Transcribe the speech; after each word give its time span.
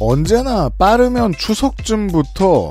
언제나 0.00 0.68
빠르면 0.68 1.32
추석쯤부터 1.32 2.68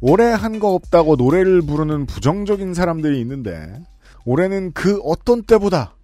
올해 0.00 0.32
한 0.32 0.58
거 0.58 0.74
없다고 0.74 1.16
노래를 1.16 1.62
부르는 1.62 2.06
부정적인 2.06 2.74
사람들이 2.74 3.20
있는데 3.20 3.80
올해는 4.24 4.72
그 4.72 4.98
어떤 5.04 5.42
때보다 5.42 5.94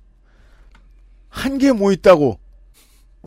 한 1.28 1.58
개 1.58 1.72
뭐 1.72 1.92
있다고 1.92 2.38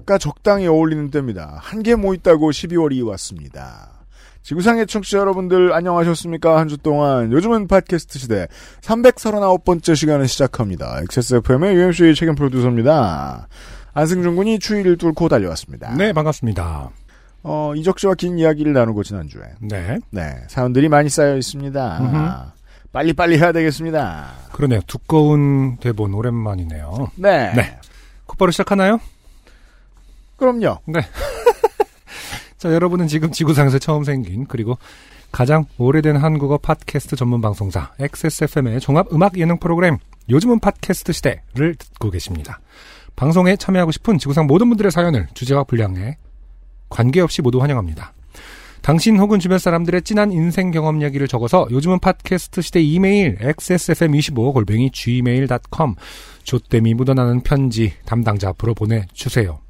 가 0.05 0.17
적당히 0.17 0.67
어울리는 0.67 1.09
때입니다. 1.11 1.57
한 1.61 1.83
개 1.83 1.95
뭐 1.95 2.13
있다고 2.13 2.51
12월이 2.51 3.05
왔습니다. 3.07 3.89
지구상의 4.41 4.87
청취자 4.87 5.19
여러분들 5.19 5.71
안녕하셨습니까? 5.73 6.57
한 6.57 6.67
주 6.67 6.77
동안 6.77 7.31
요즘은 7.31 7.67
팟캐스트 7.67 8.19
시대 8.19 8.47
339번째 8.81 9.95
시간을 9.95 10.27
시작합니다. 10.27 10.99
XSFM의 11.03 11.75
UMC의 11.75 12.15
책임 12.15 12.35
프로듀서입니다. 12.35 13.47
안승준 13.93 14.35
군이 14.35 14.59
추위를 14.59 14.97
뚫고 14.97 15.29
달려왔습니다. 15.29 15.95
네, 15.95 16.11
반갑습니다. 16.13 16.89
어, 17.43 17.73
이적 17.75 17.99
씨와 17.99 18.15
긴 18.15 18.39
이야기를 18.39 18.73
나누고 18.73 19.03
지난주에. 19.03 19.43
네. 19.59 19.99
네, 20.09 20.35
사연들이 20.47 20.89
많이 20.89 21.09
쌓여 21.09 21.37
있습니다. 21.37 21.99
음흠. 21.99 22.51
빨리빨리 22.93 23.37
해야 23.37 23.51
되겠습니다. 23.51 24.31
그러네요. 24.51 24.79
두꺼운 24.87 25.77
대본 25.77 26.13
오랜만이네요. 26.13 27.11
네. 27.15 27.51
네. 27.53 27.77
곧바로 28.25 28.51
시작하나요? 28.51 28.99
그럼요. 30.37 30.79
자, 32.57 32.71
여러분은 32.71 33.07
지금 33.07 33.31
지구상에서 33.31 33.79
처음 33.79 34.03
생긴 34.03 34.45
그리고 34.45 34.77
가장 35.31 35.65
오래된 35.77 36.15
한국어 36.15 36.57
팟캐스트 36.59 37.15
전문 37.15 37.41
방송사 37.41 37.91
XSFM의 37.99 38.79
종합 38.79 39.11
음악 39.11 39.37
예능 39.37 39.57
프로그램 39.57 39.97
요즘은 40.29 40.59
팟캐스트 40.59 41.11
시대를 41.11 41.75
듣고 41.75 42.11
계십니다. 42.11 42.59
방송에 43.15 43.55
참여하고 43.55 43.91
싶은 43.91 44.17
지구상 44.19 44.45
모든 44.47 44.69
분들의 44.69 44.91
사연을 44.91 45.27
주제와 45.33 45.63
분량에 45.63 46.17
관계없이 46.93 47.41
모두 47.41 47.61
환영합니다. 47.61 48.13
당신 48.81 49.17
혹은 49.17 49.39
주변 49.39 49.59
사람들의 49.59 50.01
진한 50.03 50.31
인생 50.31 50.69
경험 50.71 51.01
이야기를 51.01 51.27
적어서 51.27 51.67
요즘은 51.71 51.99
팟캐스트 51.99 52.61
시대 52.61 52.81
이메일 52.81 53.37
xsfm25 53.37 54.53
골뱅이 54.53 54.91
gmail.com 54.91 55.95
조땜이 56.43 56.93
묻어나는 56.93 57.41
편지 57.41 57.93
담당자 58.05 58.49
앞으로 58.49 58.73
보내주세요. 58.73 59.62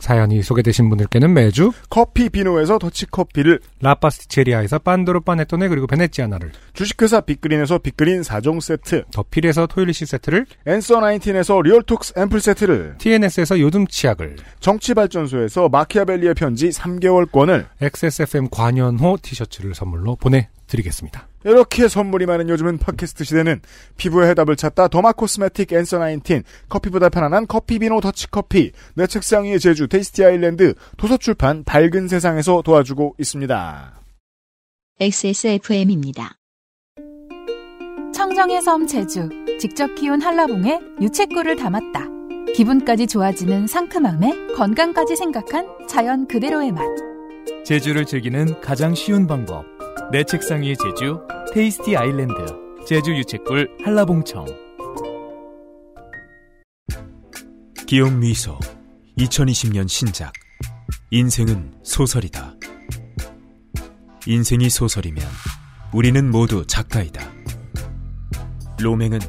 사연이 0.00 0.42
소개되신 0.42 0.88
분들께는 0.88 1.32
매주 1.32 1.72
커피 1.88 2.28
비노에서 2.28 2.78
더치커피를, 2.78 3.60
라파스티체리아에서 3.80 4.80
빤도르 4.80 5.20
파네토네 5.20 5.68
그리고 5.68 5.86
베네치아나를 5.86 6.52
주식회사 6.72 7.20
빅그린에서 7.20 7.78
빅그린 7.78 8.22
4종 8.22 8.60
세트, 8.60 9.04
더필에서 9.12 9.66
토일리시 9.66 10.06
세트를 10.06 10.46
앤서 10.66 11.00
19에서 11.00 11.62
리얼톡스 11.62 12.14
앰플 12.16 12.40
세트를, 12.40 12.96
TNS에서 12.98 13.60
요즘 13.60 13.86
치약을 13.86 14.36
정치발전소에서 14.60 15.68
마키아벨리의 15.68 16.34
편지 16.34 16.70
3개월권을, 16.70 17.66
XSFM 17.80 18.48
관연호 18.50 19.18
티셔츠를 19.22 19.74
선물로 19.74 20.16
보내 20.16 20.48
드리겠습니다. 20.70 21.28
이렇게 21.44 21.88
선물이 21.88 22.26
많은 22.26 22.48
요즘은 22.48 22.78
팟캐스트 22.78 23.24
시대는 23.24 23.60
피부의 23.96 24.30
해답을 24.30 24.56
찾다 24.56 24.88
더마 24.88 25.12
코스메틱 25.12 25.72
앤서 25.72 25.98
19, 25.98 26.42
커피보다 26.68 27.08
편안한 27.08 27.46
커피비노 27.46 28.00
더치커피, 28.00 28.72
내 28.94 29.06
책상 29.06 29.44
위의 29.44 29.58
제주 29.60 29.88
테이스티 29.88 30.24
아일랜드, 30.24 30.74
도서출판 30.96 31.64
밝은 31.64 32.08
세상에서 32.08 32.62
도와주고 32.62 33.16
있습니다. 33.18 34.00
XSFM입니다. 35.00 36.36
청정의 38.14 38.60
섬 38.62 38.86
제주 38.86 39.28
직접 39.58 39.94
키운 39.94 40.20
한라봉에 40.20 40.80
유채꿀을 41.00 41.56
담았다. 41.56 42.06
기분까지 42.54 43.06
좋아지는 43.06 43.66
상큼함에 43.66 44.54
건강까지 44.56 45.16
생각한 45.16 45.86
자연 45.88 46.26
그대로의 46.26 46.72
맛. 46.72 46.82
제주를 47.64 48.04
즐기는 48.04 48.60
가장 48.60 48.94
쉬운 48.94 49.26
방법. 49.26 49.79
내 50.12 50.24
책상 50.24 50.62
위의 50.62 50.76
제주, 50.76 51.20
테이스티 51.54 51.96
아일랜드, 51.96 52.34
제주 52.84 53.12
유채꿀 53.12 53.76
한라봉청. 53.84 54.44
기욤 57.86 58.10
미소 58.18 58.58
2020년 59.18 59.88
신작 59.88 60.32
인생은 61.12 61.74
소설이다. 61.84 62.56
인생이 64.26 64.68
소설이면 64.68 65.24
우리는 65.92 66.28
모두 66.28 66.66
작가이다. 66.66 67.22
로맹은 68.80 69.20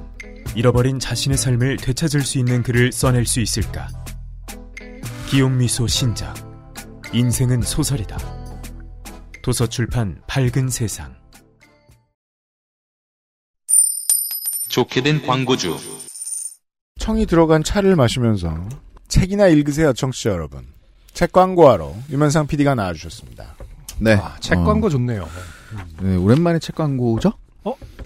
잃어버린 0.55 0.97
자신의 0.97 1.37
삶을 1.37 1.77
되찾을 1.77 2.21
수 2.21 2.39
있는 2.39 2.63
글을 2.63 2.91
써낼 2.91 3.27
수 3.27 3.39
있을까? 3.39 3.87
기욤 5.27 5.47
미소 5.47 5.85
신작 5.85 6.33
인생은 7.13 7.61
소설이다. 7.61 8.30
도서출판 9.41 10.21
밝은 10.27 10.69
세상 10.69 11.15
좋게 14.71 15.01
된 15.01 15.25
광고주. 15.25 15.77
청이 16.97 17.25
들어간 17.25 17.61
차를 17.61 17.97
마시면서 17.97 18.69
책이나 19.09 19.47
읽으세요, 19.47 19.91
청취자 19.91 20.29
여러분. 20.29 20.65
책 21.13 21.33
광고하러 21.33 21.93
유면상 22.09 22.47
PD가 22.47 22.75
나와주셨습니다. 22.75 23.57
네. 23.99 24.13
아, 24.13 24.37
책 24.39 24.59
어, 24.59 24.63
광고 24.63 24.89
좋네요. 24.89 25.27
네, 26.01 26.15
오랜만에 26.15 26.59
책 26.59 26.75
광고죠? 26.75 27.33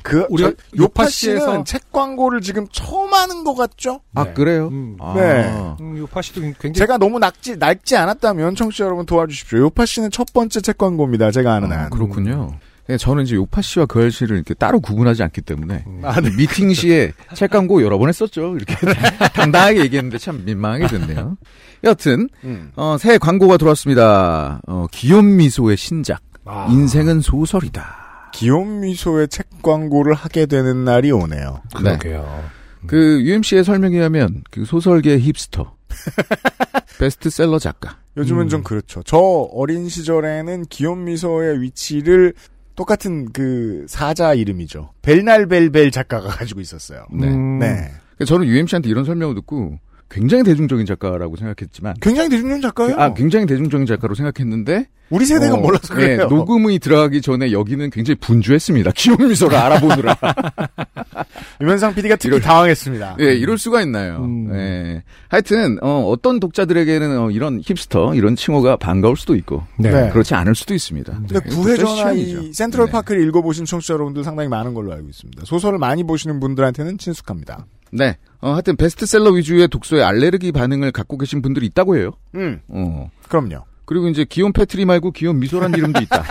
그 0.06 0.26
우리가 0.30 0.52
저, 0.52 0.56
요파 0.84 1.06
씨에서- 1.06 1.66
책 1.66 1.92
광고를 1.92 2.42
지금 2.42 2.68
처음 2.72 3.12
하는 3.14 3.44
것 3.44 3.56
같죠? 3.56 4.02
아, 4.14 4.26
네. 4.26 4.34
그래요? 4.34 4.68
음. 4.68 4.98
아, 5.00 5.14
네. 5.16 5.52
음, 5.82 5.98
요파 5.98 6.22
씨도 6.22 6.42
굉장히 6.42 6.74
제가 6.74 6.98
너무 7.00 7.18
낡지 7.18 7.58
낡지 7.58 7.98
않았다면 7.98 8.54
청취자 8.56 8.86
여러분 8.86 9.08
도와주십시오. 9.08 9.58
요파 9.60 9.86
씨는 9.88 10.12
첫 10.12 10.28
번째 10.32 10.62
책 10.62 10.78
광고입니다. 10.78 11.32
제가 11.32 11.56
아는 11.56 11.72
아, 11.74 11.84
한. 11.86 11.90
그렇군요. 11.90 12.54
네, 12.88 12.98
저는 12.98 13.24
이제 13.24 13.34
요파 13.36 13.64
씨와 13.64 13.88
그 13.88 14.00
아저씨를 14.00 14.36
이렇게 14.36 14.54
따로 14.54 14.80
구분하지 14.80 15.24
않기 15.24 15.42
때문에 15.42 15.84
음. 15.88 16.02
아, 16.04 16.22
네. 16.22 16.30
미팅 16.38 16.72
시에 16.72 17.12
책 17.34 17.50
광고 17.50 17.82
여러 17.82 17.98
번 17.98 18.10
했었죠. 18.10 18.56
이렇게 18.56 18.76
당당하게 19.34 19.80
얘기했는데 19.86 20.20
참 20.20 20.44
민망하게 20.46 20.86
됐네요. 20.88 21.36
여튼 21.84 22.30
음. 22.44 22.72
어, 22.76 22.96
새 23.00 23.18
광고가 23.18 23.58
들어왔습니다. 23.58 24.62
어, 24.68 24.86
기욤 24.92 25.24
미소의 25.24 25.78
신작 25.78 26.22
아, 26.46 26.68
인생은 26.70 27.22
소설이다. 27.22 28.05
기욤 28.36 28.82
미소의 28.82 29.30
책 29.30 29.48
광고를 29.62 30.14
하게 30.14 30.46
되는 30.46 30.84
날이 30.84 31.10
오네요. 31.12 31.62
그러게요. 31.74 32.44
그 32.86 33.22
UMC의 33.22 33.64
설명에 33.64 33.96
의하면 33.96 34.44
그 34.52 34.66
소설계 34.66 35.18
힙스터 35.20 35.74
베스트셀러 37.00 37.60
작가 37.60 37.98
요즘은 38.18 38.44
음. 38.44 38.50
좀 38.50 38.64
그렇죠. 38.64 39.02
저 39.04 39.18
어린 39.18 39.88
시절에는 39.88 40.66
기욤 40.66 40.96
미소의 40.96 41.62
위치를 41.62 42.34
똑같은 42.76 43.32
그 43.32 43.86
사자 43.88 44.34
이름이죠. 44.34 44.92
벨날벨벨 45.02 45.92
작가가 45.92 46.28
가지고 46.28 46.60
있었어요. 46.60 47.06
네. 47.14 47.28
음, 47.28 47.60
네. 47.60 47.90
저는 48.26 48.48
UMC한테 48.48 48.90
이런 48.90 49.06
설명을 49.06 49.36
듣고 49.36 49.80
굉장히 50.16 50.44
대중적인 50.46 50.86
작가라고 50.86 51.36
생각했지만 51.36 51.96
굉장히 52.02 52.30
대중적인 52.30 52.62
작가예요. 52.62 52.96
아 52.98 53.14
굉장히 53.14 53.46
대중적인 53.46 53.86
작가로 53.86 54.16
생각했는데 54.16 54.88
우리 55.10 55.26
세대가 55.26 55.56
어, 55.56 55.58
몰라서 55.58 55.94
네, 55.94 56.16
그래요. 56.16 56.28
녹음이 56.30 56.80
들어가기 56.80 57.22
전에 57.22 57.52
여기는 57.52 57.90
굉장히 57.90 58.16
분주했습니다. 58.22 58.92
기욤 58.96 59.18
미소를 59.28 59.58
알아보느라. 59.58 60.18
유면상 61.62 61.94
PD가 61.96 62.16
특히 62.16 62.30
이럴- 62.30 62.42
당황했습니다. 62.42 63.18
예, 63.20 63.34
이럴 63.36 63.58
수가 63.58 63.82
있나요. 63.82 64.24
음. 64.24 64.50
예. 64.54 65.04
하여튼 65.28 65.78
어, 65.82 66.06
어떤 66.08 66.40
독자들에게는 66.40 67.20
어, 67.20 67.30
이런 67.32 67.62
힙스터 67.64 68.16
이런 68.16 68.36
칭호가 68.38 68.78
반가울 68.78 69.18
수도 69.18 69.36
있고 69.36 69.64
네. 69.78 69.92
네. 69.92 70.10
그렇지 70.12 70.34
않을 70.34 70.56
수도 70.56 70.74
있습니다. 70.74 71.14
근데 71.14 71.40
네, 71.42 71.50
구회전화 71.50 72.14
이. 72.14 72.54
센트럴 72.54 72.86
네. 72.88 72.92
파크를 72.94 73.22
읽어보신 73.28 73.66
청취자 73.66 73.94
여러분들 73.96 74.24
상당히 74.24 74.48
많은 74.50 74.74
걸로 74.74 74.94
알고 74.94 75.10
있습니다. 75.10 75.44
소설을 75.46 75.78
많이 75.78 76.04
보시는 76.06 76.40
분들한테는 76.40 76.98
친숙합니다. 76.98 77.66
네. 77.98 78.18
어, 78.42 78.52
하여튼 78.54 78.76
베스트셀러 78.76 79.32
위주의 79.32 79.68
독서에 79.68 80.04
알레르기 80.04 80.52
반응을 80.52 80.92
갖고 80.92 81.18
계신 81.18 81.42
분들이 81.42 81.66
있다고 81.68 81.98
해요. 81.98 82.12
음, 82.36 82.60
어. 82.68 83.10
그럼요. 83.28 83.64
그리고 83.86 84.08
이제 84.08 84.26
기욤 84.26 84.52
패트리 84.52 84.86
말고 84.86 85.12
기욤 85.12 85.34
뮈소란 85.34 85.74
이름도 85.74 86.02
있다. 86.02 86.24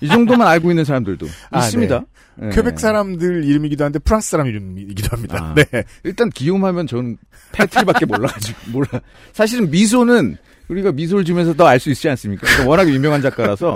이 0.00 0.08
정도만 0.08 0.46
알고 0.46 0.70
있는 0.70 0.84
사람들도 0.84 1.26
아, 1.50 1.60
있습니다. 1.66 2.02
예. 2.42 2.48
퀘벡 2.50 2.78
사람들 2.78 3.44
이름이기도 3.44 3.84
한데 3.84 3.98
프랑스 3.98 4.30
사람 4.30 4.46
이름이기도 4.46 5.08
합니다. 5.10 5.36
아. 5.42 5.54
네. 5.54 5.64
일단 6.04 6.30
기욤 6.30 6.64
하면 6.64 6.86
저는 6.86 7.18
패트리밖에 7.52 8.06
몰라가지고 8.06 8.58
몰라. 8.70 8.88
사실은 9.32 9.70
뮈소는 9.70 10.36
우리가 10.68 10.92
미소를 10.92 11.24
지면서도 11.24 11.66
알 11.66 11.80
수 11.80 11.90
있지 11.90 12.08
않습니까? 12.08 12.46
워낙 12.66 12.88
유명한 12.88 13.20
작가라서 13.20 13.74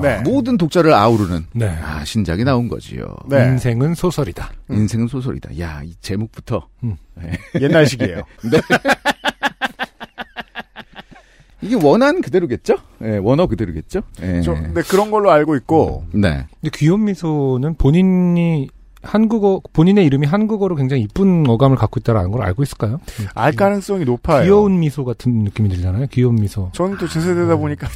네. 0.00 0.16
어, 0.16 0.22
모든 0.22 0.56
독자를 0.56 0.92
아우르는 0.94 1.46
네. 1.52 1.68
아, 1.68 2.04
신작이 2.04 2.44
나온 2.44 2.68
거지요. 2.68 3.14
네. 3.28 3.44
인생은 3.44 3.94
소설이다. 3.94 4.50
인생은 4.70 5.06
소설이다. 5.08 5.58
야, 5.60 5.82
이 5.84 5.94
제목부터 6.00 6.66
옛날식이에요. 7.60 8.22
이게 11.60 11.76
원한 11.76 12.20
그대로겠죠? 12.22 12.74
예, 13.04 13.18
원어 13.18 13.46
그대로겠죠? 13.46 14.00
예. 14.22 14.40
저, 14.42 14.52
근데 14.54 14.82
그런 14.82 15.10
걸로 15.12 15.30
알고 15.30 15.54
있고 15.56 16.04
네. 16.12 16.46
근데 16.60 16.70
귀염미소는 16.74 17.76
본인이 17.76 18.68
한국어 19.04 19.60
본인의 19.72 20.04
이름이 20.06 20.26
한국어로 20.26 20.74
굉장히 20.76 21.02
이쁜 21.02 21.44
어감을 21.48 21.76
갖고 21.76 22.00
있다라는 22.00 22.30
걸 22.32 22.42
알고 22.42 22.62
있을까요? 22.64 23.00
알 23.34 23.52
가능성이 23.52 24.04
높아요. 24.04 24.42
귀여운 24.44 24.80
미소 24.80 25.04
같은 25.04 25.44
느낌이 25.44 25.68
들잖아요. 25.68 26.06
귀여운 26.10 26.34
미소. 26.36 26.70
저는 26.72 26.98
또 26.98 27.06
제 27.08 27.20
세대다 27.20 27.56
보니까 27.56 27.88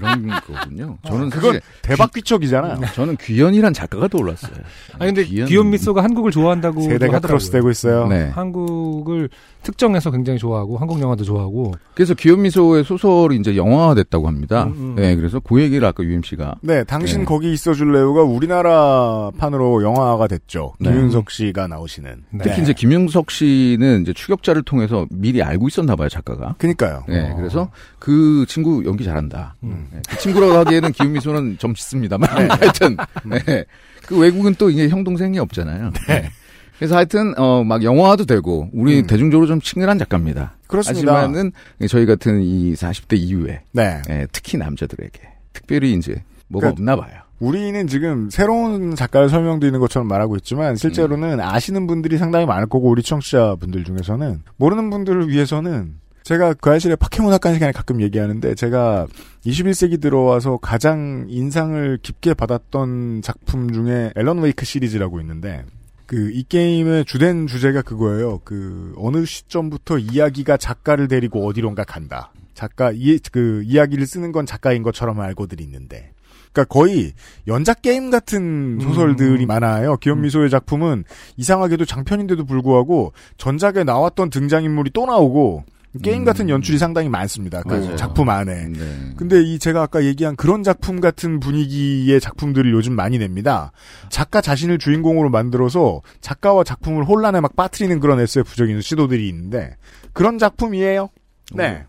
그런 0.00 0.40
거군요. 0.46 0.98
저는 1.06 1.30
그건 1.30 1.52
사실 1.52 1.60
대박 1.82 2.12
귀척이잖아요. 2.12 2.80
저는 2.94 3.16
귀연이란 3.18 3.72
작가가 3.72 4.08
떠올랐어요. 4.08 4.52
아니 4.98 5.12
근데 5.12 5.24
귀연- 5.28 5.46
귀여운 5.48 5.70
미소가 5.70 6.02
한국을 6.02 6.30
좋아한다고 6.30 6.80
세대가 6.82 7.16
하더라고요. 7.16 7.20
크로스되고 7.28 7.70
있어요. 7.70 8.06
네. 8.08 8.28
한국을 8.30 9.28
특정해서 9.62 10.10
굉장히 10.10 10.38
좋아하고 10.38 10.78
한국 10.78 11.00
영화도 11.00 11.22
좋아하고 11.24 11.74
그래서 11.94 12.14
귀염미소의 12.14 12.84
소설이 12.84 13.36
이제 13.36 13.56
영화화됐다고 13.56 14.26
합니다. 14.26 14.64
음, 14.64 14.72
음. 14.76 14.94
네, 14.96 15.14
그래서 15.16 15.38
그 15.38 15.60
얘기를 15.60 15.86
아까 15.86 16.02
UMC가 16.02 16.54
네, 16.62 16.82
당신 16.84 17.20
네. 17.20 17.24
거기 17.26 17.52
있어줄래요가 17.52 18.22
우리나라 18.22 19.30
판으로 19.36 19.82
영화가 19.82 20.28
됐죠. 20.28 20.72
네. 20.80 20.90
김윤석 20.90 21.30
씨가 21.30 21.66
나오시는. 21.66 22.24
네. 22.30 22.38
특히 22.42 22.62
이제 22.62 22.72
김영석 22.72 23.30
씨는 23.30 24.02
이제 24.02 24.12
추격자를 24.14 24.62
통해서 24.62 25.06
미리 25.10 25.42
알고 25.42 25.68
있었나 25.68 25.94
봐요, 25.94 26.08
작가가. 26.08 26.54
그니까요. 26.58 27.04
네, 27.08 27.32
그래서 27.36 27.70
그 27.98 28.46
친구 28.48 28.82
연기 28.86 29.04
잘한다. 29.04 29.56
음. 29.62 29.88
네, 29.92 30.00
그 30.08 30.18
친구라고 30.18 30.52
하기에는 30.54 30.92
기훈미소는 30.92 31.58
좀 31.58 31.74
짙습니다만 31.74 32.28
하여튼 32.50 32.96
네. 33.24 33.64
그 34.06 34.18
외국은 34.18 34.54
또 34.56 34.70
이게 34.70 34.88
형 34.88 35.04
동생이 35.04 35.38
없잖아요. 35.38 35.92
네. 36.08 36.30
그래서 36.78 36.96
하여튼 36.96 37.34
어 37.38 37.62
막 37.62 37.82
영화화도 37.82 38.24
되고 38.24 38.68
우리 38.72 39.00
음. 39.00 39.06
대중적으로 39.06 39.46
좀 39.46 39.60
친근한 39.60 39.98
작가입니다. 39.98 40.54
그렇습니다. 40.66 41.14
하지만은 41.14 41.52
저희 41.88 42.06
같은 42.06 42.40
이 42.42 42.72
40대 42.74 43.18
이후에 43.18 43.62
네. 43.72 44.00
예, 44.08 44.26
특히 44.32 44.56
남자들에게 44.56 45.20
특별히 45.52 45.92
이제 45.92 46.22
뭐가 46.48 46.72
그러니까 46.72 46.92
없나 46.92 46.96
봐요. 46.96 47.20
우리는 47.38 47.86
지금 47.86 48.28
새로운 48.30 48.94
작가를 48.96 49.28
설명드리는 49.30 49.78
것처럼 49.80 50.08
말하고 50.08 50.36
있지만 50.36 50.76
실제로는 50.76 51.34
음. 51.34 51.40
아시는 51.40 51.86
분들이 51.86 52.18
상당히 52.18 52.46
많을 52.46 52.66
거고 52.66 52.88
우리 52.90 53.02
청취자분들 53.02 53.84
중에서는 53.84 54.42
모르는 54.56 54.90
분들을 54.90 55.28
위해서는 55.28 55.94
제가 56.30 56.54
그 56.54 56.70
아실의 56.70 56.96
파케문 56.96 57.32
학관 57.32 57.54
시간에 57.54 57.72
가끔 57.72 58.00
얘기하는데 58.00 58.54
제가 58.54 59.08
21세기 59.44 60.00
들어와서 60.00 60.58
가장 60.58 61.26
인상을 61.28 61.98
깊게 62.02 62.34
받았던 62.34 63.22
작품 63.22 63.72
중에 63.72 64.12
앨런 64.14 64.38
웨이크 64.38 64.64
시리즈라고 64.64 65.20
있는데 65.20 65.64
그 66.06 66.30
이 66.32 66.44
게임의 66.48 67.04
주된 67.06 67.48
주제가 67.48 67.82
그거예요. 67.82 68.42
그 68.44 68.94
어느 68.96 69.24
시점부터 69.24 69.98
이야기가 69.98 70.56
작가를 70.56 71.08
데리고 71.08 71.48
어디론가 71.48 71.82
간다. 71.82 72.32
작가 72.54 72.92
이 72.94 73.18
그 73.32 73.64
이야기를 73.64 74.06
쓰는 74.06 74.30
건 74.30 74.46
작가인 74.46 74.84
것처럼 74.84 75.18
알고들 75.18 75.60
있는데. 75.60 76.12
그러니까 76.52 76.72
거의 76.72 77.12
연작 77.48 77.82
게임 77.82 78.10
같은 78.10 78.78
소설들이 78.80 79.44
음. 79.44 79.48
많아요. 79.48 79.96
기현미소의 79.96 80.50
작품은 80.50 81.04
이상하게도 81.36 81.86
장편인데도 81.86 82.44
불구하고 82.44 83.14
전작에 83.36 83.82
나왔던 83.82 84.30
등장인물이 84.30 84.90
또 84.92 85.06
나오고 85.06 85.64
게임 86.02 86.24
같은 86.24 86.46
음. 86.46 86.50
연출이 86.50 86.78
상당히 86.78 87.08
많습니다. 87.08 87.62
그 87.62 87.74
맞아요. 87.74 87.96
작품 87.96 88.28
안에. 88.28 88.68
네. 88.68 89.12
근데 89.16 89.42
이 89.42 89.58
제가 89.58 89.82
아까 89.82 90.04
얘기한 90.04 90.36
그런 90.36 90.62
작품 90.62 91.00
같은 91.00 91.40
분위기의 91.40 92.20
작품들을 92.20 92.70
요즘 92.72 92.94
많이 92.94 93.18
냅니다. 93.18 93.72
작가 94.08 94.40
자신을 94.40 94.78
주인공으로 94.78 95.30
만들어서 95.30 96.00
작가와 96.20 96.62
작품을 96.62 97.04
혼란에 97.04 97.40
막 97.40 97.56
빠뜨리는 97.56 97.98
그런 97.98 98.20
SF적인 98.20 98.80
시도들이 98.80 99.28
있는데 99.28 99.76
그런 100.12 100.38
작품이에요. 100.38 101.10
네. 101.54 101.84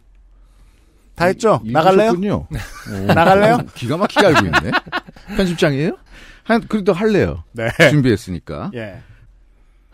다 1.16 1.26
했죠? 1.26 1.62
이- 1.64 1.72
나갈래요? 1.72 2.14
읽으셨군요. 2.14 2.48
나갈래요? 3.14 3.60
기가 3.76 3.98
막히게 3.98 4.26
알고 4.26 4.46
있네. 4.46 4.72
편집장이에요? 5.38 5.98
한 6.44 6.62
그래도 6.68 6.92
할래요. 6.94 7.44
네. 7.52 7.70
준비했으니까. 7.92 8.72
예. 8.74 9.00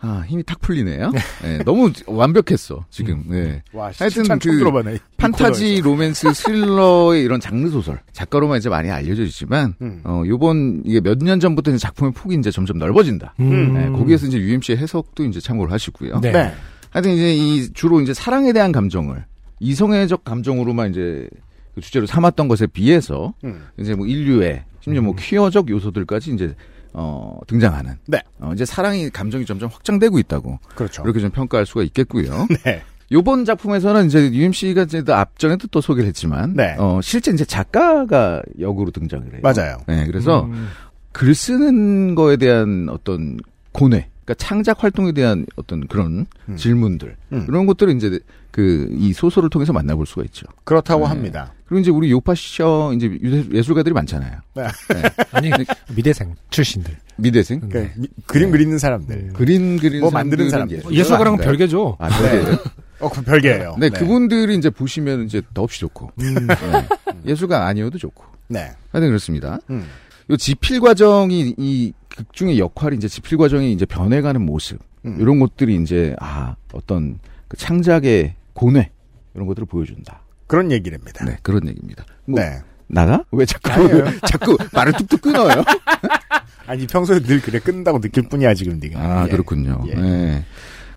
아, 0.00 0.24
힘이 0.28 0.44
탁 0.44 0.60
풀리네요. 0.60 1.10
네, 1.42 1.58
너무 1.64 1.90
완벽했어, 2.06 2.84
지금. 2.88 3.24
네. 3.28 3.62
와, 3.72 3.90
하여튼 3.98 4.22
그 4.38 4.38
들어봐네. 4.38 4.94
이 4.94 4.98
판타지, 5.16 5.80
로맨스, 5.82 6.32
스릴러의 6.34 7.24
이런 7.24 7.40
장르 7.40 7.68
소설. 7.68 7.98
작가로만 8.12 8.58
이제 8.58 8.68
많이 8.68 8.90
알려져 8.90 9.24
있지만, 9.24 9.74
음. 9.82 10.00
어, 10.04 10.22
요번, 10.26 10.82
이게 10.86 11.00
몇 11.00 11.18
년 11.18 11.40
전부터 11.40 11.72
이제 11.72 11.78
작품의 11.78 12.12
폭이 12.12 12.36
이제 12.36 12.50
점점 12.52 12.78
넓어진다. 12.78 13.34
음. 13.40 13.74
네, 13.74 13.88
거기에서 13.90 14.26
이제 14.28 14.38
UMC의 14.38 14.78
해석도 14.78 15.24
이제 15.24 15.40
참고를 15.40 15.72
하시고요. 15.72 16.20
네. 16.20 16.30
네. 16.30 16.52
하여튼 16.90 17.12
이제 17.12 17.34
이 17.34 17.72
주로 17.72 18.00
이제 18.00 18.14
사랑에 18.14 18.52
대한 18.52 18.70
감정을 18.72 19.24
이성애적 19.60 20.22
감정으로만 20.24 20.90
이제 20.90 21.28
그 21.74 21.80
주제로 21.80 22.06
삼았던 22.06 22.46
것에 22.48 22.66
비해서 22.68 23.34
음. 23.44 23.66
이제 23.78 23.94
뭐 23.94 24.06
인류의 24.06 24.64
심지어 24.80 25.02
뭐 25.02 25.14
퀴어적 25.18 25.68
요소들까지 25.68 26.32
이제 26.32 26.54
어 26.92 27.38
등장하는 27.46 27.96
네. 28.06 28.20
어 28.40 28.52
이제 28.54 28.64
사랑이 28.64 29.10
감정이 29.10 29.44
점점 29.46 29.68
확장되고 29.70 30.18
있다고 30.18 30.58
그렇죠. 30.74 31.02
그렇게 31.02 31.20
좀 31.20 31.30
평가할 31.30 31.66
수가 31.66 31.82
있겠고요. 31.84 32.46
네. 32.64 32.82
요번 33.10 33.44
작품에서는 33.44 34.06
이제 34.06 34.30
UMC가 34.32 34.82
이제 34.82 35.02
또 35.02 35.14
앞전에도 35.14 35.68
또 35.68 35.80
소개를 35.80 36.08
했지만 36.08 36.54
네. 36.54 36.76
어 36.78 37.00
실제 37.02 37.30
이제 37.30 37.44
작가가 37.44 38.42
역으로 38.58 38.90
등장을 38.90 39.24
해요. 39.32 39.40
맞아요. 39.42 39.78
네, 39.86 40.06
그래서 40.06 40.44
음. 40.44 40.68
글 41.12 41.34
쓰는 41.34 42.14
거에 42.14 42.36
대한 42.36 42.88
어떤 42.90 43.38
고뇌, 43.72 44.08
그러니까 44.28 44.34
창작 44.34 44.84
활동에 44.84 45.12
대한 45.12 45.46
어떤 45.56 45.86
그런 45.88 46.26
음. 46.50 46.56
질문들 46.56 47.16
음. 47.32 47.46
이런 47.48 47.64
것들을 47.66 47.96
이제 47.96 48.20
그 48.50 48.88
이 48.90 49.12
소설을 49.12 49.48
통해서 49.50 49.72
만나볼 49.72 50.04
수가 50.06 50.22
있죠. 50.24 50.44
그렇다고 50.64 51.02
네. 51.04 51.08
합니다. 51.08 51.52
그리고 51.66 51.80
이제 51.80 51.90
우리 51.90 52.10
요파셔 52.10 52.92
이제 52.96 53.06
유- 53.06 53.44
예술가들이 53.52 53.94
많잖아요. 53.94 54.40
아니 55.32 55.50
미대생 55.94 56.34
출신들. 56.50 56.96
미대생 57.16 57.60
그러니까 57.60 57.80
네. 57.80 58.00
미- 58.00 58.08
그림 58.26 58.50
그리는 58.50 58.76
사람들. 58.78 59.30
그린 59.34 59.78
그린 59.78 60.00
뭐 60.00 60.10
만드는 60.10 60.50
사람들. 60.50 60.82
예술가랑 60.90 61.34
아닌가요? 61.34 61.46
별개죠. 61.46 61.96
아, 62.00 62.08
별개예요? 62.08 62.58
어, 63.00 63.08
그 63.08 63.22
별개예요. 63.22 63.76
네, 63.78 63.88
그분들이 63.90 64.56
이제 64.56 64.68
보시면 64.70 65.24
이제 65.26 65.40
더없이 65.54 65.80
좋고 65.80 66.10
음. 66.20 66.46
네. 66.48 66.88
예술가 67.26 67.66
아니어도 67.66 67.96
좋고 67.98 68.24
네. 68.48 68.70
하여튼 68.90 69.08
그렇습니다. 69.08 69.58
음. 69.70 69.86
요 70.30 70.36
지필 70.36 70.80
과정이 70.80 71.54
이 71.56 71.92
극 72.18 72.32
중의 72.32 72.58
역할이 72.58 72.96
이제 72.96 73.06
지필 73.06 73.38
과정이 73.38 73.72
이제 73.72 73.86
변해가는 73.86 74.44
모습 74.44 74.80
음. 75.04 75.18
이런 75.20 75.38
것들이 75.38 75.80
이제 75.80 76.16
아 76.18 76.56
어떤 76.72 77.20
그 77.46 77.56
창작의 77.56 78.34
고뇌 78.54 78.90
이런 79.34 79.46
것들을 79.46 79.66
보여준다. 79.66 80.22
그런 80.48 80.72
얘기랍니다. 80.72 81.24
네 81.24 81.36
그런 81.42 81.68
얘기입니다. 81.68 82.04
뭐 82.24 82.40
네. 82.40 82.58
나가? 82.88 83.22
왜 83.30 83.46
자꾸 83.46 83.70
아니에요. 83.70 84.18
자꾸 84.26 84.58
말을 84.72 84.94
뚝뚝 84.94 85.20
끊어요? 85.20 85.62
아니 86.66 86.88
평소에 86.88 87.20
늘 87.20 87.40
그래 87.40 87.60
끊는다고 87.60 88.00
느낄 88.00 88.28
뿐이야 88.28 88.54
지금 88.54 88.80
네가. 88.80 88.98
아 89.00 89.26
예. 89.26 89.30
그렇군요. 89.30 89.84
예. 89.86 89.94
네. 89.94 90.44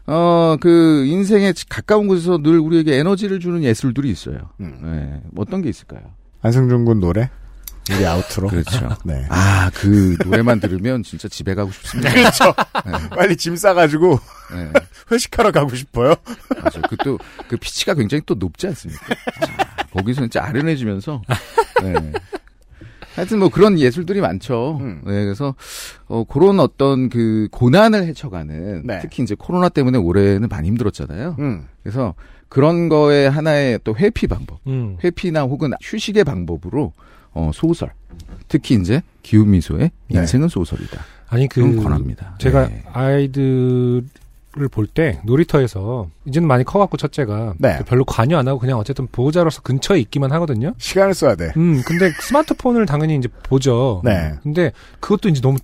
어그 0.08 1.06
인생에 1.06 1.54
가까운 1.70 2.08
곳에서 2.08 2.40
늘 2.40 2.58
우리에게 2.58 2.98
에너지를 2.98 3.40
주는 3.40 3.62
예술들이 3.62 4.10
있어요. 4.10 4.50
음. 4.60 4.80
네. 4.82 5.22
어떤 5.36 5.62
게 5.62 5.70
있을까요? 5.70 6.02
안승준 6.42 6.86
군 6.86 7.00
노래 7.00 7.30
우리 7.90 8.06
아우트로. 8.06 8.48
그렇죠. 8.50 8.90
네. 9.04 9.26
아 9.30 9.70
그 9.74 10.16
노래만 10.26 10.60
들으면 10.60 11.02
진짜 11.04 11.28
집에 11.28 11.56
가고 11.56 11.72
싶습니다. 11.72 12.12
그렇죠. 12.14 12.54
네. 12.86 13.10
빨리 13.10 13.36
짐 13.38 13.56
싸가지고 13.56 14.20
네. 14.54 14.72
회식하러 15.12 15.52
가고 15.52 15.76
싶어요. 15.76 16.14
맞아. 16.64 16.82
그또 16.82 17.18
그 17.48 17.58
피치가 17.58 17.94
굉장히 17.94 18.22
또 18.26 18.36
높지 18.36 18.68
않습니까? 18.68 19.06
자, 19.46 19.88
거기서 19.94 20.22
진짜 20.22 20.44
아련해지면서. 20.44 21.22
네. 21.82 21.94
하여튼 23.16 23.40
뭐 23.40 23.50
그런 23.50 23.78
예술들이 23.80 24.22
많죠. 24.22 24.78
음. 24.82 25.02
네, 25.06 25.24
그래서 25.26 25.54
어 26.08 26.24
그런 26.24 26.60
어떤 26.60 27.10
그 27.10 27.48
고난을 27.52 28.06
헤쳐가는 28.06 28.84
네. 28.86 29.00
특히 29.02 29.24
이제 29.24 29.36
코로나 29.38 29.68
때문에 29.70 29.98
올해는 29.98 30.48
많이 30.48 30.68
힘들었잖아요. 30.70 31.36
음. 31.40 31.68
그래서 31.84 32.14
그런 32.48 32.88
거에 32.90 33.28
하나의 33.28 33.80
또 33.84 33.96
회피 33.96 34.28
방법, 34.28 34.60
음. 34.68 34.98
회피나 35.04 35.42
혹은 35.44 35.72
휴식의 35.82 36.24
방법으로 36.24 36.94
어 37.34 37.52
소설, 37.54 37.92
특히 38.48 38.76
이제 38.76 39.02
기욤미소의 39.24 39.92
네. 40.10 40.20
인생은 40.20 40.48
소설이다. 40.50 41.02
아니 41.30 41.48
그 41.48 41.62
권합니다. 41.82 42.36
제가 42.40 42.68
네. 42.68 42.84
아이들을 42.92 44.04
볼때 44.70 45.22
놀이터에서 45.24 46.10
이제는 46.26 46.48
많이 46.48 46.66
커갖고 46.66 46.98
첫째가 46.98 47.54
네. 47.58 47.80
별로 47.86 48.04
관여 48.04 48.38
안 48.38 48.48
하고 48.48 48.60
그냥 48.60 48.78
어쨌든 48.78 49.08
보호자로서 49.08 49.62
근처에 49.62 50.00
있기만 50.00 50.32
하거든요. 50.34 50.74
시간을 50.78 51.14
써야 51.14 51.36
돼. 51.36 51.54
음 51.56 51.82
근데 51.86 52.12
스마트폰을 52.20 52.86
당연히 52.86 53.16
이제 53.16 53.30
보죠. 53.44 54.02
네. 54.04 54.34
근데 54.44 54.74
그것도 55.00 55.30
이제 55.30 55.40
너무 55.40 55.58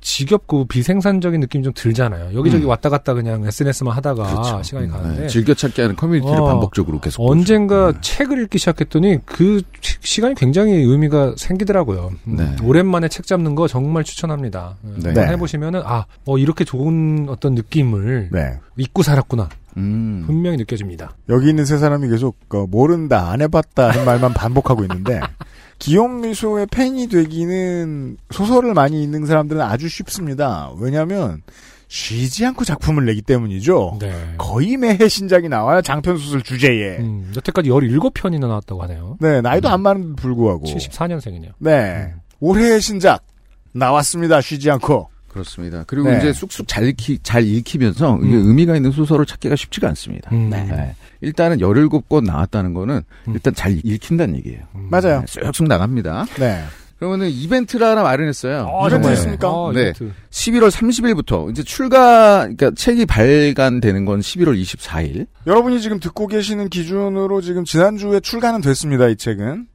지겹고 0.00 0.66
비생산적인 0.66 1.40
느낌이 1.40 1.64
좀 1.64 1.72
들잖아요. 1.74 2.36
여기저기 2.38 2.64
음. 2.64 2.68
왔다 2.68 2.88
갔다 2.88 3.14
그냥 3.14 3.44
SNS만 3.44 3.94
하다가 3.96 4.22
그렇죠. 4.24 4.62
시간이 4.62 4.86
음, 4.86 4.90
가는데 4.92 5.20
네, 5.22 5.26
즐겨찾기 5.28 5.80
하는 5.80 5.96
커뮤니티를 5.96 6.38
어, 6.40 6.46
반복적으로 6.46 7.00
계속. 7.00 7.28
언젠가 7.28 7.92
네. 7.92 7.98
책을 8.00 8.42
읽기 8.44 8.58
시작했더니 8.58 9.18
그 9.26 9.62
시- 9.80 9.96
시간이 10.00 10.34
굉장히 10.36 10.72
의미가 10.74 11.34
생기더라고요. 11.36 12.10
음, 12.28 12.36
네. 12.36 12.56
오랜만에 12.62 13.08
책 13.08 13.26
잡는 13.26 13.54
거 13.54 13.66
정말 13.68 14.04
추천합니다. 14.04 14.76
네. 14.82 15.06
한번 15.08 15.28
해보시면은 15.28 15.82
아, 15.84 16.06
어, 16.26 16.38
이렇게 16.38 16.64
좋은 16.64 17.26
어떤 17.28 17.54
느낌을 17.54 18.28
네. 18.32 18.58
잊고 18.76 19.02
살았구나 19.02 19.48
음. 19.78 20.24
분명히 20.26 20.56
느껴집니다. 20.58 21.16
여기 21.28 21.48
있는 21.48 21.64
세 21.64 21.78
사람이 21.78 22.08
계속 22.08 22.36
어, 22.50 22.66
모른다, 22.66 23.30
안 23.30 23.40
해봤다 23.40 23.90
하는 23.90 24.04
말만 24.04 24.34
반복하고 24.34 24.82
있는데 24.82 25.20
기욤미소의 25.78 26.66
팬이 26.66 27.08
되기는 27.08 28.16
소설을 28.30 28.74
많이 28.74 29.02
읽는 29.02 29.26
사람들은 29.26 29.60
아주 29.62 29.88
쉽습니다. 29.88 30.72
왜냐하면 30.78 31.42
쉬지 31.88 32.44
않고 32.44 32.64
작품을 32.64 33.06
내기 33.06 33.22
때문이죠. 33.22 33.96
네. 34.00 34.34
거의 34.36 34.76
매해 34.76 35.08
신작이 35.08 35.48
나와요. 35.48 35.80
장편 35.80 36.18
소설 36.18 36.42
주제에. 36.42 36.98
음, 36.98 37.32
여태까지 37.34 37.70
17편이나 37.70 38.46
나왔다고 38.46 38.82
하네요. 38.82 39.16
네, 39.20 39.40
나이도 39.40 39.68
안 39.68 39.80
많은데 39.80 40.20
불구하고. 40.20 40.64
74년생이네요. 40.64 41.52
네. 41.58 42.12
올해의 42.40 42.80
신작 42.82 43.24
나왔습니다. 43.72 44.40
쉬지 44.42 44.70
않고. 44.70 45.08
그렇습니다. 45.28 45.84
그리고 45.86 46.10
네. 46.10 46.18
이제 46.18 46.32
쑥쑥 46.32 46.66
잘 46.66 46.84
읽히, 46.84 47.18
잘 47.22 47.44
읽히면서 47.44 48.18
이게 48.22 48.34
음. 48.34 48.48
의미가 48.48 48.76
있는 48.76 48.90
소설을 48.90 49.26
찾기가 49.26 49.56
쉽지가 49.56 49.88
않습니다. 49.88 50.30
음. 50.32 50.50
네. 50.50 50.94
일단은 51.20 51.58
17권 51.58 52.24
나왔다는 52.24 52.74
거는 52.74 53.02
음. 53.28 53.32
일단 53.32 53.54
잘 53.54 53.78
읽힌다는 53.84 54.36
얘기예요. 54.36 54.60
맞아요. 54.72 55.20
네, 55.20 55.26
쑥쑥 55.26 55.68
나갑니다. 55.68 56.26
네. 56.38 56.62
그러면은 56.98 57.30
이벤트를 57.30 57.86
하나 57.86 58.02
마련했어요. 58.02 58.68
아, 58.68 58.88
이벤트? 58.88 59.12
있습니까? 59.12 59.48
아, 59.48 59.70
네. 59.72 59.80
이벤트. 59.82 60.12
11월 60.30 60.70
30일부터 60.70 61.50
이제 61.50 61.62
출가 61.62 62.40
그러니까 62.40 62.72
책이 62.76 63.06
발간되는 63.06 64.04
건 64.04 64.20
11월 64.20 64.60
24일. 64.60 65.26
여러분이 65.46 65.80
지금 65.80 66.00
듣고 66.00 66.26
계시는 66.26 66.68
기준으로 66.68 67.40
지금 67.40 67.64
지난주에 67.64 68.18
출간은 68.20 68.62
됐습니다. 68.62 69.06
이 69.08 69.16
책은. 69.16 69.66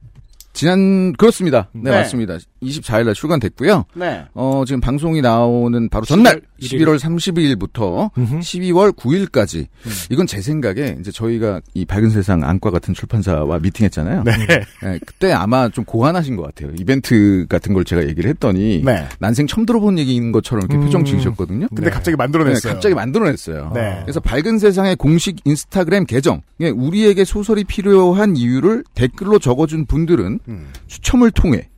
지난 0.52 1.12
그렇습니다. 1.14 1.68
네, 1.72 1.90
네. 1.90 1.96
맞습니다. 1.96 2.38
24일 2.64 3.04
날 3.04 3.14
출간됐고요. 3.14 3.84
네. 3.94 4.24
어, 4.34 4.64
지금 4.66 4.80
방송이 4.80 5.20
나오는 5.20 5.88
바로 5.88 6.04
전날 6.04 6.40
11월 6.60 6.96
11월 6.96 6.98
30일부터 6.98 8.10
음흠. 8.16 8.38
12월 8.40 8.96
9일까지 8.96 9.66
음. 9.86 9.92
이건 10.10 10.26
제 10.26 10.40
생각에 10.40 10.96
이제 11.00 11.10
저희가 11.10 11.60
이 11.74 11.84
밝은 11.84 12.10
세상 12.10 12.44
안과 12.44 12.70
같은 12.70 12.94
출판사와 12.94 13.58
미팅했잖아요. 13.58 14.22
네. 14.24 14.32
네, 14.82 14.98
그때 15.04 15.32
아마 15.32 15.68
좀 15.68 15.84
고안하신 15.84 16.36
것 16.36 16.42
같아요. 16.42 16.72
이벤트 16.78 17.46
같은 17.48 17.74
걸 17.74 17.84
제가 17.84 18.06
얘기를 18.06 18.28
했더니 18.30 18.82
네. 18.84 19.06
난생 19.18 19.46
처음 19.46 19.66
들어본 19.66 19.98
얘기인 19.98 20.32
것처럼 20.32 20.64
이렇게 20.64 20.76
음. 20.76 20.84
표정 20.84 21.04
지으셨거든요. 21.04 21.68
근데 21.68 21.84
네. 21.84 21.90
갑자기 21.90 22.12
네, 22.12 22.16
만들어냈어요. 22.16 22.72
갑자기 22.72 22.94
만들어냈어요. 22.94 23.72
네. 23.74 24.00
그래서 24.02 24.20
밝은 24.20 24.58
세상의 24.58 24.96
공식 24.96 25.36
인스타그램 25.44 26.04
계정, 26.06 26.42
예, 26.60 26.68
우리에게 26.68 27.24
소설이 27.24 27.64
필요한 27.64 28.36
이유를 28.36 28.84
댓글로 28.94 29.38
적어준 29.38 29.86
분들은 29.86 30.40
음. 30.48 30.66
추첨을 30.86 31.30
통해 31.30 31.68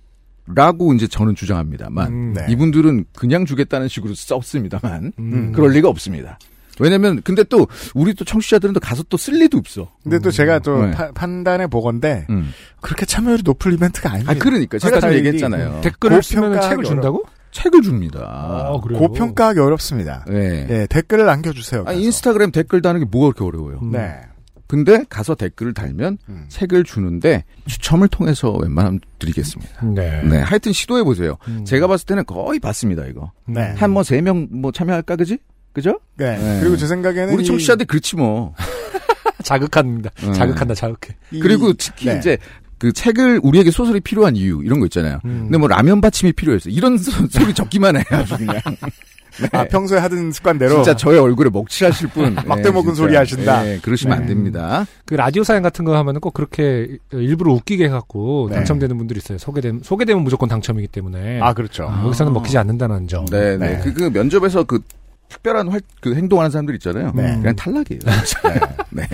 라고 0.54 0.94
이제 0.94 1.06
저는 1.06 1.34
주장합니다만 1.34 2.08
음, 2.12 2.32
네. 2.34 2.46
이분들은 2.48 3.06
그냥 3.16 3.44
주겠다는 3.46 3.88
식으로 3.88 4.14
썼습니다만 4.14 5.12
음. 5.18 5.52
그럴 5.52 5.70
리가 5.72 5.88
없습니다. 5.88 6.38
왜냐면 6.78 7.22
근데 7.24 7.42
또 7.44 7.66
우리 7.94 8.12
또 8.14 8.24
청취자들은 8.24 8.74
또 8.74 8.80
가서 8.80 9.02
또 9.04 9.16
쓸 9.16 9.38
리도 9.38 9.56
없어. 9.58 9.90
근데 10.02 10.18
또 10.18 10.30
제가 10.30 10.58
또 10.58 10.84
네. 10.84 10.90
파- 10.92 11.10
판단해 11.12 11.66
보건데 11.68 12.26
음. 12.30 12.50
그렇게 12.82 13.06
참여율이 13.06 13.42
높을 13.44 13.72
이벤트가 13.72 14.10
아닙니다. 14.10 14.32
아 14.32 14.34
그러니까 14.38 14.78
제가 14.78 14.90
좀 14.90 15.00
스타일이 15.00 15.18
얘기했잖아요. 15.18 15.80
댓글을 15.82 16.22
쓰면 16.22 16.60
책을 16.60 16.84
준다고? 16.84 17.24
책을 17.52 17.80
줍니다. 17.80 18.20
아, 18.22 18.78
그래요? 18.82 18.98
고평가하기 18.98 19.58
어렵습니다. 19.60 20.26
네. 20.28 20.66
예, 20.68 20.86
댓글을 20.90 21.24
남겨주세요. 21.24 21.84
아. 21.86 21.92
인스타그램 21.92 22.50
댓글 22.50 22.82
다는 22.82 23.00
게 23.00 23.06
뭐가 23.10 23.32
그렇게 23.32 23.44
어려워요. 23.56 23.78
음. 23.82 23.92
네. 23.92 24.20
근데 24.66 25.04
가서 25.08 25.34
댓글을 25.34 25.74
달면 25.74 26.18
음. 26.28 26.44
책을 26.48 26.84
주는데 26.84 27.44
추첨을 27.66 28.08
통해서 28.08 28.50
웬만하면 28.52 29.00
드리겠습니다. 29.18 29.86
네. 29.94 30.22
네, 30.22 30.38
하여튼 30.40 30.72
시도해 30.72 31.04
보세요. 31.04 31.36
음. 31.48 31.64
제가 31.64 31.86
봤을 31.86 32.06
때는 32.06 32.24
거의 32.26 32.58
봤습니다 32.58 33.04
이거. 33.06 33.30
네. 33.46 33.74
한 33.76 33.90
뭐 33.92 34.00
세 34.02 34.20
명 34.20 34.48
뭐 34.50 34.72
참여할까 34.72 35.16
그지? 35.16 35.38
그죠? 35.72 36.00
네. 36.16 36.36
네. 36.38 36.60
그리고 36.60 36.76
제 36.76 36.86
생각에는 36.86 37.34
우리 37.34 37.42
이- 37.42 37.46
청취자들 37.46 37.86
그렇지 37.86 38.16
뭐. 38.16 38.54
자극합니다. 39.44 40.10
음. 40.24 40.32
자극한다, 40.32 40.74
자극해. 40.74 41.16
이- 41.30 41.40
그리고 41.40 41.72
특히 41.74 42.06
네. 42.06 42.18
이제 42.18 42.38
그 42.78 42.92
책을 42.92 43.40
우리에게 43.42 43.70
소설이 43.70 44.00
필요한 44.00 44.36
이유 44.36 44.62
이런 44.64 44.80
거 44.80 44.86
있잖아요. 44.86 45.20
음. 45.24 45.42
근데 45.44 45.58
뭐 45.58 45.68
라면 45.68 46.00
받침이 46.00 46.32
필요했어. 46.32 46.68
이런 46.70 46.98
소, 46.98 47.10
소리 47.28 47.54
적기만 47.54 47.96
해요. 47.96 48.04
그냥. 48.36 48.60
아, 49.52 49.64
평소에 49.64 49.98
하던 49.98 50.32
습관대로 50.32 50.74
진짜 50.76 50.94
저의 50.96 51.18
얼굴에 51.18 51.50
먹칠하실 51.50 52.08
분. 52.08 52.34
막대 52.46 52.68
예, 52.68 52.70
먹은 52.72 52.94
진짜. 52.94 52.94
소리 52.94 53.16
하신다. 53.16 53.66
예, 53.68 53.78
그러시면 53.82 54.16
네. 54.18 54.22
안 54.22 54.28
됩니다. 54.28 54.86
그 55.04 55.14
라디오 55.14 55.44
사연 55.44 55.62
같은 55.62 55.84
거 55.84 55.96
하면은 55.96 56.20
꼭 56.20 56.34
그렇게 56.34 56.98
일부러 57.12 57.52
웃기게 57.52 57.84
해갖고 57.86 58.48
네. 58.50 58.56
당첨되는 58.56 58.96
분들이 58.98 59.18
있어요. 59.18 59.38
소개되면, 59.38 59.82
소개되면 59.84 60.22
무조건 60.22 60.48
당첨이기 60.48 60.88
때문에. 60.88 61.40
아 61.40 61.52
그렇죠. 61.52 61.88
아, 61.88 62.02
여기서는 62.04 62.32
먹히지 62.32 62.56
않는다는 62.58 63.08
점. 63.08 63.24
네, 63.26 63.56
네. 63.56 63.76
네. 63.76 63.80
그, 63.82 63.92
그 63.92 64.02
면접에서 64.12 64.64
그 64.64 64.80
특별한 65.28 65.68
활, 65.68 65.80
그 66.00 66.14
행동하는 66.14 66.50
사람들 66.50 66.74
있잖아요. 66.76 67.12
네. 67.14 67.36
그냥 67.40 67.56
탈락이에요. 67.56 68.00
네. 68.90 69.08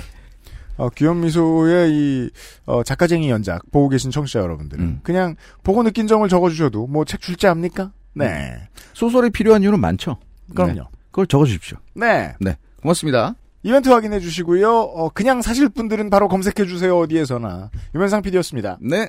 어, 0.78 0.88
귀염미소의 0.88 1.90
이 1.92 2.30
어, 2.66 2.82
작가쟁이 2.82 3.28
연작 3.30 3.62
보고 3.70 3.88
계신 3.88 4.10
청취자 4.10 4.40
여러분들은 4.40 4.84
음. 4.84 5.00
그냥 5.02 5.36
보고 5.62 5.82
느낀 5.82 6.06
점을 6.06 6.26
적어주셔도 6.28 6.86
뭐 6.86 7.04
책 7.04 7.20
출제 7.20 7.46
합니까? 7.46 7.92
네. 8.14 8.68
소설이 8.92 9.30
필요한 9.30 9.62
이유는 9.62 9.80
많죠. 9.80 10.18
그럼요. 10.54 10.74
네. 10.74 10.80
그걸 11.10 11.26
적어주십시오. 11.26 11.78
네. 11.94 12.34
네. 12.40 12.56
고맙습니다. 12.80 13.34
이벤트 13.62 13.88
확인해 13.88 14.20
주시고요. 14.20 14.68
어, 14.70 15.08
그냥 15.10 15.40
사실 15.40 15.68
분들은 15.68 16.10
바로 16.10 16.28
검색해 16.28 16.66
주세요. 16.68 16.98
어디에서나. 16.98 17.70
유면상 17.94 18.22
PD였습니다. 18.22 18.78
네. 18.80 19.08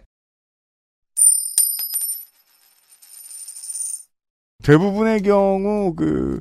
대부분의 4.64 5.22
경우 5.24 5.94
그, 5.96 6.40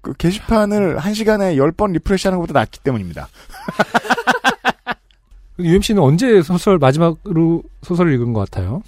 그 0.00 0.12
게시판을 0.14 0.98
한 0.98 1.14
시간에 1.14 1.54
10번 1.56 1.92
refresh 1.92 2.26
하는 2.26 2.38
것보다 2.40 2.58
낫기 2.60 2.80
때문입니다. 2.80 3.28
UMC는 5.58 6.02
언제 6.02 6.42
소설 6.42 6.78
마지막으로 6.78 7.62
소설을 7.82 8.12
읽은 8.14 8.32
것 8.32 8.50
같아요? 8.50 8.82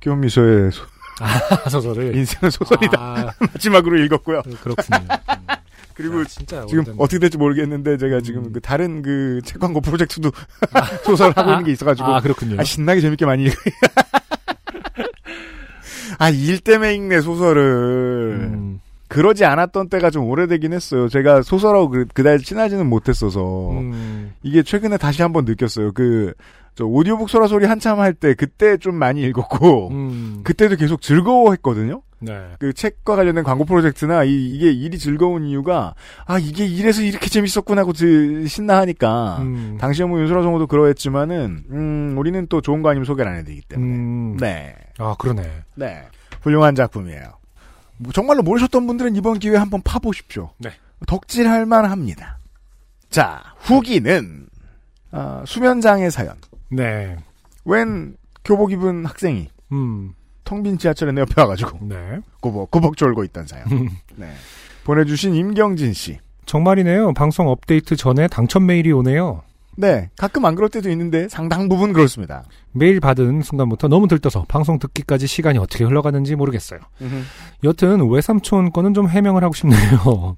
기욤 0.00 0.30
뮈소의 0.30 0.72
소- 0.72 0.84
아, 1.22 1.68
소설을. 1.70 2.14
인생은 2.16 2.50
소설이다. 2.50 2.98
아, 3.00 3.30
마지막으로 3.40 3.98
읽었고요. 4.04 4.42
그렇군요. 4.62 4.98
음. 5.00 5.08
그리고 5.94 6.20
야, 6.20 6.24
진짜 6.24 6.64
지금 6.66 6.78
오래됐네. 6.80 6.96
어떻게 6.98 7.18
될지 7.18 7.36
모르겠는데 7.38 7.98
제가 7.98 8.20
지금 8.22 8.50
그 8.52 8.60
다른 8.60 9.02
그 9.02 9.40
책 9.44 9.60
광고 9.60 9.80
프로젝트도 9.80 10.30
소설 11.04 11.32
하고 11.36 11.50
있는 11.50 11.64
게 11.64 11.72
있어가지고 11.72 12.08
아, 12.08 12.20
그렇군요. 12.20 12.58
아, 12.58 12.64
신나게 12.64 13.00
재밌게 13.02 13.26
많이 13.26 13.44
읽어. 13.44 13.54
아, 16.18 16.30
일 16.30 16.60
때문에 16.60 16.94
읽네, 16.94 17.20
소설을. 17.20 18.38
음, 18.40 18.80
그러지 19.08 19.44
않았던 19.44 19.88
때가 19.88 20.10
좀 20.10 20.24
오래되긴 20.28 20.72
했어요. 20.72 21.08
제가 21.08 21.42
소설하고 21.42 21.88
그, 21.90 22.06
그다지 22.14 22.44
친하지는 22.44 22.86
못했어서. 22.86 23.70
음, 23.72 24.32
이게 24.42 24.62
최근에 24.62 24.96
다시 24.98 25.22
한번 25.22 25.44
느꼈어요. 25.44 25.92
그, 25.92 26.32
저 26.74 26.84
오디오북 26.86 27.28
소라 27.28 27.48
소리 27.48 27.66
한참 27.66 28.00
할 28.00 28.14
때 28.14 28.34
그때 28.34 28.76
좀 28.78 28.94
많이 28.94 29.22
읽었고, 29.22 29.88
음, 29.90 30.40
그때도 30.44 30.76
계속 30.76 31.02
즐거워했거든요? 31.02 32.02
네. 32.20 32.38
그 32.60 32.72
책과 32.72 33.16
관련된 33.16 33.42
광고 33.44 33.64
프로젝트나 33.64 34.22
이, 34.24 34.30
이게 34.50 34.70
일이 34.70 34.96
즐거운 34.98 35.44
이유가, 35.44 35.94
아, 36.24 36.38
이게 36.38 36.64
이래서 36.64 37.02
이렇게 37.02 37.28
재밌었구나 37.28 37.80
하고 37.82 37.92
드- 37.92 38.46
신나하니까. 38.46 39.38
음, 39.40 39.76
당시에 39.80 40.06
뭐 40.06 40.20
윤소라 40.20 40.42
성우도 40.42 40.66
그러했지만은, 40.68 41.64
음, 41.70 42.14
우리는 42.16 42.46
또 42.48 42.60
좋은 42.60 42.80
거 42.80 42.90
아니면 42.90 43.04
소개를 43.04 43.30
안 43.32 43.38
해드리기 43.38 43.62
때문에. 43.68 43.92
음, 43.94 44.36
네. 44.38 44.74
아, 44.98 45.14
그러네. 45.18 45.42
네. 45.74 46.04
훌륭한 46.42 46.74
작품이에요. 46.76 47.24
뭐 47.98 48.12
정말로 48.12 48.42
모르셨던 48.42 48.86
분들은 48.86 49.16
이번 49.16 49.38
기회에 49.40 49.56
한번 49.58 49.82
파보십시오. 49.82 50.50
네. 50.58 50.70
덕질할 51.06 51.66
만합니다. 51.66 52.38
자, 53.10 53.42
후기는, 53.58 54.46
아, 55.10 55.42
수면장애 55.44 56.08
사연. 56.10 56.34
네. 56.72 57.16
웬 57.64 58.16
교복 58.44 58.72
입은 58.72 59.04
학생이 59.04 59.48
음, 59.72 60.12
텅빈 60.44 60.78
지하철에 60.78 61.12
내 61.12 61.20
옆에 61.20 61.40
와가지고 61.40 61.78
네. 61.82 62.20
꾸벅, 62.40 62.70
꾸벅 62.70 62.96
졸고 62.96 63.24
있던 63.24 63.46
사연. 63.46 63.64
네. 64.16 64.32
보내주신 64.84 65.34
임경진 65.34 65.92
씨. 65.92 66.18
정말이네요. 66.44 67.12
방송 67.14 67.48
업데이트 67.48 67.94
전에 67.96 68.26
당첨 68.26 68.66
메일이 68.66 68.90
오네요. 68.92 69.42
네. 69.76 70.10
가끔 70.16 70.44
안 70.44 70.54
그럴 70.54 70.68
때도 70.68 70.90
있는데 70.90 71.28
상당 71.28 71.68
부분 71.68 71.92
그렇습니다. 71.92 72.44
메일 72.72 73.00
받은 73.00 73.42
순간부터 73.42 73.88
너무 73.88 74.06
들떠서 74.08 74.44
방송 74.48 74.78
듣기까지 74.78 75.26
시간이 75.26 75.58
어떻게 75.58 75.84
흘러가는지 75.84 76.34
모르겠어요. 76.36 76.80
여튼 77.64 78.10
외삼촌 78.10 78.72
거는 78.72 78.92
좀 78.92 79.08
해명을 79.08 79.42
하고 79.42 79.54
싶네요. 79.54 80.36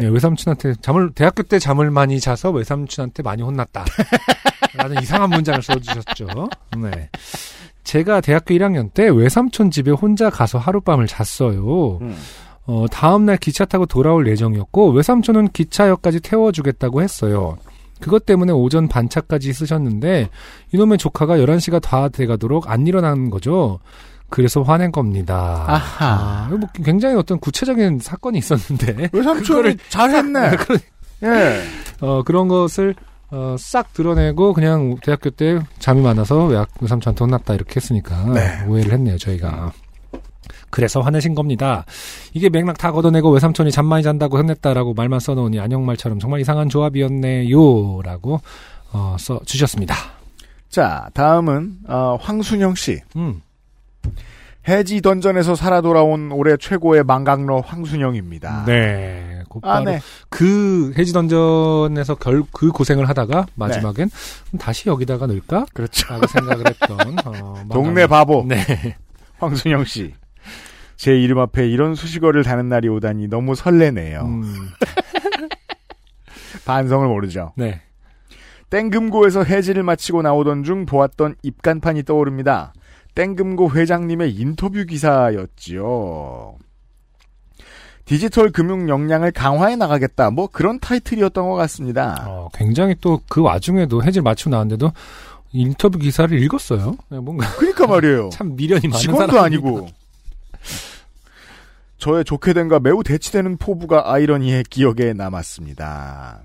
네, 0.00 0.06
외삼촌한테 0.06 0.74
잠을 0.80 1.10
대학교 1.12 1.42
때 1.42 1.58
잠을 1.58 1.90
많이 1.90 2.20
자서 2.20 2.50
외삼촌한테 2.50 3.22
많이 3.22 3.42
혼났다. 3.42 3.84
라는 4.76 5.02
이상한 5.02 5.30
문장을 5.30 5.62
써주셨죠. 5.62 6.26
네. 6.78 7.08
제가 7.84 8.20
대학교 8.20 8.54
1학년 8.54 8.92
때 8.92 9.08
외삼촌 9.08 9.70
집에 9.70 9.90
혼자 9.90 10.30
가서 10.30 10.58
하룻밤을 10.58 11.06
잤어요. 11.06 11.98
음. 12.00 12.16
어, 12.66 12.86
다음날 12.90 13.36
기차 13.36 13.64
타고 13.66 13.84
돌아올 13.86 14.26
예정이었고, 14.26 14.90
외삼촌은 14.92 15.48
기차역까지 15.52 16.20
태워주겠다고 16.20 17.02
했어요. 17.02 17.58
그것 18.00 18.24
때문에 18.24 18.52
오전 18.52 18.88
반차까지 18.88 19.52
쓰셨는데, 19.52 20.30
이놈의 20.72 20.96
조카가 20.98 21.36
11시가 21.36 21.80
다 21.82 22.08
돼가도록 22.08 22.70
안 22.70 22.86
일어나는 22.86 23.28
거죠. 23.28 23.80
그래서 24.30 24.62
화낸 24.62 24.90
겁니다. 24.90 25.64
아하. 25.68 26.06
아, 26.06 26.48
뭐 26.50 26.58
굉장히 26.82 27.16
어떤 27.16 27.38
구체적인 27.38 27.98
사건이 28.00 28.38
있었는데, 28.38 29.10
외삼촌이 29.12 29.76
잘했네. 29.90 30.56
그런- 30.56 30.80
예. 31.22 31.60
어, 32.00 32.22
그런 32.24 32.48
것을, 32.48 32.94
어, 33.30 33.56
싹 33.58 33.92
드러내고, 33.92 34.52
그냥 34.52 34.96
대학교 35.02 35.30
때 35.30 35.58
잠이 35.78 36.00
많아서 36.02 36.46
외- 36.46 36.64
외삼촌한테 36.80 37.24
혼났다, 37.24 37.54
이렇게 37.54 37.76
했으니까, 37.76 38.24
네. 38.32 38.64
오해를 38.68 38.92
했네요, 38.92 39.18
저희가. 39.18 39.72
그래서 40.70 41.00
화내신 41.00 41.34
겁니다. 41.34 41.84
이게 42.32 42.48
맥락 42.48 42.78
다 42.78 42.90
걷어내고 42.92 43.30
외삼촌이 43.30 43.70
잠 43.70 43.86
많이 43.86 44.02
잔다고 44.02 44.38
혼냈다라고 44.38 44.94
말만 44.94 45.20
써놓으니 45.20 45.60
안녕말처럼 45.60 46.18
정말 46.18 46.40
이상한 46.40 46.68
조합이었네요. 46.68 48.02
라고, 48.02 48.40
어, 48.92 49.16
써 49.18 49.40
주셨습니다. 49.44 49.94
자, 50.68 51.08
다음은 51.14 51.78
어, 51.88 52.18
황순영 52.20 52.74
씨. 52.74 53.00
음, 53.16 53.40
해지 54.68 55.00
던전에서 55.00 55.54
살아 55.54 55.80
돌아온 55.80 56.32
올해 56.32 56.56
최고의 56.56 57.04
망각러 57.04 57.60
황순영입니다. 57.60 58.64
네. 58.66 59.33
곧바로 59.54 59.88
아, 59.88 59.92
네. 59.92 60.00
그 60.28 60.92
해지 60.98 61.12
던전에서 61.12 62.16
결, 62.16 62.42
그 62.52 62.70
고생을 62.70 63.08
하다가 63.08 63.46
마지막엔 63.54 64.10
다시 64.58 64.88
여기다가 64.88 65.26
넣을까? 65.26 65.66
그렇죠. 65.72 66.12
라고 66.12 66.26
생각을 66.26 66.64
했던, 66.68 67.16
어, 67.24 67.64
동네. 67.72 68.06
바보 68.06 68.44
네. 68.46 68.96
황순영 69.38 69.84
씨. 69.84 70.14
제 70.96 71.16
이름 71.18 71.38
앞에 71.38 71.68
이런 71.68 71.94
수식어를 71.94 72.44
다는 72.44 72.68
날이 72.68 72.88
오다니 72.88 73.28
너무 73.28 73.54
설레네요. 73.54 74.20
음, 74.20 74.68
반성을 76.64 77.06
모르죠. 77.06 77.52
네. 77.56 77.80
땡금고에서 78.70 79.44
해지를 79.44 79.82
마치고 79.82 80.22
나오던 80.22 80.64
중 80.64 80.86
보았던 80.86 81.36
입간판이 81.42 82.04
떠오릅니다. 82.04 82.72
땡금고 83.14 83.72
회장님의 83.72 84.34
인터뷰 84.34 84.84
기사였지요. 84.84 86.56
디지털 88.04 88.50
금융 88.50 88.88
역량을 88.88 89.32
강화해 89.32 89.76
나가겠다. 89.76 90.30
뭐 90.30 90.46
그런 90.46 90.78
타이틀이었던 90.78 91.48
것 91.48 91.54
같습니다. 91.54 92.24
어, 92.26 92.48
굉장히 92.54 92.94
또 93.00 93.20
그 93.28 93.40
와중에도 93.40 94.02
해질 94.04 94.22
마치고 94.22 94.50
나왔는데도 94.50 94.92
인터뷰 95.52 95.98
기사를 95.98 96.36
읽었어요. 96.42 96.96
네, 97.08 97.18
뭔가 97.18 97.48
그러니까 97.56 97.86
말이에요. 97.86 98.28
참 98.34 98.54
미련이 98.56 98.88
많은 98.88 99.00
직원도 99.00 99.40
아니고. 99.40 99.88
저의 101.98 102.24
좋게 102.24 102.52
된과 102.52 102.80
매우 102.80 103.02
대치되는 103.02 103.56
포부가 103.56 104.12
아이러니의 104.12 104.64
기억에 104.68 105.12
남았습니다. 105.14 106.42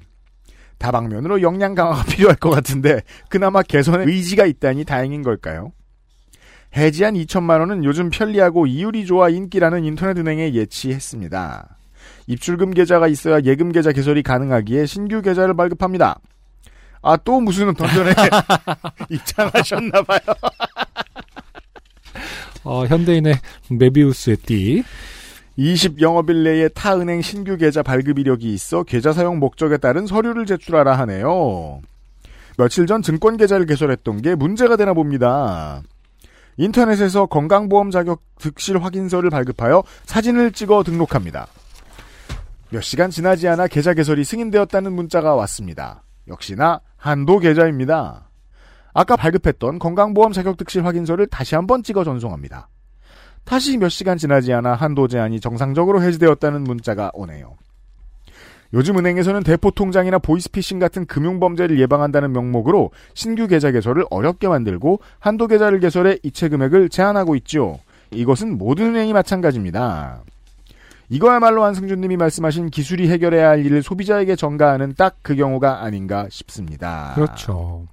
다방면으로 0.77 1.41
역량 1.41 1.75
강화가 1.75 2.03
필요할 2.09 2.37
것 2.37 2.49
같은데 2.51 3.01
그나마 3.27 3.61
개선의 3.61 4.07
의지가 4.07 4.45
있다니 4.45 4.85
다행인 4.85 5.21
걸까요? 5.23 5.73
해지한 6.75 7.15
2천만 7.15 7.59
원은 7.59 7.83
요즘 7.83 8.09
편리하고 8.09 8.67
이율이 8.67 9.05
좋아 9.05 9.29
인기라는 9.29 9.83
인터넷 9.85 10.17
은행에 10.17 10.53
예치했습니다. 10.53 11.77
입출금 12.27 12.71
계좌가 12.71 13.07
있어야 13.07 13.41
예금 13.43 13.71
계좌 13.71 13.91
개설이 13.91 14.21
가능하기에 14.23 14.85
신규 14.85 15.21
계좌를 15.21 15.55
발급합니다. 15.55 16.19
아 17.01 17.17
또 17.17 17.39
무슨 17.39 17.73
던전에 17.73 18.11
입장하셨나봐요. 19.09 20.19
어, 22.63 22.85
현대인의 22.85 23.35
메비우스의 23.69 24.37
띠. 24.37 24.83
20 25.55 26.01
영업일 26.01 26.43
내에 26.43 26.69
타 26.69 26.95
은행 26.97 27.21
신규 27.21 27.57
계좌 27.57 27.83
발급 27.83 28.19
이력이 28.19 28.53
있어 28.53 28.83
계좌 28.83 29.11
사용 29.11 29.39
목적에 29.39 29.77
따른 29.77 30.07
서류를 30.07 30.45
제출하라 30.45 30.97
하네요. 30.99 31.81
며칠 32.57 32.85
전 32.87 33.01
증권 33.01 33.37
계좌를 33.37 33.65
개설했던 33.65 34.21
게 34.21 34.35
문제가 34.35 34.75
되나 34.75 34.93
봅니다. 34.93 35.81
인터넷에서 36.59 37.25
건강보험 37.25 37.89
자격 37.89 38.21
득실 38.37 38.83
확인서를 38.83 39.29
발급하여 39.29 39.81
사진을 40.05 40.51
찍어 40.51 40.83
등록합니다. 40.83 41.47
몇 42.69 42.81
시간 42.81 43.09
지나지 43.09 43.47
않아 43.47 43.67
계좌 43.67 43.93
개설이 43.93 44.25
승인되었다는 44.25 44.91
문자가 44.91 45.35
왔습니다. 45.35 46.03
역시나 46.27 46.81
한도 46.97 47.39
계좌입니다. 47.39 48.29
아까 48.93 49.15
발급했던 49.15 49.79
건강보험 49.79 50.33
자격 50.33 50.57
득실 50.57 50.85
확인서를 50.85 51.27
다시 51.27 51.55
한번 51.55 51.81
찍어 51.81 52.03
전송합니다. 52.03 52.67
다시 53.45 53.77
몇 53.77 53.87
시간 53.87 54.17
지나지 54.17 54.51
않아 54.51 54.73
한도 54.73 55.07
제한이 55.07 55.39
정상적으로 55.39 56.03
해지되었다는 56.03 56.65
문자가 56.65 57.09
오네요. 57.13 57.55
요즘 58.73 58.97
은행에서는 58.99 59.43
대포 59.43 59.71
통장이나 59.71 60.19
보이스피싱 60.19 60.77
같은 60.79 61.05
금융 61.05 61.39
범죄를 61.39 61.79
예방한다는 61.79 62.31
명목으로 62.33 62.91
신규 63.13 63.47
계좌 63.47 63.71
개설을 63.71 64.05
어렵게 64.09 64.47
만들고 64.47 64.99
한도 65.19 65.47
계좌를 65.47 65.79
개설해 65.79 66.19
이체 66.23 66.49
금액을 66.49 66.89
제한하고 66.89 67.35
있죠. 67.37 67.79
이것은 68.11 68.57
모든 68.57 68.95
은행이 68.95 69.13
마찬가지입니다. 69.13 70.21
이거야말로 71.09 71.63
안승준님이 71.63 72.17
말씀하신 72.17 72.69
기술이 72.69 73.09
해결해야 73.09 73.49
할 73.49 73.65
일을 73.65 73.81
소비자에게 73.81 74.35
전가하는 74.35 74.93
딱 74.95 75.17
그 75.23 75.35
경우가 75.35 75.83
아닌가 75.83 76.27
싶습니다. 76.29 77.13
그렇죠. 77.15 77.87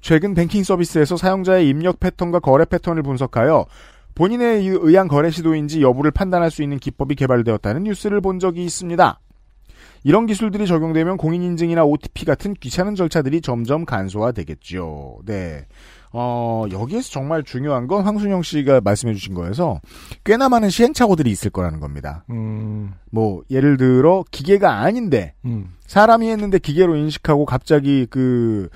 최근 0.00 0.34
뱅킹 0.34 0.64
서비스에서 0.64 1.16
사용자의 1.16 1.68
입력 1.68 2.00
패턴과 2.00 2.40
거래 2.40 2.64
패턴을 2.64 3.02
분석하여 3.02 3.66
본인에 4.14 4.44
의한 4.46 5.08
거래 5.08 5.30
시도인지 5.30 5.82
여부를 5.82 6.10
판단할 6.10 6.50
수 6.50 6.62
있는 6.62 6.78
기법이 6.78 7.14
개발되었다는 7.14 7.84
뉴스를 7.84 8.20
본 8.20 8.38
적이 8.38 8.64
있습니다. 8.64 9.18
이런 10.04 10.26
기술들이 10.26 10.66
적용되면 10.66 11.16
공인인증이나 11.16 11.84
OTP 11.84 12.26
같은 12.26 12.52
귀찮은 12.54 12.94
절차들이 12.94 13.40
점점 13.40 13.86
간소화되겠죠. 13.86 15.20
네. 15.24 15.66
어, 16.12 16.66
여기에서 16.70 17.10
정말 17.10 17.42
중요한 17.42 17.88
건 17.88 18.04
황순영 18.04 18.42
씨가 18.42 18.82
말씀해 18.82 19.14
주신 19.14 19.34
거에서 19.34 19.80
꽤나 20.22 20.48
많은 20.48 20.70
시행착오들이 20.70 21.30
있을 21.30 21.50
거라는 21.50 21.80
겁니다. 21.80 22.24
음, 22.30 22.92
뭐, 23.10 23.42
예를 23.50 23.78
들어, 23.78 24.24
기계가 24.30 24.82
아닌데, 24.82 25.34
음, 25.44 25.74
사람이 25.86 26.30
했는데 26.30 26.58
기계로 26.58 26.94
인식하고 26.94 27.46
갑자기 27.46 28.06
그, 28.08 28.68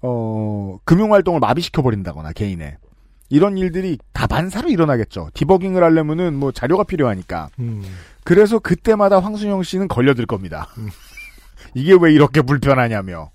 어, 0.00 0.78
금융활동을 0.84 1.38
마비시켜버린다거나, 1.40 2.32
개인의. 2.32 2.78
이런 3.28 3.56
일들이 3.56 3.96
다 4.12 4.26
반사로 4.26 4.68
일어나겠죠. 4.70 5.30
디버깅을 5.34 5.84
하려면은 5.84 6.34
뭐 6.34 6.50
자료가 6.50 6.82
필요하니까. 6.82 7.50
음. 7.60 7.84
그래서 8.30 8.60
그때마다 8.60 9.18
황순영 9.18 9.64
씨는 9.64 9.88
걸려들 9.88 10.24
겁니다. 10.24 10.68
이게 11.74 11.98
왜 12.00 12.12
이렇게 12.12 12.42
불편하냐며. 12.42 13.32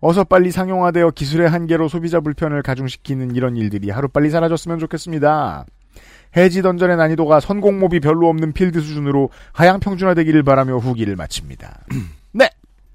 어서 0.00 0.24
빨리 0.24 0.50
상용화되어 0.50 1.12
기술의 1.12 1.48
한계로 1.48 1.86
소비자 1.86 2.18
불편을 2.18 2.62
가중시키는 2.62 3.36
이런 3.36 3.56
일들이 3.56 3.90
하루빨리 3.90 4.30
사라졌으면 4.30 4.80
좋겠습니다. 4.80 5.66
해지 6.36 6.62
던전의 6.62 6.96
난이도가 6.96 7.38
선공모비 7.38 8.00
별로 8.00 8.28
없는 8.30 8.54
필드 8.54 8.80
수준으로 8.80 9.30
하향 9.52 9.78
평준화되기를 9.78 10.42
바라며 10.42 10.78
후기를 10.78 11.14
마칩니다. 11.14 11.84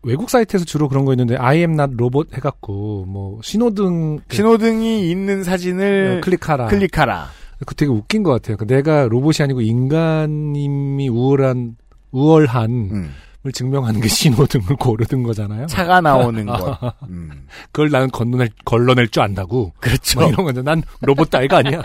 외국 0.04 0.30
사이트에서 0.30 0.66
주로 0.66 0.90
그런 0.90 1.06
거 1.06 1.14
있는데 1.14 1.38
I 1.38 1.60
am 1.60 1.72
not 1.72 1.94
robot 1.94 2.36
해갖고 2.36 3.06
뭐 3.06 3.40
신호등 3.42 4.20
신호등이 4.30 5.10
있는 5.10 5.44
사진을 5.46 6.18
어, 6.18 6.22
클릭하라. 6.22 6.68
클릭하라. 6.68 7.30
그 7.66 7.76
되게 7.76 7.92
웃긴 7.92 8.24
것 8.24 8.32
같아요. 8.32 8.58
그 8.58 8.66
내가 8.68 9.08
로봇이 9.08 9.36
아니고 9.42 9.62
인간님이 9.62 11.10
우월한 11.10 11.76
우월한을 12.12 12.92
음. 12.94 13.14
증명하는 13.54 14.02
게 14.02 14.08
신호등을 14.08 14.76
고르는 14.78 15.24
거잖아요. 15.24 15.68
차가 15.68 16.02
나오는 16.02 16.46
것. 16.48 16.80
음. 17.10 17.46
그걸 17.72 17.90
나는 17.92 18.10
건너낼 18.10 18.50
걸러낼 18.66 19.08
줄 19.10 19.22
안다고. 19.24 19.74
그렇죠. 19.80 20.20
뭐 20.20 20.30
이런 20.30 20.46
건데 20.46 20.62
난 20.62 20.82
로봇 21.02 21.30
딸가 21.30 21.58
아니야. 21.58 21.82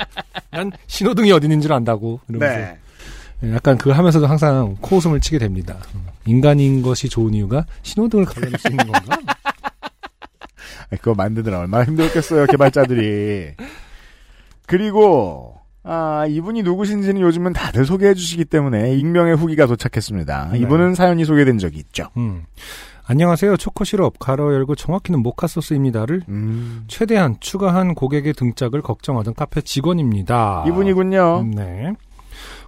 난 0.50 0.72
신호등이 0.86 1.30
어디 1.32 1.46
있는 1.46 1.60
줄 1.60 1.72
안다고. 1.72 2.20
이러면서 2.28 2.56
네. 2.56 2.78
예, 3.42 3.54
약간 3.54 3.78
그 3.78 3.90
하면서도 3.90 4.26
항상 4.26 4.76
코웃음을 4.80 5.20
치게 5.20 5.38
됩니다. 5.38 5.76
인간인 6.26 6.82
것이 6.82 7.08
좋은 7.08 7.32
이유가 7.34 7.64
신호등을 7.82 8.26
걸러낼 8.26 8.58
수 8.58 8.68
있는 8.68 8.86
건가? 8.86 9.16
그거 10.90 11.14
만드느라 11.14 11.60
얼마나 11.60 11.84
힘들었겠어요, 11.84 12.46
개발자들이. 12.46 13.52
그리고, 14.66 15.59
아, 15.82 16.26
이분이 16.28 16.62
누구신지는 16.62 17.20
요즘은 17.20 17.52
다들 17.52 17.84
소개해 17.86 18.14
주시기 18.14 18.44
때문에 18.44 18.94
익명의 18.96 19.36
후기가 19.36 19.66
도착했습니다. 19.66 20.50
네. 20.52 20.58
이분은 20.58 20.94
사연이 20.94 21.24
소개된 21.24 21.58
적이 21.58 21.78
있죠. 21.78 22.08
음. 22.16 22.44
안녕하세요. 23.06 23.56
초코 23.56 23.82
시럽 23.84 24.18
가로 24.20 24.54
열고 24.54 24.76
정확히는 24.76 25.20
모카 25.20 25.48
소스입니다를 25.48 26.22
음, 26.28 26.84
최대한 26.86 27.36
추가한 27.40 27.94
고객의 27.96 28.34
등짝을 28.34 28.82
걱정하던 28.82 29.34
카페 29.34 29.62
직원입니다. 29.62 30.64
이분이군요. 30.68 31.40
음, 31.40 31.50
네. 31.50 31.92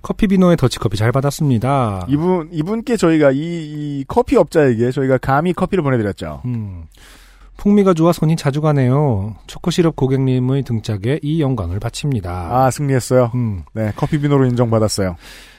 커피 0.02 0.26
비노의 0.26 0.56
더치커피 0.56 0.96
잘 0.96 1.12
받았습니다. 1.12 2.06
이분, 2.08 2.48
이분께 2.50 2.96
저희가 2.96 3.30
이, 3.30 3.38
이 3.38 4.04
커피 4.08 4.36
업자에게 4.36 4.90
저희가 4.90 5.18
감히 5.18 5.52
커피를 5.52 5.84
보내드렸죠. 5.84 6.42
음. 6.44 6.86
풍미가 7.62 7.94
좋아 7.94 8.12
손이 8.12 8.34
자주 8.34 8.60
가네요. 8.60 9.36
초코시럽 9.46 9.94
고객님의 9.94 10.64
등짝에 10.64 11.20
이 11.22 11.40
영광을 11.40 11.78
바칩니다. 11.78 12.30
아, 12.50 12.70
승리했어요. 12.72 13.30
음, 13.36 13.62
네, 13.72 13.92
커피 13.94 14.18
비노로 14.20 14.46
인정받았어요. 14.46 15.14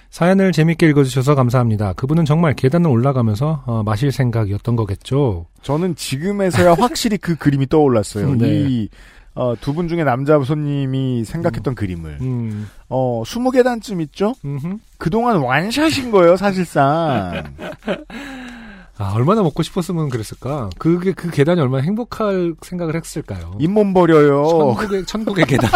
사연을 0.09 0.51
재밌게 0.51 0.89
읽어주셔서 0.89 1.33
감사합니다. 1.35 1.93
그분은 1.93 2.25
정말 2.25 2.55
계단을 2.55 2.89
올라가면서 2.89 3.63
어, 3.65 3.83
마실 3.85 4.11
생각이었던 4.11 4.75
거겠죠. 4.75 5.45
저는 5.61 5.95
지금에서야 5.95 6.73
확실히 6.77 7.17
그 7.17 7.37
그림이 7.37 7.67
떠올랐어요. 7.69 8.35
네. 8.35 8.47
이, 8.49 8.89
어, 9.33 9.55
두 9.61 9.73
분 9.73 9.87
중에 9.87 10.03
남자 10.03 10.37
손님이 10.41 11.23
생각했던 11.23 11.73
그림을. 11.73 12.17
음, 12.19 12.67
어, 12.89 13.23
20계단쯤 13.25 14.01
있죠? 14.01 14.35
음흠. 14.43 14.75
그동안 14.97 15.37
완샷인 15.37 16.11
거예요, 16.11 16.35
사실상. 16.35 17.43
아, 18.97 19.13
얼마나 19.15 19.41
먹고 19.41 19.63
싶었으면 19.63 20.10
그랬을까? 20.10 20.69
그게 20.77 21.13
그 21.13 21.32
계단이 21.32 21.60
얼마나 21.60 21.84
행복할 21.84 22.53
생각을 22.62 22.95
했을까요? 22.95 23.56
잇몸 23.60 23.93
버려요. 23.93 24.45
천국의, 24.47 25.06
천국의 25.08 25.45
계단. 25.45 25.69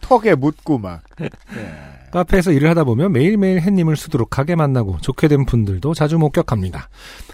턱에 0.00 0.34
묻고 0.34 0.78
막. 0.78 1.02
카페에서 2.12 2.52
일을 2.52 2.70
하다 2.70 2.84
보면 2.84 3.10
매일매일 3.10 3.60
햇님을 3.60 3.96
수두룩하게 3.96 4.54
만나고 4.54 4.98
좋게 5.00 5.26
된 5.26 5.44
분들도 5.44 5.94
자주 5.94 6.16
목격합니다. 6.16 6.88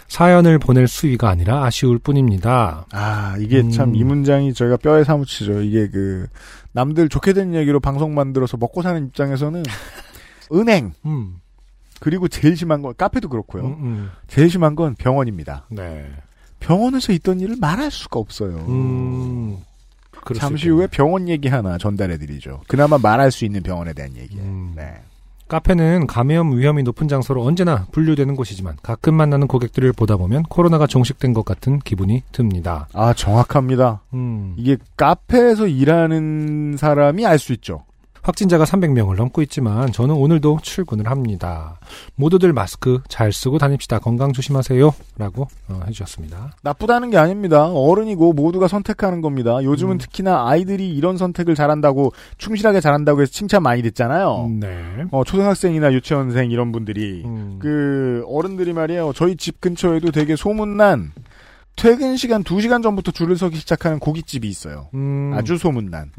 사연을 0.07 0.57
보낼 0.57 0.87
수위가 0.87 1.29
아니라 1.29 1.65
아쉬울 1.65 1.99
뿐입니다. 1.99 2.87
아, 2.91 3.35
이게 3.39 3.59
음. 3.59 3.69
참이 3.69 4.03
문장이 4.03 4.55
저희가 4.55 4.77
뼈에 4.77 5.03
사무치죠. 5.03 5.61
이게 5.61 5.87
그, 5.87 6.25
남들 6.71 7.09
좋게 7.09 7.33
된 7.33 7.53
얘기로 7.53 7.79
방송 7.79 8.15
만들어서 8.15 8.57
먹고 8.57 8.81
사는 8.81 9.05
입장에서는 9.05 9.61
은행, 10.51 10.93
음, 11.05 11.35
그리고 12.01 12.27
제일 12.27 12.57
심한 12.57 12.81
건, 12.81 12.95
카페도 12.97 13.29
그렇고요. 13.29 13.63
음, 13.63 13.71
음. 13.79 14.09
제일 14.27 14.49
심한 14.49 14.75
건 14.75 14.95
병원입니다. 14.95 15.65
네. 15.69 16.03
병원에서 16.59 17.13
있던 17.13 17.39
일을 17.39 17.57
말할 17.61 17.91
수가 17.91 18.19
없어요. 18.19 18.57
음, 18.67 19.57
잠시. 20.35 20.69
후에 20.69 20.87
병원 20.87 21.29
얘기 21.29 21.47
하나 21.47 21.77
전달해드리죠. 21.77 22.61
그나마 22.67 22.97
말할 22.97 23.31
수 23.31 23.45
있는 23.45 23.61
병원에 23.61 23.93
대한 23.93 24.15
얘기. 24.17 24.35
음. 24.37 24.73
네. 24.75 24.95
카페는 25.47 26.07
감염 26.07 26.57
위험이 26.57 26.81
높은 26.81 27.07
장소로 27.07 27.43
언제나 27.45 27.85
분류되는 27.91 28.35
곳이지만 28.35 28.77
가끔 28.81 29.13
만나는 29.13 29.47
고객들을 29.47 29.91
보다 29.93 30.17
보면 30.17 30.43
코로나가 30.43 30.87
종식된 30.87 31.33
것 31.33 31.45
같은 31.45 31.77
기분이 31.79 32.23
듭니다. 32.31 32.87
아, 32.93 33.13
정확합니다. 33.13 34.01
음, 34.13 34.55
이게 34.57 34.77
카페에서 34.97 35.67
일하는 35.67 36.77
사람이 36.79 37.25
알 37.27 37.37
수 37.37 37.53
있죠. 37.53 37.83
확진자가 38.21 38.65
300명을 38.65 39.15
넘고 39.15 39.41
있지만 39.43 39.91
저는 39.91 40.15
오늘도 40.15 40.59
출근을 40.61 41.09
합니다. 41.09 41.79
모두들 42.15 42.53
마스크 42.53 42.99
잘 43.07 43.33
쓰고 43.33 43.57
다닙시다. 43.57 43.99
건강 43.99 44.31
조심하세요. 44.31 44.93
라고 45.17 45.47
어, 45.67 45.79
해주셨습니다. 45.87 46.53
나쁘다는 46.61 47.09
게 47.09 47.17
아닙니다. 47.17 47.65
어른이고 47.65 48.33
모두가 48.33 48.67
선택하는 48.67 49.21
겁니다. 49.21 49.63
요즘은 49.63 49.95
음. 49.95 49.97
특히나 49.97 50.47
아이들이 50.47 50.89
이런 50.89 51.17
선택을 51.17 51.55
잘한다고 51.55 52.13
충실하게 52.37 52.79
잘한다고 52.79 53.21
해서 53.21 53.31
칭찬 53.31 53.63
많이 53.63 53.81
듣잖아요. 53.81 54.51
네. 54.59 55.05
어, 55.11 55.23
초등학생이나 55.23 55.91
유치원생 55.93 56.51
이런 56.51 56.71
분들이 56.71 57.23
음, 57.25 57.57
그 57.59 58.23
어른들이 58.27 58.73
말이에요. 58.73 59.13
저희 59.15 59.35
집 59.35 59.61
근처에도 59.61 60.11
되게 60.11 60.35
소문난 60.35 61.11
퇴근 61.75 62.17
시간 62.17 62.43
2시간 62.43 62.83
전부터 62.83 63.11
줄을 63.11 63.37
서기 63.37 63.57
시작하는 63.57 63.97
고깃집이 63.99 64.47
있어요. 64.47 64.89
음, 64.93 65.31
아주 65.33 65.57
소문난. 65.57 66.11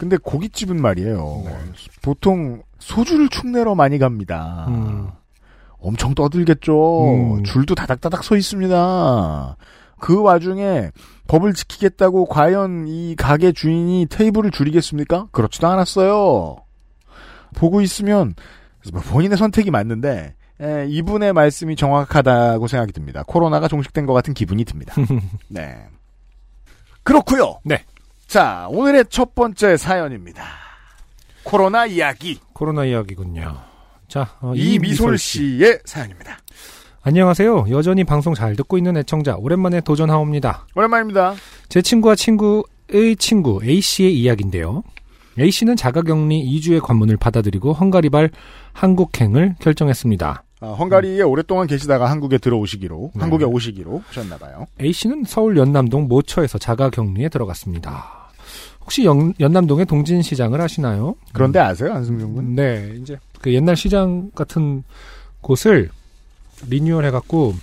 음, 0.00 0.08
근데 0.08 0.16
고깃집은 0.16 0.80
말이에요. 0.80 1.42
네. 1.44 1.56
보통 2.02 2.62
소주를 2.78 3.28
축내러 3.28 3.74
많이 3.74 3.98
갑니다. 3.98 4.66
음. 4.68 5.08
엄청 5.78 6.14
떠들겠죠. 6.14 7.36
음. 7.38 7.44
줄도 7.44 7.74
다닥다닥 7.74 8.24
서 8.24 8.36
있습니다. 8.36 9.56
그 9.98 10.22
와중에 10.22 10.90
법을 11.28 11.52
지키겠다고 11.52 12.26
과연 12.26 12.86
이 12.88 13.14
가게 13.16 13.52
주인이 13.52 14.06
테이블을 14.10 14.50
줄이겠습니까? 14.50 15.28
그렇지도 15.30 15.68
않았어요. 15.68 16.56
보고 17.54 17.80
있으면 17.80 18.34
뭐 18.92 19.02
본인의 19.02 19.36
선택이 19.36 19.70
맞는데 19.70 20.34
에, 20.60 20.86
이분의 20.88 21.32
말씀이 21.32 21.76
정확하다고 21.76 22.66
생각이 22.66 22.92
듭니다. 22.92 23.22
코로나가 23.26 23.68
종식된 23.68 24.06
것 24.06 24.12
같은 24.12 24.34
기분이 24.34 24.64
듭니다. 24.64 24.94
네. 25.48 25.76
그렇고요. 27.02 27.60
네. 27.64 27.84
자, 28.30 28.68
오늘의 28.70 29.06
첫 29.10 29.34
번째 29.34 29.76
사연입니다. 29.76 30.44
코로나 31.42 31.84
이야기. 31.84 32.38
코로나 32.52 32.84
이야기군요. 32.84 33.56
자, 34.06 34.36
어, 34.40 34.52
이미솔 34.54 35.18
씨의 35.18 35.80
사연입니다. 35.84 36.38
안녕하세요. 37.02 37.66
여전히 37.70 38.04
방송 38.04 38.32
잘 38.34 38.54
듣고 38.54 38.78
있는 38.78 38.96
애청자 38.96 39.34
오랜만에 39.34 39.80
도전하옵니다. 39.80 40.68
오랜만입니다. 40.76 41.34
제 41.68 41.82
친구와 41.82 42.14
친구의 42.14 43.16
친구 43.18 43.60
A씨의 43.64 44.16
이야기인데요. 44.16 44.84
A씨는 45.36 45.74
자가격리 45.74 46.56
2주의 46.60 46.80
관문을 46.80 47.16
받아들이고 47.16 47.72
헝가리발 47.72 48.30
한국행을 48.72 49.56
결정했습니다. 49.58 50.44
아, 50.60 50.66
헝가리에 50.66 51.22
오랫동안 51.22 51.66
계시다가 51.66 52.08
한국에 52.08 52.38
들어오시기로, 52.38 53.10
네. 53.12 53.20
한국에 53.20 53.44
오시기로 53.44 54.04
하셨나봐요. 54.06 54.66
A씨는 54.80 55.24
서울 55.26 55.56
연남동 55.56 56.06
모처에서 56.06 56.58
자가격리에 56.58 57.28
들어갔습니다. 57.28 58.19
혹시 58.82 59.04
연, 59.04 59.34
연남동의 59.38 59.86
동진시장을 59.86 60.60
아시나요? 60.60 61.14
그런데 61.32 61.58
아세요, 61.58 61.92
안승준 61.94 62.34
군? 62.34 62.54
네, 62.54 62.94
이제 63.00 63.18
그 63.40 63.52
옛날 63.54 63.76
시장 63.76 64.30
같은 64.34 64.82
곳을 65.40 65.90
리뉴얼 66.68 67.04
해갖고 67.06 67.54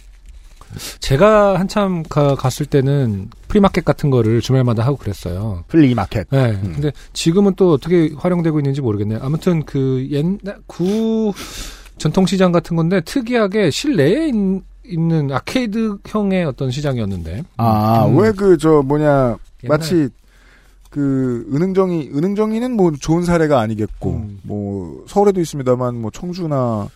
제가 0.99 1.60
한참 1.60 2.03
가- 2.03 2.36
갔을 2.36 2.65
때는 2.65 3.30
free 3.47 3.63
market 3.63 3.86
같은 3.86 4.10
거를 4.10 4.41
주말마다 4.41 4.84
하고 4.86 4.97
그랬어요. 4.97 5.63
flea 5.69 5.91
market. 5.91 6.28
네. 6.30 6.51
음. 6.51 6.71
근데 6.73 6.91
지금은 7.13 7.53
또 7.56 7.71
어떻게 7.73 8.12
활용되고 8.17 8.60
있는지 8.60 8.82
모르겠네요. 8.82 9.19
아무튼 9.21 9.63
그 9.65 10.06
옛날 10.12 10.58
구 10.67 11.32
전통시장 11.97 12.51
같은 12.51 12.75
건데 12.75 13.01
특이하게 13.01 13.69
실내에 13.71 14.27
있, 14.30 14.36
는 14.99 15.32
아케이드형의 15.34 16.45
어떤 16.45 16.71
시장이었는데. 16.71 17.43
아, 17.58 18.06
음. 18.06 18.17
왜 18.19 18.32
그, 18.32 18.58
저, 18.58 18.82
뭐냐, 18.82 19.36
마치, 19.67 20.08
그, 20.89 21.47
은흥정이, 21.54 22.12
은흥정이는 22.13 22.71
뭐 22.76 22.91
좋은 23.00 23.23
사례가 23.23 23.60
아니겠고, 23.60 24.10
음. 24.12 24.39
뭐, 24.43 25.04
서울에도 25.08 25.39
있습니다만, 25.41 25.95
뭐, 26.02 26.12
청주나, 26.12 26.88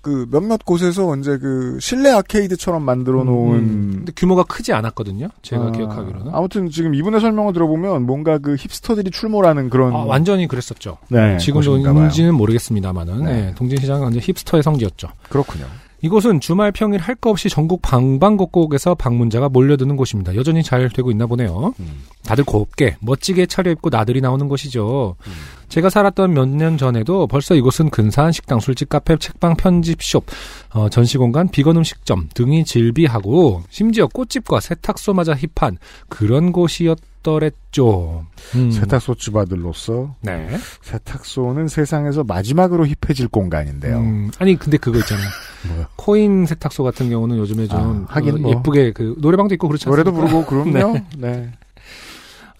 그, 0.00 0.26
몇몇 0.30 0.64
곳에서 0.64 1.14
이제 1.16 1.36
그, 1.38 1.78
실내 1.80 2.10
아케이드처럼 2.10 2.82
만들어 2.82 3.22
놓은, 3.24 3.58
음. 3.58 3.92
근데 3.96 4.12
규모가 4.16 4.44
크지 4.44 4.72
않았거든요. 4.72 5.28
제가 5.42 5.66
아, 5.66 5.72
기억하기로는. 5.72 6.32
아무튼 6.32 6.70
지금 6.70 6.94
이분의 6.94 7.20
설명을 7.20 7.52
들어보면 7.52 8.06
뭔가 8.06 8.38
그 8.38 8.56
힙스터들이 8.56 9.10
출몰하는 9.10 9.68
그런. 9.68 9.94
아, 9.94 9.98
완전히 9.98 10.48
그랬었죠. 10.48 10.96
네, 11.08 11.36
지금도. 11.36 11.76
인지는 11.78 12.34
모르겠습니다만은 12.34 13.24
네. 13.24 13.32
네, 13.32 13.54
동진 13.54 13.78
시장은 13.78 14.02
완전 14.04 14.22
힙스터의 14.22 14.62
성지였죠. 14.62 15.08
그렇군요. 15.28 15.66
이곳은 16.02 16.40
주말 16.40 16.72
평일 16.72 17.00
할거 17.00 17.30
없이 17.30 17.48
전국 17.48 17.82
방방곡곡에서 17.82 18.94
방문자가 18.94 19.48
몰려드는 19.48 19.96
곳입니다. 19.96 20.34
여전히 20.34 20.62
잘 20.62 20.88
되고 20.88 21.10
있나 21.10 21.26
보네요. 21.26 21.74
음. 21.78 22.02
다들 22.24 22.44
곱게 22.44 22.96
멋지게 23.00 23.46
차려입고 23.46 23.90
나들이 23.90 24.20
나오는 24.20 24.48
곳이죠. 24.48 25.16
음. 25.26 25.32
제가 25.68 25.90
살았던 25.90 26.34
몇 26.34 26.48
년 26.50 26.76
전에도 26.78 27.26
벌써 27.26 27.54
이곳은 27.54 27.90
근사한 27.90 28.32
식당, 28.32 28.58
술집, 28.60 28.88
카페, 28.88 29.16
책방, 29.16 29.56
편집숍, 29.56 30.26
어, 30.74 30.88
전시공간, 30.88 31.48
비건 31.48 31.76
음식점 31.76 32.28
등이 32.34 32.64
즐비하고 32.64 33.62
심지어 33.70 34.06
꽃집과 34.08 34.60
세탁소마저 34.60 35.34
힙한 35.34 35.78
그런 36.08 36.50
곳이었 36.50 36.98
더랬죠. 37.22 38.24
음. 38.54 38.70
세탁소 38.70 39.14
집아들로서 39.16 40.14
네. 40.22 40.48
세탁소는 40.82 41.68
세상에서 41.68 42.24
마지막으로 42.24 42.86
힙해질 42.86 43.28
공간인데요. 43.28 43.98
음, 43.98 44.30
아니 44.38 44.56
근데 44.56 44.76
그거 44.78 44.98
있잖아요. 44.98 45.26
코인 45.96 46.46
세탁소 46.46 46.82
같은 46.82 47.10
경우는 47.10 47.36
요즘에 47.38 47.66
좀 47.68 48.06
아, 48.08 48.14
하긴 48.14 48.34
어, 48.34 48.38
뭐. 48.38 48.50
예쁘게 48.52 48.92
그 48.92 49.14
노래방도 49.18 49.54
있고 49.54 49.68
그렇지 49.68 49.88
않습니까? 49.88 50.10
노래도 50.10 50.28
부르고 50.28 50.46
그럼요. 50.72 50.98
네. 51.18 51.52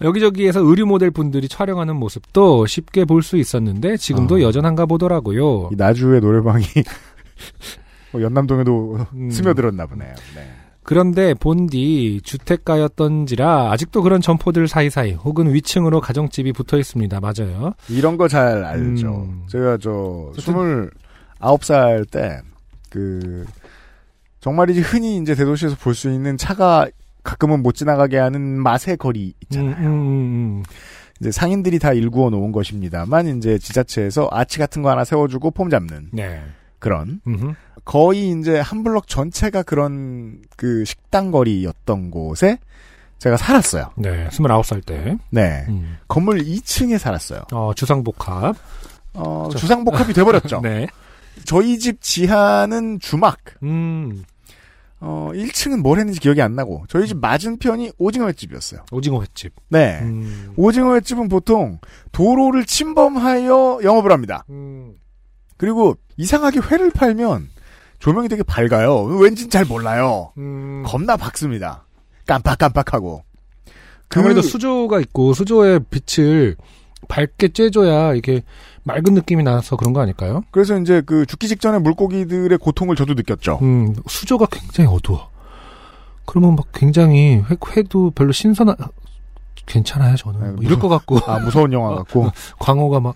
여기저기에서 0.01 0.61
의류 0.61 0.85
모델 0.87 1.11
분들이 1.11 1.47
촬영하는 1.47 1.95
모습도 1.95 2.65
쉽게 2.65 3.05
볼 3.05 3.21
수 3.21 3.37
있었는데 3.37 3.97
지금도 3.97 4.37
아. 4.37 4.41
여전한가 4.41 4.85
보더라고요. 4.87 5.69
이 5.71 5.75
나주의 5.75 6.19
노래방이 6.21 6.65
뭐 8.11 8.21
연남동에도 8.21 9.05
음. 9.13 9.29
스며들었나 9.29 9.85
보네요. 9.85 10.13
네. 10.35 10.47
그런데 10.83 11.33
본디 11.35 12.21
주택가였던지라 12.23 13.71
아직도 13.71 14.01
그런 14.01 14.19
점포들 14.21 14.67
사이사이 14.67 15.13
혹은 15.13 15.53
위층으로 15.53 16.01
가정집이 16.01 16.53
붙어 16.53 16.77
있습니다. 16.77 17.19
맞아요. 17.19 17.73
이런 17.89 18.17
거 18.17 18.27
잘 18.27 18.63
알죠. 18.63 19.27
음. 19.29 19.43
제가 19.47 19.77
저 19.77 20.31
스물아홉 20.39 21.63
살 21.63 22.05
때 22.05 22.41
그 22.89 23.45
정말이지 24.41 24.81
흔히 24.81 25.17
이제 25.17 25.33
대도시에서 25.35 25.75
볼 25.77 25.93
수 25.93 26.09
있는 26.11 26.35
차가 26.37 26.87
가끔은 27.23 27.61
못 27.61 27.73
지나가게 27.73 28.17
하는 28.17 28.41
맛의 28.61 28.97
거리 28.97 29.33
있잖아요. 29.43 29.75
음, 29.77 29.83
음, 29.85 29.93
음, 30.57 30.63
이제 31.21 31.31
상인들이 31.31 31.77
다 31.79 31.93
일구어 31.93 32.29
놓은 32.31 32.51
것입니다만 32.51 33.37
이제 33.37 33.57
지자체에서 33.59 34.27
아치 34.31 34.57
같은 34.59 34.81
거 34.81 34.89
하나 34.89 35.03
세워주고 35.05 35.51
폼 35.51 35.69
잡는 35.69 36.09
네. 36.11 36.41
그런 36.79 37.21
음흠. 37.27 37.53
거의 37.83 38.31
이제 38.31 38.59
한 38.59 38.83
블럭 38.83 39.07
전체가 39.07 39.63
그런 39.63 40.41
그 40.55 40.85
식당 40.85 41.31
거리였던 41.31 42.11
곳에 42.11 42.57
제가 43.19 43.37
살았어요. 43.37 43.91
네, 43.97 44.27
29살 44.29 44.83
때. 44.83 45.15
네. 45.29 45.65
음. 45.69 45.97
건물 46.07 46.39
2층에 46.39 46.97
살았어요. 46.97 47.43
어, 47.51 47.71
주상복합. 47.75 48.55
어, 49.13 49.49
주상복합이 49.55 50.13
돼버렸죠. 50.13 50.61
네. 50.63 50.87
저희 51.45 51.77
집 51.77 52.01
지하는 52.01 52.99
주막. 52.99 53.37
음, 53.61 54.23
어, 54.99 55.29
1층은 55.33 55.81
뭘 55.81 55.99
했는지 55.99 56.19
기억이 56.19 56.41
안 56.41 56.55
나고 56.55 56.85
저희 56.87 57.07
집 57.07 57.17
맞은편이 57.17 57.91
오징어 57.99 58.25
횟집이었어요. 58.27 58.85
오징어 58.91 59.21
횟집. 59.21 59.53
네. 59.69 59.99
음. 60.01 60.53
오징어 60.55 60.95
횟집은 60.95 61.29
보통 61.29 61.79
도로를 62.11 62.65
침범하여 62.65 63.81
영업을 63.83 64.11
합니다. 64.11 64.45
음. 64.49 64.95
그리고 65.57 65.95
이상하게 66.17 66.59
회를 66.71 66.89
팔면 66.89 67.49
조명이 68.01 68.27
되게 68.27 68.43
밝아요. 68.43 69.03
왠진 69.03 69.49
잘 69.49 69.63
몰라요. 69.63 70.31
음. 70.37 70.83
겁나 70.85 71.15
밝습니다. 71.15 71.85
깜빡깜빡하고. 72.27 73.23
그- 74.07 74.19
아무래도 74.19 74.41
수조가 74.41 74.99
있고 75.01 75.33
수조의 75.33 75.81
빛을 75.89 76.57
밝게 77.07 77.49
쬐줘야 77.49 78.17
이게 78.17 78.41
맑은 78.83 79.13
느낌이 79.13 79.43
나서 79.43 79.75
그런 79.75 79.93
거 79.93 80.01
아닐까요? 80.01 80.43
그래서 80.51 80.77
이제 80.79 81.01
그 81.05 81.25
죽기 81.25 81.47
직전에 81.47 81.79
물고기들의 81.79 82.57
고통을 82.57 82.95
저도 82.95 83.13
느꼈죠. 83.13 83.59
음, 83.61 83.95
수조가 84.07 84.47
굉장히 84.51 84.89
어두워. 84.93 85.29
그러면 86.25 86.55
막 86.55 86.65
굉장히 86.73 87.43
회, 87.49 87.55
회도 87.75 88.11
별로 88.11 88.31
신선한 88.31 88.75
괜찮아요 89.65 90.15
저는 90.15 90.39
네, 90.39 90.51
뭐 90.51 90.63
이럴 90.63 90.79
것 90.79 90.89
같고 90.89 91.19
아, 91.25 91.39
무서운 91.39 91.71
영화 91.73 91.95
같고. 91.95 92.31
광어가 92.59 92.99
막 92.99 93.15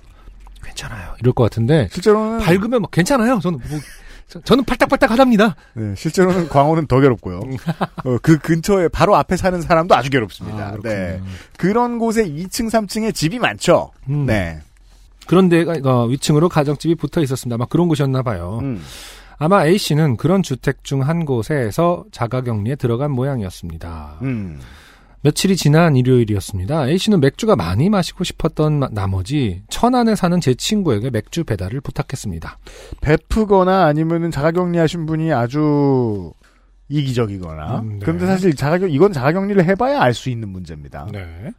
괜찮아요 0.63 1.13
이럴 1.19 1.33
것 1.33 1.43
같은데 1.43 1.87
실제로는 1.91 2.39
밝으면 2.39 2.81
막 2.81 2.91
괜찮아요 2.91 3.39
저는 3.39 3.59
뭐, 3.69 3.79
저- 4.27 4.41
저는 4.41 4.63
팔딱팔딱 4.65 5.11
하답니다. 5.11 5.55
네, 5.73 5.93
실제로는 5.95 6.47
광어는 6.49 6.87
더 6.87 6.99
괴롭고요. 6.99 7.39
어, 8.03 8.17
그 8.21 8.37
근처에 8.39 8.87
바로 8.89 9.15
앞에 9.15 9.37
사는 9.37 9.61
사람도 9.61 9.95
아주 9.95 10.09
괴롭습니다. 10.09 10.57
아. 10.67 10.77
네. 10.83 11.21
그런 11.57 11.99
곳에 11.99 12.25
2층, 12.25 12.69
3층에 12.69 13.13
집이 13.13 13.39
많죠. 13.39 13.91
음. 14.09 14.25
네. 14.25 14.59
그런데 15.27 15.63
어, 15.83 16.05
위층으로 16.05 16.49
가정집이 16.49 16.95
붙어 16.95 17.21
있었습니다. 17.21 17.55
아마 17.55 17.65
그런 17.65 17.87
곳이었나 17.87 18.21
봐요. 18.23 18.59
음. 18.61 18.81
아마 19.37 19.65
A 19.65 19.77
씨는 19.77 20.17
그런 20.17 20.41
주택 20.43 20.83
중 20.83 21.01
한 21.01 21.25
곳에서 21.25 22.05
자가격리에 22.11 22.75
들어간 22.75 23.11
모양이었습니다. 23.11 24.19
음. 24.21 24.59
며칠이 25.25 25.55
지난 25.55 25.95
일요일이었습니다. 25.95 26.87
A 26.87 26.99
씨는 26.99 27.19
맥주가 27.19 27.55
많이 27.55 27.89
마시고 27.89 28.23
싶었던 28.23 28.77
마- 28.77 28.89
나머지 28.91 29.63
천안에 29.69 30.13
사는 30.13 30.39
제 30.39 30.53
친구에게 30.53 31.09
맥주 31.09 31.43
배달을 31.43 31.81
부탁했습니다. 31.81 32.59
베프거나 33.01 33.85
아니면은 33.85 34.29
자가격리하신 34.29 35.07
분이 35.07 35.33
아주 35.33 36.31
이기적이거나. 36.87 37.79
음, 37.79 37.93
네. 37.93 37.99
그런데 38.01 38.25
사실 38.27 38.55
자가격 38.55 38.93
이건 38.93 39.11
자가격리를 39.11 39.63
해봐야 39.65 40.01
알 40.01 40.13
수 40.13 40.29
있는 40.29 40.49
문제입니다. 40.49 41.07
네. 41.11 41.19
네. 41.19 41.51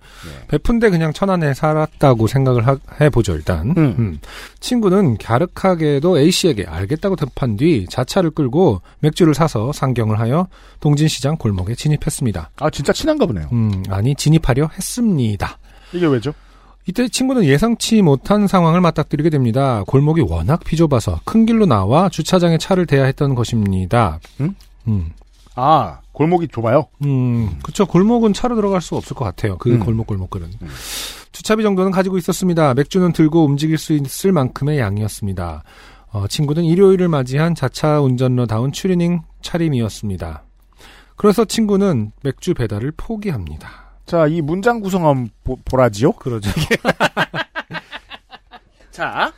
베푼데 0.48 0.90
그냥 0.90 1.12
천안에 1.12 1.52
살았다고 1.52 2.26
생각을 2.26 2.66
하- 2.66 2.78
해보죠 3.00 3.34
일단. 3.34 3.70
음. 3.76 3.94
음. 3.98 4.18
친구는 4.60 5.18
갸륵하게도 5.18 6.18
A 6.18 6.30
씨에게 6.30 6.64
알겠다고 6.66 7.16
답한 7.16 7.56
뒤 7.56 7.86
자차를 7.90 8.30
끌고 8.30 8.80
맥주를 9.00 9.34
사서 9.34 9.72
상경을 9.72 10.18
하여 10.20 10.46
동진시장 10.80 11.36
골목에 11.38 11.74
진입했습니다. 11.74 12.50
아 12.60 12.70
진짜 12.70 12.92
친한가 12.92 13.26
보네요. 13.26 13.48
음, 13.52 13.82
아니 13.88 14.14
진입하려 14.14 14.70
했습니다. 14.74 15.58
이게 15.92 16.06
왜죠? 16.06 16.32
이때 16.88 17.08
친구는 17.08 17.44
예상치 17.44 18.00
못한 18.00 18.46
상황을 18.46 18.80
맞닥뜨리게 18.80 19.28
됩니다. 19.30 19.82
골목이 19.88 20.20
워낙 20.20 20.60
비좁아서 20.64 21.18
큰 21.24 21.44
길로 21.44 21.66
나와 21.66 22.08
주차장에 22.08 22.58
차를 22.58 22.86
대야 22.86 23.04
했던 23.06 23.34
것입니다. 23.34 24.20
음? 24.40 24.54
음. 24.88 25.12
아 25.54 26.00
골목이 26.12 26.48
좁아요. 26.48 26.86
음, 27.04 27.58
그쵸. 27.62 27.86
골목은 27.86 28.32
차로 28.32 28.56
들어갈 28.56 28.80
수 28.80 28.94
없을 28.94 29.16
것 29.16 29.24
같아요. 29.24 29.56
그 29.58 29.70
음. 29.70 29.80
골목 29.80 30.06
골목들은. 30.06 30.50
주차비 31.32 31.62
정도는 31.62 31.92
가지고 31.92 32.18
있었습니다. 32.18 32.74
맥주는 32.74 33.12
들고 33.12 33.44
움직일 33.44 33.78
수 33.78 33.92
있을 33.92 34.32
만큼의 34.32 34.78
양이었습니다. 34.78 35.62
어, 36.12 36.26
친구는 36.28 36.64
일요일을 36.64 37.08
맞이한 37.08 37.54
자차 37.54 38.00
운전러다운 38.00 38.72
추리닝 38.72 39.22
차림이었습니다. 39.42 40.44
그래서 41.16 41.44
친구는 41.44 42.12
맥주 42.22 42.54
배달을 42.54 42.92
포기합니다. 42.96 43.86
자, 44.06 44.26
이 44.26 44.40
문장 44.40 44.80
구성함 44.80 45.28
보, 45.44 45.56
보라지요? 45.64 46.12
그러죠. 46.12 46.50
자, 48.90 49.32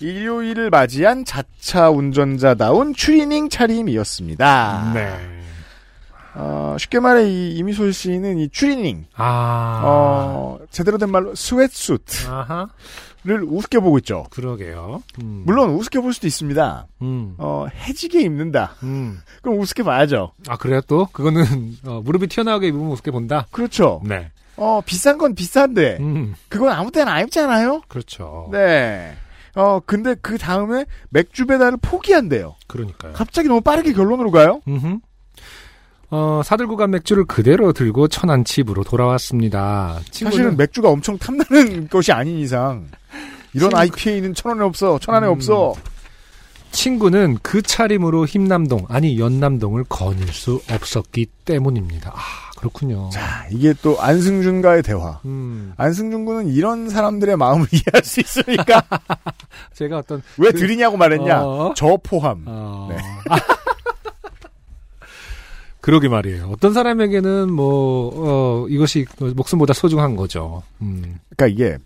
일요일을 0.00 0.70
맞이한 0.70 1.24
자차 1.24 1.90
운전자다운 1.90 2.94
추리닝 2.94 3.48
차림이었습니다. 3.48 4.92
네. 4.94 5.40
어, 6.34 6.76
쉽게 6.78 7.00
말해 7.00 7.28
이 7.28 7.56
이미솔 7.56 7.92
씨는 7.92 8.38
이 8.38 8.48
추리닝, 8.50 9.06
아. 9.16 9.82
어, 9.84 10.58
제대로 10.70 10.96
된 10.96 11.10
말로 11.10 11.34
sweat 11.34 11.72
suit를 11.72 12.32
아하. 12.32 12.68
우습게 13.26 13.80
보고 13.80 13.98
있죠. 13.98 14.24
그러게요. 14.30 15.02
음. 15.20 15.42
물론 15.44 15.70
우습게 15.70 16.00
볼 16.00 16.14
수도 16.14 16.26
있습니다. 16.26 16.86
음. 17.02 17.34
어, 17.36 17.66
해지게 17.74 18.22
입는다. 18.22 18.76
음. 18.82 19.20
그럼 19.42 19.58
우습게 19.58 19.82
봐야죠. 19.82 20.32
아, 20.48 20.56
그래요 20.56 20.80
또? 20.86 21.06
그거는, 21.12 21.76
어, 21.84 22.00
무릎이 22.02 22.28
튀어나오게 22.28 22.68
입으면 22.68 22.86
우습게 22.92 23.10
본다? 23.10 23.46
그렇죠. 23.50 24.00
네. 24.04 24.30
어, 24.56 24.80
비싼 24.86 25.18
건 25.18 25.34
비싼데, 25.34 25.98
음. 26.00 26.34
그건 26.48 26.70
아무 26.72 26.90
때나 26.90 27.12
안 27.12 27.24
입잖아요? 27.24 27.82
그렇죠. 27.88 28.48
네. 28.52 29.16
어, 29.54 29.80
근데 29.84 30.14
그 30.20 30.38
다음에 30.38 30.84
맥주 31.10 31.46
배달을 31.46 31.78
포기한대요. 31.82 32.56
그러니까요. 32.66 33.12
갑자기 33.12 33.48
너무 33.48 33.60
빠르게 33.60 33.92
결론으로 33.92 34.30
가요? 34.30 34.60
음흠. 34.68 34.98
어, 36.12 36.42
사들고 36.44 36.76
간 36.76 36.90
맥주를 36.90 37.24
그대로 37.24 37.72
들고 37.72 38.08
천안 38.08 38.44
집으로 38.44 38.82
돌아왔습니다. 38.82 40.00
사실은 40.10 40.56
맥주가 40.56 40.88
엄청 40.88 41.16
탐나는 41.18 41.88
것이 41.88 42.10
아닌 42.10 42.38
이상 42.38 42.88
이런 43.54 43.74
IPA는 43.74 44.34
천 44.34 44.50
원에 44.52 44.64
없어, 44.64 44.98
천 44.98 45.14
원에 45.14 45.26
음. 45.26 45.32
없어. 45.32 45.74
친구는 46.72 47.38
그 47.42 47.62
차림으로 47.62 48.26
힘남동, 48.26 48.86
아니 48.88 49.18
연남동을 49.18 49.84
거닐 49.88 50.28
수 50.32 50.60
없었기 50.70 51.26
때문입니다. 51.44 52.12
아, 52.14 52.49
그렇군요. 52.60 53.08
자, 53.12 53.46
이게 53.50 53.74
또 53.82 54.00
안승준과의 54.00 54.82
대화. 54.82 55.18
음, 55.24 55.72
안승준 55.76 56.24
군은 56.26 56.48
이런 56.48 56.88
사람들의 56.90 57.36
마음을 57.36 57.66
이해할 57.72 58.04
수 58.04 58.20
있으니까 58.20 58.82
제가 59.74 59.98
어떤, 59.98 60.22
왜 60.38 60.50
그- 60.50 60.58
드리냐고 60.58 60.96
말했냐? 60.96 61.42
어. 61.44 61.72
저 61.76 61.98
포함. 62.02 62.44
어... 62.46 62.88
네. 62.90 62.96
그러게 65.80 66.08
말이에요. 66.08 66.50
어떤 66.52 66.74
사람에게는 66.74 67.50
뭐, 67.50 68.10
어, 68.14 68.66
이것이 68.68 69.06
목숨보다 69.18 69.72
소중한 69.72 70.14
거죠. 70.14 70.62
음, 70.82 71.18
그러니까 71.34 71.46
이게 71.46 71.78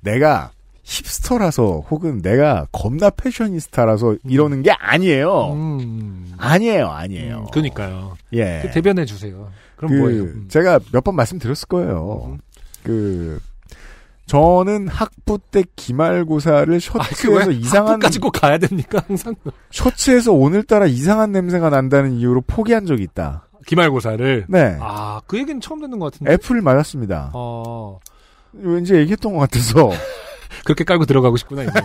내가 0.00 0.50
힙스터라서 0.84 1.84
혹은 1.90 2.22
내가 2.22 2.66
겁나 2.72 3.10
패셔니스타라서 3.10 4.16
이러는 4.24 4.62
게 4.62 4.70
아니에요. 4.72 5.52
음, 5.52 6.32
아니에요, 6.38 6.88
아니에요. 6.88 7.38
음, 7.40 7.46
그러니까요. 7.50 8.16
예. 8.32 8.60
그 8.62 8.70
대변해 8.70 9.04
주세요. 9.04 9.50
그럼 9.76 9.90
그 9.90 9.96
뭐예요? 9.96 10.22
음. 10.24 10.46
제가 10.48 10.80
몇 10.92 11.02
번 11.04 11.16
말씀드렸을 11.16 11.66
거예요. 11.68 12.38
그 12.82 13.38
저는 14.26 14.88
학부 14.88 15.38
때 15.50 15.62
기말고사를 15.76 16.80
셔츠에서 16.80 17.50
이상한 17.50 17.98
까지 18.00 18.18
꼭 18.18 18.30
가야 18.30 18.56
됩니까? 18.58 19.02
항상 19.06 19.34
셔츠에서 19.70 20.32
오늘따라 20.32 20.86
이상한 20.86 21.32
냄새가 21.32 21.68
난다는 21.70 22.12
이유로 22.14 22.42
포기한 22.46 22.86
적이 22.86 23.02
있다. 23.02 23.48
기말고사를. 23.66 24.46
네. 24.48 24.78
아, 24.80 25.20
그 25.26 25.38
얘기는 25.38 25.60
처음 25.60 25.80
듣는 25.80 25.98
것 25.98 26.12
같은데. 26.12 26.32
애플 26.32 26.60
맞았습니다. 26.62 27.30
어, 27.34 27.98
왠지 28.52 28.94
얘기했던 28.94 29.32
것 29.34 29.38
같아서 29.40 29.90
그렇게 30.64 30.84
깔고 30.84 31.04
들어가고 31.06 31.36
싶구나. 31.36 31.64
이제. 31.64 31.72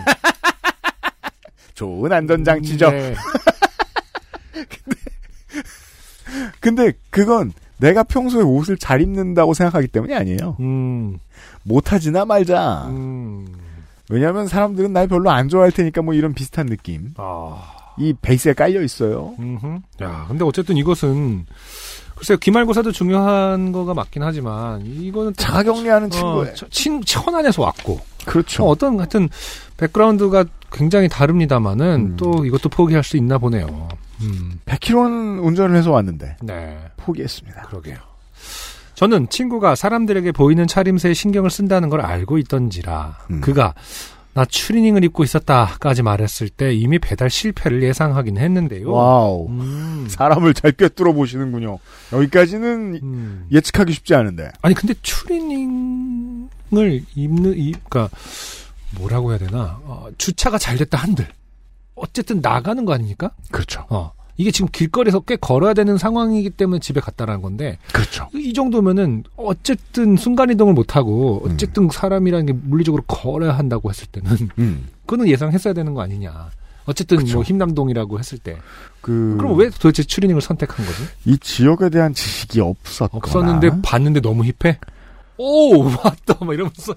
좋은 1.74 2.12
안전장치죠. 2.12 2.90
네. 2.90 3.14
근데 6.60 6.92
그건 7.10 7.52
내가 7.80 8.02
평소에 8.02 8.42
옷을 8.42 8.76
잘 8.76 9.00
입는다고 9.00 9.54
생각하기 9.54 9.88
때문이 9.88 10.14
아니에요. 10.14 10.56
음, 10.60 11.18
못하지나 11.62 12.24
말자. 12.24 12.86
음, 12.88 13.46
왜냐하면 14.08 14.46
사람들은 14.46 14.92
날 14.92 15.08
별로 15.08 15.30
안 15.30 15.48
좋아할 15.48 15.72
테니까 15.72 16.02
뭐 16.02 16.14
이런 16.14 16.34
비슷한 16.34 16.66
느낌. 16.66 17.12
아, 17.16 17.62
이 17.98 18.12
베이스에 18.20 18.52
깔려 18.54 18.82
있어요. 18.82 19.34
음흠. 19.38 19.78
야, 20.02 20.26
근데 20.28 20.44
어쨌든 20.44 20.76
이것은 20.76 21.46
글쎄요 22.16 22.36
기말고사도 22.38 22.92
중요한 22.92 23.72
거가 23.72 23.94
맞긴 23.94 24.22
하지만 24.22 24.84
이거는 24.84 25.32
또 25.32 25.42
자가격리하는 25.42 26.10
친구예요. 26.10 26.50
어, 26.50 26.54
저- 26.54 26.68
친 26.68 27.02
천안에서 27.02 27.62
왔고 27.62 27.98
그렇죠. 28.26 28.66
어, 28.68 28.74
떤 28.74 28.98
하여튼 28.98 29.28
백그라운드가 29.78 30.44
굉장히 30.70 31.08
다릅니다만은 31.08 31.94
음. 32.12 32.16
또 32.18 32.44
이것도 32.44 32.68
포기할 32.68 33.02
수 33.02 33.16
있나 33.16 33.38
보네요. 33.38 33.88
음, 34.22 34.60
100km는 34.66 35.44
운전을 35.44 35.76
해서 35.76 35.90
왔는데 35.90 36.36
네, 36.42 36.78
포기했습니다. 36.96 37.62
그러게요. 37.62 37.96
저는 38.94 39.28
친구가 39.30 39.74
사람들에게 39.76 40.32
보이는 40.32 40.66
차림새에 40.66 41.14
신경을 41.14 41.50
쓴다는 41.50 41.88
걸 41.88 42.02
알고 42.02 42.36
있던지라 42.38 43.18
음. 43.30 43.40
그가 43.40 43.74
나 44.32 44.44
추리닝을 44.44 45.02
입고 45.04 45.24
있었다까지 45.24 46.02
말했을 46.02 46.48
때 46.50 46.72
이미 46.72 46.98
배달 46.98 47.30
실패를 47.30 47.82
예상하긴 47.82 48.38
했는데요. 48.38 48.90
와우. 48.90 49.48
음, 49.48 50.06
사람을 50.08 50.54
잘 50.54 50.72
꿰뚫어 50.72 51.12
보시는군요. 51.12 51.78
여기까지는 52.12 53.00
음. 53.02 53.46
예측하기 53.50 53.92
쉽지 53.92 54.14
않은데. 54.14 54.50
아니 54.62 54.74
근데 54.74 54.94
추리닝을 55.02 56.48
입는 57.16 57.58
이 57.58 57.72
그러니까 57.72 58.08
뭐라고 58.96 59.30
해야 59.30 59.38
되나 59.38 59.80
어, 59.84 60.08
주차가 60.18 60.58
잘 60.58 60.76
됐다 60.76 60.98
한들 60.98 61.26
어쨌든 62.00 62.40
나가는 62.40 62.84
거 62.84 62.92
아닙니까? 62.94 63.30
그렇죠. 63.50 63.84
어 63.90 64.12
이게 64.36 64.50
지금 64.50 64.68
길거리에서 64.72 65.20
꽤 65.20 65.36
걸어야 65.36 65.74
되는 65.74 65.98
상황이기 65.98 66.50
때문에 66.50 66.80
집에 66.80 66.98
갔다라는 67.00 67.42
건데 67.42 67.78
그렇죠. 67.92 68.26
이 68.34 68.54
정도면은 68.54 69.24
어쨌든 69.36 70.16
순간 70.16 70.50
이동을 70.50 70.72
못 70.72 70.96
하고 70.96 71.42
어쨌든 71.44 71.90
사람이라는 71.92 72.46
게 72.46 72.52
물리적으로 72.54 73.02
걸어야 73.06 73.52
한다고 73.52 73.90
했을 73.90 74.06
때는 74.06 74.30
음. 74.58 74.88
그거는 75.04 75.28
예상했어야 75.28 75.74
되는 75.74 75.92
거 75.92 76.00
아니냐. 76.00 76.48
어쨌든 76.86 77.18
그쵸. 77.18 77.34
뭐 77.34 77.42
힘남동이라고 77.44 78.18
했을 78.18 78.38
때 78.38 78.56
그, 79.02 79.36
그럼 79.38 79.58
왜 79.58 79.68
도대체 79.68 80.02
추리닝을 80.02 80.40
선택한 80.40 80.84
거지? 80.86 81.02
이 81.26 81.36
지역에 81.38 81.90
대한 81.90 82.14
지식이 82.14 82.60
없었거나. 82.60 83.20
없었는데 83.22 83.82
봤는데 83.82 84.20
너무 84.20 84.44
힙해. 84.44 84.78
오 85.36 85.84
왔다 86.02 86.42
막 86.44 86.54
이러면서 86.54 86.94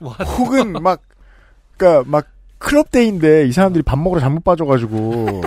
왔다. 0.00 0.24
혹은 0.24 0.72
막, 0.72 1.00
그니까 1.76 2.02
막 2.06 2.26
클럽데이인데 2.64 3.46
이 3.46 3.52
사람들이 3.52 3.82
밥 3.82 3.98
먹으러 3.98 4.20
잘못 4.20 4.42
빠져가지고. 4.44 5.42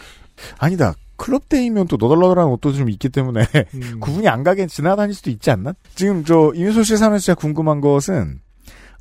아니다. 0.58 0.94
클럽데이면 1.16 1.86
또 1.86 1.96
너덜너덜한 1.96 2.48
옷도 2.48 2.72
좀 2.72 2.90
있기 2.90 3.08
때문에 3.08 3.46
음. 3.74 3.98
구분이 4.00 4.28
안 4.28 4.42
가게 4.42 4.66
지나다닐 4.66 5.14
수도 5.14 5.30
있지 5.30 5.50
않나? 5.50 5.72
지금 5.94 6.24
저 6.24 6.52
이윤소 6.54 6.82
씨 6.82 6.96
사면서 6.96 7.26
제가 7.26 7.40
궁금한 7.40 7.80
것은 7.80 8.40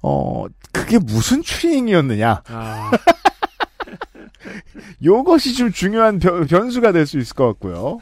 어 0.03 0.45
그게 0.71 0.99
무슨 0.99 1.41
추리닝이었느냐? 1.41 2.43
아, 2.47 2.91
요것이 5.03 5.55
좀 5.55 5.71
중요한 5.71 6.19
변, 6.19 6.45
변수가 6.45 6.91
될 6.91 7.05
수 7.07 7.17
있을 7.17 7.35
것 7.35 7.47
같고요. 7.47 7.99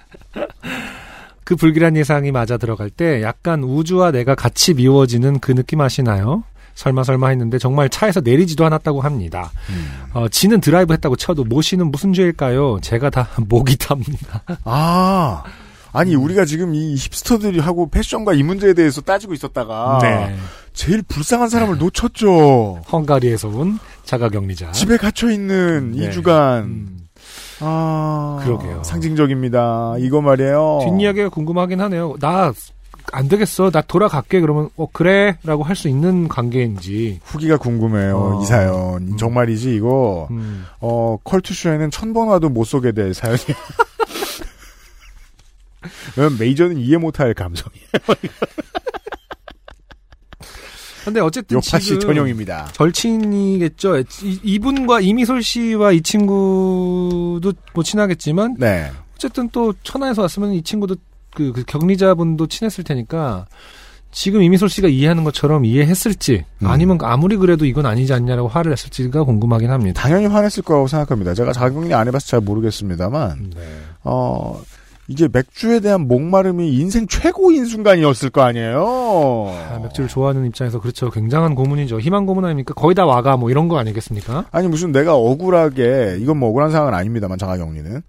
그 1.43 1.56
불길한 1.56 1.95
예상이 1.95 2.32
맞아 2.32 2.58
들어갈 2.58 2.89
때 2.89 3.21
약간 3.24 3.63
우주와 3.63 4.12
내가 4.12 4.36
같이 4.36 4.74
미워지는 4.74 5.39
그 5.39 5.56
느낌 5.56 5.82
아시나요? 5.82 6.43
설마 6.82 7.04
설마 7.04 7.30
했는데 7.30 7.60
정말 7.60 7.89
차에서 7.89 8.22
내리지도 8.22 8.65
않았다고 8.65 9.02
합니다. 9.02 9.52
어, 10.13 10.28
지는 10.30 10.60
드라이브 10.60 10.94
했다고 10.94 11.15
쳐도 11.15 11.44
모씨는 11.44 11.91
무슨 11.91 12.12
죄일까요? 12.12 12.80
제가 12.82 13.12
다 13.12 13.28
목이 13.48 13.78
탑니다. 13.78 14.44
아 14.63 15.44
아니 15.94 16.15
우리가 16.15 16.46
지금 16.46 16.74
이 16.74 16.96
힙스터들이 16.96 17.60
하고 17.60 17.88
패션과 17.91 18.34
이 18.34 18.41
문제에 18.41 18.74
대해서 18.74 19.02
따지고 19.02 19.34
있었다가 19.36 20.00
네. 20.02 20.36
제일 20.74 21.04
불쌍한 21.04 21.50
사람을 21.50 21.78
놓쳤죠. 21.78 22.82
헝가리에서 22.91 23.50
온 23.50 23.78
자가격리자. 24.04 24.72
집에 24.72 24.98
갇혀 24.98 25.30
있는 25.30 25.91
네. 25.91 26.08
이 26.08 26.12
주간. 26.12 26.63
음, 26.63 26.98
아 27.60 28.39
그러게요. 28.44 28.82
상징적입니다. 28.84 29.98
이거 30.00 30.22
말이에요. 30.22 30.80
뒷이야기가 30.89 31.30
궁금하긴 31.30 31.80
하네요. 31.80 32.15
나 32.20 32.52
안 33.12 33.28
되겠어. 33.28 33.72
나 33.72 33.82
돌아갈게. 33.82 34.40
그러면 34.42 34.70
어 34.78 34.88
그래 34.92 35.38
라고 35.44 35.64
할 35.64 35.76
수 35.76 35.88
있는 35.90 36.28
관계인지. 36.28 37.20
후기가 37.24 37.58
궁금해요. 37.58 38.18
어. 38.18 38.42
이 38.42 38.46
사연 38.46 39.12
음. 39.14 39.18
정말이지 39.18 39.76
이거 39.76 40.28
음. 40.32 40.66
어 40.80 41.18
컬투쇼에는 41.24 41.92
천 41.92 42.12
번 42.14 42.28
와도 42.28 42.50
못 42.50 42.66
쏘게 42.66 42.92
될 42.92 43.14
사연이. 43.14 43.40
왜냐면 46.18 46.38
메이저는 46.38 46.78
이해 46.78 46.98
못할 46.98 47.34
감성이에요. 47.34 47.88
근데 51.04 51.20
어쨌든 51.20 51.56
요파 51.56 51.80
씨 51.80 51.88
지금 51.88 52.02
전용입니다. 52.02 52.68
절친이겠죠. 52.74 53.98
이, 54.00 54.40
이분과 54.44 55.02
이미솔 55.02 55.42
씨와 55.42 55.94
이 55.94 56.02
친구도 56.02 57.54
뭐 57.74 57.84
친하겠지만 57.84 58.56
네. 58.60 58.92
어쨌든 59.16 59.50
또 59.50 59.74
천하에서 59.84 60.22
왔으면 60.22 60.52
이 60.54 60.62
친구도 60.62 60.96
그, 61.34 61.52
그 61.54 61.63
격리자분도 61.65 62.48
친했을 62.48 62.84
테니까 62.84 63.46
지금 64.12 64.44
이미솔 64.44 64.70
씨가 64.70 64.89
이해하는 64.89 65.24
것처럼 65.24 65.63
이해했을지 65.63 66.44
음. 66.62 66.67
아니면 66.67 66.98
아무리 67.02 67.38
그래도 67.38 67.65
이건 67.65 67.86
아니지 67.86 68.13
않냐라고 68.13 68.50
화를 68.50 68.72
냈을지가 68.72 69.24
궁금하긴 69.24 69.72
합니다. 69.72 70.02
당연히 70.02 70.26
화냈을 70.26 70.63
거라고 70.63 70.88
생각합니다. 70.88 71.34
제가 71.34 71.54
자격리 71.54 71.94
안 71.94 72.08
해봐서 72.08 72.28
잘 72.28 72.41
모르겠습니다만, 72.41 73.52
네. 73.56 73.62
어, 74.04 74.62
이게 75.08 75.28
맥주에 75.32 75.80
대한 75.80 76.08
목마름이 76.08 76.74
인생 76.74 77.08
최고인 77.08 77.65
순간이었을 77.65 78.30
거 78.30 78.41
아니에요? 78.41 79.48
아, 79.70 79.80
맥주를 79.82 80.10
좋아하는 80.10 80.46
입장에서 80.46 80.80
그렇죠. 80.80 81.10
굉장한 81.10 81.56
고문이죠. 81.56 82.00
희망 82.00 82.26
고문 82.26 82.46
아닙니까? 82.46 82.74
거의 82.74 82.96
다 82.96 83.06
와가 83.06 83.38
뭐 83.38 83.50
이런 83.50 83.67
거 83.67 83.78
아니겠습니까? 83.78 84.46
아니, 84.52 84.67
무슨 84.67 84.91
내가 84.91 85.15
억울하게, 85.15 86.17
이건 86.20 86.38
뭐 86.38 86.50
억울한 86.50 86.72
상황은 86.72 86.94
아닙니다만, 86.94 87.38
자가격리는. 87.38 88.02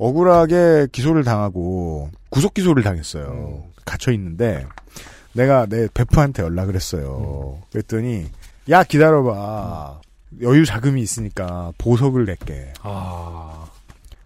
억울하게 0.00 0.88
기소를 0.90 1.24
당하고, 1.24 2.10
구속 2.30 2.54
기소를 2.54 2.82
당했어요. 2.82 3.64
갇혀 3.84 4.12
있는데, 4.12 4.66
내가 5.34 5.66
내 5.66 5.88
베프한테 5.92 6.42
연락을 6.42 6.74
했어요. 6.74 7.58
그랬더니, 7.70 8.30
야, 8.70 8.82
기다려봐. 8.82 10.00
여유 10.42 10.64
자금이 10.64 11.02
있으니까 11.02 11.72
보석을 11.76 12.24
낼게. 12.24 12.72
아, 12.82 13.66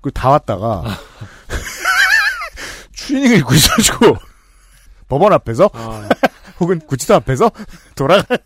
그다 0.02 0.30
왔다가 0.30 0.84
추리닝을 2.92 3.38
입고 3.38 3.54
있어가지고 3.54 4.16
법원 5.08 5.32
앞에서 5.32 5.70
아, 5.72 6.08
혹은 6.60 6.78
구치소 6.80 7.14
앞에서 7.14 7.50
돌아가. 7.94 8.36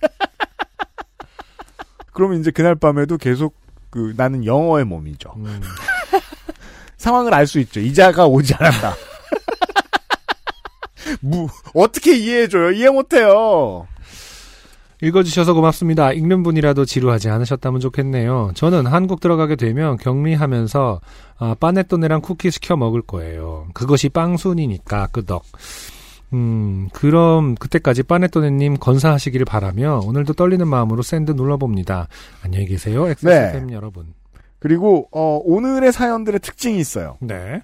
그러면 2.12 2.40
이제 2.40 2.52
그날 2.52 2.76
밤에도 2.76 3.16
계속 3.16 3.56
그 3.90 4.14
나는 4.16 4.44
영어의 4.44 4.84
몸이죠. 4.84 5.32
음. 5.36 5.60
상황을 6.98 7.32
알 7.32 7.46
수 7.46 7.58
있죠. 7.60 7.80
이자가 7.80 8.26
오지 8.26 8.54
않았다. 8.54 8.94
무 11.22 11.48
어떻게 11.74 12.16
이해해줘요? 12.16 12.72
이해 12.72 12.90
못해요. 12.90 13.86
읽어주셔서 15.00 15.54
고맙습니다. 15.54 16.12
읽는 16.12 16.42
분이라도 16.42 16.84
지루하지 16.84 17.30
않으셨다면 17.30 17.80
좋겠네요. 17.80 18.50
저는 18.54 18.86
한국 18.86 19.20
들어가게 19.20 19.54
되면 19.54 19.96
격리하면서 19.96 21.00
아, 21.38 21.54
panettone랑 21.58 22.20
쿠키 22.20 22.50
시켜 22.50 22.76
먹을 22.76 23.00
거예요. 23.02 23.68
그것이 23.74 24.08
빵순이니까 24.08 25.08
끄덕. 25.12 25.44
음, 26.32 26.88
그럼 26.92 27.54
그때까지 27.54 28.02
panettone님 28.02 28.78
건사하시기를 28.78 29.46
바라며 29.46 30.00
오늘도 30.04 30.34
떨리는 30.34 30.66
마음으로 30.66 31.02
send 31.02 31.30
눌러봅니다. 31.30 32.08
안녕히 32.42 32.66
계세요, 32.66 33.08
XSFM 33.08 33.70
여러분. 33.72 34.17
그리고 34.58 35.08
어, 35.12 35.40
오늘의 35.44 35.92
사연들의 35.92 36.40
특징이 36.40 36.78
있어요. 36.78 37.16
네, 37.20 37.62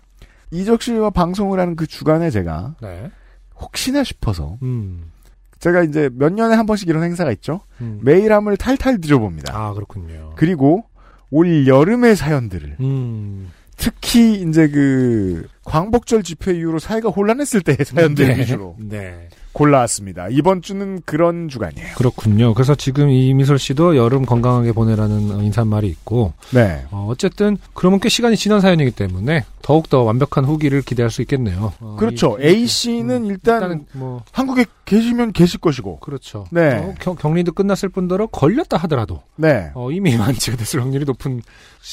이적 0.51 0.83
씨와 0.83 1.11
방송을 1.11 1.59
하는 1.59 1.77
그 1.77 1.87
주간에 1.87 2.31
제가 2.31 2.77
네, 2.81 3.11
혹시나 3.57 4.05
싶어서 4.05 4.59
음, 4.63 5.11
제가 5.59 5.83
이제 5.83 6.11
몇 6.13 6.33
년에 6.33 6.55
한 6.55 6.67
번씩 6.67 6.89
이런 6.89 7.03
행사가 7.03 7.33
있죠. 7.33 7.61
음. 7.81 8.01
메일함을 8.03 8.57
탈탈 8.57 9.01
뒤져봅니다. 9.01 9.57
아 9.57 9.73
그렇군요. 9.73 10.33
그리고 10.37 10.85
올 11.31 11.67
여름의 11.67 12.17
사연들을 12.17 12.77
음, 12.81 13.51
특히 13.77 14.43
이제 14.43 14.69
그 14.69 15.49
광복절 15.65 16.23
집회 16.23 16.55
이후로 16.55 16.79
사회가 16.79 17.09
혼란했을 17.09 17.63
때의 17.63 17.79
사연들 17.85 18.29
네, 18.29 18.39
위주로 18.39 18.77
네. 18.79 19.29
골라왔습니다. 19.55 20.29
이번 20.31 20.61
주는 20.61 21.01
그런 21.07 21.49
주간이에요. 21.49 21.95
그렇군요. 21.97 22.53
그래서 22.55 22.75
지금 22.75 23.09
이미솔 23.09 23.59
씨도 23.59 23.97
여름 23.97 24.27
건강하게 24.27 24.73
보내라는 24.73 25.31
어, 25.31 25.43
인사말이 25.43 25.89
있고, 25.89 26.35
네. 26.53 26.85
어, 26.91 27.07
어쨌든 27.11 27.57
그러면 27.73 28.01
꽤 28.01 28.09
시간이 28.11 28.37
지난 28.37 28.61
사연이기 28.61 28.91
때문에 28.91 29.45
더욱 29.63 29.89
더 29.89 30.03
완벽한 30.03 30.45
후기를 30.45 30.83
기대할 30.83 31.11
수 31.11 31.23
있겠네요. 31.23 31.73
어, 31.81 31.97
그렇죠. 31.99 32.37
이- 32.41 32.45
A 32.47 32.67
씨는 32.67 33.25
음, 33.25 33.27
일단 33.31 33.87
뭐 33.93 34.23
한국에 34.33 34.67
계시면 34.85 35.33
계실 35.33 35.61
것이고. 35.61 36.01
그렇죠. 36.01 36.45
네. 36.51 36.75
어, 36.77 36.95
겨- 37.01 37.15
격리도 37.15 37.53
끝났을 37.53 37.89
뿐더러 37.89 38.27
걸렸다 38.27 38.77
하더라도 38.79 39.23
네. 39.37 39.71
어, 39.75 39.91
이미 39.91 40.15
완치가 40.17 40.57
됐을 40.59 40.83
확률이 40.83 41.05
높은 41.07 41.41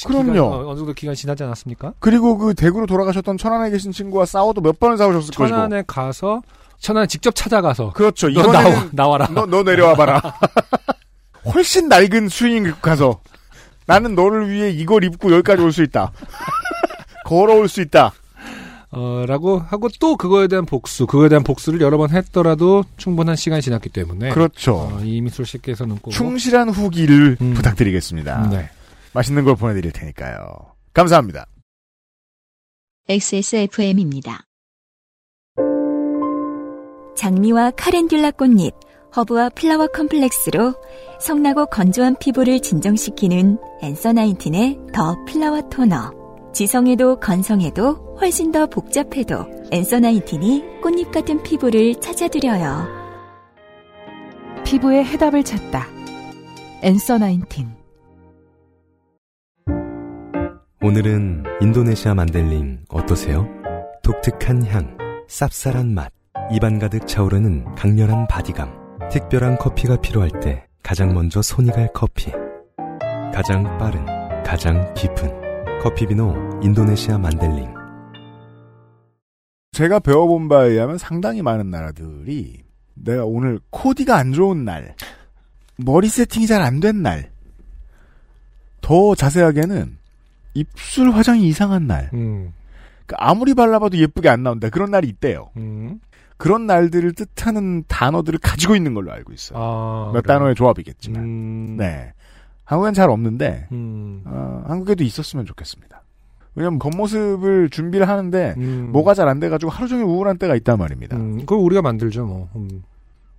그럼요. 0.06 0.40
어, 0.42 0.68
어느 0.70 0.76
정도 0.78 0.92
기간 0.92 1.12
이 1.14 1.16
지나지 1.16 1.42
않았습니까? 1.44 1.94
그리고 2.00 2.36
그 2.38 2.54
대구로 2.54 2.86
돌아가셨던 2.86 3.38
천안에 3.38 3.70
계신 3.70 3.92
친구와 3.92 4.26
싸워도 4.26 4.60
몇 4.60 4.78
번을 4.80 4.98
싸우셨을 4.98 5.32
것이고. 5.34 5.48
천안에 5.48 5.84
가서 5.86 6.42
천안에 6.82 7.06
직접 7.06 7.34
찾아가서 7.34 7.92
그렇죠. 7.92 8.28
너 8.28 8.40
이번에는 8.40 8.70
나와 8.70 8.88
나와라. 8.92 9.28
너, 9.32 9.46
너 9.46 9.62
내려와 9.62 9.94
봐라. 9.94 10.20
훨씬 11.54 11.88
낡은 11.88 12.28
스윙 12.28 12.66
입고 12.66 12.80
가서 12.80 13.20
나는 13.86 14.14
너를 14.14 14.50
위해 14.50 14.70
이걸 14.70 15.04
입고 15.04 15.32
여기까지 15.32 15.62
올 15.62 15.72
수 15.72 15.82
있다. 15.82 16.12
걸어올 17.24 17.68
수 17.68 17.80
있다. 17.80 18.12
어, 18.90 19.24
라고 19.26 19.58
하고 19.58 19.88
또 20.00 20.16
그거에 20.16 20.48
대한 20.48 20.66
복수, 20.66 21.06
그거에 21.06 21.28
대한 21.30 21.42
복수를 21.44 21.80
여러 21.80 21.96
번 21.96 22.10
했더라도 22.10 22.84
충분한 22.98 23.36
시간이 23.36 23.62
지났기 23.62 23.88
때문에 23.88 24.30
그렇죠. 24.30 24.74
어, 24.74 25.00
이미술 25.02 25.46
씨께서는 25.46 25.98
꼭 25.98 26.10
충실한 26.10 26.68
후기를 26.68 27.38
음. 27.40 27.54
부탁드리겠습니다. 27.54 28.48
네. 28.50 28.70
맛있는 29.14 29.44
걸 29.44 29.56
보내드릴 29.56 29.92
테니까요. 29.92 30.46
감사합니다. 30.92 31.46
XSFM입니다. 33.08 34.42
장미와 37.16 37.72
calendula 37.76 38.32
꽃잎, 38.32 38.74
허브와 39.14 39.50
flower 39.50 39.86
complex로 39.88 40.74
성나고 41.20 41.66
건조한 41.66 42.16
피부를 42.18 42.60
진정시키는 42.60 43.58
Answer 43.82 44.12
Nineteen의 44.12 44.78
The 44.92 45.16
Flower 45.26 45.60
Toner. 45.68 46.12
지성에도 46.52 47.18
건성에도 47.20 48.16
훨씬 48.20 48.52
더 48.52 48.66
복잡해도 48.66 49.46
Answer 49.70 50.00
Nineteen이 50.00 50.80
꽃잎 50.82 51.10
같은 51.12 51.42
피부를 51.42 51.94
찾아드려요. 51.96 52.86
피부의 54.64 55.04
해답을 55.04 55.44
찾다. 55.44 55.86
엔서 56.82 57.18
나인틴. 57.18 57.82
오늘은 60.82 61.44
인도네시아 61.60 62.14
만델링 62.14 62.86
어떠세요? 62.88 63.46
독특한 64.02 64.66
향, 64.66 64.96
쌉쌀한 65.28 65.92
맛, 65.92 66.12
입안 66.52 66.78
가득 66.78 67.06
차오르는 67.06 67.74
강렬한 67.74 68.26
바디감. 68.28 68.70
특별한 69.10 69.58
커피가 69.58 69.96
필요할 70.00 70.30
때 70.40 70.66
가장 70.82 71.12
먼저 71.14 71.40
손이 71.42 71.70
갈 71.70 71.88
커피. 71.92 72.30
가장 73.34 73.64
빠른, 73.78 74.04
가장 74.44 74.92
깊은 74.94 75.80
커피비노 75.82 76.60
인도네시아 76.62 77.18
만델링. 77.18 77.72
제가 79.72 80.00
배워본 80.00 80.48
바에 80.48 80.68
의하면 80.70 80.98
상당히 80.98 81.40
많은 81.40 81.70
나라들이 81.70 82.62
내가 82.94 83.24
오늘 83.24 83.58
코디가 83.70 84.16
안 84.16 84.32
좋은 84.32 84.64
날, 84.66 84.94
머리 85.76 86.08
세팅이 86.08 86.46
잘 86.46 86.60
안 86.60 86.78
된 86.80 87.02
날, 87.02 87.30
더 88.82 89.14
자세하게는 89.14 89.96
입술 90.52 91.10
화장이 91.10 91.48
이상한 91.48 91.86
날, 91.86 92.10
음, 92.12 92.52
그러니까 93.06 93.30
아무리 93.30 93.54
발라봐도 93.54 93.96
예쁘게 93.96 94.28
안 94.28 94.42
나온다. 94.42 94.68
그런 94.68 94.90
날이 94.90 95.08
있대요. 95.08 95.48
음. 95.56 95.98
그런 96.42 96.66
날들을 96.66 97.12
뜻하는 97.12 97.84
단어들을 97.86 98.40
가지고 98.40 98.74
있는 98.74 98.94
걸로 98.94 99.12
알고 99.12 99.32
있어요. 99.32 99.56
아, 99.62 100.10
몇 100.12 100.22
그래요? 100.24 100.38
단어의 100.38 100.56
조합이겠지만. 100.56 101.22
음, 101.22 101.76
네. 101.78 102.12
한국엔 102.64 102.94
잘 102.94 103.10
없는데, 103.10 103.68
음, 103.70 104.22
어, 104.24 104.64
한국에도 104.66 105.04
있었으면 105.04 105.46
좋겠습니다. 105.46 106.02
왜냐면 106.56 106.80
겉모습을 106.80 107.70
준비를 107.70 108.08
하는데, 108.08 108.54
음. 108.56 108.88
뭐가 108.90 109.14
잘 109.14 109.28
안 109.28 109.38
돼가지고 109.38 109.70
하루 109.70 109.86
종일 109.86 110.04
우울한 110.04 110.38
때가 110.38 110.56
있단 110.56 110.78
말입니다. 110.78 111.16
음, 111.16 111.38
그걸 111.42 111.58
우리가 111.58 111.80
만들죠, 111.80 112.26
뭐. 112.26 112.48
음, 112.56 112.82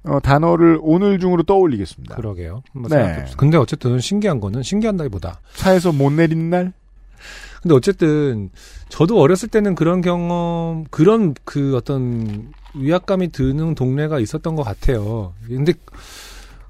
어, 0.05 0.21
단어를 0.21 0.79
오늘 0.81 1.19
중으로 1.19 1.43
떠올리겠습니다. 1.43 2.15
그러게요. 2.15 2.63
네. 2.89 3.25
근데 3.35 3.57
어쨌든 3.57 3.99
신기한 3.99 4.39
거는 4.39 4.63
신기한다기보다. 4.63 5.41
차에서 5.55 5.91
못 5.91 6.09
내린 6.13 6.49
날? 6.49 6.71
근데 7.61 7.75
어쨌든 7.75 8.49
저도 8.87 9.19
어렸을 9.19 9.49
때는 9.49 9.75
그런 9.75 9.99
경험, 9.99 10.85
그런 10.89 11.35
그 11.43 11.75
어떤 11.75 12.53
위압감이 12.75 13.31
드는 13.31 13.75
동네가 13.75 14.19
있었던 14.19 14.55
것 14.55 14.63
같아요. 14.63 15.33
근데 15.47 15.73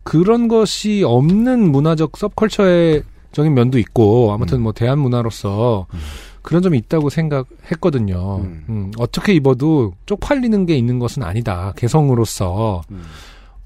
그런 0.03 0.47
것이 0.47 1.03
없는 1.05 1.71
문화적 1.71 2.17
서브컬처적인 2.17 3.53
면도 3.53 3.79
있고 3.79 4.33
아무튼 4.33 4.61
뭐 4.61 4.73
대한 4.73 4.99
문화로서 4.99 5.87
그런 6.41 6.61
점이 6.61 6.77
있다고 6.77 7.09
생각했거든요. 7.09 8.41
음. 8.41 8.65
음, 8.69 8.91
어떻게 8.97 9.33
입어도 9.33 9.93
쪽팔리는 10.05 10.65
게 10.65 10.75
있는 10.75 10.99
것은 10.99 11.23
아니다. 11.23 11.73
개성으로서 11.77 12.81
음. 12.91 13.03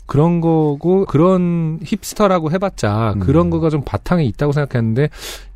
그런 0.05 0.39
거고 0.39 1.05
그런 1.05 1.79
힙스터라고 1.83 2.51
해봤자 2.51 3.13
음. 3.15 3.19
그런 3.19 3.49
거가 3.49 3.69
좀 3.69 3.81
바탕에 3.83 4.23
있다고 4.25 4.53
생각했는데 4.53 5.09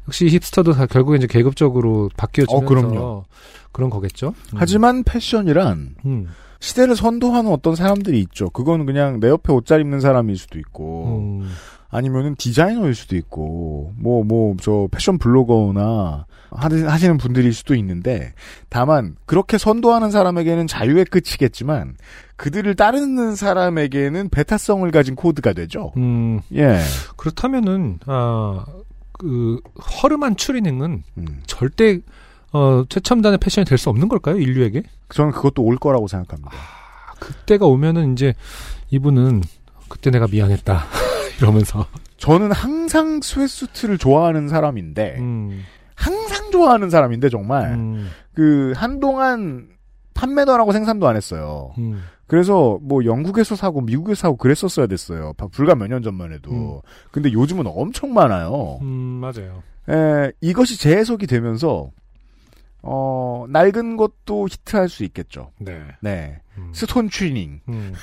역시 0.08 0.28
힙스터도 0.28 0.74
다 0.74 0.88
결국에 0.88 1.18
이제 1.18 1.28
계급적으로 1.28 2.10
바뀌어지면서 2.18 2.66
어, 2.66 2.68
그럼요. 2.68 3.26
그런 3.72 3.90
거겠죠. 3.90 4.30
음. 4.54 4.56
하지만 4.56 5.04
패션이란 5.04 5.96
음, 6.06 6.28
시대를 6.62 6.96
선도하는 6.96 7.52
어떤 7.52 7.76
사람들이 7.76 8.20
있죠. 8.22 8.50
그건 8.52 8.86
그냥 8.86 9.20
내 9.20 9.28
옆에 9.28 9.52
옷 9.52 9.66
잘 9.66 9.82
입는 9.82 10.00
사람일 10.00 10.38
수도 10.38 10.58
있고, 10.60 11.42
음, 11.42 11.50
아니면은 11.90 12.36
디자이너일 12.36 12.96
수도 12.96 13.18
있고, 13.18 13.94
뭐, 13.98 14.24
뭐, 14.24 14.56
저 14.62 14.88
패션 14.92 15.18
블로거나 15.18 16.26
하시- 16.52 16.84
하시는 16.86 17.18
분들일 17.18 17.52
수도 17.54 17.76
있는데, 17.76 18.34
다만, 18.70 19.16
그렇게 19.26 19.58
선도하는 19.58 20.12
사람에게는 20.12 20.68
자유의 20.68 21.06
끝이겠지만, 21.06 21.96
그들을 22.38 22.76
따르는 22.76 23.36
사람에게는 23.36 24.30
배타성을 24.30 24.90
가진 24.92 25.16
코드가 25.16 25.54
되죠. 25.54 25.92
음, 25.98 26.40
예. 26.54 26.80
그렇다면은 27.18 28.00
아, 28.06 28.66
그 29.14 29.60
허름한 30.04 30.36
추리닝은 30.38 31.04
음. 31.18 31.26
절대 31.46 32.00
어, 32.54 32.84
최첨단의 32.90 33.38
패션이 33.40 33.66
될 33.66 33.78
수 33.78 33.90
없는 33.90 34.08
걸까요? 34.10 34.38
인류에게? 34.38 34.84
저는 35.10 35.32
그것도 35.32 35.64
올 35.64 35.78
거라고 35.78 36.08
생각합니다. 36.08 36.52
그때가 37.20 37.66
오면은 37.66 38.14
이제 38.14 38.34
이분은 38.90 39.42
그때 39.90 40.10
내가 40.10 40.28
미안했다 40.28 40.84
이러면서 41.40 41.86
저는 42.18 42.52
항상 42.52 43.20
sweat 43.22 43.51
suit를 43.51 43.98
좋아하는 43.98 44.48
사람인데, 44.48 45.16
음, 45.20 45.64
항상 45.96 46.52
좋아하는 46.52 46.90
사람인데, 46.90 47.30
정말, 47.30 47.72
음, 47.74 48.10
그, 48.34 48.74
한동안 48.76 49.68
판매도 50.14 50.54
안 50.54 50.60
하고 50.60 50.72
생산도 50.72 51.08
안 51.08 51.16
했어요. 51.16 51.72
음, 51.80 52.04
그래서 52.28 52.78
뭐 52.82 53.04
영국에서 53.06 53.56
사고 53.56 53.82
미국에서 53.82 54.22
사고 54.22 54.38
그랬었어야 54.38 54.88
됐어요. 54.88 55.34
바- 55.36 55.48
불과 55.48 55.74
몇 55.76 55.88
년 55.88 56.02
전만 56.04 56.32
해도. 56.32 56.52
음. 56.52 56.80
근데 57.12 57.32
요즘은 57.32 57.66
엄청 57.68 58.14
많아요. 58.14 58.78
음, 58.82 58.88
맞아요. 59.22 59.64
에, 59.90 60.32
이것이 60.42 60.78
재해석이 60.80 61.26
되면서 61.28 61.90
어, 62.84 63.46
낡은 63.50 63.98
것도 63.98 64.48
히트할 64.48 64.90
수 64.90 65.04
있겠죠. 65.04 65.52
네. 65.60 65.84
네. 66.02 66.40
음, 66.58 66.72
스톤 66.74 67.10
추리닝. 67.10 67.62
음, 67.70 67.94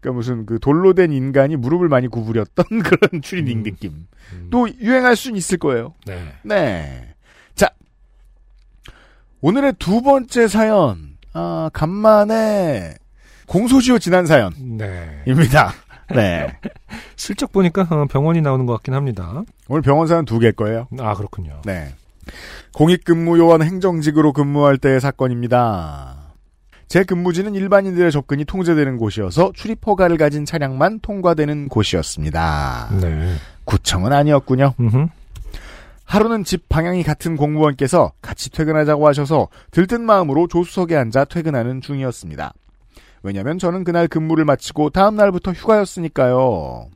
그러니까 0.00 0.16
무슨 0.16 0.46
그 0.46 0.58
돌로 0.58 0.94
된 0.94 1.12
인간이 1.12 1.56
무릎을 1.56 1.88
많이 1.88 2.08
구부렸던 2.08 2.64
그런 2.82 3.22
추리닝 3.22 3.58
음. 3.58 3.62
느낌. 3.62 4.06
음, 4.32 4.48
또 4.50 4.68
유행할 4.68 5.16
수는 5.16 5.36
있을 5.36 5.58
거예요. 5.58 5.94
네. 6.06 6.32
네. 6.42 7.14
자. 7.54 7.70
오늘의 9.40 9.74
두 9.78 10.02
번째 10.02 10.48
사연. 10.48 11.16
아, 11.32 11.70
간만에 11.72 12.94
공소시효 13.46 13.98
지난 13.98 14.26
사연입니다. 14.26 14.86
네. 14.86 15.89
네. 16.14 16.56
슬쩍 17.16 17.52
보니까 17.52 17.82
어, 17.90 18.06
병원이 18.06 18.40
나오는 18.40 18.66
것 18.66 18.72
같긴 18.74 18.94
합니다. 18.94 19.42
오늘 19.68 19.82
병원 19.82 20.06
사연 20.06 20.24
두 20.24 20.38
개일 20.38 20.52
거예요. 20.52 20.88
아 20.98 21.14
그렇군요. 21.14 21.60
네. 21.64 21.94
공익근무요원 22.72 23.62
행정직으로 23.62 24.32
근무할 24.32 24.78
때의 24.78 25.00
사건입니다. 25.00 26.16
제 26.88 27.04
근무지는 27.04 27.54
일반인들의 27.54 28.10
접근이 28.10 28.44
통제되는 28.44 28.96
곳이어서 28.96 29.52
출입 29.54 29.86
허가를 29.86 30.16
가진 30.16 30.44
차량만 30.44 31.00
통과되는 31.00 31.68
곳이었습니다. 31.68 32.88
네. 33.00 33.34
구청은 33.64 34.12
아니었군요. 34.12 34.74
음흠. 34.80 35.06
하루는 36.04 36.42
집 36.42 36.68
방향이 36.68 37.04
같은 37.04 37.36
공무원께서 37.36 38.10
같이 38.20 38.50
퇴근하자고 38.50 39.06
하셔서 39.06 39.46
들뜬 39.70 40.04
마음으로 40.04 40.48
조수석에 40.48 40.96
앉아 40.96 41.26
퇴근하는 41.26 41.80
중이었습니다. 41.80 42.52
왜냐면 43.22 43.58
저는 43.58 43.84
그날 43.84 44.08
근무를 44.08 44.44
마치고 44.44 44.90
다음 44.90 45.16
날부터 45.16 45.52
휴가였으니까요. 45.52 46.88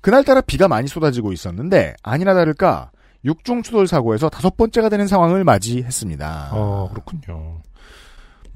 그날따라 0.00 0.40
비가 0.40 0.68
많이 0.68 0.88
쏟아지고 0.88 1.32
있었는데 1.32 1.94
아니나 2.02 2.34
다를까 2.34 2.90
육중 3.24 3.62
추돌 3.62 3.86
사고에서 3.86 4.28
다섯 4.28 4.56
번째가 4.56 4.88
되는 4.88 5.06
상황을 5.06 5.44
맞이했습니다. 5.44 6.50
어 6.52 6.88
그렇군요. 6.90 7.60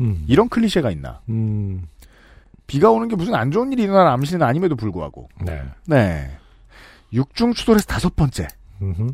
음. 0.00 0.24
이런 0.26 0.48
클리셰가 0.48 0.90
있나? 0.90 1.20
음. 1.28 1.86
비가 2.66 2.90
오는 2.90 3.06
게 3.08 3.14
무슨 3.14 3.34
안 3.34 3.52
좋은 3.52 3.72
일이 3.72 3.84
일어날 3.84 4.08
암시는 4.08 4.44
아님에도 4.44 4.74
불구하고. 4.74 5.28
네. 5.44 5.62
네. 5.86 6.36
육중 7.12 7.54
추돌에서 7.54 7.86
다섯 7.86 8.16
번째. 8.16 8.48
음흠. 8.82 9.12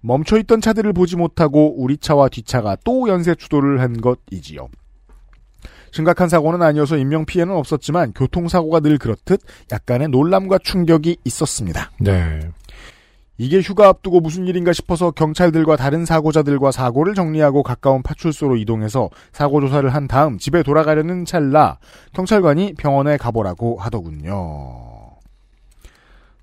멈춰있던 0.00 0.62
차들을 0.62 0.94
보지 0.94 1.16
못하고 1.16 1.74
우리 1.76 1.98
차와 1.98 2.30
뒷차가 2.30 2.76
또 2.84 3.08
연쇄 3.08 3.34
추돌을 3.34 3.80
한 3.80 4.00
것이지요. 4.00 4.68
심각한 5.92 6.28
사고는 6.28 6.62
아니어서 6.62 6.96
인명피해는 6.96 7.54
없었지만 7.54 8.12
교통사고가 8.12 8.80
늘 8.80 8.98
그렇듯 8.98 9.40
약간의 9.72 10.08
놀람과 10.08 10.58
충격이 10.58 11.18
있었습니다. 11.24 11.90
네. 12.00 12.40
이게 13.40 13.60
휴가 13.60 13.88
앞두고 13.88 14.20
무슨 14.20 14.46
일인가 14.46 14.74
싶어서 14.74 15.10
경찰들과 15.12 15.76
다른 15.76 16.04
사고자들과 16.04 16.72
사고를 16.72 17.14
정리하고 17.14 17.62
가까운 17.62 18.02
파출소로 18.02 18.56
이동해서 18.56 19.08
사고 19.32 19.62
조사를 19.62 19.88
한 19.88 20.06
다음 20.06 20.36
집에 20.36 20.62
돌아가려는 20.62 21.24
찰나 21.24 21.78
경찰관이 22.12 22.74
병원에 22.74 23.16
가보라고 23.16 23.78
하더군요. 23.78 25.00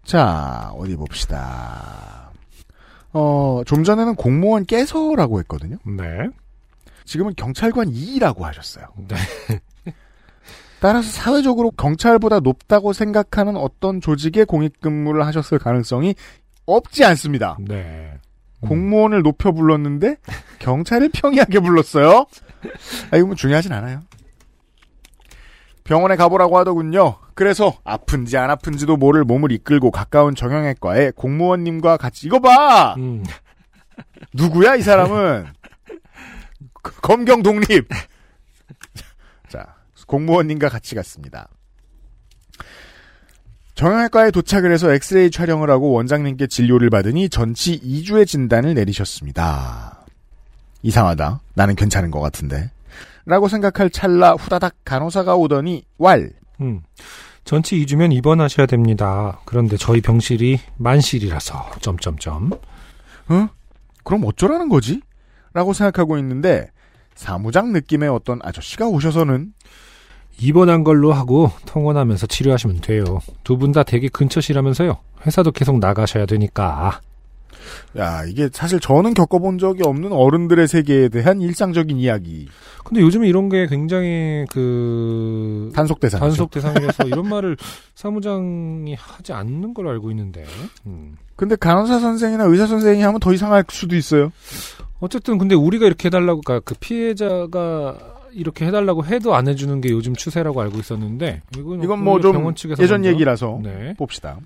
자, 0.03 0.71
어디 0.75 0.95
봅시다. 0.95 2.31
어, 3.13 3.61
좀 3.67 3.83
전에는 3.83 4.15
공무원 4.15 4.65
깨서라고 4.65 5.39
했거든요. 5.41 5.77
네. 5.85 6.29
지금은 7.07 7.33
경찰관 7.35 7.89
2라고 7.89 8.41
하셨어요. 8.41 8.87
네. 9.07 9.15
따라서 10.79 11.09
사회적으로 11.09 11.71
경찰보다 11.71 12.41
높다고 12.41 12.93
생각하는 12.93 13.55
어떤 13.55 13.99
조직에 13.99 14.43
공익근무를 14.43 15.25
하셨을 15.25 15.57
가능성이 15.57 16.13
없지 16.67 17.03
않습니다. 17.05 17.57
네. 17.59 18.13
공무원을 18.61 19.23
높여 19.23 19.51
불렀는데 19.51 20.17
경찰을 20.59 21.09
평이하게 21.13 21.59
불렀어요. 21.61 22.25
아, 23.11 23.17
이거 23.17 23.27
뭐 23.27 23.35
중요하진 23.35 23.71
않아요. 23.71 24.01
병원에 25.83 26.17
가보라고 26.17 26.57
하더군요. 26.57 27.15
그래서 27.33 27.77
아픈지 27.85 28.35
안 28.37 28.51
아픈지도 28.51 28.97
모를 28.97 29.23
몸을 29.23 29.53
이끌고 29.53 29.91
가까운 29.91 30.35
정형외과에 30.35 31.11
공무원님과 31.15 31.95
같이 31.95 32.27
이거 32.27 32.39
봐. 32.39 32.95
음. 32.97 33.23
누구야 34.33 34.75
이 34.75 34.81
사람은? 34.81 35.45
그- 36.95 37.01
검경 37.01 37.43
독립. 37.43 37.87
자 39.49 39.75
공무원님과 40.07 40.69
같이 40.69 40.95
갔습니다. 40.95 41.47
정형외과에 43.75 44.31
도착을 44.31 44.71
해서 44.71 44.91
엑스레이 44.91 45.29
촬영을 45.29 45.69
하고 45.69 45.91
원장님께 45.91 46.47
진료를 46.47 46.89
받으니 46.89 47.29
전치 47.29 47.79
2주의 47.79 48.25
진단을 48.25 48.73
내리셨습니다. 48.73 50.03
이상하다. 50.81 51.41
나는 51.53 51.75
괜찮은 51.75 52.09
것 52.09 52.19
같은데. 52.19 52.71
라고 53.25 53.47
생각할 53.47 53.89
찰나 53.91 54.31
후다닥 54.33 54.73
간호사가 54.83 55.35
오더니 55.35 55.85
왈. 55.99 56.31
음. 56.61 56.81
전치 57.43 57.75
2주면 57.85 58.13
입원하셔야 58.13 58.65
됩니다. 58.65 59.39
그런데 59.45 59.77
저희 59.77 60.01
병실이 60.01 60.59
만실이라서 60.77 61.71
점점점. 61.81 62.51
어? 63.29 63.49
그럼 64.03 64.23
어쩌라는 64.25 64.69
거지? 64.69 65.01
라고 65.53 65.73
생각하고 65.73 66.17
있는데 66.17 66.71
사무장 67.17 67.73
느낌의 67.73 68.07
어떤 68.09 68.39
아저씨가 68.43 68.87
오셔서는 68.87 69.53
입원한 70.39 70.83
걸로 70.83 71.11
하고 71.13 71.51
통원하면서 71.65 72.27
치료하시면 72.27 72.81
돼요. 72.81 73.03
두 73.43 73.57
분 73.57 73.71
다 73.71 73.83
되게 73.83 74.07
근처시라면서요. 74.07 74.97
회사도 75.25 75.51
계속 75.51 75.79
나가셔야 75.79 76.25
되니까. 76.27 77.01
야 77.97 78.23
이게 78.25 78.47
사실 78.53 78.79
저는 78.79 79.13
겪어본 79.15 79.57
적이 79.57 79.81
없는 79.83 80.11
어른들의 80.11 80.67
세계에 80.67 81.09
대한 81.09 81.41
일상적인 81.41 81.97
이야기. 81.97 82.47
근데 82.85 83.01
요즘에 83.01 83.27
이런 83.27 83.49
게 83.49 83.65
굉장히 83.67 84.45
그 84.51 85.71
단속 85.75 85.99
대상. 85.99 86.19
단속 86.19 86.51
대상이라서 86.51 87.05
이런 87.07 87.27
말을 87.27 87.57
사무장이 87.95 88.93
하지 88.97 89.33
않는 89.33 89.73
걸로 89.73 89.89
알고 89.89 90.11
있는데. 90.11 90.45
음. 90.85 91.17
근데 91.35 91.55
간호사 91.55 91.99
선생이나 91.99 92.45
의사 92.45 92.67
선생이 92.67 93.01
하면 93.01 93.19
더 93.19 93.33
이상할 93.33 93.65
수도 93.69 93.95
있어요. 93.95 94.31
어쨌든 94.99 95.37
근데 95.37 95.55
우리가 95.55 95.85
이렇게 95.85 96.07
해달라고 96.07 96.41
그러니까 96.41 96.63
그 96.65 96.75
피해자가 96.79 97.97
이렇게 98.33 98.65
해달라고 98.65 99.05
해도 99.05 99.35
안 99.35 99.47
해주는 99.47 99.79
게 99.81 99.89
요즘 99.89 100.13
추세라고 100.15 100.61
알고 100.61 100.77
있었는데 100.79 101.41
이건, 101.57 101.83
이건 101.83 102.03
뭐좀 102.03 102.33
병원 102.33 102.55
측에서 102.55 102.81
예전 102.83 103.01
먼저- 103.01 103.09
얘기라서 103.11 103.59
네. 103.63 103.93
봅시다. 103.97 104.37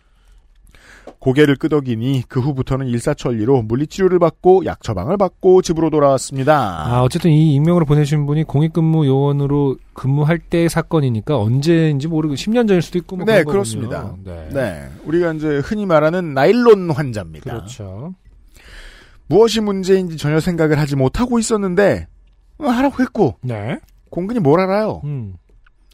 고개를 1.19 1.55
끄덕이니 1.55 2.23
그 2.27 2.39
후부터는 2.39 2.87
일사천리로 2.87 3.63
물리치료를 3.63 4.19
받고 4.19 4.65
약 4.65 4.81
처방을 4.83 5.17
받고 5.17 5.61
집으로 5.61 5.89
돌아왔습니다. 5.89 6.85
아 6.87 7.01
어쨌든 7.01 7.31
이 7.31 7.55
익명으로 7.55 7.85
보내신 7.85 8.25
분이 8.27 8.43
공익근무 8.43 9.05
요원으로 9.07 9.77
근무할 9.93 10.37
때 10.39 10.67
사건이니까 10.69 11.37
언제인지 11.37 12.07
모르고 12.07 12.35
10년 12.35 12.67
전일 12.67 12.81
수도 12.81 12.97
있고 12.99 13.17
뭐 13.17 13.25
네. 13.25 13.43
그렇습니다. 13.43 14.15
네. 14.23 14.49
네. 14.53 14.87
우리가 15.05 15.33
이제 15.33 15.57
흔히 15.63 15.85
말하는 15.85 16.33
나일론 16.33 16.89
환자입니다. 16.91 17.43
그렇죠. 17.51 18.13
무엇이 19.31 19.61
문제인지 19.61 20.17
전혀 20.17 20.39
생각을 20.39 20.77
하지 20.79 20.95
못하고 20.95 21.39
있었는데 21.39 22.07
어, 22.57 22.65
하라고 22.67 23.01
했고 23.01 23.35
네. 23.41 23.79
공근이 24.09 24.39
뭘 24.39 24.59
알아요? 24.59 25.01
음. 25.05 25.35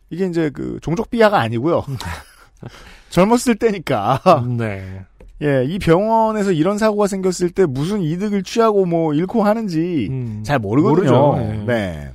이게 0.10 0.26
이제 0.26 0.50
그 0.50 0.80
종족 0.82 1.10
비하가 1.10 1.40
아니고요. 1.40 1.84
젊었을 3.10 3.56
때니까. 3.56 4.22
네. 4.58 5.02
예, 5.44 5.64
이 5.66 5.78
병원에서 5.78 6.52
이런 6.52 6.78
사고가 6.78 7.06
생겼을 7.08 7.52
때 7.52 7.66
무슨 7.66 8.02
이득을 8.02 8.42
취하고 8.42 8.86
뭐 8.86 9.14
잃고 9.14 9.44
하는지 9.44 10.08
음. 10.10 10.42
잘 10.44 10.58
모르거든요. 10.58 11.12
모르죠. 11.12 11.36
네. 11.38 11.64
네. 11.66 12.12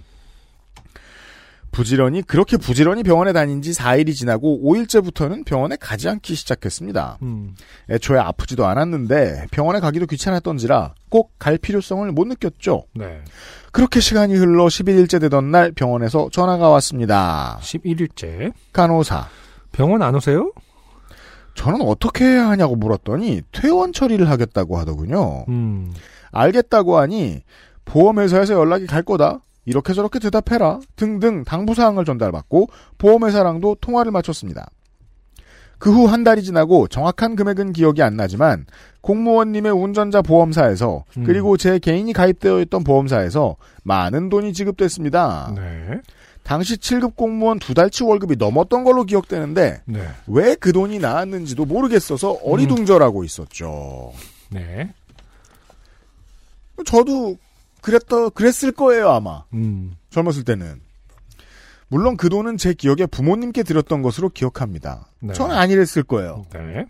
부지런히 1.73 2.23
그렇게 2.23 2.57
부지런히 2.59 3.03
병원에 3.03 3.33
다닌 3.33 3.63
지 3.63 3.71
4일이 3.73 4.15
지나고 4.15 4.61
5일째부터는 4.63 5.45
병원에 5.47 5.77
가지 5.77 6.09
않기 6.09 6.35
시작했습니다. 6.35 7.19
음. 7.23 7.55
애초에 7.91 8.19
아프지도 8.19 8.67
않았는데 8.67 9.47
병원에 9.51 9.81
가기도 9.81 10.07
귀찮았던지라 10.07 10.95
꼭 11.09 11.33
갈 11.39 11.59
필요성을 11.59 12.11
못 12.13 12.29
느꼈죠. 12.29 12.85
네. 12.95 13.23
그렇게 13.73 13.99
시간이 14.01 14.35
흘러 14.37 14.67
11일째 14.67 15.19
되던 15.21 15.51
날 15.51 15.73
병원에서 15.73 16.29
전화가 16.31 16.69
왔습니다. 16.69 17.59
11일째. 17.63 18.53
간호사. 18.73 19.29
병원 19.73 20.03
안 20.03 20.15
오세요? 20.15 20.53
저는 21.55 21.81
어떻게 21.83 22.25
해야 22.25 22.49
하냐고 22.49 22.77
물었더니 22.77 23.43
퇴원 23.51 23.93
처리를 23.93 24.29
하겠다고 24.31 24.79
하더군요. 24.79 25.47
음. 25.49 25.93
알겠다고 26.31 26.99
하니 26.99 27.43
보험회사에서 27.87 28.55
연락이 28.55 28.87
갈 28.87 29.03
거다. 29.03 29.41
이렇게 29.65 29.93
저렇게 29.93 30.19
대답해라. 30.19 30.81
등등 30.97 31.45
당부사항을 31.45 32.05
전달받고 32.05 32.69
보험회사랑도 32.99 33.77
통화를 33.81 34.11
마쳤습니다. 34.13 34.67
그 35.79 35.91
후 35.91 36.07
한 36.07 36.23
달이 36.23 36.45
지나고 36.45 36.87
정확한 36.87 37.35
금액은 37.35 37.73
기억이 37.73 38.03
안 38.03 38.15
나지만 38.17 38.67
공무원님의 39.01 39.73
운전자 39.73 40.23
보험사에서 40.23 41.05
음. 41.19 41.25
그리고 41.25 41.57
제 41.57 41.81
개인이 41.81 42.13
가입되어 42.13 42.61
있던 42.61 42.85
보험사에서 42.85 43.57
많은 43.83 44.29
돈이 44.29 44.53
지급됐습니다. 44.53 45.53
네. 45.57 46.01
당시 46.45 46.77
7급 46.77 47.17
공무원 47.17 47.59
두 47.59 47.75
달치 47.75 48.05
월급이 48.05 48.37
넘었던 48.37 48.85
걸로 48.85 49.03
기억되는데 49.05 49.83
네. 49.87 50.09
왜그 50.29 50.73
돈이 50.73 51.01
나왔는지도 51.01 51.65
모르겠어서 51.65 52.31
어리둥절하고 52.45 53.25
있었죠. 53.25 54.13
네. 54.51 54.93
저도 56.87 57.37
그랬더 57.83 58.31
그랬을 58.31 58.73
거예요 58.73 59.11
아마 59.11 59.45
음. 59.53 59.95
젊었을 60.11 60.45
때는 60.45 60.81
물론 61.89 62.17
그 62.17 62.31
돈은 62.31 62.57
제 62.57 62.73
기억에 62.73 63.05
부모님께 63.05 63.65
드렸던 63.65 64.01
것으로 64.01 64.31
기억합니다. 64.31 65.09
네. 65.21 65.35
저는 65.35 65.55
아니랬을 65.55 66.05
거예요. 66.05 66.47
네. 66.55 66.87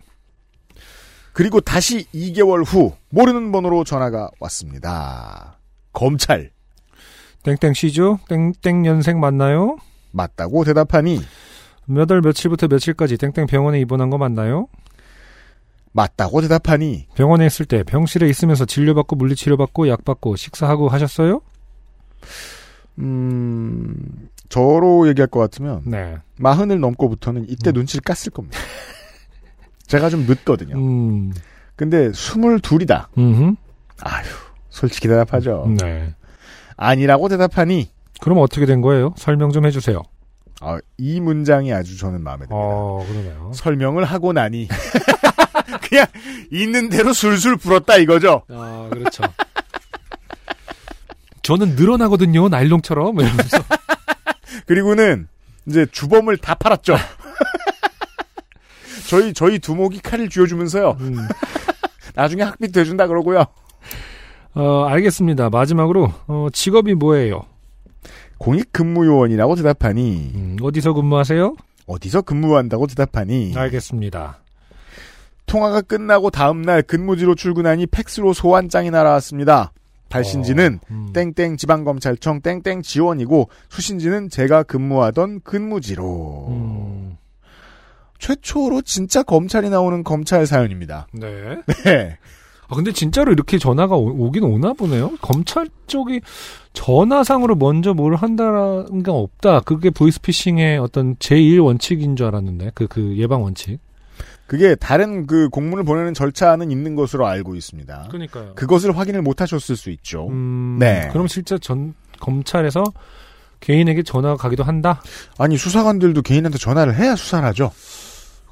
그리고 1.33 1.59
다시 1.59 2.05
2개월 2.13 2.63
후 2.65 2.93
모르는 3.09 3.51
번호로 3.51 3.83
전화가 3.83 4.29
왔습니다. 4.39 5.59
검찰 5.91 6.51
땡땡 7.43 7.73
씨죠? 7.73 8.19
땡땡 8.29 8.81
년생 8.83 9.19
맞나요? 9.19 9.77
맞다고 10.11 10.63
대답하니 10.63 11.19
몇 11.85 12.09
월 12.09 12.21
며칠부터 12.21 12.67
며칠까지 12.69 13.17
땡땡 13.17 13.47
병원에 13.47 13.81
입원한 13.81 14.09
거 14.09 14.17
맞나요? 14.17 14.67
맞다고 15.93 16.41
대답하니 16.41 17.07
병원에 17.15 17.45
있을 17.45 17.65
때 17.65 17.83
병실에 17.83 18.27
있으면서 18.27 18.65
진료받고 18.65 19.15
물리치료받고 19.15 19.87
약받고 19.87 20.35
식사하고 20.35 20.89
하셨어요? 20.89 21.41
음 22.99 24.29
저로 24.49 25.07
얘기할 25.07 25.27
것 25.27 25.39
같으면 25.39 25.81
네. 25.85 26.17
마흔을 26.37 26.79
넘고부터는 26.79 27.45
이때 27.49 27.71
눈치를 27.71 28.01
깠을 28.01 28.33
겁니다. 28.33 28.59
제가 29.87 30.09
좀 30.09 30.25
늦거든요. 30.27 30.75
음. 30.77 31.31
근데 31.75 32.11
스물 32.13 32.59
둘이다. 32.59 33.09
음. 33.17 33.55
아휴 34.01 34.25
솔직히 34.69 35.07
대답하죠. 35.07 35.67
네. 35.79 36.13
아니라고 36.75 37.29
대답하니 37.29 37.89
그럼 38.19 38.39
어떻게 38.39 38.65
된 38.65 38.81
거예요? 38.81 39.13
설명 39.17 39.51
좀 39.51 39.65
해주세요. 39.65 40.01
아, 40.61 40.79
이 40.97 41.19
문장이 41.19 41.73
아주 41.73 41.97
저는 41.97 42.23
마음에 42.23 42.45
듭니다. 42.45 42.55
어, 42.55 43.05
그러네요. 43.07 43.51
설명을 43.53 44.05
하고 44.05 44.33
나니 44.33 44.67
그냥 45.89 46.05
있는 46.51 46.89
대로 46.89 47.13
술술 47.13 47.57
불었다 47.57 47.97
이거죠. 47.97 48.43
아, 48.49 48.89
그렇죠. 48.91 49.23
저는 51.41 51.75
늘어나거든요, 51.75 52.47
나일론처럼. 52.49 53.19
이러면서. 53.19 53.57
그리고는 54.65 55.27
이제 55.67 55.85
주범을 55.91 56.37
다 56.37 56.55
팔았죠. 56.55 56.95
저희 59.09 59.33
저희 59.33 59.59
두목이 59.59 59.99
칼을 59.99 60.29
쥐어주면서요. 60.29 60.97
음. 61.01 61.27
나중에 62.15 62.43
학비 62.43 62.71
돼준다 62.71 63.07
그러고요. 63.07 63.45
어, 64.55 64.85
알겠습니다. 64.85 65.49
마지막으로, 65.49 66.13
어, 66.27 66.47
직업이 66.53 66.93
뭐예요? 66.93 67.41
공익근무요원이라고 68.37 69.55
대답하니 69.55 70.31
음, 70.35 70.57
어디서 70.61 70.93
근무하세요? 70.93 71.55
어디서 71.87 72.21
근무한다고 72.21 72.87
대답하니 72.87 73.53
알겠습니다. 73.55 74.39
통화가 75.45 75.81
끝나고 75.81 76.29
다음날 76.29 76.81
근무지로 76.81 77.35
출근하니 77.35 77.87
팩스로 77.87 78.33
소환장이 78.33 78.91
날아왔습니다. 78.91 79.71
발신지는 80.09 80.79
어, 80.81 80.87
음. 80.91 81.09
땡땡 81.13 81.57
지방검찰청 81.57 82.41
땡땡 82.41 82.83
지원이고 82.83 83.49
수신지는 83.69 84.29
제가 84.29 84.61
근무하던 84.63 85.41
근무지로 85.43 86.47
음, 86.49 87.17
최초로 88.19 88.83
진짜 88.83 89.23
검찰이 89.23 89.69
나오는 89.69 90.03
검찰 90.03 90.45
사연입니다. 90.45 91.07
네. 91.13 91.57
네. 91.83 92.17
아, 92.67 92.75
근데 92.75 92.91
진짜로 92.91 93.31
이렇게 93.31 93.57
전화가 93.57 93.95
오, 93.95 94.31
긴 94.31 94.43
오나 94.43 94.73
보네요? 94.73 95.11
검찰 95.21 95.67
쪽이 95.87 96.21
전화상으로 96.73 97.55
먼저 97.55 97.93
뭘 97.93 98.15
한다는 98.15 99.03
게 99.03 99.11
없다. 99.11 99.59
그게 99.61 99.89
보이스피싱의 99.89 100.79
어떤 100.79 101.15
제1 101.17 101.63
원칙인 101.63 102.15
줄 102.15 102.27
알았는데. 102.27 102.71
그, 102.73 102.87
그 102.87 103.15
예방 103.17 103.43
원칙. 103.43 103.79
그게 104.53 104.75
다른 104.75 105.25
그 105.25 105.49
공문을 105.49 105.83
보내는 105.83 106.13
절차는 106.13 106.69
있는 106.69 106.93
것으로 106.93 107.25
알고 107.25 107.55
있습니다. 107.55 108.09
그러니까요. 108.11 108.53
그것을 108.53 108.95
확인을 108.95 109.23
못 109.23 109.41
하셨을 109.41 109.75
수 109.75 109.89
있죠. 109.89 110.27
음, 110.27 110.77
네. 110.79 111.09
그럼 111.11 111.27
실제 111.27 111.57
전, 111.57 111.95
검찰에서 112.19 112.83
개인에게 113.61 114.03
전화가 114.03 114.37
가기도 114.37 114.63
한다? 114.63 115.01
아니 115.39 115.57
수사관들도 115.57 116.21
개인한테 116.21 116.59
전화를 116.59 116.93
해야 116.93 117.15
수사를 117.15 117.43
하죠. 117.47 117.71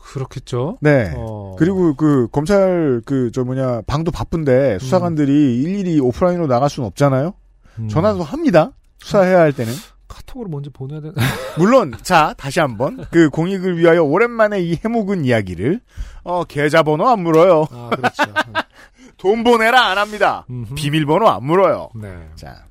그렇겠죠. 0.02 0.80
네. 0.82 1.14
어. 1.16 1.56
그리고 1.60 1.94
그 1.96 2.28
검찰 2.32 3.04
그 3.06 3.30
저 3.32 3.44
뭐냐 3.44 3.82
방도 3.86 4.10
바쁜데 4.10 4.80
수사관들이 4.80 5.62
일일이 5.62 6.00
오프라인으로 6.00 6.48
나갈 6.48 6.72
수는 6.72 6.88
없잖아요. 6.88 7.36
음. 7.78 7.88
전화도 7.90 8.24
합니다. 8.24 8.72
수사해야 8.98 9.40
할 9.40 9.54
때는. 9.54 9.72
카톡으로 10.12 10.50
먼저 10.50 10.70
보내야 10.72 11.00
되나? 11.02 11.14
물론 11.58 11.94
자 12.04 12.34
다시 12.38 12.60
한번 12.60 13.06
그 13.12 13.30
공익을 13.30 13.78
위하여 13.78 14.04
오랜만에 14.04 14.62
이 14.62 14.78
해묵은 14.84 15.26
이야기를 15.26 15.80
어 16.24 16.44
계좌번호 16.44 17.08
안 17.08 17.22
물어요. 17.22 17.66
아, 17.72 17.90
그렇죠. 17.96 18.24
돈 19.18 19.44
보내라 19.44 19.88
안 19.88 19.98
합니다. 19.98 20.46
음흠. 20.50 20.76
비밀번호 20.76 21.28
안 21.30 21.46
물어요. 21.46 21.90
네. 21.96 22.28
자. 22.36 22.66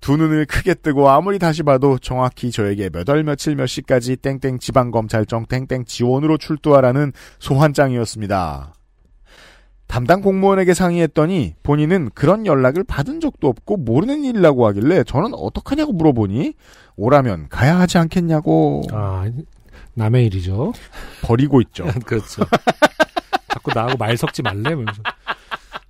두 0.00 0.16
눈을 0.16 0.46
크게 0.46 0.74
뜨고 0.74 1.08
아무리 1.10 1.38
다시 1.38 1.62
봐도 1.62 1.96
정확히 1.98 2.50
저에게 2.50 2.90
몇 2.90 3.08
월 3.08 3.22
며칠 3.22 3.54
몇 3.54 3.66
시까지 3.66 4.16
땡땡 4.16 4.58
지방검찰청 4.58 5.46
땡땡 5.46 5.84
지원으로 5.84 6.38
출두하라는 6.38 7.12
소환장이었습니다. 7.38 8.74
담당 9.92 10.22
공무원에게 10.22 10.72
상의했더니 10.72 11.54
본인은 11.62 12.12
그런 12.14 12.46
연락을 12.46 12.82
받은 12.82 13.20
적도 13.20 13.48
없고 13.48 13.76
모르는 13.76 14.24
일이라고 14.24 14.66
하길래 14.68 15.04
저는 15.04 15.34
어떡하냐고 15.34 15.92
물어보니 15.92 16.54
오라면 16.96 17.50
가야 17.50 17.78
하지 17.78 17.98
않겠냐고 17.98 18.80
아, 18.90 19.30
남의 19.92 20.24
일이죠. 20.28 20.72
버리고 21.20 21.60
있죠. 21.60 21.84
그렇죠. 22.06 22.42
자꾸 23.48 23.70
나하고 23.74 23.98
말 23.98 24.16
섞지 24.16 24.40
말래? 24.40 24.70
이러면서. 24.70 25.02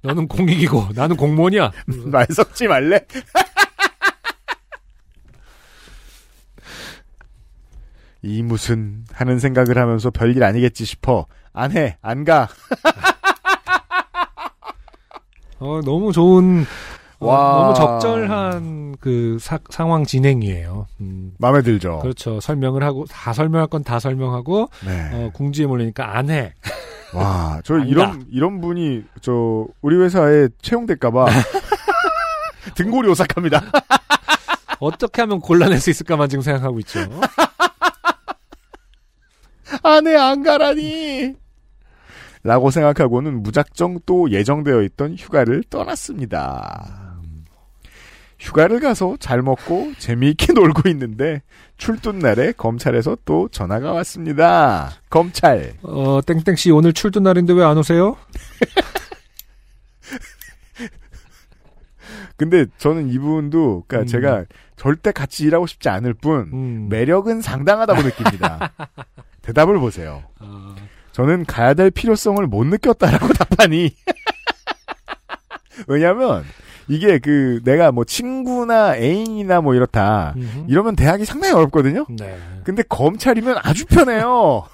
너는 0.00 0.26
공익이고 0.26 0.88
나는 0.96 1.14
공무원이야. 1.16 1.70
말 2.10 2.26
섞지 2.28 2.66
말래? 2.66 3.06
이 8.22 8.42
무슨 8.42 9.04
하는 9.12 9.38
생각을 9.38 9.78
하면서 9.78 10.10
별일 10.10 10.42
아니겠지 10.42 10.84
싶어 10.86 11.26
안 11.52 11.70
해, 11.70 11.98
안 12.02 12.24
가. 12.24 12.48
어, 15.62 15.80
너무 15.84 16.12
좋은 16.12 16.66
어, 17.20 17.26
와. 17.26 17.62
너무 17.62 17.74
적절한 17.74 18.96
그 19.00 19.38
사- 19.40 19.60
상황 19.70 20.04
진행이에요. 20.04 20.86
음, 21.00 21.34
마음에 21.38 21.62
들죠. 21.62 22.00
그렇죠. 22.00 22.40
설명을 22.40 22.82
하고 22.82 23.04
다 23.06 23.32
설명할 23.32 23.68
건 23.68 23.84
다 23.84 23.98
설명하고 24.00 24.68
네. 24.84 25.10
어, 25.12 25.30
궁지에 25.32 25.66
몰리니까 25.66 26.16
안 26.16 26.30
해. 26.30 26.52
와, 27.14 27.60
저안 27.64 27.86
이런 27.88 28.26
이런 28.30 28.60
분이 28.60 29.04
저 29.20 29.66
우리 29.82 29.96
회사에 29.96 30.48
채용될까봐 30.62 31.26
등골이 32.74 33.08
오싹합니다. 33.10 33.62
어떻게 34.80 35.20
하면 35.22 35.38
곤란할 35.40 35.78
수 35.78 35.90
있을까만 35.90 36.28
지금 36.28 36.42
생각하고 36.42 36.78
있죠. 36.80 37.00
안 39.84 40.06
해, 40.06 40.16
안 40.16 40.42
가라니. 40.42 41.34
라고 42.44 42.70
생각하고는 42.70 43.42
무작정 43.42 44.00
또 44.04 44.30
예정되어 44.30 44.82
있던 44.82 45.14
휴가를 45.16 45.62
떠났습니다. 45.70 47.16
휴가를 48.40 48.80
가서 48.80 49.16
잘 49.20 49.40
먹고 49.42 49.92
재미있게 49.98 50.52
놀고 50.54 50.88
있는데 50.88 51.42
출근 51.76 52.18
날에 52.18 52.50
검찰에서 52.52 53.16
또 53.24 53.48
전화가 53.48 53.92
왔습니다. 53.92 54.90
검찰. 55.10 55.74
어, 55.82 56.20
땡땡 56.26 56.56
씨 56.56 56.72
오늘 56.72 56.92
출근 56.92 57.22
날인데 57.22 57.52
왜 57.52 57.62
안 57.62 57.78
오세요? 57.78 58.16
근데 62.36 62.66
저는 62.78 63.08
이분도 63.12 63.84
그러니까 63.86 64.04
음. 64.04 64.06
제가 64.06 64.44
절대 64.76 65.12
같이 65.12 65.44
일하고 65.44 65.66
싶지 65.68 65.88
않을 65.88 66.14
뿐 66.14 66.50
음. 66.52 66.88
매력은 66.88 67.40
상당하다고 67.40 68.02
느낍니다. 68.02 68.72
대답을 69.42 69.78
보세요. 69.78 70.24
아, 70.40 70.71
저는 71.12 71.44
가야 71.44 71.74
될 71.74 71.90
필요성을 71.90 72.44
못 72.46 72.64
느꼈다라고 72.66 73.28
답하니. 73.34 73.94
왜냐면, 75.86 76.44
이게 76.88 77.18
그, 77.18 77.60
내가 77.64 77.92
뭐 77.92 78.04
친구나 78.04 78.96
애인이나 78.96 79.60
뭐 79.60 79.74
이렇다. 79.74 80.34
이러면 80.68 80.96
대학이 80.96 81.24
상당히 81.24 81.54
어렵거든요? 81.54 82.06
네. 82.10 82.38
근데 82.64 82.82
검찰이면 82.82 83.58
아주 83.62 83.86
편해요. 83.86 84.64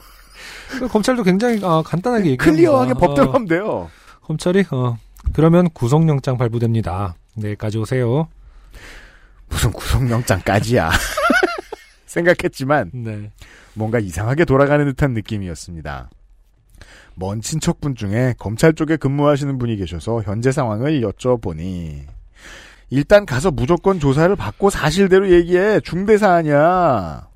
그 0.70 0.89
검찰도 0.89 1.22
굉장히 1.22 1.61
아, 1.64 1.82
간단하게. 1.84 2.36
클리어하게 2.36 2.95
법대로 2.95 3.30
어, 3.30 3.32
하면 3.34 3.49
돼요. 3.49 3.91
검찰이 4.22 4.64
어, 4.70 4.99
그러면 5.32 5.70
구속영장 5.70 6.36
발부됩니다. 6.39 7.14
내일까지 7.34 7.78
오세요. 7.78 8.28
무슨 9.49 9.72
구속영장까지야. 9.72 10.91
생각했지만, 12.07 12.91
네. 12.93 13.30
뭔가 13.74 13.99
이상하게 13.99 14.45
돌아가는 14.45 14.84
듯한 14.86 15.12
느낌이었습니다. 15.12 16.11
먼 17.19 17.41
친척분 17.41 17.97
중에 17.97 18.35
검찰 18.39 18.75
쪽에 18.75 18.97
근무하시는 18.97 19.59
분이 19.59 19.77
계셔서 19.77 20.23
현재 20.23 20.53
상황을 20.53 21.01
여쭤보니 21.01 22.07
일단 22.91 23.27
가서 23.27 23.51
무조건 23.51 23.99
조사를 23.99 24.35
받고 24.37 24.71
사실대로 24.71 25.31
얘기해 25.31 25.81
중대 25.81 26.16
사안이야. 26.16 27.29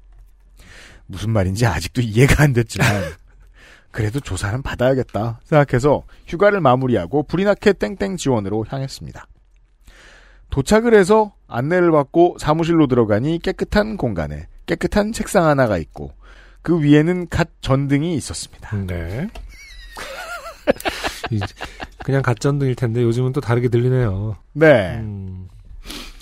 무슨 1.06 1.30
말인지 1.30 1.66
아직도 1.66 2.00
이해가 2.00 2.44
안 2.44 2.52
됐지만 2.52 2.86
그래도 3.90 4.20
조사는 4.20 4.62
받아야겠다 4.62 5.40
생각해서 5.44 6.04
휴가를 6.26 6.60
마무리하고 6.60 7.24
불이 7.24 7.44
나게 7.44 7.72
땡땡 7.72 8.16
지원으로 8.16 8.64
향했습니다. 8.68 9.26
도착을 10.48 10.94
해서 10.94 11.34
안내를 11.48 11.90
받고 11.90 12.36
사무실로 12.38 12.86
들어가니 12.86 13.40
깨끗한 13.40 13.96
공간에 13.96 14.46
깨끗한 14.66 15.12
책상 15.12 15.44
하나가 15.44 15.76
있고 15.76 16.12
그 16.62 16.82
위에는 16.82 17.28
갓 17.28 17.48
전등이 17.60 18.14
있었습니다. 18.14 18.76
네. 18.86 19.28
이- 21.30 21.40
그냥 22.04 22.22
갓전등일 22.22 22.74
텐데 22.74 23.02
요즘은 23.02 23.32
또 23.32 23.40
다르게 23.40 23.68
들리네요. 23.68 24.36
네. 24.54 24.96
음, 24.96 25.48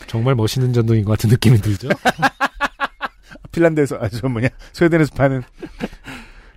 정말 0.07 0.34
멋있는 0.34 0.72
전등인 0.72 1.05
것 1.05 1.12
같은 1.12 1.30
느낌이 1.30 1.59
들죠. 1.59 1.88
핀란드에서 3.53 3.99
아저 4.01 4.28
뭐냐 4.28 4.49
스웨덴에서 4.72 5.14
파는 5.14 5.43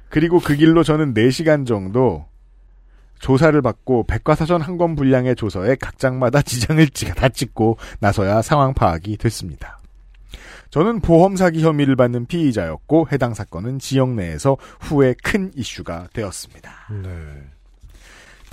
그리고 0.10 0.40
그 0.40 0.56
길로 0.56 0.84
저는 0.84 1.14
4시간 1.14 1.66
정도 1.66 2.26
조사를 3.20 3.60
받고 3.62 4.06
백과사전 4.06 4.62
한 4.62 4.78
권 4.78 4.96
분량의 4.96 5.36
조서에 5.36 5.76
각 5.80 5.98
장마다 5.98 6.42
지장을 6.42 6.86
찍- 6.90 7.16
다 7.16 7.30
찍고 7.30 7.78
나서야 8.00 8.42
상황 8.42 8.74
파악이 8.74 9.18
됐습니다. 9.18 9.80
저는 10.70 11.00
보험 11.02 11.36
사기 11.36 11.64
혐의를 11.64 11.96
받는 11.96 12.26
피의자였고 12.26 13.08
해당 13.12 13.34
사건은 13.34 13.80
지역 13.80 14.10
내에서 14.10 14.58
후에 14.82 15.14
큰 15.24 15.52
이슈가 15.56 16.10
되었습니다. 16.14 16.72
네. 17.04 17.10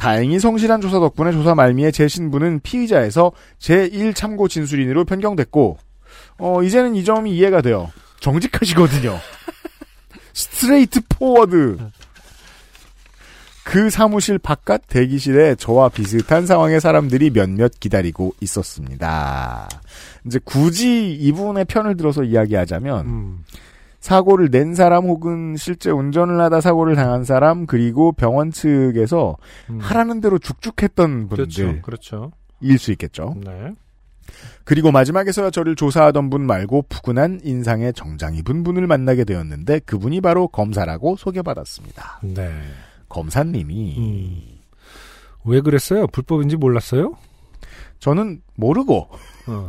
다행히 0.00 0.40
성실한 0.40 0.80
조사 0.80 0.98
덕분에 0.98 1.30
조사 1.30 1.54
말미에 1.54 1.90
제 1.90 2.08
신분은 2.08 2.60
피의자에서 2.60 3.32
제1 3.58 4.14
참고 4.14 4.48
진술인으로 4.48 5.04
변경됐고 5.04 5.76
어 6.38 6.62
이제는 6.62 6.96
이 6.96 7.04
점이 7.04 7.36
이해가 7.36 7.60
돼요. 7.60 7.90
정직하시거든요. 8.20 9.18
straightforward. 10.32 11.76
그 13.62 13.90
사무실 13.90 14.38
바깥 14.38 14.84
대기실에 14.88 15.56
저와 15.56 15.90
비슷한 15.90 16.46
상황의 16.46 16.80
사람들이 16.80 17.28
몇몇 17.28 17.72
기다리고 17.78 18.34
있었습니다. 18.40 19.68
이제 20.24 20.40
굳이 20.42 21.12
이분의 21.12 21.66
편을 21.66 21.98
들어서 21.98 22.24
이야기하자면 22.24 23.06
음, 23.06 23.44
사고를 24.00 24.50
낸 24.50 24.74
사람 24.74 25.04
혹은 25.04 25.56
실제 25.56 25.90
운전을 25.90 26.40
하다 26.40 26.60
사고를 26.60 26.96
당한 26.96 27.24
사람 27.24 27.66
그리고 27.66 28.12
병원 28.12 28.50
측에서 28.50 29.36
음. 29.68 29.78
하라는 29.78 30.20
대로 30.20 30.38
죽죽했던 30.38 31.28
그렇죠. 31.28 31.62
분들일 31.62 31.82
그렇죠. 31.82 32.32
수 32.78 32.92
있겠죠. 32.92 33.36
네. 33.44 33.74
그리고 34.64 34.90
마지막에서야 34.90 35.50
저를 35.50 35.76
조사하던 35.76 36.30
분 36.30 36.42
말고 36.42 36.86
푸근한 36.88 37.40
인상의 37.42 37.92
정장 37.92 38.34
입은 38.36 38.62
분을 38.64 38.86
만나게 38.86 39.24
되었는데 39.24 39.80
그분이 39.80 40.20
바로 40.20 40.48
검사라고 40.48 41.16
소개받았습니다. 41.16 42.20
네. 42.22 42.50
검사님이 43.08 43.98
음. 43.98 44.42
왜 45.44 45.60
그랬어요? 45.60 46.06
불법인지 46.06 46.56
몰랐어요? 46.56 47.16
저는 47.98 48.40
모르고 48.54 49.08
어. 49.48 49.68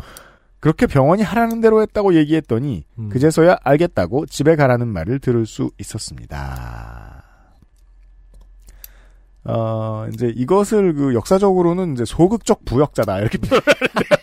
그렇게 0.62 0.88
병원이 0.88 1.24
하라는 1.24 1.60
대로 1.60 1.82
했다고 1.82 2.14
얘기했더니 2.16 2.86
음. 3.00 3.10
그제서야 3.10 3.58
알겠다고 3.64 4.28
집에 4.28 4.56
가라는 4.56 4.88
말을 4.88 5.20
들을 5.20 5.46
수 5.46 5.72
있었습니다. 5.80 7.24
어, 9.44 10.08
이제 10.14 10.32
이것을 10.34 10.94
그 10.94 11.16
역사적으로는 11.16 11.94
이제 11.94 12.06
소극적 12.06 12.64
부역자다 12.64 13.20
이렇게 13.20 13.40
표현하는데요. 13.40 14.22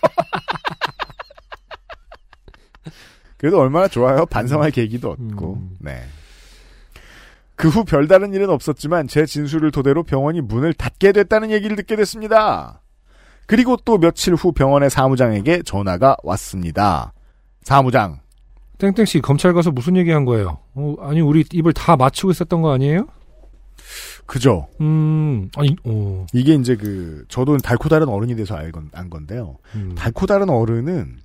그래도 3.36 3.61
얼마나 3.61 3.89
좋아요. 3.89 4.24
반성할 4.26 4.70
계기도 4.70 5.11
얻고. 5.11 5.55
음. 5.55 5.76
네. 5.80 6.03
그 7.57 7.68
후 7.68 7.84
별다른 7.84 8.32
일은 8.32 8.49
없었지만 8.51 9.09
제 9.09 9.26
진술을 9.26 9.72
토대로 9.72 10.05
병원이 10.05 10.41
문을 10.43 10.72
닫게 10.74 11.11
됐다는 11.11 11.51
얘기를 11.51 11.74
듣게 11.74 11.97
됐습니다. 11.97 12.80
그리고 13.49 13.76
또 13.84 13.96
며칠 13.99 14.34
후 14.34 14.53
병원의 14.53 14.90
사무장에게 14.90 15.62
전화가 15.62 16.18
왔습니다. 16.22 17.14
사무장. 17.62 18.20
땡땡씨 18.76 19.20
검찰 19.22 19.55
가서 19.55 19.70
무슨 19.70 19.96
얘기 19.96 20.11
한 20.11 20.24
거예요? 20.26 20.59
어, 20.74 20.94
아니 21.01 21.20
우리 21.22 21.44
입을 21.51 21.72
다 21.72 21.96
맞추고 21.96 22.30
있었던 22.30 22.61
거 22.62 22.72
아니에요? 22.72 23.07
그죠. 24.26 24.68
음, 24.82 25.49
아니, 25.57 25.74
어. 25.84 26.26
이게 26.34 26.55
이제 26.55 26.76
그 26.76 27.24
저도 27.28 27.57
달코 27.57 27.88
다른 27.88 28.09
어른이 28.09 28.36
돼서 28.36 28.55
알건 28.55 28.90
안 28.92 29.09
건데요. 29.09 29.57
음. 29.74 29.94
달코 29.96 30.26
다른 30.26 30.51
어른은 30.51 31.16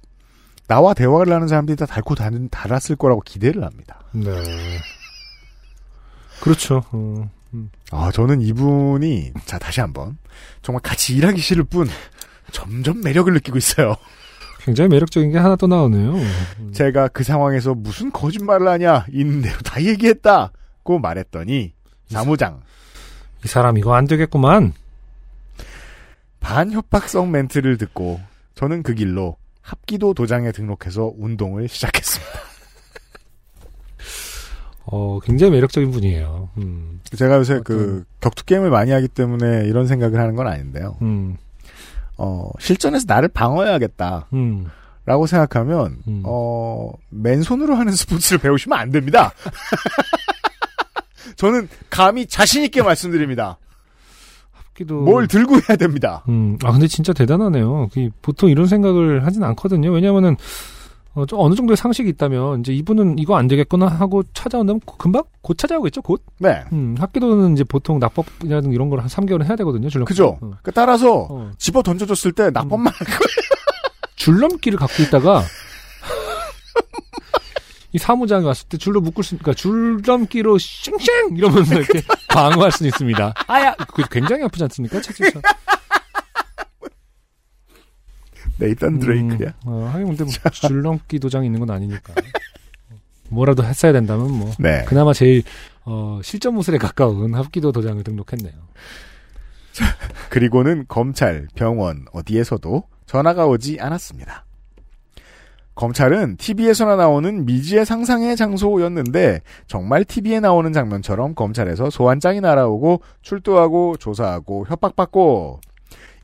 나와 0.70 0.94
대화를 0.94 1.34
하는 1.34 1.50
사람들이 1.50 1.76
다 1.76 1.86
달코 1.86 2.16
다른 2.16 2.48
달았을 2.50 2.96
거라고 2.96 3.20
기대를 3.20 3.66
합니다. 3.66 4.00
네. 4.14 4.32
그렇죠. 6.42 6.84
어, 6.92 7.30
음. 7.54 7.70
아 7.92 8.10
저는 8.12 8.40
이분이 8.42 9.34
자 9.46 9.60
다시 9.60 9.82
한 9.82 9.92
번 9.94 10.18
정말 10.62 10.82
같이 10.82 11.16
일하기 11.16 11.40
싫을 11.40 11.66
뿐 11.66 11.88
점점 12.54 13.02
매력을 13.02 13.34
느끼고 13.34 13.58
있어요. 13.58 13.96
굉장히 14.64 14.90
매력적인 14.90 15.32
게 15.32 15.38
하나 15.38 15.58
또 15.58 15.68
나오네요. 15.68 16.16
제가 16.72 17.10
그 17.10 17.26
상황에서 17.26 17.74
무슨 17.74 18.12
거짓말을 18.12 18.68
하냐 18.70 19.06
있는 19.12 19.42
대로 19.42 19.58
다 19.60 19.84
얘기했다고 19.84 21.00
말했더니 21.00 21.74
사무장 22.08 22.62
이 23.44 23.50
사람 23.50 23.78
이거 23.78 23.94
안 23.94 24.08
되겠구만. 24.08 24.72
반협박성 26.40 27.32
멘트를 27.32 27.78
듣고 27.78 28.22
저는 28.56 28.84
그 28.84 28.94
길로 28.94 29.38
합기도 29.62 30.14
도장에 30.14 30.52
등록해서 30.52 31.14
운동을 31.18 31.68
시작했습니다. 31.68 32.32
어, 34.86 35.20
굉장히 35.22 35.54
매력적인 35.54 35.92
분이에요. 35.92 36.50
음. 36.58 37.00
제가 37.16 37.38
요새 37.38 37.62
그 37.64 38.04
격투 38.20 38.46
게임을 38.46 38.70
많이 38.70 38.92
하기 38.92 39.08
때문에 39.08 39.66
이런 39.68 39.88
생각을 39.88 40.20
하는 40.20 40.36
건 40.36 40.48
아닌데요. 40.48 40.98
음. 41.02 41.38
어, 42.18 42.50
실전에서 42.60 43.06
나를 43.08 43.30
방어해야겠다. 43.30 44.28
음. 44.34 44.68
라고 45.06 45.28
생각하면, 45.28 45.98
어, 46.24 46.92
맨손으로 47.10 47.76
하는 47.76 47.92
스포츠를 47.92 48.40
배우시면 48.40 48.80
안 48.80 48.90
됩니다. 48.92 49.34
저는 51.36 51.68
감히 51.90 52.26
자신있게 52.26 52.82
말씀드립니다. 52.84 53.58
합기도. 54.52 55.02
뭘 55.02 55.28
들고 55.28 55.56
해야 55.56 55.76
됩니다. 55.76 56.24
음, 56.30 56.58
아, 56.64 56.72
근데 56.72 56.88
진짜 56.88 57.12
대단하네요. 57.12 57.90
그 57.94 58.10
보통 58.22 58.50
이런 58.50 58.68
생각을 58.68 59.26
하진 59.26 59.44
않거든요. 59.44 59.92
왜냐면은, 59.92 60.38
어, 61.16 61.26
좀 61.28 61.40
어느 61.40 61.54
정도의 61.54 61.78
상식이 61.78 62.10
있다면, 62.10 62.62
이제 62.62 62.74
이분은 62.74 63.20
이거 63.20 63.36
안 63.38 63.48
되겠구나 63.48 63.86
하고 63.88 64.24
찾아온다면 64.34 64.82
금방 64.98 65.22
곧 65.42 65.56
찾아오겠죠, 65.58 66.02
곧? 66.02 66.24
네. 66.40 66.64
음, 66.72 66.96
합기도는 66.98 67.54
이제 67.54 67.64
보통 67.64 68.00
낙법이라든 68.00 68.72
이런 68.74 68.90
걸 68.90 69.00
한 69.00 69.08
3개월은 69.08 69.46
해야 69.46 69.56
되거든요, 69.58 69.90
줄넘기. 69.90 70.10
그죠? 70.10 70.40
어. 70.42 70.52
그 70.64 70.72
따라서, 70.72 71.28
어. 71.30 71.52
집어 71.60 71.84
던져줬을 71.84 72.32
때 72.32 72.50
낙법만 72.52 72.92
할 72.92 73.06
거예요. 73.08 73.20
줄넘기를 74.16 74.80
갖고 74.80 75.04
있다가, 75.04 75.44
이 77.92 78.00
사무장이 78.00 78.44
왔을 78.46 78.68
때 78.68 78.78
줄로 78.78 79.00
묶을 79.02 79.24
수, 79.24 79.38
그러니까 79.38 79.54
줄넘기로 79.54 80.58
쉥쉥! 80.58 81.38
이러면서 81.38 81.76
이렇게 81.76 82.02
방어할 82.30 82.72
수 82.72 82.88
있습니다. 82.88 83.34
아야! 83.48 83.76
그게 83.76 84.04
굉장히 84.10 84.44
아프지 84.46 84.64
않습니까? 84.64 85.00
책에서. 85.00 85.40
네이탄 88.58 89.00
드레이크야. 89.00 89.50
음, 89.50 89.54
어, 89.66 89.90
하긴 89.94 90.08
근데 90.16 90.24
뭐 90.24 90.34
줄넘기 90.52 91.20
도장이 91.20 91.46
있는 91.46 91.60
건 91.60 91.72
아니니까. 91.72 92.14
뭐라도 93.30 93.64
했어야 93.64 93.92
된다면 93.92 94.32
뭐. 94.32 94.52
네. 94.60 94.84
그나마 94.86 95.14
제일 95.14 95.44
어, 95.86 96.20
실전 96.24 96.54
무술에 96.54 96.78
가까운 96.78 97.34
합기도 97.34 97.72
도장을 97.72 98.04
등록했네요. 98.04 98.54
그리고는 100.30 100.86
검찰, 100.88 101.48
병원, 101.56 102.06
어디에서도 102.14 102.84
전화가 103.06 103.48
오지 103.48 103.80
않았습니다. 103.80 104.46
검찰은 105.76 106.38
TV에서나 106.38 106.96
나오는 106.96 107.46
미지의 107.46 107.86
상상의 107.86 108.36
장소였는데 108.36 109.42
정말 109.66 110.06
TV에 110.06 110.40
나오는 110.40 110.72
장면처럼 110.72 111.34
검찰에서 111.34 111.90
소환장이 111.90 112.42
날아오고 112.42 113.02
출두하고 113.24 113.98
조사하고 113.98 114.68
협박받고 114.68 115.62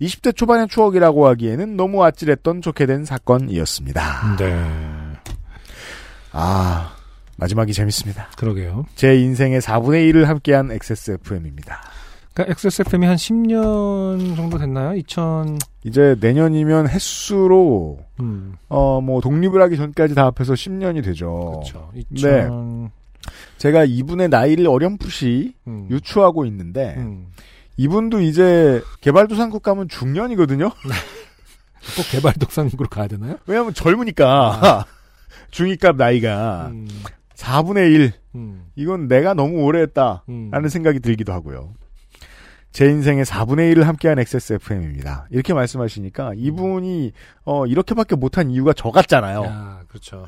20대 0.02 0.36
초반의 0.36 0.68
추억이라고 0.68 1.28
하기에는 1.28 1.76
너무 1.76 2.04
아찔했던 2.04 2.62
좋게 2.62 2.86
된 2.86 3.06
사건이었습니다. 3.06 4.38
네. 4.38 4.66
아 6.32 6.96
마지막이 7.38 7.74
재밌습니다. 7.74 8.30
그러게요. 8.38 8.86
제 8.96 9.18
인생의 9.20 9.62
4분의 9.62 10.12
1을 10.12 10.26
함께한 10.26 10.72
XSFM입니다. 10.72 11.82
그러니까 12.34 12.52
XSFM이 12.54 13.06
한 13.06 13.16
10년 13.16 14.36
정도 14.36 14.58
됐나요? 14.58 14.96
2000 14.96 15.58
이제 15.84 16.16
내년이면 16.20 16.88
횟수로 16.88 18.00
음. 18.20 18.56
어뭐 18.68 19.22
독립을 19.22 19.62
하기 19.64 19.78
전까지 19.78 20.16
다 20.16 20.26
합해서 20.26 20.54
10년이 20.54 21.04
되죠. 21.04 21.52
그렇죠. 21.52 21.92
네. 21.94 22.04
2000 22.12 22.92
제가 23.58 23.84
이분의 23.84 24.30
나이를 24.30 24.68
어렴풋이 24.68 25.54
음. 25.68 25.88
유추하고 25.90 26.46
있는데 26.46 26.96
음. 26.98 27.28
이분도 27.80 28.20
이제 28.20 28.84
개발도상국 29.00 29.64
가면 29.64 29.88
중년이거든요. 29.88 30.70
꼭 31.96 32.06
개발도상국으로 32.12 32.90
가야 32.90 33.08
되나요? 33.08 33.38
왜냐하면 33.48 33.74
젊으니까 33.74 34.86
중위값 35.52 35.96
나이가 35.96 36.68
음. 36.74 36.90
4분의 37.36 37.94
1 37.96 38.12
음. 38.36 38.66
이건 38.76 39.08
내가 39.08 39.34
너무 39.34 39.60
오래 39.64 39.80
했다라는 39.84 40.22
음. 40.54 40.68
생각이 40.68 41.00
들기도 41.00 41.32
하고요. 41.32 41.74
제 42.74 42.86
인생의 42.86 43.24
4분의 43.24 43.74
1을 43.74 43.84
함께한 43.84 44.20
XSFM입니다. 44.20 45.28
이렇게 45.32 45.54
말씀하시니까 45.54 46.34
이분이 46.36 47.14
어, 47.46 47.66
이렇게밖에 47.66 48.16
못한 48.18 48.52
이유가 48.52 48.74
저 48.74 48.92
같잖아요. 48.92 49.44
야, 49.46 49.80
그렇죠. 49.88 50.28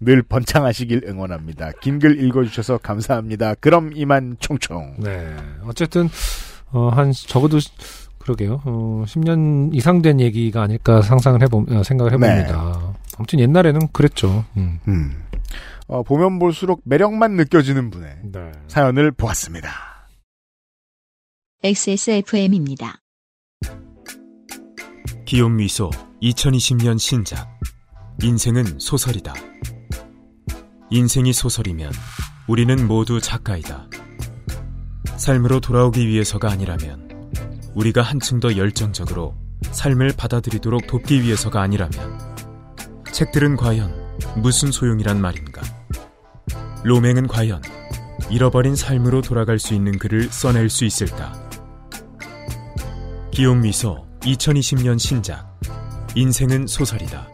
늘 0.00 0.22
번창하시길 0.22 1.02
응원합니다. 1.06 1.72
긴 1.80 1.98
글 1.98 2.18
읽어주셔서 2.22 2.78
감사합니다. 2.78 3.54
그럼 3.56 3.92
이만 3.94 4.36
총총. 4.40 4.96
네. 4.98 5.34
어쨌든 5.64 6.08
어, 6.72 6.88
한 6.88 7.12
적어도 7.12 7.58
그러게요. 8.18 8.62
어, 8.64 9.04
10년 9.06 9.74
이상 9.74 10.02
된 10.02 10.20
얘기가 10.20 10.62
아닐까 10.62 11.00
상상을 11.00 11.40
해보 11.42 11.66
어, 11.70 11.82
생각을 11.82 12.12
해봅니다. 12.12 12.94
아무튼 13.16 13.38
옛날에는 13.38 13.88
그랬죠. 13.92 14.44
음. 14.56 14.80
음. 14.88 15.24
어, 15.86 16.02
보면 16.02 16.38
볼수록 16.38 16.82
매력만 16.84 17.36
느껴지는 17.36 17.90
분의 17.90 18.16
네. 18.24 18.52
사연을 18.66 19.12
보았습니다. 19.12 19.70
XSFM입니다. 21.62 23.00
기욤 25.24 25.48
미소 25.48 25.90
2020년 26.22 26.98
신작 26.98 27.58
인생은 28.22 28.78
소설이다. 28.78 29.34
인생이 30.90 31.32
소설이면 31.32 31.92
우리는 32.48 32.86
모두 32.86 33.20
작가이다. 33.20 33.88
삶으로 35.16 35.60
돌아오기 35.60 36.06
위해서가 36.06 36.50
아니라면 36.50 37.30
우리가 37.74 38.02
한층 38.02 38.40
더 38.40 38.56
열정적으로 38.56 39.34
삶을 39.70 40.12
받아들이도록 40.16 40.86
돕기 40.86 41.22
위해서가 41.22 41.62
아니라면 41.62 42.18
책들은 43.12 43.56
과연 43.56 43.92
무슨 44.36 44.70
소용이란 44.70 45.20
말인가? 45.20 45.62
로맹은 46.84 47.26
과연 47.26 47.62
잃어버린 48.30 48.76
삶으로 48.76 49.22
돌아갈 49.22 49.58
수 49.58 49.74
있는 49.74 49.98
글을 49.98 50.24
써낼 50.30 50.68
수 50.68 50.84
있을까? 50.84 51.32
기욤 53.30 53.54
미소 53.60 54.06
2020년 54.20 54.98
신작 54.98 55.58
인생은 56.14 56.66
소설이다. 56.66 57.28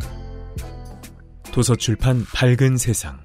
도서출판 1.53 2.25
밝은 2.35 2.77
세상 2.77 3.21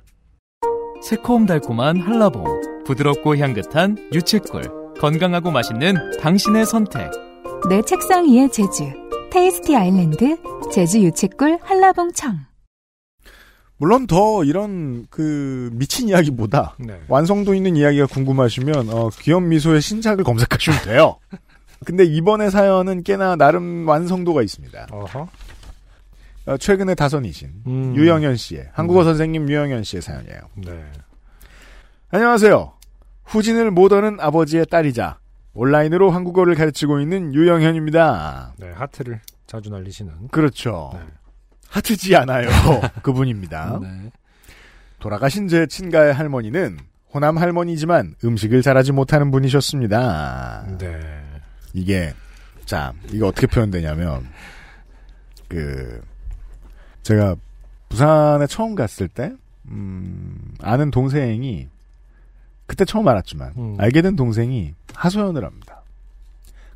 새콤달콤한 1.04 2.02
한라봉, 2.02 2.44
부드럽고 2.88 3.36
향긋한 3.38 3.98
유채꿀, 4.14 4.96
건강하고 5.00 5.52
맛있는 5.52 6.18
당신의 6.20 6.66
선택. 6.66 7.12
내 7.70 7.82
책상 7.82 8.26
위의 8.26 8.50
제주. 8.50 8.86
테이스티 9.30 9.76
아일랜드 9.76 10.38
제주 10.72 11.02
유채꿀 11.04 11.60
한라봉청. 11.62 12.40
물론 13.76 14.08
더 14.08 14.44
이런 14.46 15.06
그 15.10 15.70
미친 15.74 16.08
이야기보다 16.08 16.76
네. 16.80 17.00
완성도 17.10 17.54
있는 17.54 17.76
이야기가 17.76 18.08
궁금하시면 18.08 18.90
어, 18.90 19.10
귀염 19.20 19.50
미소의 19.50 19.82
신작을 19.82 20.24
검색하시면 20.24 20.84
돼요. 20.84 21.20
근데 21.86 22.06
이번에 22.06 22.50
사연은 22.50 23.04
꽤나 23.04 23.36
나름 23.36 23.88
완성도가 23.88 24.42
있습니다. 24.42 24.88
어허. 24.92 25.28
어, 26.48 26.58
최근에 26.58 26.96
다선이신 26.96 27.50
음. 27.68 27.96
유영현 27.96 28.38
씨의 28.38 28.70
한국어 28.72 29.04
선생님 29.04 29.50
유영현 29.50 29.84
씨의 29.84 30.02
사연이에요. 30.02 30.40
네. 30.56 30.86
안녕하세요. 32.10 32.77
후진을 33.28 33.72
못 33.72 33.92
얻는 33.94 34.20
아버지의 34.20 34.66
딸이자 34.68 35.20
온라인으로 35.54 36.12
한국어를 36.12 36.56
가르치고 36.56 37.00
있는 37.00 37.34
유영현입니다. 37.34 38.54
네, 38.58 38.72
하트를 38.72 39.22
자주 39.48 39.70
날리시는. 39.70 40.30
그렇죠. 40.30 40.92
네. 40.94 41.00
하트지 41.70 42.16
않아요. 42.16 42.50
그분입니다. 43.02 43.80
네. 43.82 44.12
돌아가신 45.00 45.48
제 45.48 45.66
친가의 45.66 46.14
할머니는 46.14 46.78
호남 47.14 47.38
할머니지만 47.38 48.16
음식을 48.24 48.62
잘하지 48.62 48.92
못하는 48.92 49.32
분이셨습니다. 49.32 50.78
네. 50.78 51.00
이게 51.74 52.14
자 52.66 52.94
이게 53.10 53.24
어떻게 53.24 53.48
표현되냐면 53.48 54.28
그 55.48 56.02
제가 57.04 57.36
부산에 57.90 58.48
처음 58.48 58.76
갔을 58.76 59.08
때, 59.08 59.34
음, 59.70 60.54
아는 60.62 60.92
동생이, 60.92 61.70
그때 62.68 62.86
처음 62.86 63.08
알았지만, 63.08 63.54
음. 63.58 63.76
알게 63.80 64.02
된 64.02 64.16
동생이 64.16 64.76
하소연을 64.94 65.44
합니다. 65.44 65.82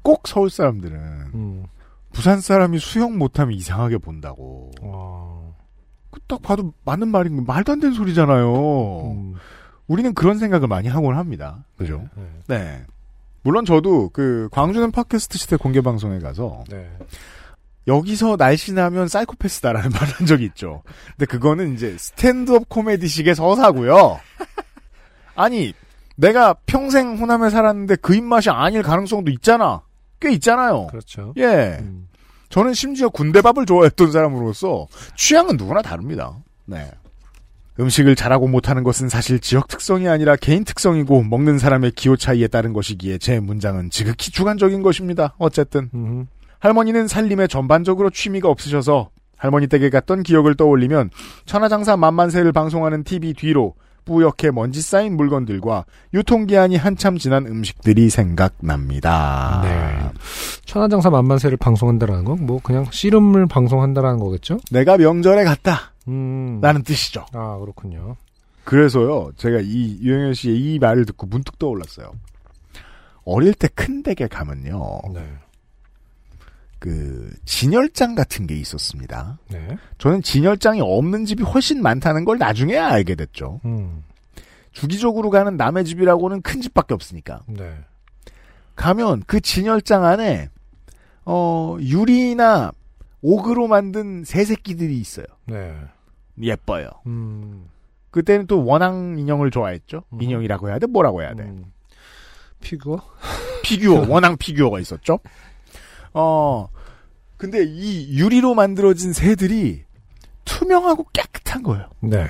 꼭 0.02 0.28
서울 0.28 0.50
사람들은, 0.50 0.98
음. 1.34 1.66
부산 2.12 2.42
사람이 2.42 2.80
수영 2.80 3.18
못하면 3.18 3.54
이상하게 3.54 3.98
본다고. 4.00 4.72
와. 4.82 5.42
그딱 6.12 6.42
봐도 6.42 6.74
맞는 6.84 7.08
말인 7.08 7.38
거 7.38 7.42
말도 7.44 7.72
안 7.72 7.80
되는 7.80 7.96
소리잖아요. 7.96 9.12
음. 9.12 9.36
우리는 9.88 10.14
그런 10.14 10.38
생각을 10.38 10.68
많이 10.68 10.88
하곤 10.88 11.18
합니다. 11.18 11.64
그죠? 11.78 12.08
네. 12.16 12.24
네. 12.48 12.86
물론 13.44 13.66
저도 13.66 14.10
그 14.10 14.50
광주는 14.52 14.92
팟캐스트 14.92 15.38
시대 15.38 15.56
공개 15.56 15.82
방송에 15.82 16.20
가서 16.20 16.64
네. 16.70 16.90
여기서 17.88 18.36
날씬하면 18.38 19.08
사이코패스다라는 19.08 19.90
말을 19.92 20.08
한 20.14 20.28
적이 20.28 20.46
있죠. 20.46 20.84
근데 21.18 21.26
그거는 21.26 21.74
이제 21.74 21.96
스탠드업 21.98 22.70
코미디식의 22.70 23.36
서사고요. 23.36 24.20
아니 25.42 25.74
내가 26.16 26.54
평생 26.66 27.18
호남에 27.18 27.50
살았는데 27.50 27.98
그 27.98 28.16
입맛이 28.16 28.50
아닐 28.50 28.84
가능성도 28.84 29.32
있잖아. 29.32 29.82
꽤 30.20 30.32
있잖아요. 30.34 30.88
그렇죠. 30.88 31.34
예. 31.38 31.78
음. 31.82 32.08
저는 32.50 32.74
심지어 32.74 33.10
군대밥을 33.10 33.66
좋아했던 33.66 34.12
사람으로서 34.12 34.88
취향은 35.16 35.58
누구나 35.58 35.82
다릅니다. 35.82 36.38
네. 36.66 36.92
음식을 37.80 38.16
잘하고 38.16 38.48
못하는 38.48 38.84
것은 38.84 39.10
사실 39.10 39.40
지역 39.40 39.68
특성이 39.68 40.08
아니라 40.08 40.36
개인 40.36 40.64
특성이고 40.64 41.24
먹는 41.24 41.58
사람의 41.58 41.92
기호 41.92 42.16
차이에 42.16 42.48
따른 42.48 42.74
것이기에 42.74 43.18
제 43.18 43.40
문장은 43.40 43.90
지극히 43.90 44.30
주관적인 44.32 44.84
것입니다. 44.84 45.34
어쨌든 45.40 45.90
음. 45.96 46.28
할머니는 46.60 47.08
살림에 47.08 47.48
전반적으로 47.48 48.12
취미가 48.12 48.48
없으셔서 48.50 49.10
할머니 49.38 49.66
댁에 49.66 49.90
갔던 49.90 50.22
기억을 50.22 50.54
떠올리면 50.54 51.10
천하장사 51.46 51.98
만만세를 51.98 52.52
방송하는 52.52 53.04
TV 53.04 53.34
뒤로 53.34 53.74
뿌옇게 54.06 54.52
먼지 54.52 54.82
쌓인 54.82 55.16
물건들과 55.18 55.86
유통기한이 56.14 56.76
한참 56.76 57.18
지난 57.18 57.46
음식들이 57.48 58.10
생각납니다. 58.10 59.62
네. 59.64 60.10
천하장사 60.66 61.10
만만세를 61.10 61.58
방송한다라는 61.58 62.24
건 62.26 62.42
뭐 62.42 62.60
그냥 62.64 62.86
씨름을 62.92 63.48
방송한다라는 63.48 64.20
거겠죠? 64.20 64.60
내가 64.72 64.98
명절에 64.98 65.44
갔다. 65.44 65.92
음. 66.08 66.60
라는 66.62 66.82
뜻이죠. 66.84 67.26
아 67.34 67.58
그렇군요. 67.60 68.16
그래서요, 68.64 69.32
제가 69.38 69.60
이 69.62 69.98
유영현 70.02 70.34
씨의 70.34 70.58
이 70.60 70.80
말을 70.80 71.06
듣고 71.06 71.28
문득 71.28 71.58
떠올랐어요. 71.60 72.12
어릴 73.26 73.54
때 73.54 73.68
큰 73.70 74.02
댁에 74.04 74.28
가면요, 74.28 75.02
네. 75.14 75.24
그 76.82 77.32
진열장 77.46 78.16
같은 78.16 78.48
게 78.48 78.56
있었습니다. 78.56 79.38
네. 79.52 79.78
저는 80.00 80.24
진열장이 80.24 80.82
없는 80.82 81.26
집이 81.26 81.44
훨씬 81.44 81.80
많다는 81.84 82.26
걸 82.26 82.40
나중에 82.40 82.76
알게 82.76 83.14
됐죠. 83.14 83.62
음. 83.66 84.04
주기적으로 84.72 85.30
가는 85.30 85.56
남의 85.58 85.86
집이라고는 85.86 86.42
큰 86.42 86.60
집밖에 86.60 86.96
없으니까. 86.96 87.42
네. 87.46 87.78
가면 88.76 89.22
그 89.28 89.42
진열장 89.42 90.06
안에 90.06 90.50
어 91.24 91.78
유리나 91.80 92.72
옥으로 93.22 93.68
만든 93.68 94.24
새 94.24 94.44
새끼들이 94.44 94.98
있어요. 95.00 95.28
네. 95.46 95.76
예뻐요. 96.42 96.90
음. 97.06 97.68
그때는 98.10 98.48
또 98.48 98.66
원앙 98.66 99.20
인형을 99.20 99.52
좋아했죠. 99.52 100.02
음. 100.14 100.20
인형이라고 100.20 100.70
해야 100.70 100.80
돼? 100.80 100.88
뭐라고 100.88 101.22
해야 101.22 101.36
돼? 101.36 101.44
음. 101.44 101.72
피규어? 102.60 103.00
피규어, 103.62 104.08
원앙 104.10 104.36
피규어가 104.36 104.80
있었죠. 104.80 105.20
어, 106.14 106.68
근데 107.38 107.64
이 107.66 108.18
유리로 108.18 108.54
만들어진 108.54 109.14
새들이 109.14 109.84
투명하고 110.46 111.06
깨끗한 111.14 111.64
거예요. 111.64 111.88
네. 112.02 112.28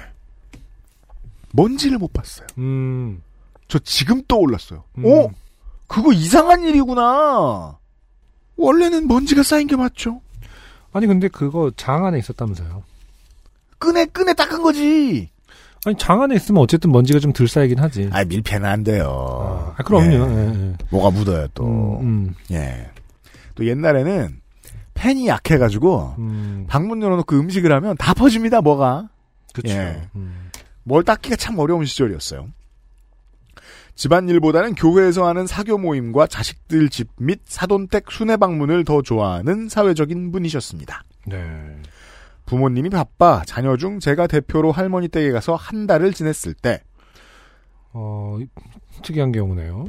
먼지를 1.53 1.97
못 1.97 2.13
봤어요. 2.13 2.47
음. 2.57 3.21
저 3.67 3.79
지금 3.79 4.21
떠올랐어요. 4.27 4.83
음. 4.99 5.05
어? 5.05 5.29
그거 5.87 6.13
이상한 6.13 6.63
일이구나. 6.63 7.77
원래는 8.55 9.07
먼지가 9.07 9.43
쌓인 9.43 9.67
게 9.67 9.75
맞죠. 9.75 10.21
아니 10.93 11.07
근데 11.07 11.27
그거 11.27 11.71
장 11.75 12.05
안에 12.05 12.19
있었다면서요? 12.19 12.83
끈에 13.79 14.05
끈에 14.05 14.33
닦은 14.33 14.61
거지. 14.61 15.29
아니 15.85 15.97
장 15.97 16.21
안에 16.21 16.35
있으면 16.35 16.61
어쨌든 16.61 16.91
먼지가 16.91 17.19
좀 17.19 17.33
덜 17.33 17.47
쌓이긴 17.47 17.79
하지. 17.79 18.09
아 18.13 18.23
밀폐는 18.23 18.69
안 18.69 18.83
돼요. 18.83 19.73
아, 19.77 19.83
그럼요. 19.83 20.05
예. 20.05 20.35
예, 20.35 20.69
예. 20.69 20.77
뭐가 20.91 21.09
묻어요 21.09 21.47
또. 21.53 21.65
음, 21.65 22.01
음, 22.01 22.35
예. 22.51 22.89
또 23.61 23.67
옛날에는 23.67 24.41
팬이 24.95 25.27
약해가지고 25.27 26.15
음. 26.17 26.65
방문 26.67 27.01
열어놓고 27.01 27.35
음식을 27.35 27.71
하면 27.71 27.95
다 27.97 28.13
퍼집니다. 28.15 28.61
뭐가. 28.61 29.09
그쵸. 29.53 29.69
예. 29.69 30.01
음. 30.15 30.49
뭘 30.83 31.03
닦기가 31.03 31.35
참 31.35 31.59
어려운 31.59 31.85
시절이었어요. 31.85 32.47
집안일보다는 33.95 34.73
교회에서 34.75 35.27
하는 35.27 35.45
사교 35.45 35.77
모임과 35.77 36.25
자식들 36.27 36.89
집 36.89 37.09
및 37.19 37.41
사돈댁 37.45 38.09
순회 38.11 38.37
방문을 38.37 38.83
더 38.83 39.01
좋아하는 39.03 39.69
사회적인 39.69 40.31
분이셨습니다. 40.31 41.03
네. 41.27 41.37
부모님이 42.47 42.89
바빠 42.89 43.43
자녀 43.45 43.77
중 43.77 43.99
제가 43.99 44.25
대표로 44.25 44.71
할머니 44.71 45.07
댁에 45.07 45.31
가서 45.31 45.55
한 45.55 45.85
달을 45.85 46.13
지냈을 46.13 46.55
때 46.55 46.81
어, 47.93 48.39
특이한 49.03 49.31
경우네요. 49.31 49.85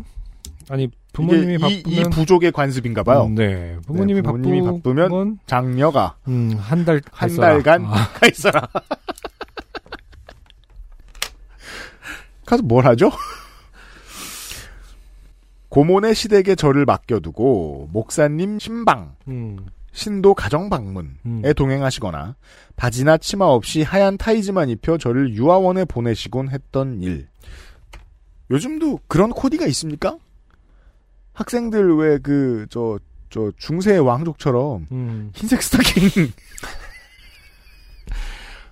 아니, 0.68 0.90
부모님이 1.12 1.54
이게 1.56 1.68
이, 1.68 1.78
이 1.78 1.82
바쁘면. 1.82 2.10
부족의 2.10 2.52
관습인가 2.52 3.02
봐요. 3.02 3.24
음, 3.24 3.34
네. 3.34 3.76
부모님이, 3.86 4.22
네, 4.22 4.22
부모님이 4.22 4.62
바쁘면. 4.62 5.08
바쁘 5.08 5.18
면 5.18 5.38
장녀가 5.46 6.16
음, 6.28 6.54
한 6.58 6.84
달, 6.84 7.00
한. 7.10 7.36
달간 7.36 7.84
아, 7.84 8.08
가 8.08 8.26
있어라. 8.26 8.66
가서 12.46 12.62
뭘 12.62 12.86
하죠? 12.86 13.10
고모네 15.68 16.12
시댁에 16.12 16.54
저를 16.54 16.84
맡겨두고 16.84 17.88
목사님 17.92 18.58
신방, 18.58 19.14
음, 19.28 19.58
신도 19.92 20.34
가정 20.34 20.68
방문에 20.68 21.08
음. 21.24 21.42
동행하시거나 21.56 22.36
바지나 22.76 23.16
치마 23.18 23.46
없이 23.46 23.82
하얀 23.82 24.18
타이즈만 24.18 24.68
입혀 24.68 24.98
저를 24.98 25.32
유아원에 25.34 25.84
보내시곤 25.86 26.50
했던 26.50 27.00
일. 27.00 27.28
요즘도 28.50 29.00
그런 29.08 29.30
코디가 29.30 29.66
있습니까? 29.68 30.18
학생들 31.35 31.95
왜 31.97 32.18
그 32.18 32.66
저 32.70 32.99
저 33.30 33.51
중세 33.57 33.97
왕족처럼 33.97 34.87
음. 34.93 35.30
흰색 35.35 35.62
스타킹 35.62 36.05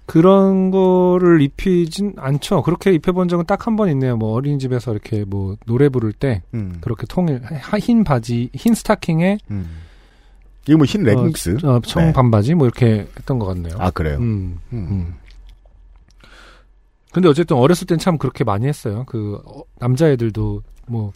그런 0.07 0.71
거를 0.71 1.41
입히진 1.41 2.15
않죠. 2.19 2.63
그렇게 2.63 2.93
입혀본 2.93 3.29
적은 3.29 3.47
딱 3.47 3.67
한 3.67 3.77
번 3.77 3.89
있네요. 3.91 4.17
뭐 4.17 4.33
어린이집에서 4.33 4.93
이렇게 4.93 5.25
뭐 5.25 5.57
노래 5.67 5.89
부를 5.89 6.13
때 6.13 6.43
음. 6.53 6.79
그렇게 6.81 7.05
통일 7.09 7.41
하- 7.45 7.79
흰 7.79 8.03
바지, 8.03 8.51
흰 8.53 8.75
스타킹에 8.75 9.39
음. 9.51 9.71
이거 10.69 10.77
뭐 10.79 10.85
흰 10.85 11.05
레깅스? 11.05 11.59
어, 11.65 11.77
어, 11.77 11.81
청 11.81 12.07
네. 12.07 12.13
반바지 12.13 12.55
뭐 12.55 12.67
이렇게 12.67 13.07
했던 13.19 13.39
것 13.39 13.47
같네요. 13.47 13.75
아 13.79 13.91
그래요. 13.91 14.19
음, 14.19 14.59
음. 14.73 14.89
음. 14.91 15.15
근데 17.13 17.29
어쨌든 17.29 17.57
어렸을 17.57 17.87
땐 17.87 17.99
참 17.99 18.19
그렇게 18.19 18.45
많이 18.45 18.67
했어요. 18.67 19.05
그 19.07 19.41
어, 19.47 19.63
남자애들도 19.79 20.63
뭐 20.89 21.13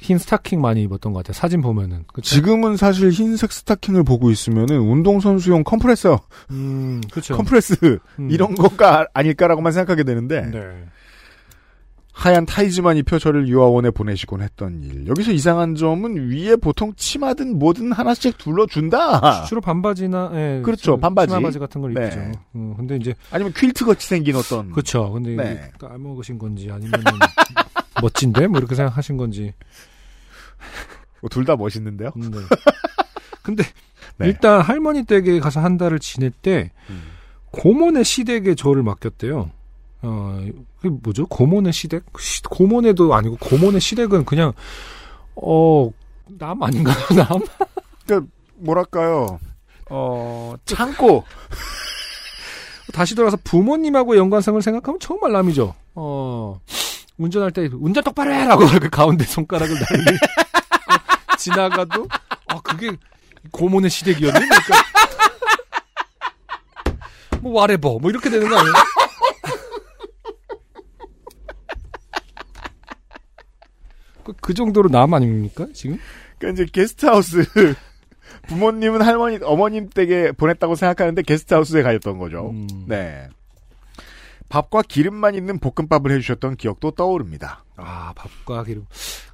흰 0.00 0.18
스타킹 0.18 0.60
많이 0.60 0.82
입었던 0.82 1.12
것 1.12 1.20
같아요. 1.20 1.34
사진 1.34 1.60
보면은. 1.60 2.04
그쵸? 2.12 2.22
지금은 2.34 2.76
사실 2.76 3.10
흰색 3.10 3.52
스타킹을 3.52 4.02
보고 4.02 4.30
있으면은 4.30 4.78
운동선수용 4.80 5.62
컴프레서, 5.64 6.20
음, 6.50 7.00
그렇죠. 7.10 7.36
compress 7.36 7.98
음. 8.18 8.30
이런 8.30 8.54
거가 8.54 9.06
아닐까라고만 9.12 9.72
생각하게 9.72 10.04
되는데 10.04 10.42
네. 10.50 10.60
하얀 12.12 12.44
타이즈만 12.44 12.96
입혀 12.98 13.18
저를 13.18 13.48
유아원에 13.48 13.90
보내시곤 13.90 14.42
했던 14.42 14.82
일. 14.82 15.06
여기서 15.06 15.32
이상한 15.32 15.74
점은 15.74 16.30
위에 16.30 16.56
보통 16.56 16.92
치마든 16.96 17.58
뭐든 17.58 17.92
하나씩 17.92 18.36
둘러준다. 18.36 19.44
주로 19.44 19.60
반바지나 19.60 20.30
예, 20.34 20.62
그렇죠, 20.62 20.96
그 20.96 21.00
반바지. 21.00 21.30
치마 21.30 21.40
바지 21.40 21.58
같은 21.58 21.80
걸 21.80 21.94
네. 21.94 22.06
입죠. 22.06 22.20
음, 22.56 22.74
근데 22.76 22.96
이제 22.96 23.14
아니면 23.30 23.52
퀼트 23.54 23.86
같이 23.86 24.06
생긴 24.06 24.36
어떤. 24.36 24.70
그렇죠. 24.70 25.10
근데 25.12 25.34
네. 25.34 25.52
이게 25.52 25.86
까먹으신 25.86 26.38
건지 26.38 26.68
아니면 26.70 27.00
멋진데 28.02 28.46
뭐 28.48 28.58
이렇게 28.58 28.74
생각하신 28.74 29.16
건지. 29.16 29.54
둘 31.30 31.44
다 31.44 31.56
멋있는데요. 31.56 32.10
음, 32.16 32.30
네. 32.30 32.38
근데 33.42 33.62
네. 34.16 34.26
일단 34.26 34.60
할머니 34.60 35.04
댁에 35.04 35.38
가서 35.40 35.60
한 35.60 35.76
달을 35.78 35.98
지낼 35.98 36.30
때 36.30 36.70
음. 36.90 37.02
고모네 37.52 38.02
시댁에 38.04 38.54
저를 38.54 38.82
맡겼대요. 38.82 39.50
어, 40.02 40.44
그게 40.80 40.88
뭐죠? 41.02 41.26
고모네 41.26 41.72
시댁? 41.72 42.04
시- 42.18 42.42
고모네도 42.44 43.12
아니고 43.14 43.36
고모네 43.38 43.80
시댁은 43.80 44.24
그냥 44.24 44.52
어, 45.36 45.90
남 46.38 46.62
아닌가요? 46.62 46.96
남? 47.16 47.40
그러니까 48.06 48.30
뭐랄까요. 48.56 49.38
어 49.90 50.54
창고. 50.64 51.24
다시 52.92 53.14
돌아서 53.14 53.36
부모님하고 53.44 54.16
연관성을 54.16 54.60
생각하면 54.62 54.98
정말 55.00 55.32
남이죠. 55.32 55.74
어, 55.94 56.60
운전할 57.20 57.50
때 57.50 57.68
운전 57.72 58.02
똑바로 58.02 58.32
해라고 58.32 58.64
그 58.80 58.88
가운데 58.88 59.24
손가락을 59.24 59.74
날리 59.74 60.16
어, 60.16 61.36
지나가도 61.36 62.08
아 62.48 62.60
그게 62.62 62.96
고모네 63.50 63.90
시댁이었네. 63.90 64.40
그러니까 64.40 64.74
뭐 67.42 67.60
와레버 67.60 67.98
뭐 67.98 68.10
이렇게 68.10 68.30
되는 68.30 68.48
거 68.48 68.56
아니에요? 68.56 68.74
그, 74.24 74.32
그 74.40 74.54
정도로 74.54 74.88
남 74.88 75.12
아닙니까 75.12 75.66
지금? 75.74 75.98
그러니까 76.38 76.62
이제 76.62 76.70
게스트하우스 76.72 77.44
부모님은 78.48 79.02
할머니 79.02 79.38
어머님 79.42 79.90
댁에 79.90 80.32
보냈다고 80.32 80.74
생각하는데 80.74 81.22
게스트하우스에 81.22 81.82
가셨던 81.82 82.18
거죠. 82.18 82.50
음. 82.50 82.66
네. 82.88 83.28
밥과 84.50 84.82
기름만 84.82 85.34
있는 85.34 85.58
볶음밥을 85.58 86.10
해주셨던 86.10 86.56
기억도 86.56 86.90
떠오릅니다. 86.90 87.64
아 87.76 88.12
밥과 88.14 88.64
기름. 88.64 88.84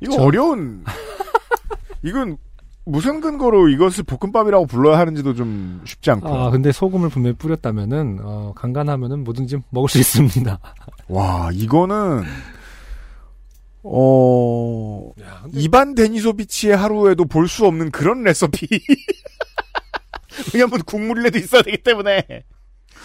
이거 0.00 0.14
저- 0.14 0.22
어려운. 0.22 0.84
이건 2.04 2.36
무슨 2.84 3.20
근거로 3.20 3.68
이것을 3.68 4.04
볶음밥이라고 4.04 4.66
불러야 4.66 4.98
하는지도 4.98 5.34
좀 5.34 5.80
쉽지 5.84 6.10
않고. 6.12 6.28
아 6.28 6.50
근데 6.50 6.70
소금을 6.70 7.08
분명히 7.08 7.34
뿌렸다면은 7.36 8.20
어, 8.22 8.52
간간하면은 8.54 9.24
뭐든지 9.24 9.56
먹을 9.70 9.88
수 9.88 9.98
있습니다. 9.98 10.58
와 11.08 11.50
이거는 11.52 12.22
어 13.82 15.10
이반 15.52 15.94
데니소비치의 15.94 16.76
하루에도 16.76 17.24
볼 17.24 17.48
수 17.48 17.66
없는 17.66 17.90
그런 17.90 18.22
레시피. 18.22 18.66
왜냐면 20.52 20.82
국물이라도 20.82 21.38
있어야 21.38 21.62
되기 21.62 21.78
때문에 21.78 22.44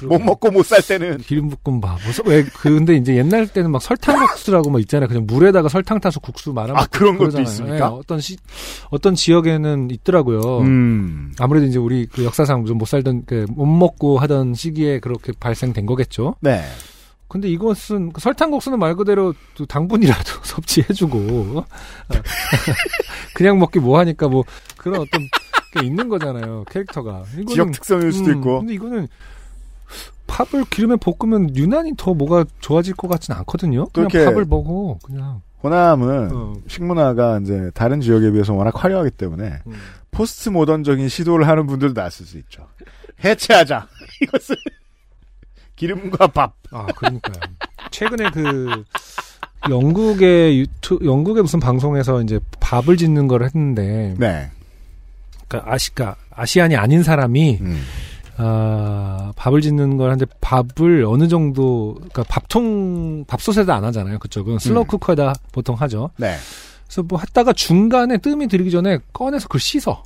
못 0.08 0.20
먹고 0.20 0.52
못 0.52 0.66
살 0.66 0.82
때는 0.82 1.18
기름볶음밥. 1.20 2.00
무슨 2.06 2.26
왜 2.28 2.44
그, 2.44 2.70
근데 2.74 2.96
이제 2.96 3.16
옛날 3.16 3.48
때는 3.48 3.72
막 3.72 3.82
설탕 3.82 4.26
국수라고 4.28 4.70
뭐 4.70 4.80
있잖아요. 4.82 5.08
그냥 5.08 5.26
물에다가 5.28 5.70
설탕 5.70 6.00
타서 6.00 6.20
국수 6.20 6.54
말아 6.54 6.74
먹고 6.74 6.80
아, 6.80 6.86
그런 6.92 7.14
것도 7.18 7.32
그러잖아요. 7.32 7.44
있습니까? 7.50 7.76
예, 7.78 7.82
어떤 7.82 8.20
시 8.20 8.38
어떤 8.90 9.16
지역에는 9.16 9.90
있더라고요. 9.92 10.60
음. 10.60 11.34
아무래도 11.40 11.66
이제 11.68 11.78
우리 11.80 12.06
그 12.06 12.24
역사상 12.26 12.66
좀 12.66 12.78
못 12.82 12.86
살던 12.86 13.26
그못 13.26 13.68
먹고 13.68 14.18
하던 14.20 14.56
시기에 14.56 15.00
그렇게 15.00 15.34
발생된 15.40 15.86
거겠죠. 15.86 16.36
네. 16.42 16.64
근데 17.28 17.48
이것은 17.48 18.12
그 18.12 18.20
설탕국수는 18.20 18.78
말 18.80 18.96
그대로 18.96 19.34
또 19.56 19.66
당분이라도 19.66 20.32
섭취해주고 20.44 21.18
어? 21.60 21.66
그냥 23.36 23.60
먹기 23.60 23.80
뭐하니까 23.80 24.28
뭐 24.28 24.44
그런 24.78 25.02
어떤 25.02 25.22
게 25.74 25.86
있는 25.86 26.10
거잖아요 26.10 26.66
캐릭터가 26.70 27.24
이거는, 27.32 27.48
지역 27.48 27.72
특성일 27.72 28.12
수도 28.12 28.32
음, 28.32 28.38
있고. 28.38 28.60
근데 28.60 28.74
이거는 28.74 29.08
팝을 30.32 30.66
기름에 30.70 30.96
볶으면 30.96 31.56
유난히 31.56 31.94
더 31.98 32.14
뭐가 32.14 32.46
좋아질 32.62 32.96
것 32.96 33.08
같지는 33.10 33.38
않거든요 33.40 33.88
그냥 33.88 34.08
팝을 34.10 34.46
먹어 34.46 34.98
그냥 35.04 35.42
호남은 35.64 36.30
어. 36.32 36.54
식문화가 36.68 37.40
이제 37.44 37.70
다른 37.74 38.02
지역에 38.02 38.32
비해서 38.32 38.54
워낙 38.54 38.74
화려하기 38.76 39.12
때문에 39.12 39.60
음. 39.68 39.74
포스트 40.10 40.50
모던적인 40.50 41.08
시도를 41.08 41.48
하는 41.48 41.68
분들도 41.68 42.00
났을 42.00 42.26
수 42.26 42.38
있죠. 42.40 42.68
해체하자. 43.24 43.88
이것을 44.22 44.56
기름과 45.76 46.28
밥. 46.28 46.56
아 46.72 46.86
그러니까요 46.86 47.36
최근에 47.92 48.32
그 48.32 48.84
영국의 49.70 50.60
유튜 50.60 51.00
영국의 51.04 51.44
무슨 51.44 51.60
방송에서 51.60 52.22
이제 52.22 52.40
밥을 52.60 52.98
짓는 52.98 53.28
걸 53.28 53.44
했는데 53.44 54.16
네. 54.18 54.50
그러니까 55.48 55.72
아시가 55.72 56.16
아시안이 56.32 56.76
아닌 56.76 57.04
사람이 57.04 57.60
음. 57.62 57.82
아, 58.44 59.32
밥을 59.36 59.62
짓는 59.62 59.98
걸 59.98 60.10
하는데 60.10 60.26
밥을 60.42 61.06
어느 61.06 61.28
정도 61.28 61.94
그러니까 61.96 62.24
밥통 62.24 63.26
밥솥에다 63.26 63.76
안 63.76 63.84
하잖아요. 63.86 64.18
그쪽은 64.18 64.58
slow 64.58 64.84
음. 64.84 64.88
cooker에다 64.88 65.34
보통 65.52 65.76
하죠. 65.76 66.10
네. 66.18 66.36
그래서 66.86 67.04
뭐 67.04 67.20
했다가 67.20 67.54
중간에 67.54 68.18
뜸이 68.18 68.48
들기 68.48 68.72
전에 68.72 68.98
꺼내서 69.14 69.48
그걸 69.48 69.62
씻어. 69.62 70.04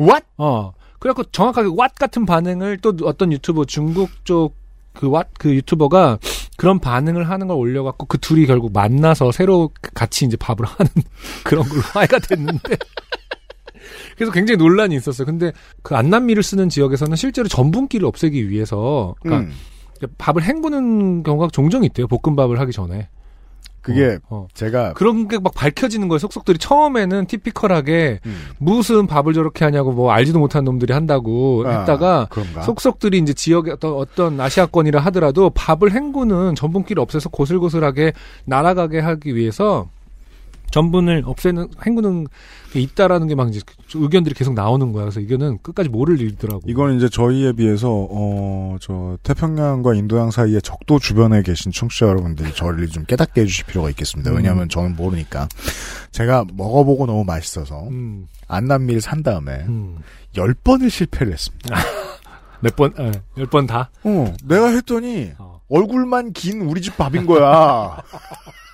What? 0.00 0.24
어. 0.38 0.72
그래갖고 0.98 1.24
정확하게 1.30 1.68
왓 1.68 1.94
같은 1.94 2.24
반응을 2.24 2.78
또 2.78 2.94
어떤 3.04 3.32
유튜버 3.32 3.66
중국 3.66 4.08
쪽 4.24 4.54
그왓그 4.94 5.54
유튜버가 5.54 6.18
그런 6.56 6.80
반응을 6.80 7.28
하는 7.28 7.46
걸 7.46 7.56
올려갖고 7.56 8.06
그 8.06 8.18
둘이 8.18 8.46
결국 8.46 8.72
만나서 8.72 9.30
새로 9.30 9.70
같이 9.94 10.24
이제 10.24 10.36
밥을 10.36 10.64
하는 10.66 10.90
그런 11.44 11.68
걸로 11.68 11.82
화해가 11.82 12.18
됐는데. 12.18 12.76
그래서 14.18 14.32
굉장히 14.32 14.58
논란이 14.58 14.94
있었어요. 14.96 15.24
근데 15.24 15.52
그 15.82 15.94
안남미를 15.96 16.42
쓰는 16.42 16.68
지역에서는 16.68 17.16
실제로 17.16 17.48
전분기를 17.48 18.06
없애기 18.06 18.50
위해서 18.50 19.14
그러니까 19.22 19.50
음. 19.50 20.08
밥을 20.18 20.42
헹구는 20.42 21.22
경우가 21.22 21.48
종종 21.52 21.84
있대요. 21.84 22.06
볶음밥을 22.08 22.58
하기 22.60 22.72
전에. 22.72 23.08
그게 23.80 24.18
어, 24.28 24.40
어. 24.42 24.48
제가 24.52 24.92
그런 24.94 25.28
게 25.28 25.38
막 25.38 25.54
밝혀지는 25.54 26.08
거예요. 26.08 26.18
속속들이 26.18 26.58
처음에는 26.58 27.26
티피컬하게 27.26 28.20
음. 28.26 28.36
무슨 28.58 29.06
밥을 29.06 29.32
저렇게 29.32 29.64
하냐고 29.64 29.92
뭐 29.92 30.10
알지도 30.10 30.40
못하는 30.40 30.64
놈들이 30.66 30.92
한다고 30.92 31.64
아, 31.66 31.80
했다가 31.80 32.26
그런가? 32.28 32.62
속속들이 32.62 33.18
이제 33.18 33.32
지역의 33.32 33.74
어떤 33.74 33.94
어떤 33.94 34.40
아시아권이라 34.40 35.00
하더라도 35.04 35.48
밥을 35.50 35.92
헹구는 35.92 36.56
전분기를 36.56 37.00
없애서 37.00 37.28
고슬고슬하게 37.30 38.12
날아가게 38.44 38.98
하기 38.98 39.34
위해서 39.36 39.88
전분을 40.70 41.22
없애는 41.26 41.68
헹구는 41.86 42.26
게 42.72 42.80
있다라는 42.80 43.26
게 43.28 43.34
막 43.34 43.48
이제 43.48 43.60
의견들이 43.94 44.34
계속 44.34 44.52
나오는 44.54 44.92
거야. 44.92 45.04
그래서 45.04 45.20
이거는 45.20 45.58
끝까지 45.62 45.88
모를 45.88 46.20
일더라고. 46.20 46.60
이건 46.66 46.96
이제 46.96 47.08
저희에 47.08 47.52
비해서 47.52 47.88
어 48.10 48.76
저 48.80 49.16
태평양과 49.24 49.94
인도양 49.94 50.30
사이의 50.30 50.62
적도 50.62 50.98
주변에 50.98 51.42
계신 51.42 51.72
청취자 51.72 52.06
여러분들이 52.06 52.54
저를 52.54 52.86
좀 52.88 53.04
깨닫게 53.04 53.40
해주실 53.40 53.66
필요가 53.66 53.90
있겠습니다. 53.90 54.30
음. 54.30 54.36
왜냐하면 54.36 54.68
저는 54.68 54.94
모르니까 54.94 55.48
제가 56.12 56.44
먹어보고 56.52 57.06
너무 57.06 57.24
맛있어서 57.24 57.88
음, 57.88 58.26
안남미를 58.46 59.00
산 59.00 59.22
다음에 59.22 59.64
음. 59.68 59.98
열 60.36 60.54
번을 60.54 60.90
실패를 60.90 61.32
했습니다. 61.32 61.74
몇 62.60 62.76
번, 62.76 62.92
예, 62.98 63.12
열번 63.36 63.66
다. 63.66 63.90
어, 64.04 64.34
내가 64.44 64.68
했더니 64.68 65.32
어. 65.38 65.60
얼굴만 65.70 66.32
긴 66.34 66.62
우리 66.62 66.80
집 66.80 66.96
밥인 66.96 67.26
거야. 67.26 67.96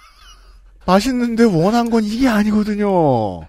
맛있는데 0.87 1.45
원한 1.45 1.91
건 1.91 2.05
이게 2.05 2.28
아니거든요. 2.28 3.43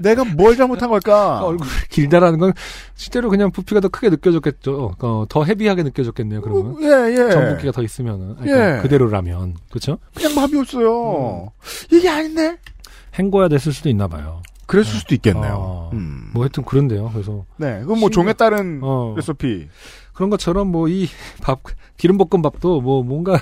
내가 0.00 0.24
뭘 0.24 0.56
잘못한 0.56 0.90
걸까? 0.90 1.44
얼굴이 1.44 1.68
길다라는 1.90 2.38
건 2.38 2.52
실제로 2.94 3.28
그냥 3.30 3.50
부피가 3.50 3.80
더 3.80 3.88
크게 3.88 4.10
느껴졌겠죠. 4.10 4.94
어, 5.00 5.24
더 5.28 5.44
헤비하게 5.44 5.82
느껴졌겠네요. 5.82 6.40
그러면 6.40 6.76
예, 6.82 7.12
예. 7.12 7.30
전분기가 7.30 7.72
더 7.72 7.82
있으면은 7.82 8.36
그러니까 8.36 8.76
예. 8.78 8.82
그대로라면 8.82 9.56
그렇죠? 9.70 9.98
그냥 10.14 10.34
밥이었어요. 10.36 11.50
이게 11.92 12.08
아닌데? 12.08 12.58
헹궈야 13.18 13.48
됐을 13.48 13.72
수도 13.72 13.88
있나 13.88 14.06
봐요. 14.06 14.40
그랬을 14.66 15.00
수도 15.00 15.14
있겠네요. 15.16 15.54
어, 15.58 15.90
음. 15.94 16.30
뭐 16.32 16.44
하여튼 16.44 16.62
그런데요. 16.64 17.10
그래서 17.12 17.44
네, 17.56 17.80
그건 17.80 17.98
뭐 17.98 18.08
종에 18.10 18.34
따른 18.34 18.78
어, 18.82 19.14
레시피. 19.16 19.66
그런 20.12 20.30
것처럼 20.30 20.68
뭐 20.68 20.88
이 20.88 21.08
밥 21.42 21.60
기름볶음밥도 21.96 22.82
뭐 22.82 23.02
뭔가 23.02 23.40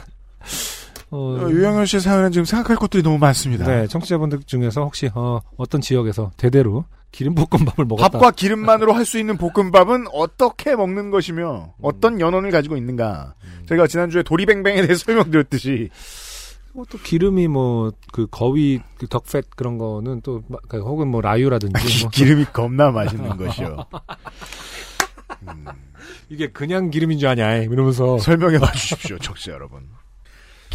어, 1.17 1.47
어, 1.47 1.51
유영현 1.51 1.87
씨 1.87 2.01
사연은 2.01 2.33
지금 2.33 2.45
생각할 2.45 2.77
것들이 2.77 3.03
너무 3.03 3.19
많습니다. 3.19 3.67
네 3.67 3.87
청취자분들 3.87 4.41
중에서 4.47 4.83
혹시 4.83 5.11
어, 5.14 5.41
어떤 5.57 5.81
지역에서 5.81 6.31
대대로 6.37 6.85
기름 7.12 7.35
볶음밥을 7.35 7.87
먹었다. 7.87 8.11
밥과 8.11 8.31
기름만으로 8.33 8.93
할 8.93 9.07
수 9.07 9.19
있는 9.19 9.39
볶음밥은 9.39 10.07
어떻게 10.12 10.77
먹는 10.77 11.11
것이며 11.11 11.73
어떤 11.81 12.21
연원을 12.21 12.51
가지고 12.51 12.77
있는가. 12.77 13.35
제가 13.69 13.87
지난주에 13.87 14.23
도리뱅뱅에 14.23 14.83
대해 14.83 14.93
설명드렸듯이 14.95 15.89
뭐또 16.75 16.99
기름이 16.99 17.49
뭐 17.49 17.93
그 18.12 18.27
거위 18.31 18.81
그 18.99 19.07
덕팻 19.09 19.45
그런 19.57 19.79
거는 19.79 20.21
또 20.23 20.43
마- 20.49 20.59
그 20.69 20.79
혹은 20.81 21.09
뭐 21.09 21.23
라유라든지 21.23 22.03
뭐 22.03 22.11
기름이 22.11 22.45
겁나 22.53 22.91
맛있는 22.91 23.37
것이요. 23.39 23.77
이게 26.29 26.51
그냥 26.51 26.91
기름인 26.91 27.19
줄 27.19 27.29
아냐 27.29 27.55
이러면서 27.57 28.19
설명해 28.19 28.59
봐 28.59 28.71
주십시오, 28.73 29.19
청취자 29.21 29.53
여러분. 29.53 29.89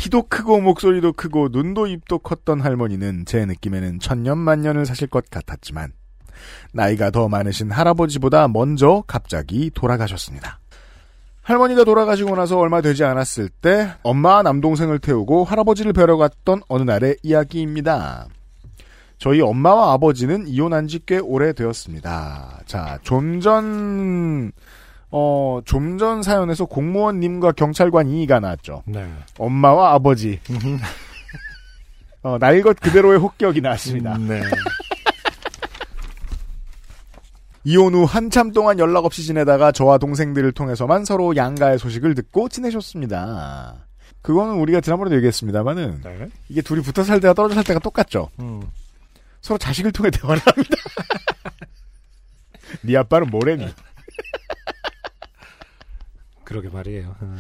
키도 0.02 0.24
크고 0.24 0.62
목소리도 0.62 1.14
크고 1.14 1.49
눈도 1.52 1.86
입도 1.86 2.18
컸던 2.18 2.60
할머니는 2.60 3.26
제 3.28 3.45
느낌에는 3.45 3.99
천년 3.99 4.39
만년을 4.39 4.88
사실 4.88 5.08
것 5.08 5.30
같았지만 5.30 5.93
나이가 6.74 7.12
더 7.12 7.30
많으신 7.30 7.70
할아버지보다 7.70 8.47
먼저 8.47 9.04
갑자기 9.06 9.70
돌아가셨습니다. 9.70 10.60
할머니가 11.43 11.84
돌아가시고 11.84 12.36
나서 12.36 12.58
얼마 12.58 12.82
되지 12.82 13.04
않았을 13.04 13.49
때 13.49 13.93
엄마와 14.02 14.41
남동생을 14.41 14.97
태우고 14.97 15.43
할아버지를 15.43 15.93
뵈러 15.93 16.18
갔던 16.18 16.64
어느 16.68 16.82
날의 16.82 17.18
이야기입니다. 17.22 18.26
저희 19.20 19.39
엄마와 19.39 19.93
아버지는 19.93 20.47
이혼한 20.47 20.88
지 20.88 20.97
꽤 21.06 21.20
오래되었습니다. 21.20 22.62
자, 22.66 22.97
좀 23.04 23.39
전, 23.39 24.52
어, 25.12 25.59
좀 25.66 25.97
전 25.97 26.24
사연에서 26.24 26.66
공무원님과 26.66 27.51
경찰관 27.53 28.09
이의가 28.09 28.39
나왔죠. 28.39 28.84
네. 28.86 29.07
엄마와 29.38 29.93
아버지. 29.93 30.39
어, 32.24 32.38
날것 32.39 32.80
그대로의 32.80 33.20
혹격이 33.20 33.62
나왔습니다. 33.62 34.16
음, 34.16 34.28
네. 34.28 34.41
이혼 37.64 37.93
후 37.93 38.05
한참 38.05 38.51
동안 38.53 38.80
연락 38.80 39.05
없이 39.05 39.24
지내다가 39.24 39.72
저와 39.72 39.99
동생들을 39.99 40.51
통해서만 40.53 41.05
서로 41.05 41.36
양가의 41.36 41.78
소식을 41.78 42.16
듣고 42.16 42.49
지내셨습니다. 42.49 43.76
그거는 44.24 44.55
우리가 44.55 44.82
지난번에도 44.82 45.16
얘기했습니다만은 45.18 46.01
네. 46.03 46.28
이게 46.49 46.62
둘이 46.62 46.82
붙어 46.82 47.03
살 47.03 47.20
때와 47.20 47.34
떨어져 47.34 47.55
살 47.55 47.64
때가 47.64 47.80
똑같죠. 47.80 48.30
음. 48.39 48.62
서로 49.41 49.57
자식을 49.57 49.91
통해 49.91 50.09
대화를 50.09 50.41
합니다. 50.45 50.76
네 52.82 52.95
아빠는 52.97 53.30
뭐래니? 53.30 53.68
그러게 56.52 56.70
말이에요. 56.70 57.16
음. 57.22 57.38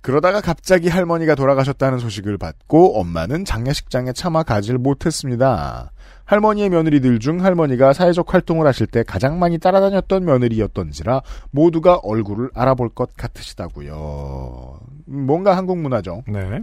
그러다가 0.00 0.40
갑자기 0.40 0.88
할머니가 0.88 1.34
돌아가셨다는 1.34 1.98
소식을 1.98 2.38
받고 2.38 2.98
엄마는 2.98 3.44
장례식장에 3.44 4.12
차마 4.14 4.42
가질 4.42 4.78
못했습니다. 4.78 5.92
할머니의 6.24 6.70
며느리들 6.70 7.18
중 7.18 7.44
할머니가 7.44 7.92
사회적 7.92 8.32
활동을 8.32 8.66
하실 8.66 8.86
때 8.86 9.02
가장 9.02 9.38
많이 9.38 9.58
따라다녔던 9.58 10.24
며느리였던지라 10.24 11.22
모두가 11.50 11.96
얼굴을 11.96 12.50
알아볼 12.54 12.88
것 12.88 13.14
같으시다고요. 13.16 14.80
음, 15.08 15.26
뭔가 15.26 15.56
한국 15.56 15.78
문화죠. 15.78 16.22
네. 16.26 16.62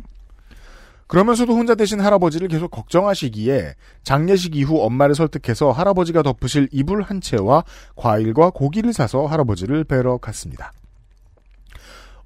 그러면서도 1.06 1.54
혼자 1.54 1.76
되신 1.76 2.02
할아버지를 2.02 2.48
계속 2.48 2.70
걱정하시기에 2.72 3.76
장례식 4.04 4.56
이후 4.56 4.82
엄마를 4.82 5.16
설득해서 5.16 5.72
할아버지가 5.72 6.24
덮으실 6.24 6.70
이불 6.72 7.02
한 7.02 7.22
채와 7.22 7.64
과일과 7.96 8.50
고기를 8.50 8.94
사서 8.94 9.26
할아버지를 9.26 9.84
뵈러 9.84 10.18
갔습니다. 10.18 10.74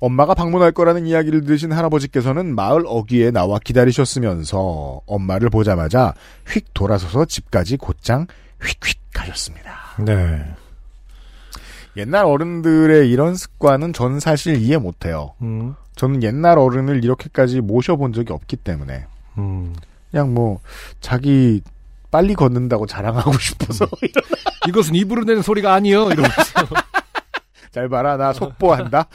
엄마가 0.02 0.34
방문할 0.34 0.72
거라는 0.72 1.06
이야기를 1.06 1.45
들으신 1.45 1.72
할아버지께서는 1.72 2.56
마을 2.56 2.84
어귀에 2.88 3.30
나와 3.32 3.60
기다리셨으면서 3.60 5.02
엄마를 5.06 5.49
보자마자 5.49 6.16
휙 6.47 6.74
돌아서서 6.74 7.26
집까지 7.26 7.78
곧장 7.78 8.26
휙휙 8.60 8.99
가셨습니다. 9.14 9.72
네. 9.99 10.43
옛날 11.97 12.26
어른들의 12.26 13.12
이런 13.12 13.36
습관은 13.36 13.93
전 13.93 14.20
사실 14.20 14.58
이해 14.58 14.78
못해요. 14.78 15.34
음. 15.43 15.76
저는 15.95 16.24
옛날 16.24 16.58
어른을 16.58 17.04
이렇게까지 17.04 17.62
모셔본 17.62 18.14
적이 18.14 18.34
없기 18.34 18.56
때문에 18.58 19.06
음. 19.38 19.76
그냥 20.10 20.34
뭐 20.34 20.62
자기 20.99 21.62
빨리 22.10 22.34
걷는다고 22.34 22.88
자랑하고 22.88 23.34
싶어서 23.38 23.88
이것은 24.68 24.95
입으로 24.95 25.26
내는 25.26 25.43
소리가 25.43 25.74
아니요. 25.74 26.10
이러면서. 26.10 26.41
잘 27.72 27.88
봐라 27.89 28.17
나 28.17 28.34
속보한다. 28.34 29.07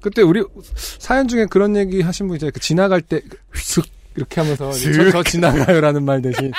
그때 0.00 0.22
우리 0.22 0.42
사연 0.64 1.28
중에 1.28 1.46
그런 1.46 1.76
얘기 1.76 2.00
하신 2.00 2.26
분 2.28 2.36
있잖아요. 2.36 2.52
그 2.52 2.60
지나갈 2.60 3.00
때 3.00 3.22
슥 3.54 3.84
이렇게 4.16 4.40
하면서 4.40 4.72
슥. 4.72 4.92
저, 4.92 5.10
저 5.10 5.22
지나가요라는 5.22 6.04
말 6.04 6.20
대신 6.20 6.52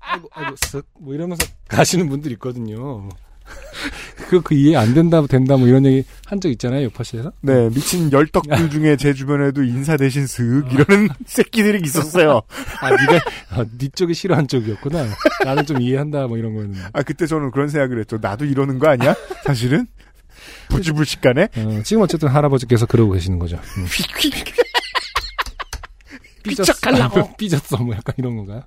아이고 0.00 0.28
아이고 0.32 0.56
슥뭐 0.56 1.14
이러면서 1.14 1.46
가시는 1.68 2.08
분들 2.08 2.32
있거든요. 2.32 3.08
그, 4.28 4.40
그 4.40 4.54
이해 4.54 4.76
안 4.76 4.94
된다, 4.94 5.24
된다, 5.26 5.56
뭐 5.56 5.68
이런 5.68 5.84
얘기 5.86 6.04
한 6.26 6.40
적 6.40 6.48
있잖아요, 6.50 6.84
요파시에서? 6.84 7.32
네 7.42 7.68
미친 7.70 8.10
열덕들 8.10 8.70
중에 8.70 8.96
제 8.96 9.12
주변에도 9.14 9.62
인사 9.62 9.96
대신 9.96 10.26
슥 10.26 10.64
이러는 10.72 11.08
새끼들이 11.26 11.80
있었어요. 11.84 12.42
아, 12.80 12.90
니가, 12.90 13.20
아, 13.50 13.64
니 13.78 13.88
쪽이 13.90 14.14
싫어한 14.14 14.48
쪽이었구나. 14.48 15.06
나는 15.44 15.66
좀 15.66 15.80
이해한다, 15.80 16.26
뭐 16.26 16.38
이런 16.38 16.54
거였는데. 16.54 16.80
아 16.92 17.02
그때 17.02 17.26
저는 17.26 17.50
그런 17.50 17.68
생각을 17.68 17.98
했죠. 18.00 18.18
나도 18.20 18.44
이러는 18.46 18.78
거 18.78 18.88
아니야? 18.88 19.14
사실은 19.44 19.86
부지불식간에 20.68 21.48
어, 21.56 21.80
지금 21.84 22.02
어쨌든 22.02 22.28
할아버지께서 22.28 22.86
그러고 22.86 23.12
계시는 23.12 23.38
거죠. 23.38 23.56
음. 23.78 23.86
삐쩍하려고. 26.42 27.34
삐졌어, 27.38 27.76
뭐 27.78 27.94
약간 27.94 28.14
이런 28.18 28.36
건가요? 28.36 28.62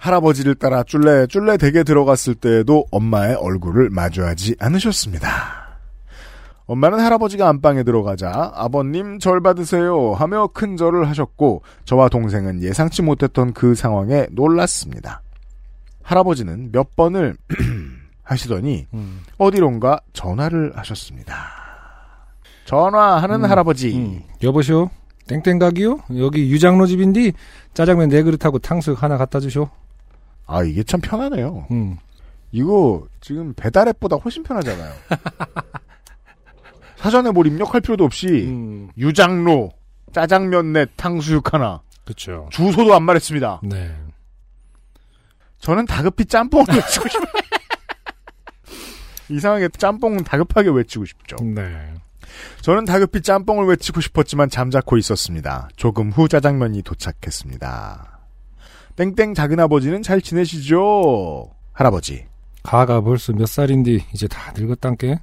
할아버지를 0.00 0.54
따라 0.54 0.82
쫄래 0.82 1.26
쫄래 1.26 1.58
댁에 1.58 1.82
들어갔을 1.84 2.34
때에도 2.34 2.86
엄마의 2.90 3.34
얼굴을 3.34 3.90
마주하지 3.90 4.56
않으셨습니다. 4.58 5.28
엄마는 6.64 7.00
할아버지가 7.00 7.48
안방에 7.48 7.82
들어가자 7.82 8.52
아버님 8.54 9.18
절 9.18 9.40
받으세요 9.40 10.14
하며 10.14 10.46
큰 10.46 10.76
절을 10.76 11.08
하셨고 11.08 11.62
저와 11.84 12.08
동생은 12.08 12.62
예상치 12.62 13.02
못했던 13.02 13.52
그 13.52 13.74
상황에 13.74 14.26
놀랐습니다. 14.30 15.20
할아버지는 16.02 16.72
몇 16.72 16.96
번을 16.96 17.36
하시더니 18.22 18.86
음. 18.94 19.20
어디론가 19.36 20.00
전화를 20.12 20.72
하셨습니다. 20.76 21.34
전화하는 22.64 23.44
음, 23.44 23.50
할아버지. 23.50 23.96
음. 23.96 24.22
여보시오? 24.42 24.90
땡땡 25.26 25.58
가기요? 25.58 25.98
여기 26.18 26.50
유장로 26.50 26.86
집인데 26.86 27.32
짜장면 27.74 28.08
네 28.08 28.22
그릇하고 28.22 28.58
탕수육 28.60 29.02
하나 29.02 29.18
갖다 29.18 29.40
주쇼. 29.40 29.68
아 30.50 30.64
이게 30.64 30.82
참 30.82 31.00
편하네요. 31.00 31.68
음. 31.70 31.96
이거 32.50 33.06
지금 33.20 33.54
배달 33.54 33.86
앱보다 33.88 34.16
훨씬 34.16 34.42
편하잖아요. 34.42 34.92
사전에 36.96 37.30
뭘 37.30 37.46
입력할 37.46 37.80
필요도 37.80 38.04
없이 38.04 38.26
음. 38.26 38.90
유장로 38.98 39.70
짜장면 40.12 40.72
넷 40.72 40.90
탕수육 40.96 41.54
하나 41.54 41.80
그쵸. 42.04 42.48
주소도 42.50 42.92
안 42.94 43.04
말했습니다. 43.04 43.60
네. 43.62 43.96
저는 45.60 45.86
다급히 45.86 46.24
짬뽕을 46.24 46.66
외치고 46.74 47.08
싶어요. 47.08 47.32
이상하게 49.28 49.68
짬뽕은 49.68 50.24
다급하게 50.24 50.70
외치고 50.70 51.04
싶죠. 51.04 51.36
네. 51.44 51.94
저는 52.62 52.86
다급히 52.86 53.20
짬뽕을 53.22 53.66
외치고 53.66 54.00
싶었지만 54.00 54.50
잠자코 54.50 54.96
있었습니다. 54.98 55.68
조금 55.76 56.10
후 56.10 56.28
짜장면이 56.28 56.82
도착했습니다. 56.82 58.19
땡땡 59.00 59.32
작은 59.32 59.58
아버지는 59.58 60.02
잘 60.02 60.20
지내시죠? 60.20 61.50
할아버지. 61.72 62.26
가가 62.62 63.00
벌써 63.00 63.32
몇 63.32 63.46
살인데 63.48 64.04
이제 64.12 64.28
다 64.28 64.52
늙었단께? 64.54 65.18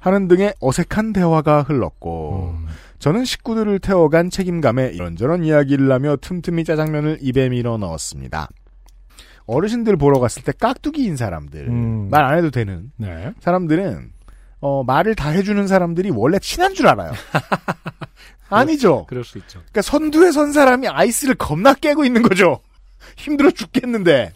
하는 0.00 0.26
등의 0.26 0.54
어색한 0.58 1.12
대화가 1.12 1.62
흘렀고 1.62 2.52
음. 2.52 2.66
저는 2.98 3.24
식구들을 3.24 3.78
태워간 3.78 4.28
책임감에 4.28 4.88
이런저런 4.88 5.44
이야기를 5.44 5.92
하며 5.92 6.16
틈틈이 6.16 6.64
짜장면을 6.64 7.18
입에 7.20 7.48
밀어 7.50 7.76
넣었습니다. 7.78 8.48
어르신들 9.46 9.96
보러 9.96 10.18
갔을 10.18 10.42
때 10.42 10.50
깍두기인 10.50 11.16
사람들 11.16 11.68
음. 11.68 12.08
말안 12.10 12.38
해도 12.38 12.50
되는 12.50 12.90
네. 12.96 13.32
사람들은 13.38 14.10
어, 14.62 14.82
말을 14.82 15.14
다 15.14 15.28
해주는 15.28 15.64
사람들이 15.68 16.10
원래 16.10 16.40
친한 16.40 16.74
줄 16.74 16.88
알아요. 16.88 17.12
아니죠. 18.50 19.06
그럴 19.08 19.22
수 19.22 19.38
있죠. 19.38 19.60
그러니까 19.60 19.82
선두에 19.82 20.32
선 20.32 20.50
사람이 20.50 20.88
아이스를 20.88 21.36
겁나 21.36 21.72
깨고 21.74 22.04
있는 22.04 22.22
거죠. 22.22 22.58
힘들어 23.16 23.50
죽겠는데. 23.50 24.32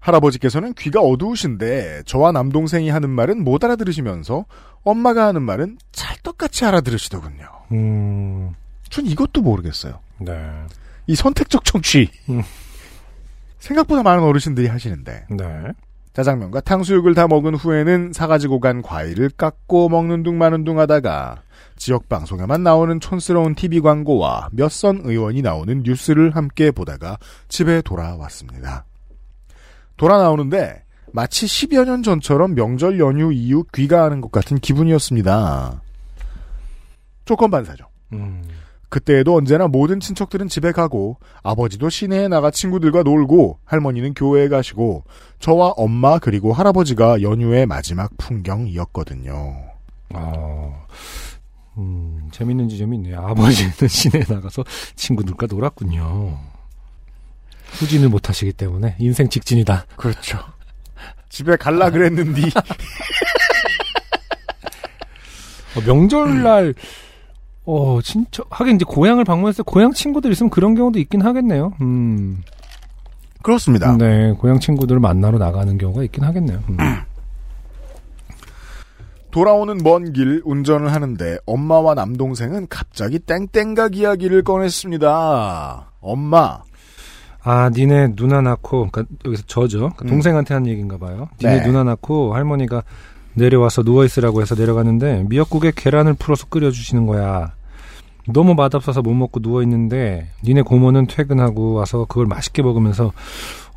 할아버지께서는 0.00 0.74
귀가 0.74 1.00
어두우신데 1.00 2.02
저와 2.04 2.30
남동생이 2.32 2.90
하는 2.90 3.08
말은 3.08 3.42
못 3.42 3.64
알아들으시면서 3.64 4.44
엄마가 4.82 5.26
하는 5.26 5.42
말은 5.42 5.78
찰떡같이 5.92 6.66
알아들으시더군요. 6.66 7.48
음. 7.72 8.54
전 8.90 9.06
이것도 9.06 9.40
모르겠어요. 9.40 9.98
네. 10.18 10.32
이 11.06 11.14
선택적 11.14 11.64
청취. 11.64 12.10
음. 12.28 12.42
생각보다 13.58 14.02
많은 14.02 14.22
어르신들이 14.22 14.66
하시는데 14.66 15.24
네. 15.30 15.62
짜장면과 16.12 16.60
탕수육을 16.60 17.14
다 17.14 17.26
먹은 17.26 17.54
후에는 17.54 18.12
사가지고 18.12 18.60
간 18.60 18.82
과일을 18.82 19.30
깎고 19.30 19.88
먹는 19.88 20.22
둥 20.22 20.36
마는 20.38 20.64
둥 20.64 20.78
하다가 20.78 21.42
지역 21.76 22.08
방송에만 22.08 22.62
나오는 22.62 22.98
촌스러운 23.00 23.54
TV 23.54 23.80
광고와 23.80 24.48
몇 24.52 24.68
선 24.70 25.00
의원이 25.04 25.42
나오는 25.42 25.82
뉴스를 25.82 26.34
함께 26.34 26.70
보다가 26.70 27.18
집에 27.48 27.82
돌아왔습니다. 27.82 28.84
돌아 29.96 30.18
나오는데 30.18 30.82
마치 31.12 31.46
10여 31.46 31.84
년 31.84 32.02
전처럼 32.02 32.54
명절 32.54 32.98
연휴 32.98 33.32
이후 33.32 33.64
귀가하는 33.72 34.20
것 34.20 34.32
같은 34.32 34.58
기분이었습니다. 34.58 35.80
조건 37.24 37.50
반사죠. 37.50 37.86
음. 38.12 38.42
그때에도 38.88 39.34
언제나 39.36 39.66
모든 39.66 39.98
친척들은 39.98 40.48
집에 40.48 40.70
가고 40.70 41.18
아버지도 41.42 41.88
시내에 41.88 42.28
나가 42.28 42.50
친구들과 42.50 43.02
놀고 43.02 43.58
할머니는 43.64 44.14
교회에 44.14 44.48
가시고 44.48 45.04
저와 45.40 45.70
엄마 45.76 46.18
그리고 46.18 46.52
할아버지가 46.52 47.22
연휴의 47.22 47.66
마지막 47.66 48.16
풍경이었거든요. 48.18 49.56
아, 50.14 50.86
음, 51.78 52.28
재밌는 52.32 52.68
지점이 52.68 52.96
있네요. 52.96 53.20
아버지는 53.20 53.72
시내에 53.88 54.24
나가서 54.28 54.64
친구들과 54.96 55.46
놀았군요. 55.48 56.38
후진을 57.72 58.08
못 58.08 58.28
하시기 58.28 58.52
때문에 58.52 58.96
인생 58.98 59.28
직진이다. 59.28 59.86
그렇죠. 59.96 60.38
집에 61.28 61.56
갈라 61.56 61.90
그랬는디 61.90 62.42
어, 65.76 65.80
명절날, 65.84 66.74
어, 67.64 67.98
진짜, 68.02 68.44
하긴 68.50 68.76
이제 68.76 68.84
고향을 68.86 69.24
방문했을 69.24 69.64
때 69.64 69.70
고향 69.70 69.92
친구들 69.92 70.30
있으면 70.30 70.50
그런 70.50 70.76
경우도 70.76 71.00
있긴 71.00 71.22
하겠네요. 71.22 71.72
음. 71.80 72.42
그렇습니다. 73.42 73.96
네, 73.96 74.32
고향 74.38 74.60
친구들을 74.60 75.00
만나러 75.00 75.38
나가는 75.38 75.76
경우가 75.76 76.04
있긴 76.04 76.22
하겠네요. 76.24 76.62
음. 76.68 76.76
돌아오는 79.34 79.76
먼 79.78 80.12
길 80.12 80.40
운전을 80.44 80.92
하는데 80.92 81.38
엄마와 81.44 81.94
남동생은 81.94 82.68
갑자기 82.70 83.18
땡땡각 83.18 83.96
이야기를 83.96 84.44
꺼냈습니다. 84.44 85.90
엄마, 86.00 86.60
아, 87.42 87.68
니네 87.74 88.12
누나 88.14 88.40
낳고, 88.40 88.90
그니까 88.92 89.10
여기서 89.24 89.42
저죠. 89.48 89.78
그러니까 89.96 90.04
음. 90.04 90.06
동생한테 90.10 90.54
한 90.54 90.68
얘기인가 90.68 90.98
봐요. 90.98 91.28
니네 91.42 91.58
네. 91.62 91.66
누나 91.66 91.82
낳고 91.82 92.32
할머니가 92.36 92.84
내려와서 93.34 93.82
누워있으라고 93.82 94.40
해서 94.40 94.54
내려갔는데 94.54 95.24
미역국에 95.28 95.72
계란을 95.74 96.14
풀어서 96.14 96.46
끓여주시는 96.46 97.06
거야. 97.08 97.54
너무 98.32 98.54
맛없어서 98.54 99.02
못 99.02 99.14
먹고 99.14 99.40
누워 99.40 99.62
있는데 99.64 100.28
니네 100.44 100.62
고모는 100.62 101.08
퇴근하고 101.08 101.72
와서 101.74 102.06
그걸 102.08 102.26
맛있게 102.26 102.62
먹으면서 102.62 103.12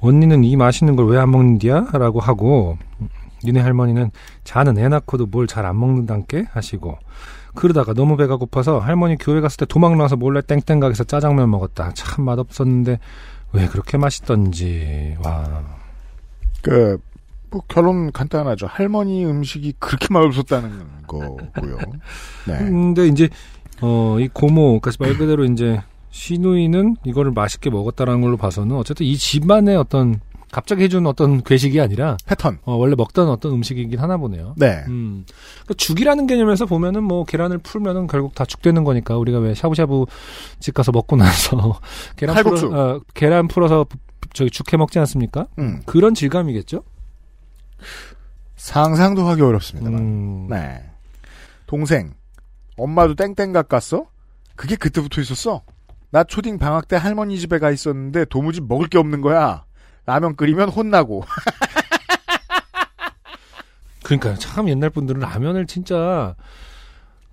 언니는 0.02 0.44
이 0.44 0.56
맛있는 0.56 0.96
걸 0.96 1.08
왜 1.08 1.18
안 1.18 1.32
먹는디야? 1.32 1.88
라고 1.94 2.20
하고 2.20 2.78
니네 3.44 3.60
할머니는 3.62 4.12
자는 4.44 4.78
애 4.78 4.88
낳고도 4.88 5.26
뭘 5.28 5.48
잘 5.48 5.66
안 5.66 5.80
먹는단께 5.80 6.46
하시고 6.52 6.98
그러다가 7.56 7.94
너무 7.94 8.18
배가 8.18 8.36
고파서 8.38 8.80
할머니 8.80 9.16
교회 9.18 9.42
갔을 9.42 9.58
때 9.58 9.66
도망 9.66 9.98
나와서 9.98 10.16
몰래 10.16 10.42
땡땡 10.42 10.80
가게에서 10.80 11.04
짜장면 11.06 11.50
먹었다. 11.50 11.92
참 11.94 12.26
맛없었는데 12.26 13.00
왜 13.54 13.68
그렇게 13.68 13.98
맛있던지 13.98 15.16
와 15.24 15.64
그, 16.62 16.98
뭐, 17.50 17.62
결론 17.68 18.12
간단하죠. 18.12 18.68
할머니 18.68 19.26
음식이 19.26 19.74
그렇게 19.80 20.08
맛없었다는 20.12 20.82
거고요. 21.08 21.78
네. 22.48 22.58
근데 22.60 23.08
이제 23.08 23.30
어 23.82 24.18
이 24.20 24.28
고모 24.28 24.80
그러니까 24.80 24.92
말 25.04 25.18
그대로 25.18 25.46
이제 25.46 25.82
시누이는 26.10 26.98
이거를 27.06 27.32
맛있게 27.32 27.70
먹었다라는 27.70 28.22
걸로 28.22 28.36
봐서는 28.38 28.76
어쨌든 28.76 29.06
이 29.06 29.16
집안의 29.16 29.78
어떤 29.78 30.20
갑자기 30.52 30.84
해준 30.84 31.06
어떤 31.08 31.44
괴식이 31.44 31.80
아니라 31.82 32.18
패턴. 32.26 32.60
어, 32.64 32.76
원래 32.76 32.96
먹던 32.96 33.28
어떤 33.30 33.52
음식이긴 33.54 34.00
하나 34.00 34.18
보네요. 34.18 34.54
네. 34.58 34.84
음. 34.88 35.26
그러니까 35.64 35.74
죽이라는 35.76 36.26
개념에서 36.28 36.66
보면은 36.66 37.04
뭐 37.04 37.26
계란을 37.26 37.58
풀면은 37.60 38.08
결국 38.08 38.34
다 38.34 38.46
죽되는 38.46 38.84
거니까 38.84 39.18
우리가 39.18 39.40
왜 39.40 39.54
샤브샤브 39.54 40.06
집 40.60 40.74
가서 40.74 40.92
먹고 40.92 41.16
나서 41.18 41.80
계란 42.16 42.36
칼국수. 42.36 42.70
풀어 42.70 42.80
어, 42.96 43.02
계란 43.14 43.48
풀어서 43.48 43.86
저기 44.34 44.50
죽해 44.50 44.78
먹지 44.78 45.00
않습니까? 45.00 45.48
음. 45.60 45.82
그런 45.86 46.14
질감이겠죠? 46.14 46.84
상상도 48.56 49.28
하기 49.28 49.42
어렵습니다만. 49.42 50.00
음. 50.02 50.48
네. 50.50 50.84
동생, 51.66 52.14
엄마도 52.78 53.16
땡땡각 53.16 53.68
갔어? 53.68 54.06
그게 54.56 54.76
그때부터 54.76 55.22
있었어? 55.22 55.62
나 56.10 56.24
초딩 56.24 56.58
방학 56.58 56.88
때 56.88 56.96
할머니 56.96 57.38
집에 57.38 57.60
가 57.60 57.70
있었는데 57.70 58.26
도무지 58.26 58.62
먹을 58.62 58.88
게 58.88 58.98
없는 58.98 59.22
거야. 59.22 59.66
라면 60.08 60.36
끓이면 60.36 60.70
혼나고. 60.70 61.24
그러니까 64.04 64.34
참 64.36 64.70
옛날 64.70 64.90
분들은 64.90 65.20
라면을 65.20 65.68
진짜 65.68 66.34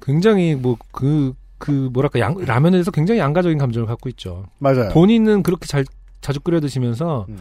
굉장히 0.02 0.56
뭐그그 0.56 1.90
뭐랄까 1.92 2.18
양, 2.18 2.36
라면에 2.36 2.72
대해서 2.72 2.90
굉장히 2.90 3.20
양가적인 3.20 3.58
감정을 3.58 3.86
갖고 3.86 4.08
있죠. 4.10 4.46
맞아요. 4.58 4.90
본인은 4.90 5.44
그렇게 5.44 5.66
잘 5.66 5.84
자주 6.20 6.40
끓여 6.40 6.58
드시면서 6.58 7.26
음. 7.28 7.38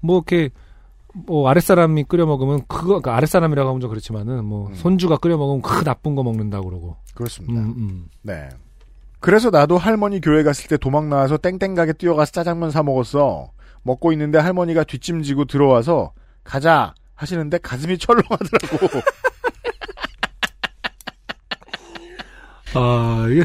뭐 0.00 0.18
이렇게 0.18 0.50
뭐 1.12 1.48
아랫사람이 1.48 2.04
끓여 2.04 2.24
먹으면 2.24 2.62
그거 2.68 2.86
그러니까 2.86 3.16
아랫사람이라고 3.16 3.68
하면 3.68 3.80
좀 3.80 3.90
그렇지만은 3.90 4.44
뭐 4.44 4.68
음. 4.68 4.74
손주가 4.74 5.16
끓여 5.16 5.36
먹으면 5.36 5.60
그 5.60 5.82
나쁜 5.82 6.14
거 6.14 6.22
먹는다 6.22 6.60
그러고. 6.60 6.94
그렇습니다. 7.14 7.60
음, 7.60 7.74
음. 7.76 8.06
네. 8.22 8.48
그래서 9.18 9.50
나도 9.50 9.76
할머니 9.76 10.20
교회 10.20 10.44
갔을 10.44 10.68
때 10.68 10.76
도망 10.76 11.08
나와서 11.08 11.36
땡땡 11.36 11.74
가게 11.74 11.92
뛰어가서 11.92 12.30
짜장면 12.30 12.70
사 12.70 12.84
먹었어. 12.84 13.50
먹고 13.88 14.12
있는데 14.12 14.38
할머니가 14.38 14.84
뒷짐지고 14.84 15.46
들어와서 15.46 16.12
가자 16.44 16.94
하시는데 17.14 17.58
가슴이 17.58 17.98
철렁하더라고. 17.98 19.00
아, 22.74 23.26
이게, 23.30 23.44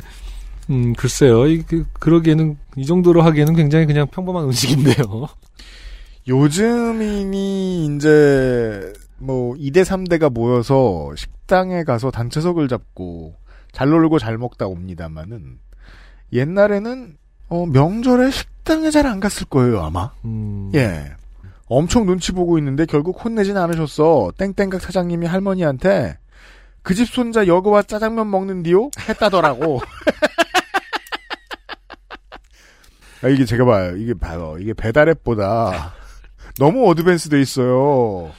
음, 0.70 0.94
글쎄요. 0.94 1.48
이, 1.48 1.64
그, 1.64 1.86
그러기에는, 1.94 2.58
이 2.76 2.86
정도로 2.86 3.22
하기에는 3.22 3.56
굉장히 3.56 3.86
그냥 3.86 4.08
평범한 4.08 4.44
음식인데요. 4.44 5.28
요즘이니 6.28 7.96
이제 7.96 8.94
뭐 9.18 9.54
2대 9.56 9.84
3대가 9.84 10.32
모여서 10.32 11.12
식당에 11.16 11.84
가서 11.84 12.12
단체석을 12.12 12.68
잡고 12.68 13.36
잘 13.72 13.90
놀고 13.90 14.20
잘 14.20 14.38
먹다 14.38 14.68
옵니다마는 14.68 15.60
옛날에는 16.32 17.18
어, 17.54 17.66
명절에 17.68 18.32
식당에 18.32 18.90
잘 18.90 19.06
안 19.06 19.20
갔을 19.20 19.46
거예요 19.46 19.82
아마. 19.84 20.10
음, 20.26 20.72
예. 20.74 21.12
엄청 21.68 22.06
눈치 22.06 22.32
보고 22.32 22.58
있는데 22.58 22.86
결국 22.86 23.24
혼내진 23.24 23.58
않으셨어. 23.58 24.32
땡땡각 24.38 24.82
사장님이 24.82 25.28
할머니한테 25.28 26.18
그 26.82 26.96
집 26.96 27.08
손자 27.08 27.46
여거와 27.48 27.84
짜장면 27.84 28.30
먹는디요? 28.32 28.90
했다더라고. 29.08 29.82
아, 33.24 33.28
이게 33.30 33.46
제가 33.46 33.64
봐요. 33.66 33.96
이게 33.98 34.14
봐요. 34.14 34.56
이게 34.60 34.74
배달앱보다 34.74 35.94
너무 36.60 36.90
어드밴스 36.90 37.30
돼 37.30 37.40
있어요. 37.42 38.32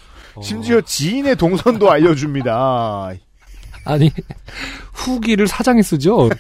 심지어 0.43 0.81
지인의 0.81 1.37
동선도 1.37 1.91
알려줍니다. 1.91 3.13
아니, 3.87 4.11
후기를 4.93 5.47
사장이 5.47 5.83
쓰죠? 5.83 6.29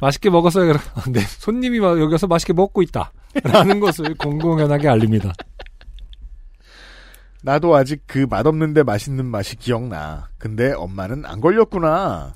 맛있게 0.00 0.30
먹었어요. 0.30 0.66
그럼, 0.66 0.80
네, 1.12 1.20
손님이 1.20 1.80
막 1.80 2.00
여기 2.00 2.12
와서 2.12 2.26
맛있게 2.26 2.52
먹고 2.52 2.82
있다. 2.82 3.12
라는 3.42 3.80
것을 3.80 4.14
공공연하게 4.18 4.88
알립니다. 4.88 5.32
나도 7.42 7.74
아직 7.76 8.02
그 8.06 8.26
맛없는데 8.28 8.82
맛있는 8.84 9.26
맛이 9.26 9.56
기억나. 9.56 10.28
근데 10.38 10.72
엄마는 10.72 11.24
안 11.26 11.40
걸렸구나. 11.40 12.32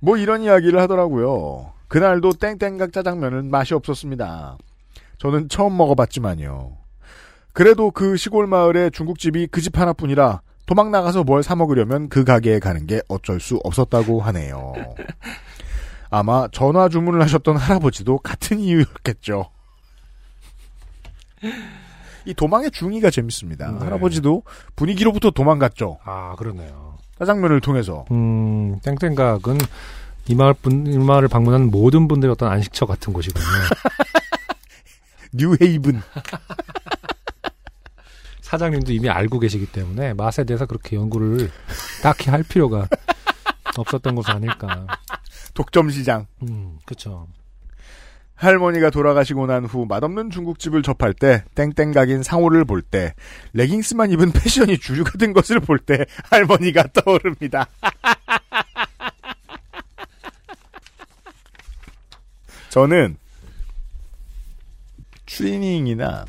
뭐 0.00 0.16
이런 0.16 0.42
이야기를 0.42 0.80
하더라고요. 0.80 1.72
그날도 1.88 2.32
땡땡각 2.34 2.92
짜장면은 2.92 3.50
맛이 3.50 3.74
없었습니다. 3.74 4.58
저는 5.18 5.48
처음 5.48 5.76
먹어봤지만요. 5.76 6.76
그래도 7.52 7.90
그 7.90 8.16
시골 8.16 8.46
마을에 8.46 8.90
중국집이 8.90 9.46
그 9.46 9.60
집 9.62 9.78
하나뿐이라 9.78 10.42
도망 10.66 10.90
나가서 10.90 11.22
뭘 11.24 11.42
사 11.42 11.54
먹으려면 11.54 12.08
그 12.08 12.24
가게에 12.24 12.58
가는 12.58 12.86
게 12.86 13.00
어쩔 13.08 13.38
수 13.40 13.58
없었다고 13.62 14.20
하네요. 14.20 14.74
아마 16.16 16.48
전화 16.50 16.88
주문을 16.88 17.20
하셨던 17.22 17.56
할아버지도 17.56 18.18
같은 18.18 18.58
이유였겠죠. 18.58 19.50
이 22.24 22.34
도망의 22.34 22.70
중의가 22.70 23.10
재밌습니다. 23.10 23.70
네. 23.70 23.84
할아버지도 23.84 24.42
분위기로부터 24.74 25.30
도망갔죠. 25.30 25.98
아, 26.04 26.34
그러네요. 26.36 26.98
짜장면을 27.18 27.60
통해서. 27.60 28.04
음, 28.10 28.78
땡땡각은 28.80 29.58
이 30.28 30.34
마을 30.34 30.54
분, 30.54 30.86
이 30.86 30.98
마을을 30.98 31.28
방문하는 31.28 31.70
모든 31.70 32.08
분들의 32.08 32.32
어떤 32.32 32.50
안식처 32.50 32.86
같은 32.86 33.12
곳이군요. 33.12 33.44
뉴헤이븐. 35.32 36.02
사장님도 38.40 38.92
이미 38.92 39.10
알고 39.10 39.40
계시기 39.40 39.66
때문에 39.66 40.14
맛에 40.14 40.44
대해서 40.44 40.66
그렇게 40.66 40.96
연구를 40.96 41.50
딱히 42.02 42.30
할 42.30 42.42
필요가 42.42 42.88
없었던 43.76 44.14
것은 44.14 44.34
아닐까. 44.34 44.86
독점 45.56 45.88
시장. 45.90 46.26
음, 46.42 46.78
그쵸. 46.84 47.26
할머니가 48.34 48.90
돌아가시고 48.90 49.46
난 49.46 49.64
후 49.64 49.86
맛없는 49.86 50.28
중국집을 50.28 50.82
접할 50.82 51.14
때 51.14 51.42
땡땡 51.54 51.92
각인 51.92 52.22
상호를 52.22 52.66
볼 52.66 52.82
때 52.82 53.14
레깅스만 53.54 54.10
입은 54.12 54.32
패션이 54.32 54.76
주류가 54.78 55.12
된 55.18 55.32
것을 55.32 55.58
볼 55.60 55.78
때 55.78 56.04
할머니가 56.30 56.88
떠오릅니다. 56.92 57.66
저는 62.70 63.16
트리닝이나 65.24 66.24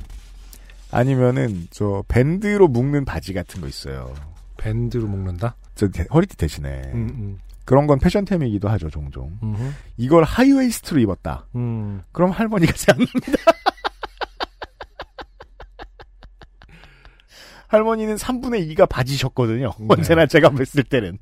아니면은 0.92 1.68
저 1.72 2.04
밴드로 2.08 2.68
묶는 2.68 3.06
바지 3.06 3.34
같은 3.34 3.62
거 3.62 3.68
있어요. 3.68 4.14
밴드로 4.58 5.08
먹는다? 5.08 5.56
저 5.76 5.88
대- 5.90 6.08
허리띠 6.12 6.38
대신에 6.38 6.70
음, 6.94 7.10
음. 7.14 7.40
그런 7.68 7.86
건 7.86 8.00
패션템이기도 8.00 8.70
하죠 8.70 8.90
종종. 8.90 9.38
음흠. 9.44 9.72
이걸 9.98 10.24
하이웨이스트로 10.24 11.02
입었다. 11.02 11.48
음. 11.56 12.02
그럼 12.14 12.32
할머니가 12.32 12.72
생각납니다. 12.74 13.34
할머니는 17.68 18.16
3분의 18.16 18.74
2가 18.74 18.88
바지셨거든요. 18.88 19.74
네. 19.80 19.86
언제나 19.90 20.26
제가 20.26 20.50
뵀을 20.52 20.88
때는. 20.88 21.18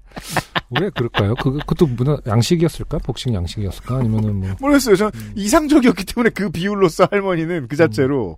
왜 0.79 0.91
그럴까요? 0.91 1.33
그, 1.33 1.53
그것도 1.53 1.87
문화, 1.87 2.19
양식이었을까? 2.27 2.99
복식 2.99 3.33
양식이었을까? 3.33 3.97
아니면은 3.97 4.35
뭐. 4.35 4.55
모르겠어요. 4.59 4.97
저는 4.97 5.11
음. 5.15 5.31
이상적이었기 5.35 6.05
때문에 6.05 6.29
그 6.29 6.51
비율로서 6.51 7.07
할머니는 7.09 7.69
그 7.69 7.75
자체로. 7.75 8.37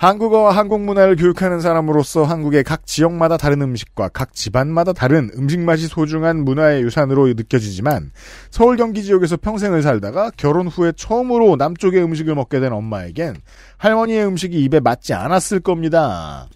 한국어와 0.00 0.56
한국 0.56 0.80
문화를 0.80 1.14
교육하는 1.14 1.60
사람으로서 1.60 2.24
한국의 2.24 2.64
각 2.64 2.86
지역마다 2.86 3.36
다른 3.36 3.60
음식과 3.60 4.08
각 4.08 4.32
집안마다 4.32 4.94
다른 4.94 5.28
음식 5.36 5.60
맛이 5.60 5.88
소중한 5.88 6.42
문화의 6.42 6.80
유산으로 6.84 7.26
느껴지지만 7.26 8.10
서울 8.48 8.78
경기 8.78 9.02
지역에서 9.02 9.36
평생을 9.36 9.82
살다가 9.82 10.30
결혼 10.38 10.68
후에 10.68 10.92
처음으로 10.96 11.56
남쪽의 11.56 12.02
음식을 12.02 12.34
먹게 12.34 12.60
된 12.60 12.72
엄마에겐 12.72 13.36
할머니의 13.76 14.24
음식이 14.24 14.58
입에 14.64 14.80
맞지 14.80 15.12
않았을 15.12 15.60
겁니다. 15.60 16.48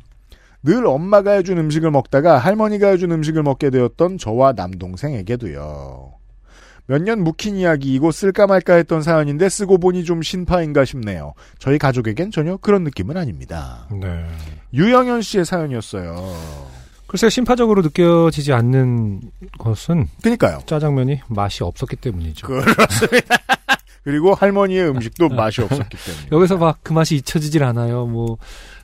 늘 0.63 0.87
엄마가 0.87 1.33
해준 1.33 1.59
음식을 1.59 1.91
먹다가 1.91 2.39
할머니가 2.39 2.89
해준 2.89 3.13
음식을 3.13 3.43
먹게 3.43 3.69
되었던 3.69 4.17
저와 4.17 4.55
남동생에게도요. 4.55 6.14
몇 6.87 7.01
년 7.03 7.23
묵힌 7.25 7.57
이야기이고 7.57 8.11
쓸까 8.13 8.47
말까 8.47 8.75
했던 8.75 9.03
사연인데 9.03 9.49
쓰고 9.49 9.79
보니 9.79 10.05
좀 10.05 10.21
신파인가 10.23 10.85
싶네요. 10.85 11.33
저희 11.59 11.79
가족에겐 11.79 12.31
전혀 12.31 12.57
그런 12.59 12.85
느낌은 12.85 13.17
아닙니다. 13.17 13.87
네. 13.91 14.27
유영현 14.75 15.23
씨의 15.23 15.45
사연이었어요. 15.47 16.15
글쎄요, 17.07 17.31
심파적으로 17.31 17.81
느껴지지 17.83 18.53
않는 18.53 19.21
것은 19.59 20.09
그니까요. 20.23 20.59
짜장면이 20.67 21.21
맛이 21.29 21.63
없었기 21.65 21.97
때문이죠. 21.97 22.47
그렇습니다. 22.47 23.37
그리고 24.05 24.35
할머니의 24.35 24.89
음식도 24.91 25.29
맛이 25.31 25.63
없었기 25.63 25.97
때문에. 25.97 26.27
여기서 26.33 26.59
막 26.59 26.79
그 26.83 26.93
맛이 26.93 27.17
잊혀지질 27.17 27.63
않아요. 27.65 28.05
뭐, 28.07 28.37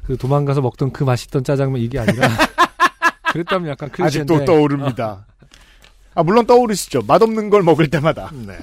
그 0.07 0.17
도망가서 0.17 0.63
먹던 0.63 0.93
그 0.93 1.05
맛있던 1.05 1.45
짜장면 1.45 1.81
이게 1.83 1.99
아니라. 1.99 2.29
그랬다면 3.33 3.69
약간 3.71 3.91
클리셰인데. 3.91 4.35
아직도 4.35 4.45
떠오릅니다. 4.51 5.27
아, 6.15 6.23
물론 6.23 6.47
떠오르시죠. 6.47 7.03
맛없는 7.07 7.51
걸 7.51 7.63
먹을 7.63 7.89
때마다. 7.89 8.31
네. 8.47 8.55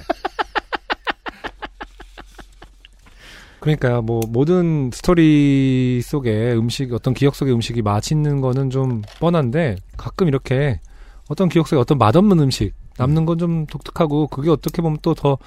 그러니까요, 3.60 4.02
뭐, 4.02 4.20
모든 4.28 4.90
스토리 4.92 6.00
속에 6.02 6.52
음식, 6.52 6.92
어떤 6.92 7.12
기억 7.12 7.34
속의 7.34 7.52
음식이 7.54 7.82
맛있는 7.82 8.40
거는 8.40 8.70
좀 8.70 9.02
뻔한데, 9.18 9.76
가끔 9.96 10.28
이렇게 10.28 10.80
어떤 11.28 11.48
기억 11.48 11.66
속에 11.66 11.80
어떤 11.80 11.98
맛없는 11.98 12.38
음식, 12.38 12.72
남는 12.98 13.26
건 13.26 13.38
좀 13.38 13.66
독특하고, 13.66 14.28
그게 14.28 14.50
어떻게 14.50 14.80
보면 14.80 14.98
또 15.02 15.14
더 15.14 15.38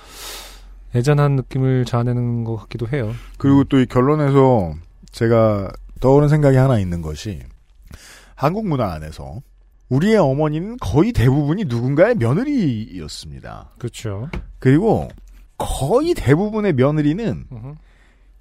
애잔한 0.93 1.37
느낌을 1.37 1.85
자아내는 1.85 2.43
것 2.43 2.57
같기도 2.57 2.85
해요. 2.89 3.13
그리고 3.37 3.63
또 3.63 3.79
이 3.79 3.85
결론에서 3.85 4.73
제가 5.11 5.71
떠오른 6.01 6.27
생각이 6.27 6.57
하나 6.57 6.79
있는 6.79 7.01
것이 7.01 7.39
한국 8.35 8.67
문화 8.67 8.91
안에서 8.91 9.39
우리의 9.91 10.15
어머니는 10.15 10.77
거의 10.79 11.11
대부분이 11.11 11.65
누군가의 11.65 12.15
며느리였습니다. 12.15 13.71
그렇죠. 13.77 14.29
그리고 14.57 15.09
거의 15.57 16.13
대부분의 16.13 16.73
며느리는 16.73 17.45
음흠. 17.51 17.75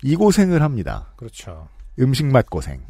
이 0.05 0.15
고생을 0.15 0.63
합니다. 0.63 1.13
그렇죠. 1.17 1.69
음식 1.99 2.25
맛 2.27 2.49
고생. 2.49 2.81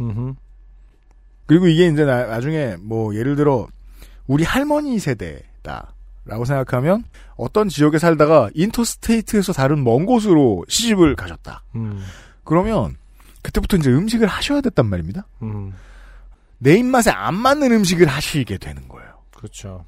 그리고 1.47 1.69
이게 1.69 1.87
이제 1.87 2.05
나, 2.05 2.27
나중에 2.27 2.77
뭐 2.77 3.15
예를 3.17 3.35
들어 3.35 3.67
우리 4.27 4.45
할머니 4.45 4.99
세대다. 4.99 5.95
라고 6.27 6.45
생각하면 6.45 7.05
어떤 7.37 7.71
지역에 7.71 7.99
살다가 7.99 8.51
인터스테이트에서 8.55 9.55
다른 9.55 9.83
먼 9.83 10.05
곳으로 10.05 10.67
시집을 10.69 11.17
가셨다. 11.17 11.65
음, 11.75 12.05
그러면 12.45 12.95
그때부터 13.43 13.79
이제 13.79 13.91
음식을 13.91 14.29
하셔야 14.29 14.61
됐단 14.61 14.85
말입니다. 14.87 15.27
음, 15.43 15.73
내 16.63 16.77
입맛에 16.77 17.11
안 17.11 17.35
맞는 17.35 17.73
음식을 17.73 18.07
하시게 18.07 18.59
되는 18.59 18.87
거예요. 18.87 19.11
그렇죠. 19.35 19.87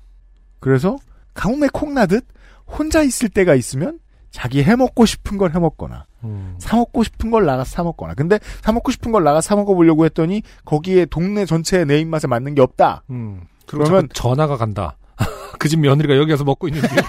그래서 0.59 0.97
가뭄에 1.35 1.69
콩 1.73 1.94
나듯 1.94 2.27
혼자 2.66 3.03
있을 3.03 3.28
때가 3.28 3.55
있으면 3.55 3.99
자기 4.31 4.62
해먹고 4.62 5.05
싶은 5.05 5.36
걸 5.36 5.53
해먹거나 5.55 6.07
음, 6.24 6.55
사 6.59 6.77
먹고 6.77 7.03
싶은 7.05 7.31
걸 7.31 7.44
나가서 7.44 7.70
사 7.70 7.82
먹거나 7.82 8.15
근데 8.15 8.39
사 8.62 8.73
먹고 8.73 8.90
싶은 8.90 9.12
걸 9.12 9.23
나가서 9.24 9.47
사 9.47 9.57
먹어보려고 9.57 10.07
했더니 10.07 10.43
거기에 10.65 11.05
동네 11.07 11.44
전체에 11.44 11.85
내 11.85 11.99
입맛에 11.99 12.27
맞는 12.27 12.55
게 12.55 12.62
없다. 12.62 13.03
음. 13.11 13.43
그러면 13.66 14.09
전화가 14.15 14.57
간다. 14.57 14.97
그 15.59 15.69
집 15.69 15.81
며느리가 15.81 16.16
여기 16.16 16.31
와서 16.31 16.44
먹고 16.44 16.69
있는데. 16.69 16.89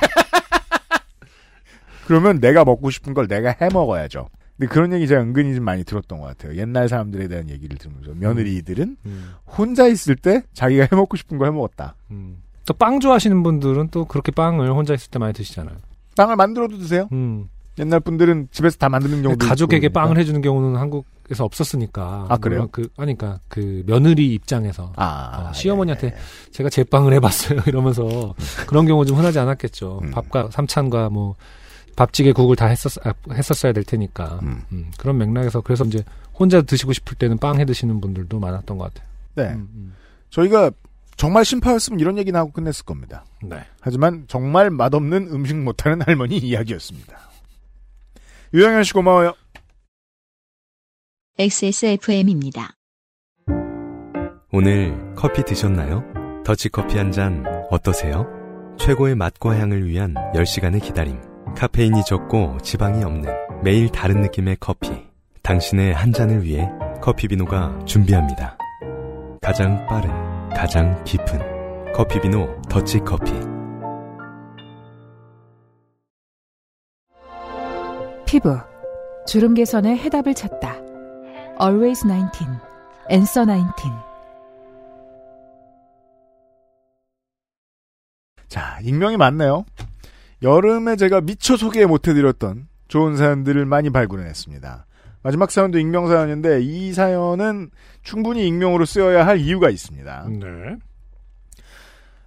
그러면 2.06 2.40
내가 2.42 2.66
먹고 2.66 2.90
싶은 2.90 3.14
걸 3.14 3.28
내가 3.28 3.56
해 3.62 3.70
먹어야죠. 3.72 4.28
근데 4.58 4.72
그런 4.72 4.94
얘기 4.94 5.08
제가 5.08 5.22
은근히 5.22 5.56
좀 5.56 5.64
많이 5.64 5.84
들었던 5.84 6.20
것 6.20 6.28
같아요. 6.28 6.56
옛날 6.58 6.88
사람들에 6.88 7.28
대한 7.28 7.50
얘기를 7.50 7.78
들으면서 7.78 8.12
며느리들은 8.16 8.98
음, 9.06 9.34
혼자 9.46 9.88
있을 9.88 10.16
때 10.16 10.44
자기가 10.54 10.84
해 10.92 10.96
먹고 10.96 11.18
싶은 11.18 11.38
걸해 11.38 11.52
먹었다. 11.52 11.96
음. 12.12 12.44
또빵 12.66 13.00
좋아하시는 13.00 13.44
분들은 13.44 13.90
또 13.90 14.06
그렇게 14.06 14.32
빵을 14.32 14.72
혼자 14.72 14.94
있을 14.94 15.10
때 15.10 15.20
많이 15.20 15.34
드시잖아요. 15.34 15.76
빵을 16.16 16.36
만들어도 16.36 16.78
드세요. 16.78 17.10
음. 17.12 17.50
옛날 17.80 18.00
분들은 18.00 18.50
집에서 18.52 18.78
다 18.78 18.88
만드는 18.88 19.24
경우도 19.24 19.48
가족에게 19.48 19.88
있고 19.88 19.94
빵을 19.94 20.10
그러니까. 20.10 20.22
해주는 20.22 20.42
경우는 20.42 20.80
한국에서 20.80 21.44
없었으니까. 21.44 22.28
아, 22.30 22.38
그래요? 22.38 22.68
그, 22.72 22.88
아니까, 22.98 23.40
그, 23.48 23.82
며느리 23.88 24.32
입장에서. 24.36 24.94
아, 24.96 25.48
어, 25.50 25.54
시어머니한테 25.54 26.08
예, 26.08 26.12
예. 26.12 26.52
제가 26.52 26.70
제빵을 26.70 27.14
해봤어요. 27.14 27.62
이러면서 27.66 28.36
그런 28.68 28.86
경우 28.86 29.06
좀 29.06 29.18
흔하지 29.18 29.40
않았겠죠. 29.40 30.02
음. 30.04 30.12
밥과 30.12 30.50
삼찬과 30.52 31.10
뭐 31.10 31.36
밥찌개 31.96 32.32
국을 32.32 32.56
다 32.56 32.66
했었 32.68 33.06
아, 33.06 33.14
했었어야 33.32 33.72
될 33.74 33.84
테니까 33.84 34.40
음. 34.44 34.64
음, 34.72 34.92
그런 34.98 35.18
맥락에서 35.18 35.62
그래서 35.62 35.84
이제 35.86 36.04
혼자 36.34 36.62
드시고 36.62 36.94
싶을 36.94 37.18
때는 37.18 37.38
빵 37.38 37.60
해 37.60 37.66
드시는 37.66 38.02
분들도 38.02 38.40
많았던 38.40 38.78
것 38.78 38.94
같아요. 38.94 39.10
네. 39.36 39.44
음, 39.54 39.70
음. 39.74 39.96
저희가 40.30 40.72
정말 41.16 41.46
심파였으면 41.46 42.00
이런 42.00 42.18
얘기나 42.18 42.40
하고 42.40 42.52
끝냈을 42.52 42.86
겁니다. 42.86 43.24
네. 43.44 43.64
하지만 43.82 44.26
정말 44.28 44.70
맛없는 44.72 45.28
음식 45.32 45.56
못하는 45.56 46.02
할머니 46.06 46.38
이야기였습니다. 46.38 47.18
유영현 48.54 48.84
씨 48.84 48.94
고마워요. 48.94 49.34
XSFM입니다. 51.38 52.72
오늘 54.52 55.14
커피 55.16 55.44
드셨나요? 55.44 56.04
더치커피 56.46 56.98
한 56.98 57.12
잔 57.12 57.44
어떠세요? 57.72 58.28
최고의 58.78 59.16
맛과 59.16 59.58
향을 59.60 59.88
위한 59.88 60.14
10시간의 60.36 60.82
기다림. 60.84 61.33
카페인이 61.56 62.04
적고 62.06 62.58
지방이 62.62 63.04
없는 63.04 63.32
매일 63.64 63.90
다른 63.90 64.22
느낌의 64.22 64.58
커피. 64.60 64.92
당신의 65.44 65.94
한 65.94 66.12
잔을 66.12 66.44
위해 66.44 66.70
커피비노가 67.02 67.86
준비합니다. 67.86 68.58
가장 69.42 69.86
빠른, 69.88 70.10
가장 70.50 71.04
깊은 71.04 71.94
커피비노 71.94 72.62
더치커피. 72.70 73.34
피부 78.26 78.58
주름 79.28 79.54
개선의 79.54 79.98
해답을 80.00 80.34
찾다. 80.34 80.78
Always 81.62 82.02
19, 82.08 82.46
Answer 83.12 83.46
19. 83.46 83.90
자, 88.48 88.80
익명이 88.82 89.18
많네요. 89.18 89.66
여름에 90.44 90.98
제가 90.98 91.22
미처 91.22 91.56
소개 91.56 91.86
못해드렸던 91.86 92.68
좋은 92.90 93.16
사연들을 93.16 93.66
많이 93.66 93.90
발굴해냈습니다. 93.90 94.86
마지막 95.24 95.50
사연도 95.50 95.80
익명 95.80 96.08
사연인데 96.08 96.62
이 96.62 96.92
사연은 96.92 97.72
충분히 98.04 98.46
익명으로 98.48 98.84
쓰여야 98.86 99.26
할 99.26 99.40
이유가 99.40 99.70
있습니다. 99.70 100.28
네. 100.30 100.76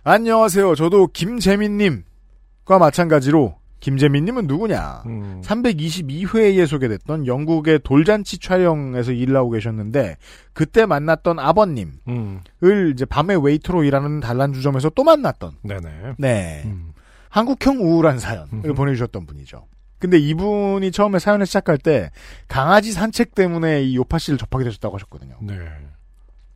안녕하세요. 0.02 0.74
저도 0.74 1.08
김재민님과 1.08 2.78
마찬가지로 2.80 3.56
김재민님은 3.80 4.46
누구냐? 4.46 5.02
음. 5.06 5.42
322회에 5.44 6.66
소개됐던 6.66 7.26
영국의 7.26 7.80
돌잔치 7.84 8.38
촬영에서 8.38 9.12
일을 9.12 9.36
하고 9.36 9.50
계셨는데 9.50 10.16
그때 10.54 10.86
만났던 10.86 11.38
아버님을 11.38 11.92
음. 12.08 12.40
이제 12.92 13.04
밤에 13.04 13.36
웨이터로 13.40 13.84
일하는 13.84 14.20
단란주점에서 14.20 14.90
또 14.90 15.04
만났던 15.04 15.56
네네. 15.62 16.14
네 16.18 16.62
음. 16.64 16.92
한국형 17.36 17.82
우울한 17.82 18.18
사연을 18.18 18.48
음흠. 18.52 18.74
보내주셨던 18.74 19.26
분이죠. 19.26 19.66
근데 19.98 20.18
이분이 20.18 20.90
처음에 20.90 21.18
사연을 21.18 21.44
시작할 21.44 21.76
때 21.76 22.10
강아지 22.48 22.92
산책 22.92 23.34
때문에 23.34 23.82
이 23.82 23.94
요팟시를 23.96 24.38
접하게 24.38 24.64
되셨다고 24.64 24.94
하셨거든요. 24.96 25.36
네. 25.42 25.54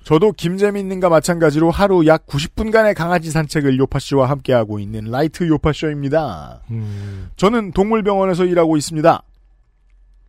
저도 0.04 0.32
김재민님과 0.32 1.10
마찬가지로 1.10 1.70
하루 1.70 2.06
약 2.06 2.26
90분간의 2.26 2.94
강아지 2.94 3.30
산책을 3.30 3.78
요팟시와 3.78 4.30
함께하고 4.30 4.78
있는 4.78 5.10
라이트 5.10 5.46
요파 5.46 5.74
쇼입니다. 5.74 6.62
음. 6.70 7.30
저는 7.36 7.72
동물병원에서 7.72 8.46
일하고 8.46 8.78
있습니다. 8.78 9.22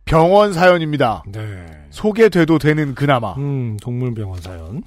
병원 0.04 0.52
사연입니다. 0.52 1.22
네. 1.28 1.66
소개돼도 1.88 2.58
되는 2.58 2.94
그나마. 2.94 3.32
음, 3.34 3.78
동물병원 3.80 4.42
사연. 4.42 4.82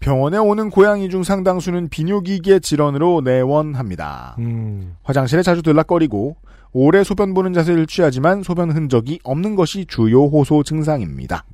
병원에 0.00 0.38
오는 0.38 0.70
고양이 0.70 1.08
중 1.10 1.22
상당수는 1.22 1.88
비뇨기계 1.88 2.60
질환으로 2.60 3.22
내원합니다. 3.24 4.36
음. 4.38 4.96
화장실에 5.02 5.42
자주 5.42 5.62
들락거리고 5.62 6.36
오래 6.72 7.04
소변 7.04 7.34
보는 7.34 7.52
자세를 7.52 7.86
취하지만 7.86 8.42
소변 8.42 8.70
흔적이 8.70 9.18
없는 9.24 9.56
것이 9.56 9.86
주요 9.86 10.26
호소 10.26 10.62
증상입니다. 10.62 11.44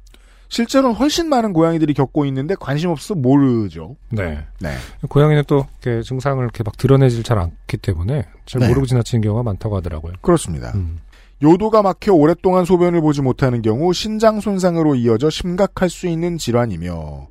실제로는 0.49 0.95
훨씬 0.97 1.31
많은 1.31 1.55
고양이들이 1.55 1.95
겪고 1.95 2.27
있는데 2.27 2.55
관심 2.61 2.91
없어서 2.91 3.15
모르죠. 3.15 3.97
네. 4.11 4.45
네. 4.61 4.75
고양이는 5.09 5.45
또 5.47 5.67
이렇게 5.81 6.03
증상을 6.03 6.43
이렇게 6.43 6.63
막 6.63 6.77
드러내질 6.77 7.23
잘 7.23 7.39
않기 7.39 7.79
때문에 7.79 8.27
잘 8.45 8.61
네. 8.61 8.69
모르고 8.69 8.85
지나치는 8.87 9.23
경우가 9.23 9.45
많다고 9.45 9.77
하더라고요. 9.77 10.13
그렇습니다. 10.21 10.73
음. 10.75 11.01
요도가 11.43 11.83
막혀 11.83 12.13
오랫동안 12.13 12.65
소변을 12.65 13.01
보지 13.01 13.23
못하는 13.23 13.63
경우 13.63 13.93
신장 13.93 14.41
손상으로 14.41 14.95
이어져 14.95 15.31
심각할 15.31 15.89
수 15.89 16.07
있는 16.07 16.37
질환이며 16.37 17.29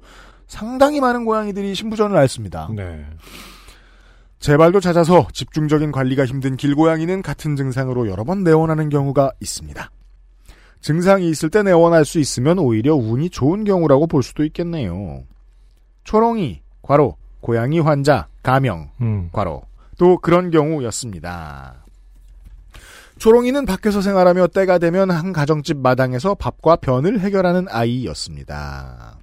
상당히 0.51 0.99
많은 0.99 1.23
고양이들이 1.23 1.73
신부전을 1.73 2.17
앓습니다. 2.17 2.67
네. 2.75 3.05
재발도 4.39 4.81
잦아서 4.81 5.25
집중적인 5.31 5.93
관리가 5.93 6.25
힘든 6.25 6.57
길고양이는 6.57 7.21
같은 7.21 7.55
증상으로 7.55 8.09
여러 8.09 8.25
번 8.25 8.43
내원하는 8.43 8.89
경우가 8.89 9.31
있습니다. 9.39 9.89
증상이 10.81 11.29
있을 11.29 11.49
때 11.49 11.63
내원할 11.63 12.03
수 12.03 12.19
있으면 12.19 12.59
오히려 12.59 12.95
운이 12.95 13.29
좋은 13.29 13.63
경우라고 13.63 14.07
볼 14.07 14.23
수도 14.23 14.43
있겠네요. 14.43 15.23
초롱이, 16.03 16.61
과로, 16.81 17.15
고양이 17.39 17.79
환자, 17.79 18.27
가명, 18.43 18.89
음. 18.99 19.29
과로, 19.31 19.63
또 19.97 20.17
그런 20.17 20.51
경우였습니다. 20.51 21.75
초롱이는 23.19 23.65
밖에서 23.65 24.01
생활하며 24.01 24.47
때가 24.47 24.79
되면 24.79 25.11
한 25.11 25.31
가정집 25.31 25.77
마당에서 25.77 26.35
밥과 26.35 26.75
변을 26.77 27.21
해결하는 27.21 27.67
아이였습니다. 27.69 29.20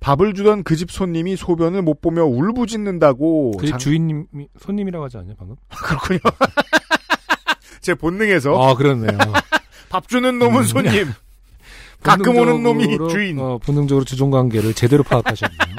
밥을 0.00 0.34
주던 0.34 0.62
그 0.62 0.76
집 0.76 0.90
손님이 0.90 1.36
소변을 1.36 1.82
못 1.82 2.00
보며 2.00 2.24
울부짖는다고. 2.24 3.52
그 3.58 3.66
장- 3.68 3.78
주인님이 3.78 4.48
손님이라고 4.60 5.04
하지 5.06 5.16
않냐 5.18 5.34
방금? 5.38 5.56
그렇군요. 5.70 6.20
제 7.80 7.94
본능에서 7.94 8.54
아 8.60 8.74
그렇네요. 8.74 9.16
밥 9.88 10.08
주는 10.08 10.38
놈은 10.38 10.60
음. 10.60 10.64
손님, 10.64 11.12
가끔 12.02 12.36
오는 12.36 12.62
놈이 12.62 12.98
주인. 13.10 13.38
어, 13.38 13.58
본능적으로 13.58 14.04
주종 14.04 14.30
관계를 14.30 14.74
제대로 14.74 15.02
파악하셨네요. 15.02 15.76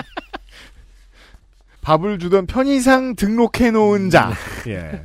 밥을 1.81 2.19
주던 2.19 2.47
편의상 2.47 3.15
등록해 3.15 3.71
놓은 3.71 4.09
자. 4.09 4.33
네. 4.65 4.71
예. 4.73 5.03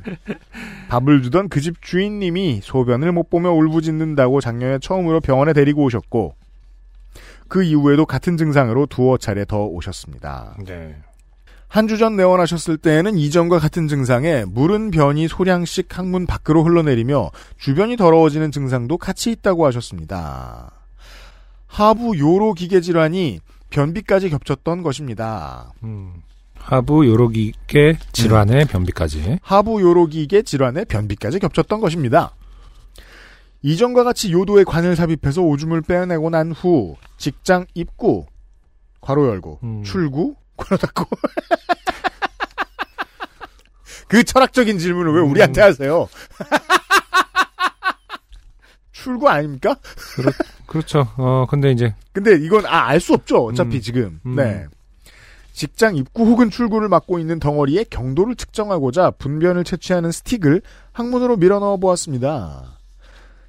밥을 0.89 1.21
주던 1.23 1.47
그 1.47 1.61
집 1.61 1.81
주인님이 1.81 2.59
소변을 2.61 3.11
못 3.13 3.29
보며 3.29 3.51
울부짖는다고 3.51 4.41
작년에 4.41 4.79
처음으로 4.79 5.21
병원에 5.21 5.53
데리고 5.53 5.83
오셨고 5.83 6.35
그 7.53 7.61
이후에도 7.61 8.07
같은 8.07 8.35
증상으로 8.35 8.87
두어 8.87 9.17
차례 9.19 9.45
더 9.45 9.63
오셨습니다. 9.65 10.55
네. 10.65 10.95
한 11.67 11.87
주 11.87 11.97
전 11.99 12.15
내원하셨을 12.15 12.77
때에는 12.77 13.15
이전과 13.19 13.59
같은 13.59 13.87
증상에 13.87 14.43
물은 14.47 14.89
변이 14.89 15.27
소량씩 15.27 15.95
항문 15.95 16.25
밖으로 16.25 16.63
흘러내리며 16.63 17.29
주변이 17.59 17.95
더러워지는 17.95 18.51
증상도 18.51 18.97
같이 18.97 19.29
있다고 19.31 19.67
하셨습니다. 19.67 20.71
하부 21.67 22.17
요로 22.17 22.53
기계 22.53 22.81
질환이 22.81 23.39
변비까지 23.69 24.31
겹쳤던 24.31 24.81
것입니다. 24.81 25.73
음. 25.83 26.13
하부 26.57 27.05
요로기계 27.07 27.99
질환의 28.13 28.65
변비까지. 28.65 29.37
하부 29.43 29.79
요로기계 29.79 30.41
질환에 30.41 30.85
변비까지 30.85 31.37
겹쳤던 31.37 31.81
것입니다. 31.81 32.33
이전과 33.63 34.03
같이 34.03 34.31
요도에 34.31 34.63
관을 34.65 34.95
삽입해서 34.95 35.41
오줌을 35.41 35.81
빼내고 35.81 36.29
난 36.29 36.51
후 36.51 36.95
직장 37.17 37.65
입구 37.73 38.25
괄호 39.01 39.27
열고 39.27 39.59
음. 39.63 39.83
출구 39.83 40.35
괄호 40.57 40.77
닫고 40.77 41.05
그 44.07 44.23
철학적인 44.23 44.77
질문을 44.77 45.13
왜 45.13 45.21
음. 45.21 45.31
우리한테 45.31 45.61
하세요? 45.61 46.07
출구 48.91 49.29
아닙니까? 49.29 49.75
그렇죠. 50.67 51.07
어 51.17 51.45
근데 51.49 51.71
이제 51.71 51.93
근데 52.13 52.35
이건 52.35 52.65
아 52.65 52.87
알 52.87 52.99
수 52.99 53.13
없죠. 53.13 53.45
어차피 53.45 53.77
음. 53.77 53.81
지금. 53.81 54.19
음. 54.25 54.35
네. 54.35 54.65
직장 55.51 55.95
입구 55.95 56.25
혹은 56.25 56.49
출구를 56.49 56.89
막고 56.89 57.19
있는 57.19 57.39
덩어리의 57.39 57.85
경도를 57.89 58.35
측정하고자 58.35 59.11
분변을 59.11 59.63
채취하는 59.63 60.11
스틱을 60.11 60.61
항문으로 60.93 61.37
밀어 61.37 61.59
넣어 61.59 61.77
보았습니다. 61.77 62.79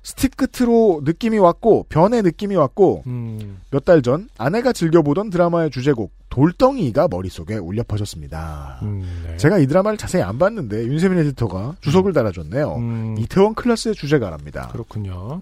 스틱 0.04 0.36
끝으로 0.36 1.00
느낌이 1.04 1.38
왔고 1.38 1.86
변의 1.88 2.22
느낌이 2.22 2.54
왔고 2.56 3.02
음. 3.06 3.58
몇달 3.70 4.02
전 4.02 4.28
아내가 4.36 4.72
즐겨보던 4.74 5.30
드라마의 5.30 5.70
주제곡 5.70 6.12
돌덩이가 6.28 7.08
머릿속에 7.10 7.56
울려 7.56 7.82
퍼졌습니다. 7.88 8.80
음, 8.82 9.02
네. 9.26 9.36
제가 9.38 9.58
이 9.58 9.66
드라마를 9.66 9.96
자세히 9.96 10.22
안 10.22 10.38
봤는데 10.38 10.84
윤세민 10.84 11.18
에디터가 11.20 11.76
주석을 11.80 12.12
달아줬네요. 12.12 12.74
음, 12.76 13.16
이태원 13.18 13.54
클라스의 13.54 13.94
주제가랍니다. 13.94 14.68
그렇군요. 14.68 15.40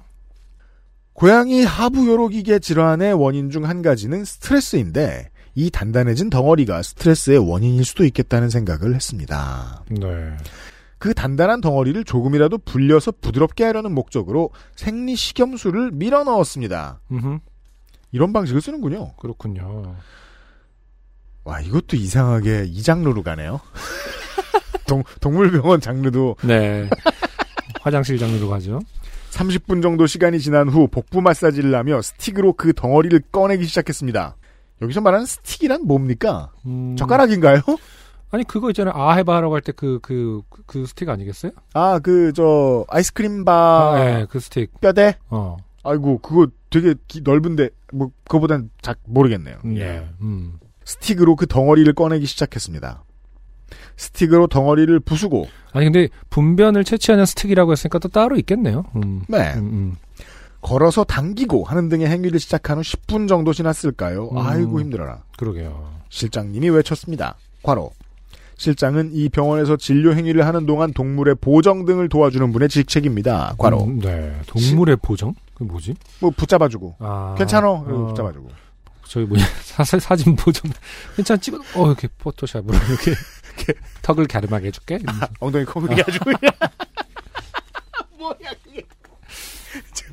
고양이 1.15 1.65
하부 1.65 2.07
요로기계 2.07 2.61
질환의 2.61 3.15
원인 3.15 3.51
중 3.51 3.65
한 3.65 3.83
가지는 3.83 4.25
스트레스인데 4.25 5.31
이 5.55 5.71
단단해진 5.71 6.31
덩어리가 6.31 6.83
스트레스의 6.83 7.39
원인일 7.39 7.85
수도 7.85 8.05
있겠다는 8.05 8.49
생각을 8.49 8.95
했습니다. 8.95 9.85
네. 9.91 10.37
그 11.03 11.15
단단한 11.15 11.61
덩어리를 11.61 12.05
조금이라도 12.05 12.59
불려서 12.59 13.11
부드럽게 13.11 13.65
하려는 13.65 13.93
목적으로 13.93 14.51
생리 14.77 15.17
식염수를 15.17 15.91
밀어 15.91 16.23
넣었습니다. 16.23 17.01
음. 17.11 17.41
이런 18.13 18.33
방식을 18.33 18.61
쓰는군요. 18.61 19.15
그렇군요. 19.17 19.97
와 21.43 21.61
이것도 21.61 21.97
이상하게 21.97 22.67
이 22.69 22.83
장르로 22.85 23.25
가네요. 23.25 23.59
동, 24.87 25.03
동물병원 25.21 25.81
장르도 25.81 26.37
네. 26.45 26.89
화장실 27.81 28.17
장르로 28.17 28.49
가죠. 28.49 28.79
30분 29.33 29.83
정도 29.83 30.07
시간이 30.07 30.39
지난 30.39 30.69
후 30.69 30.87
복부 30.87 31.21
마사지를 31.21 31.75
하며 31.75 32.01
스틱으로 32.01 32.53
그 32.53 32.75
덩어리를 32.75 33.21
꺼내기 33.33 33.65
시작했습니다. 33.65 34.37
여기서 34.83 35.01
말하는 35.01 35.27
스틱이란 35.27 35.85
뭡니까? 35.85 36.53
음, 36.65 36.95
젓가락인가요? 36.97 37.63
아니 38.33 38.45
그거 38.45 38.71
있잖아요. 38.71 38.95
아 38.97 39.13
해봐 39.13 39.37
하라고 39.37 39.55
할때그그 39.57 40.43
그 40.67 40.87
스틱 40.87 41.09
아니겠어요? 41.11 41.53
아, 41.75 41.99
그, 41.99 42.33
저, 42.35 42.85
아이스크림 42.89 43.45
바, 43.45 43.93
아, 43.95 44.05
네, 44.05 44.27
그 44.29 44.41
스틱. 44.41 44.81
뼈대? 44.81 45.17
어. 45.29 45.59
아이고, 45.85 46.19
그거 46.19 46.47
되게 46.71 46.95
기- 47.09 47.21
넓은데, 47.23 47.69
뭐, 47.93 48.11
그거보단 48.25 48.71
작, 48.81 48.99
모르겠네요. 49.05 49.57
예. 49.77 50.09
음. 50.23 50.59
스틱으로 50.85 51.37
그 51.37 51.47
덩어리를 51.47 51.93
꺼내기 51.95 52.25
시작했습니다. 52.25 53.05
스틱으로 53.99 54.47
덩어리를 54.47 54.99
부수고, 55.01 55.47
아니 55.73 55.85
근데 55.87 56.09
분변을 56.31 56.85
채취하는 56.85 57.27
스틱이라고 57.27 57.73
했으니까 57.73 57.99
또 57.99 58.09
따로 58.09 58.37
있겠네요. 58.37 58.85
음. 58.97 59.23
네, 59.29 59.53
음, 59.55 59.61
음. 59.65 59.97
걸어서 60.63 61.05
당기고 61.05 61.65
하는 61.65 61.89
등의 61.91 62.09
행위를 62.09 62.41
시작한 62.41 62.79
후 62.79 62.83
10분 62.83 63.29
정도 63.29 63.53
지났을까요? 63.53 64.29
음. 64.31 64.39
아이고, 64.39 64.81
힘들어라. 64.81 65.23
그러게요. 65.37 65.93
실장님이 66.09 66.71
외쳤습니다. 66.71 67.37
과로. 67.63 67.91
실장은 68.67 69.11
이 69.13 69.29
병원에서 69.29 69.77
진료 69.77 70.15
행위를 70.15 70.47
하는 70.47 70.67
동안 70.67 70.93
동물의 70.93 71.35
보정 71.41 71.85
등을 71.85 72.09
도와주는 72.09 72.53
분의 72.53 72.69
직책입니다. 72.69 73.57
과로. 73.59 73.83
음, 73.83 73.99
네. 73.99 74.41
동물의 74.47 74.99
보정? 75.03 75.35
그 75.55 75.65
뭐지? 75.65 75.97
뭐 76.21 76.31
붙잡아주고. 76.31 76.95
아. 77.01 77.35
괜찮어. 77.37 77.73
어, 77.73 78.07
붙잡아주고. 78.07 78.49
저희 79.09 79.25
뭐냐 79.25 79.45
사실 79.63 79.99
사진 79.99 80.37
보정 80.37 80.71
괜찮아 81.17 81.39
찍어 81.39 81.59
어 81.75 81.87
이렇게 81.89 82.07
포토샵으로 82.19 82.73
이렇게 82.73 83.15
턱을 84.03 84.29
갸름하게 84.29 84.69
해줄게 84.69 84.95
이러면서. 85.03 85.27
엉덩이 85.41 85.65
커보게 85.65 85.97
해가지고. 85.97 86.31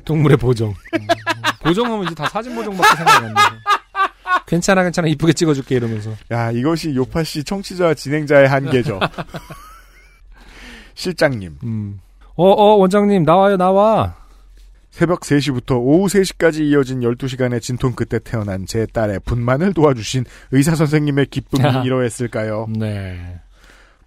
동물의 0.04 0.38
보정 0.38 0.70
음, 0.70 1.06
보정하면 1.62 2.06
이제 2.06 2.16
다 2.16 2.28
사진 2.28 2.52
보정밖에 2.56 2.96
생각이 2.96 3.26
안 3.26 3.32
나. 3.32 3.60
괜찮아 4.46 4.82
괜찮아 4.82 5.08
이쁘게 5.08 5.32
찍어줄게 5.32 5.76
이러면서 5.76 6.10
야, 6.32 6.50
이것이 6.50 6.94
요파 6.94 7.22
씨 7.24 7.44
청취자 7.44 7.94
진행자의 7.94 8.48
한계죠. 8.48 8.98
실장님. 10.94 11.56
음. 11.64 12.00
어 12.36 12.44
어 12.52 12.74
원장님 12.76 13.24
나와요 13.24 13.56
나와 13.58 14.14
새벽 14.90 15.20
3시부터 15.20 15.72
오후 15.78 16.06
3시까지 16.06 16.60
이어진 16.62 17.00
12시간의 17.00 17.60
진통 17.60 17.92
끝에 17.92 18.18
태어난 18.18 18.64
제 18.66 18.86
딸의 18.86 19.20
분만을 19.26 19.74
도와주신 19.74 20.24
의사 20.52 20.74
선생님의 20.74 21.26
기쁨이 21.26 21.84
이러했을까요? 21.84 22.66
네 22.76 23.40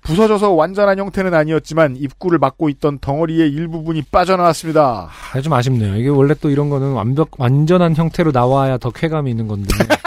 부서져서 0.02 0.52
완전한 0.52 1.00
형태는 1.00 1.34
아니었지만 1.34 1.96
입구를 1.96 2.38
막고 2.40 2.68
있던 2.70 3.00
덩어리의 3.00 3.50
일부분이 3.52 4.02
빠져나왔습니다. 4.12 5.10
아, 5.34 5.42
좀 5.42 5.54
아쉽네요 5.54 5.96
이게 5.96 6.10
원래 6.10 6.34
또 6.42 6.50
이런 6.50 6.70
거는 6.70 6.92
완벽 6.94 7.30
완전한 7.40 7.96
형태로 7.96 8.32
나와야 8.32 8.78
더 8.78 8.90
쾌감이 8.90 9.30
있는 9.32 9.48
건데 9.48 9.70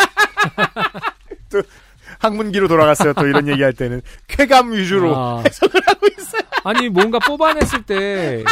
학문기로 2.19 2.69
돌아갔어요. 2.69 3.13
또 3.15 3.27
이런 3.27 3.49
얘기할 3.49 3.73
때는 3.73 4.01
쾌감 4.27 4.73
위주로 4.73 5.17
아. 5.17 5.43
해석을 5.47 5.81
하고 5.87 6.07
있어요. 6.19 6.43
아니 6.65 6.89
뭔가 6.89 7.19
뽑아냈을 7.19 7.83
때 7.83 8.43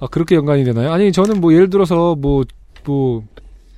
아, 0.00 0.06
그렇게 0.06 0.34
연관이 0.34 0.64
되나요? 0.64 0.92
아니 0.92 1.12
저는 1.12 1.40
뭐 1.40 1.52
예를 1.52 1.68
들어서 1.70 2.14
뭐뭐 2.16 3.24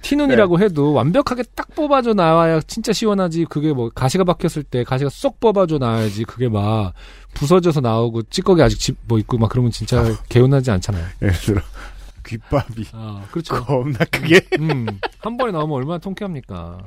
티눈이라고 0.02 0.59
네. 0.59 0.64
해도 0.64 0.93
완벽하게 0.93 1.44
딱 1.55 1.72
뽑아져 1.74 2.12
나와야 2.14 2.60
진짜 2.66 2.93
시원하지 2.93 3.47
그게 3.48 3.72
뭐 3.72 3.89
가시가 3.89 4.24
박혔을 4.24 4.62
때 4.64 4.82
가시가 4.84 5.10
쏙 5.10 5.39
뽑아져 5.40 5.78
나와야지 5.78 6.24
그게 6.24 6.48
막 6.48 6.93
부서져서 7.34 7.80
나오고 7.80 8.22
찌꺼기 8.24 8.62
아직 8.62 8.78
집 8.78 8.97
뭐 9.06 9.18
있고 9.18 9.39
막 9.39 9.48
그러면 9.51 9.70
진짜 9.70 10.05
개운하지 10.28 10.70
않잖아요. 10.72 11.05
예를 11.22 11.34
들어 11.34 11.60
귓밥이 12.24 12.86
아 12.92 13.24
그렇죠. 13.30 13.64
겁나 13.64 13.98
크게 14.10 14.40
음, 14.58 14.86
한 15.18 15.36
번에 15.36 15.52
나오면 15.52 15.76
얼마나 15.76 15.98
통쾌합니까? 15.98 16.78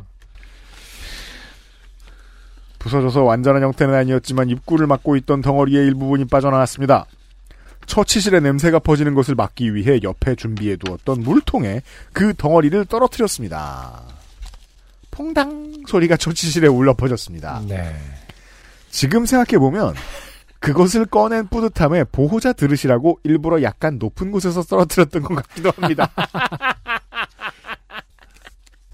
부서져서 2.80 3.24
완전한 3.24 3.64
형태는 3.64 3.94
아니었지만 3.94 4.50
입구를 4.50 4.86
막고 4.88 5.16
있던 5.18 5.42
덩어리의 5.42 5.88
일부분이 5.88 6.26
빠져나왔습니다. 6.26 7.06
처치실에 7.88 8.40
냄새가 8.40 8.80
퍼지는 8.80 9.14
것을 9.16 9.36
막기 9.36 9.74
위해 9.76 10.00
옆에 10.04 10.36
준비해 10.36 10.76
두었던 10.76 11.22
물통에 11.22 11.82
그 12.14 12.34
덩어리를 12.36 12.86
떨어뜨렸습니다. 12.86 14.04
퐁당 15.12 15.84
소리가 15.88 16.18
처치실에 16.18 16.68
울려 16.68 16.94
퍼졌습니다. 16.94 17.62
네. 17.68 17.96
지금 18.90 19.26
생각해 19.26 19.58
보면 19.60 19.96
그것을 20.60 21.06
꺼낸 21.06 21.48
뿌듯함에 21.48 22.06
보호자 22.06 22.54
들으시라고 22.54 23.20
일부러 23.24 23.62
약간 23.62 24.00
높은 24.00 24.32
곳에서 24.32 24.64
떨어뜨렸던 24.64 25.22
것 25.24 25.36
같기도 25.36 25.72
합니다. 25.78 26.10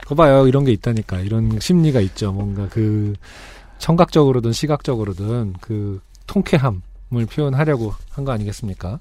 거 0.06 0.16
봐요. 0.16 0.48
이런 0.48 0.66
게 0.66 0.72
있다니까. 0.74 1.20
이런 1.20 1.60
심리가 1.60 2.02
있죠. 2.02 2.34
뭔가 2.34 2.68
그 2.70 3.14
청각적으로든 3.78 4.52
시각적으로든 4.52 5.54
그 5.62 6.02
통쾌함을 6.28 7.26
표현하려고 7.32 7.94
한 8.10 8.26
거 8.26 8.32
아니겠습니까? 8.34 9.00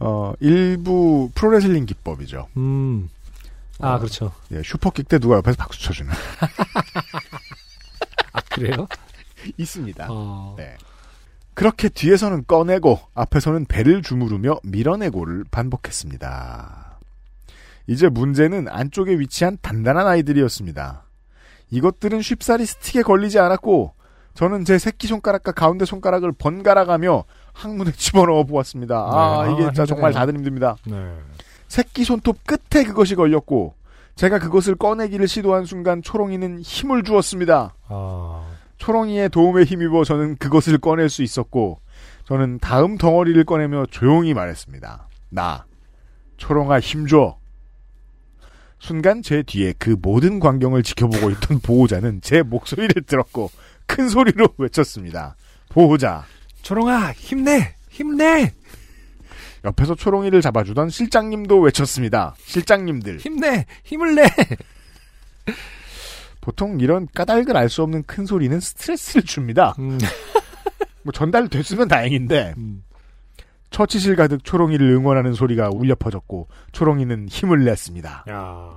어, 0.00 0.32
일부 0.40 1.30
프로레슬링 1.34 1.86
기법이죠. 1.86 2.48
음. 2.56 3.08
아, 3.80 3.98
그렇죠. 3.98 4.32
예, 4.50 4.60
슈퍼킥 4.64 5.06
때 5.08 5.18
누가 5.20 5.36
옆에서 5.36 5.56
박수 5.56 5.80
쳐주는. 5.82 6.12
아, 8.32 8.40
그래요? 8.50 8.88
있습니다. 9.56 10.08
어. 10.10 10.54
네. 10.58 10.76
그렇게 11.58 11.88
뒤에서는 11.88 12.44
꺼내고 12.46 13.00
앞에서는 13.16 13.64
배를 13.64 14.00
주무르며 14.00 14.60
밀어내고를 14.62 15.42
반복했습니다. 15.50 17.00
이제 17.88 18.08
문제는 18.08 18.68
안쪽에 18.68 19.18
위치한 19.18 19.58
단단한 19.60 20.06
아이들이었습니다. 20.06 21.02
이것들은 21.70 22.22
쉽사리 22.22 22.64
스틱에 22.64 23.02
걸리지 23.02 23.40
않았고 23.40 23.92
저는 24.34 24.64
제 24.66 24.78
새끼 24.78 25.08
손가락과 25.08 25.50
가운데 25.50 25.84
손가락을 25.84 26.30
번갈아가며 26.30 27.24
항문에 27.54 27.90
집어넣어 27.98 28.44
보았습니다. 28.44 28.96
아, 28.96 29.46
네. 29.48 29.54
이게 29.54 29.64
아, 29.64 29.66
진짜 29.70 29.84
정말. 29.84 30.12
다들 30.12 30.34
힘듭니다. 30.34 30.76
네. 30.86 31.12
새끼 31.66 32.04
손톱 32.04 32.38
끝에 32.46 32.84
그것이 32.84 33.16
걸렸고 33.16 33.74
제가 34.14 34.38
그것을 34.38 34.76
꺼내기를 34.76 35.26
시도한 35.26 35.64
순간 35.64 36.02
초롱이는 36.02 36.60
힘을 36.60 37.02
주었습니다. 37.02 37.74
아, 37.88 38.46
초롱이의 38.78 39.28
도움에 39.28 39.64
힘입어 39.64 40.04
저는 40.04 40.36
그것을 40.36 40.78
꺼낼 40.78 41.08
수 41.08 41.22
있었고 41.22 41.80
저는 42.24 42.58
다음 42.58 42.96
덩어리를 42.96 43.42
꺼내며 43.44 43.86
조용히 43.90 44.34
말했습니다. 44.34 45.08
나 45.30 45.66
초롱아 46.36 46.80
힘줘. 46.80 47.38
순간 48.78 49.22
제 49.22 49.42
뒤에 49.42 49.74
그 49.78 49.96
모든 50.00 50.38
광경을 50.38 50.82
지켜보고 50.84 51.30
있던 51.30 51.60
보호자는 51.64 52.20
제 52.22 52.42
목소리를 52.42 53.02
들었고 53.02 53.50
큰 53.86 54.08
소리로 54.08 54.48
외쳤습니다. 54.58 55.36
보호자. 55.68 56.24
초롱아, 56.62 57.12
힘내! 57.12 57.74
힘내! 57.90 58.52
옆에서 59.64 59.94
초롱이를 59.96 60.40
잡아주던 60.40 60.90
실장님도 60.90 61.60
외쳤습니다. 61.60 62.34
실장님들. 62.38 63.18
힘내! 63.18 63.66
힘을 63.84 64.14
내! 64.14 64.22
보통 66.48 66.80
이런 66.80 67.06
까닭을 67.14 67.54
알 67.58 67.68
수 67.68 67.82
없는 67.82 68.04
큰 68.04 68.24
소리는 68.24 68.58
스트레스를 68.58 69.22
줍니다. 69.22 69.74
음, 69.78 69.98
뭐 71.04 71.12
전달됐으면 71.12 71.88
다행인데 71.88 72.54
음. 72.56 72.82
처치실 73.68 74.16
가득 74.16 74.42
초롱이를 74.44 74.88
응원하는 74.92 75.34
소리가 75.34 75.68
울려 75.70 75.94
퍼졌고 75.94 76.48
초롱이는 76.72 77.28
힘을 77.28 77.66
냈습니다. 77.66 78.24
야. 78.30 78.70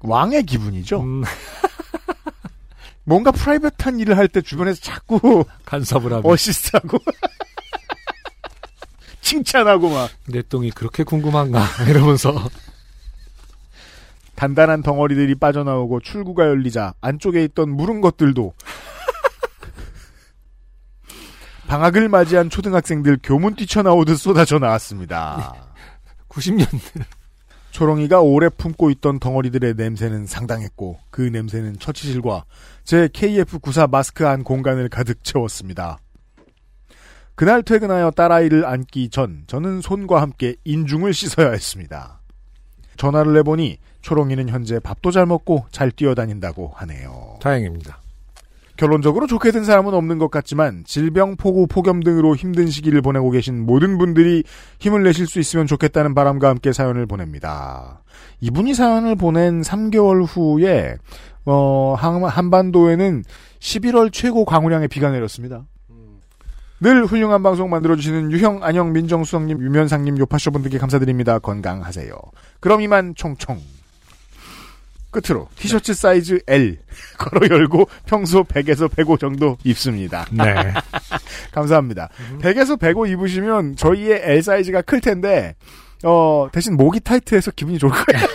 왕의 0.00 0.42
기분이죠. 0.42 1.00
음, 1.00 1.22
뭔가 3.04 3.30
프라이빗한 3.30 3.98
일을 3.98 4.18
할 4.18 4.28
때 4.28 4.42
주변에서 4.42 4.78
자꾸 4.82 5.46
간섭을 5.64 6.12
하고. 6.12 6.30
어시스트하고 6.30 6.98
칭찬하고 9.22 9.88
막 9.88 10.10
내 10.28 10.42
똥이 10.42 10.72
그렇게 10.72 11.04
궁금한가? 11.04 11.64
이러면서. 11.88 12.34
단단한 14.36 14.82
덩어리들이 14.82 15.36
빠져나오고 15.36 16.00
출구가 16.00 16.46
열리자 16.46 16.94
안쪽에 17.00 17.44
있던 17.44 17.70
무른 17.70 18.00
것들도 18.00 18.52
방학을 21.66 22.08
맞이한 22.08 22.50
초등학생들 22.50 23.18
교문 23.22 23.56
뛰쳐나오듯 23.56 24.18
쏟아져 24.18 24.58
나왔습니다. 24.58 25.54
90년대. 26.28 27.04
초롱이가 27.76 28.22
오래 28.22 28.48
품고 28.48 28.88
있던 28.90 29.18
덩어리들의 29.18 29.74
냄새는 29.76 30.26
상당했고 30.26 30.98
그 31.10 31.20
냄새는 31.20 31.78
처치실과 31.78 32.46
제 32.84 33.06
KF94 33.08 33.90
마스크 33.90 34.26
안 34.26 34.44
공간을 34.44 34.88
가득 34.88 35.22
채웠습니다. 35.22 35.98
그날 37.34 37.62
퇴근하여 37.62 38.12
딸아이를 38.12 38.64
안기 38.64 39.10
전 39.10 39.44
저는 39.46 39.82
손과 39.82 40.22
함께 40.22 40.56
인중을 40.64 41.12
씻어야 41.12 41.50
했습니다. 41.50 42.22
전화를 42.96 43.36
해보니 43.38 43.76
초롱이는 44.06 44.48
현재 44.48 44.78
밥도 44.78 45.10
잘 45.10 45.26
먹고 45.26 45.64
잘 45.72 45.90
뛰어다닌다고 45.90 46.70
하네요. 46.76 47.38
다행입니다. 47.42 47.98
결론적으로 48.76 49.26
좋게 49.26 49.50
된 49.50 49.64
사람은 49.64 49.94
없는 49.94 50.18
것 50.18 50.30
같지만 50.30 50.84
질병, 50.84 51.34
폭우, 51.34 51.66
폭염 51.66 52.04
등으로 52.04 52.36
힘든 52.36 52.68
시기를 52.68 53.02
보내고 53.02 53.32
계신 53.32 53.66
모든 53.66 53.98
분들이 53.98 54.44
힘을 54.78 55.02
내실 55.02 55.26
수 55.26 55.40
있으면 55.40 55.66
좋겠다는 55.66 56.14
바람과 56.14 56.48
함께 56.48 56.72
사연을 56.72 57.06
보냅니다. 57.06 58.04
이분이 58.40 58.74
사연을 58.74 59.16
보낸 59.16 59.62
3개월 59.62 60.24
후에 60.24 60.98
어, 61.44 61.96
한, 61.98 62.22
한반도에는 62.22 63.24
11월 63.58 64.12
최고 64.12 64.44
강우량의 64.44 64.86
비가 64.86 65.10
내렸습니다. 65.10 65.64
늘 66.78 67.06
훌륭한 67.06 67.42
방송 67.42 67.70
만들어주시는 67.70 68.30
유형, 68.30 68.62
안녕, 68.62 68.92
민정수석님, 68.92 69.58
유면상님, 69.62 70.16
요파쇼 70.18 70.52
분들께 70.52 70.78
감사드립니다. 70.78 71.40
건강하세요. 71.40 72.14
그럼 72.60 72.82
이만 72.82 73.16
총총. 73.16 73.58
끝으로 75.20 75.48
티셔츠 75.56 75.94
사이즈 75.94 76.40
L 76.46 76.76
걸어 77.16 77.48
열고 77.48 77.88
평소 78.04 78.44
100에서 78.44 78.90
105 78.94 79.16
정도 79.16 79.56
입습니다. 79.64 80.26
네. 80.30 80.44
감사합니다. 81.52 82.10
100에서 82.40 82.78
105 82.78 83.06
입으시면 83.06 83.76
저희의 83.76 84.20
L 84.22 84.42
사이즈가 84.42 84.82
클 84.82 85.00
텐데 85.00 85.54
어 86.04 86.48
대신 86.52 86.76
목이 86.76 87.00
타이트해서 87.00 87.50
기분이 87.52 87.78
좋을 87.78 87.92
거예요. 87.92 88.26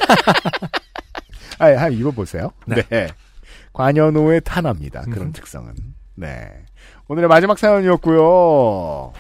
아, 1.60 1.66
한번 1.68 1.94
입어보세요. 1.94 2.52
네. 2.66 2.82
네. 2.90 3.08
관여노의 3.74 4.42
탄압니다. 4.44 5.02
그런 5.02 5.28
음. 5.28 5.32
특성은. 5.34 5.74
네. 6.16 6.50
오늘의 7.08 7.30
마지막 7.30 7.60
사연이었고요. 7.60 9.14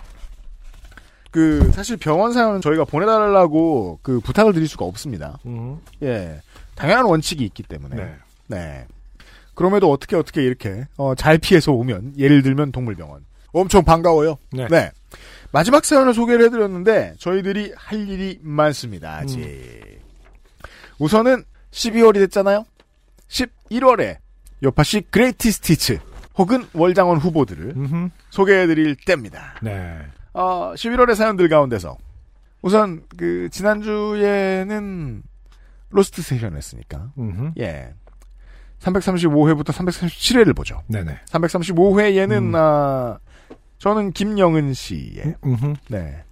그 1.29 1.71
사실 1.71 1.95
병원 1.97 2.33
사연은 2.33 2.59
저희가 2.61 2.83
보내달라고 2.85 3.99
그 4.01 4.19
부탁을 4.19 4.53
드릴 4.53 4.67
수가 4.67 4.85
없습니다. 4.85 5.37
음, 5.45 5.79
예. 6.03 6.41
당연한 6.81 7.05
원칙이 7.05 7.43
있기 7.45 7.63
때문에. 7.63 7.95
네. 7.95 8.15
네. 8.47 8.87
그럼에도 9.53 9.91
어떻게 9.91 10.15
어떻게 10.15 10.43
이렇게 10.43 10.87
어, 10.97 11.13
잘 11.15 11.37
피해서 11.37 11.71
오면 11.71 12.13
예를 12.17 12.41
들면 12.41 12.71
동물병원 12.71 13.25
엄청 13.53 13.83
반가워요. 13.83 14.37
네. 14.51 14.91
마지막 15.51 15.83
사연을 15.85 16.13
소개를 16.13 16.45
해드렸는데 16.45 17.15
저희들이 17.19 17.73
할 17.75 18.07
일이 18.09 18.39
많습니다. 18.41 19.17
아직 19.17 19.99
우선은 20.97 21.43
12월이 21.71 22.15
됐잖아요. 22.15 22.65
11월에 23.27 24.17
요파시 24.63 25.01
그레이티 25.09 25.51
스티츠 25.51 25.99
혹은 26.35 26.65
월장원 26.73 27.17
후보들을 27.17 27.73
음흠. 27.75 28.09
소개해드릴 28.29 28.95
때입니다. 28.95 29.55
네. 29.61 29.97
어, 30.33 30.73
11월의 30.75 31.15
사연들 31.15 31.49
가운데서 31.49 31.97
우선 32.61 33.03
그 33.17 33.49
지난주에는 33.51 35.23
로스트 35.91 36.21
세션 36.21 36.55
했으니까 36.55 37.11
음흠. 37.17 37.51
예. 37.59 37.93
335회부터 38.79 39.65
337회를 39.67 40.55
보죠. 40.55 40.81
네네. 40.87 41.19
335회에는 41.29 42.37
음. 42.37 42.55
아 42.55 43.19
저는 43.77 44.11
김영은 44.11 44.73
씨의 44.73 45.35
음흠. 45.45 45.73
네. 45.89 46.23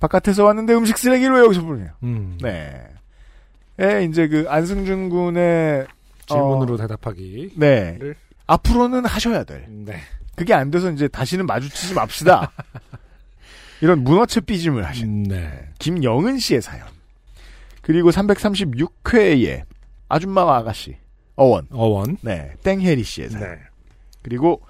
바깥에서 0.00 0.44
왔는데 0.44 0.74
음식 0.74 0.96
쓰레기를 0.98 1.34
왜 1.34 1.40
여기서 1.40 1.62
부르냐. 1.62 1.94
음. 2.02 2.38
네. 2.40 2.82
에 3.78 4.04
이제 4.04 4.26
그 4.28 4.46
안승준 4.48 5.10
군의 5.10 5.86
질문으로 6.26 6.74
어, 6.74 6.76
대답하기. 6.78 7.52
네. 7.56 7.96
를- 7.98 8.14
앞으로는 8.46 9.04
하셔야 9.04 9.44
될. 9.44 9.66
네. 9.68 9.98
그게 10.34 10.54
안 10.54 10.70
돼서 10.70 10.90
이제 10.90 11.08
다시는 11.08 11.46
마주치지 11.46 11.94
맙시다. 11.94 12.52
이런 13.82 14.04
문어체 14.04 14.40
삐짐을 14.40 14.84
하신 14.86 15.06
음, 15.06 15.22
네. 15.24 15.68
김영은 15.78 16.38
씨의 16.38 16.62
사연. 16.62 16.86
그리고 17.86 18.10
336회에 18.10 19.62
아줌마와 20.08 20.56
아가씨 20.56 20.96
어원. 21.36 21.68
어원. 21.70 22.16
네. 22.20 22.52
땡혜리 22.64 23.04
씨의 23.04 23.30
사연. 23.30 23.48
네. 23.48 23.60
그리고 24.22 24.60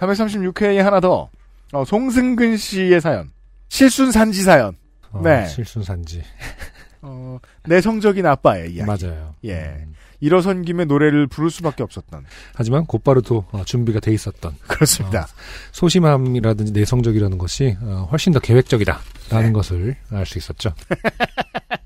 336회에 0.00 0.78
하나 0.78 0.98
더 0.98 1.28
어, 1.72 1.84
송승근 1.84 2.56
씨의 2.56 3.02
사연. 3.02 3.30
실순산지 3.68 4.42
사연. 4.42 4.76
어, 5.10 5.20
네. 5.22 5.46
실순산지. 5.46 6.22
어, 7.02 7.38
내성적인 7.68 8.24
아빠의 8.24 8.72
이야기. 8.72 8.90
맞아요. 8.90 9.34
예. 9.44 9.84
음. 9.84 9.92
일어선 10.20 10.62
김에 10.62 10.86
노래를 10.86 11.26
부를 11.26 11.50
수밖에 11.50 11.82
없었던. 11.82 12.24
하지만 12.54 12.86
곧바로 12.86 13.20
또 13.20 13.44
어, 13.52 13.62
준비가 13.66 14.00
돼 14.00 14.10
있었던 14.14 14.54
그렇습니다. 14.66 15.26
소심함이라든지 15.72 16.72
내성적이라는 16.72 17.36
것이 17.36 17.76
어, 17.82 18.08
훨씬 18.10 18.32
더 18.32 18.40
계획적이다라는 18.40 19.48
네. 19.48 19.52
것을 19.52 19.96
알 20.10 20.24
수 20.24 20.38
있었죠. 20.38 20.72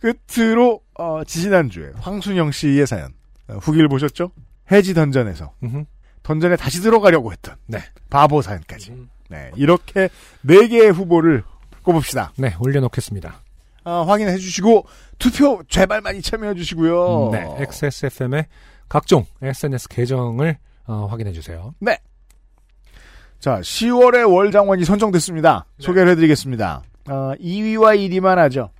끝으로 0.00 0.80
어, 0.98 1.22
지지난주에 1.24 1.92
황순영 1.96 2.52
씨의 2.52 2.86
사연. 2.86 3.12
어, 3.48 3.54
후기를 3.54 3.88
보셨죠? 3.88 4.30
해지 4.70 4.94
던전에서 4.94 5.52
음흠. 5.62 5.84
던전에 6.22 6.56
다시 6.56 6.80
들어가려고 6.80 7.32
했던 7.32 7.56
네. 7.66 7.78
바보 8.10 8.42
사연까지. 8.42 9.06
네, 9.30 9.50
이렇게 9.56 10.08
네 10.42 10.68
개의 10.68 10.90
후보를 10.90 11.42
꼽읍시다. 11.82 12.32
네, 12.36 12.54
올려놓겠습니다. 12.60 13.40
아, 13.84 14.04
확인해 14.06 14.36
주시고 14.36 14.86
투표 15.18 15.62
제발 15.68 16.00
많이 16.02 16.20
참여해 16.20 16.54
주시고요. 16.54 17.30
네, 17.32 17.46
XSFM의 17.62 18.46
각종 18.88 19.24
SNS 19.40 19.88
계정을 19.88 20.58
어, 20.86 21.06
확인해 21.10 21.32
주세요. 21.32 21.74
네. 21.78 21.98
자, 23.38 23.60
10월에 23.60 24.30
월장원이 24.30 24.84
선정됐습니다. 24.84 25.66
소개를 25.78 26.10
해드리겠습니다. 26.12 26.82
어, 27.08 27.32
2위와 27.40 27.96
1위만 27.96 28.34
하죠. 28.36 28.70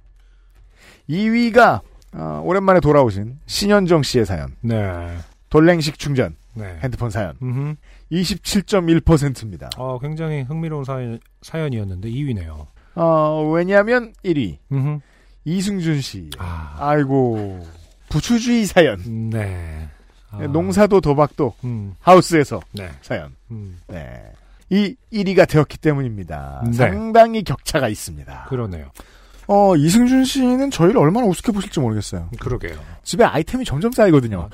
2위가 1.08 1.80
어, 2.14 2.42
오랜만에 2.44 2.80
돌아오신 2.80 3.38
신현정 3.46 4.02
씨의 4.02 4.26
사연. 4.26 4.54
네. 4.60 5.16
돌랭식 5.50 5.98
충전 5.98 6.36
네. 6.54 6.78
핸드폰 6.82 7.10
사연. 7.10 7.36
음흠. 7.42 7.76
27.1%입니다. 8.12 9.70
어, 9.76 9.98
굉장히 9.98 10.42
흥미로운 10.42 10.84
사연, 10.84 11.18
사연이었는데 11.42 12.10
2위네요. 12.10 12.66
어, 12.94 13.50
왜냐하면 13.52 14.12
1위 14.24 14.58
음흠. 14.72 15.00
이승준 15.44 16.00
씨. 16.00 16.30
아, 16.38 16.76
아이고 16.78 17.66
부추주의 18.08 18.66
사연. 18.66 19.30
네. 19.30 19.88
아, 20.30 20.46
농사도 20.46 21.00
도박도 21.00 21.54
음, 21.64 21.94
하우스에서 22.00 22.60
네. 22.72 22.90
사연. 23.00 23.34
음, 23.50 23.78
네. 23.86 24.22
이 24.70 24.94
1위가 25.12 25.48
되었기 25.48 25.78
때문입니다. 25.78 26.62
네. 26.66 26.72
상당히 26.72 27.42
격차가 27.42 27.88
있습니다. 27.88 28.46
그러네요. 28.48 28.90
어, 29.48 29.74
이승준 29.76 30.24
씨는 30.24 30.70
저희를 30.70 30.98
얼마나 30.98 31.26
우습게 31.26 31.52
보실지 31.52 31.80
모르겠어요. 31.80 32.30
그러게요. 32.38 32.78
집에 33.02 33.24
아이템이 33.24 33.64
점점 33.64 33.90
쌓이거든요. 33.92 34.48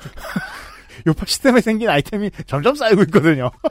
요파 1.05 1.25
시스템에 1.25 1.59
생긴 1.61 1.89
아이템이 1.89 2.31
점점 2.47 2.75
쌓이고 2.75 3.03
있거든요. 3.03 3.51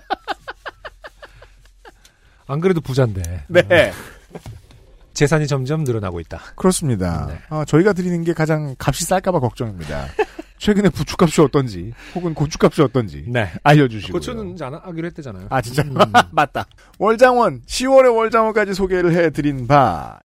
안 2.46 2.60
그래도 2.60 2.80
부자인데. 2.82 3.44
네. 3.48 3.92
재산이 5.14 5.46
점점 5.46 5.84
늘어나고 5.84 6.20
있다. 6.20 6.40
그렇습니다. 6.56 7.26
네. 7.28 7.38
아, 7.48 7.64
저희가 7.64 7.94
드리는 7.94 8.22
게 8.22 8.34
가장 8.34 8.74
값이 8.78 9.04
쌀까봐 9.06 9.40
걱정입니다. 9.40 10.08
최근에 10.58 10.88
부추값이 10.90 11.40
어떤지, 11.40 11.92
혹은 12.14 12.34
고추값이 12.34 12.82
어떤지 12.82 13.24
네. 13.28 13.50
알려주시고. 13.62 14.12
고추는 14.12 14.54
이제 14.54 14.64
안 14.64 14.74
하기로 14.74 15.06
했대잖아요. 15.08 15.46
아, 15.50 15.60
진짜? 15.60 15.82
음. 15.82 15.94
맞다. 16.32 16.66
월장원, 16.98 17.62
10월의 17.66 18.14
월장원까지 18.14 18.74
소개를 18.74 19.12
해드린 19.12 19.66
바. 19.66 20.20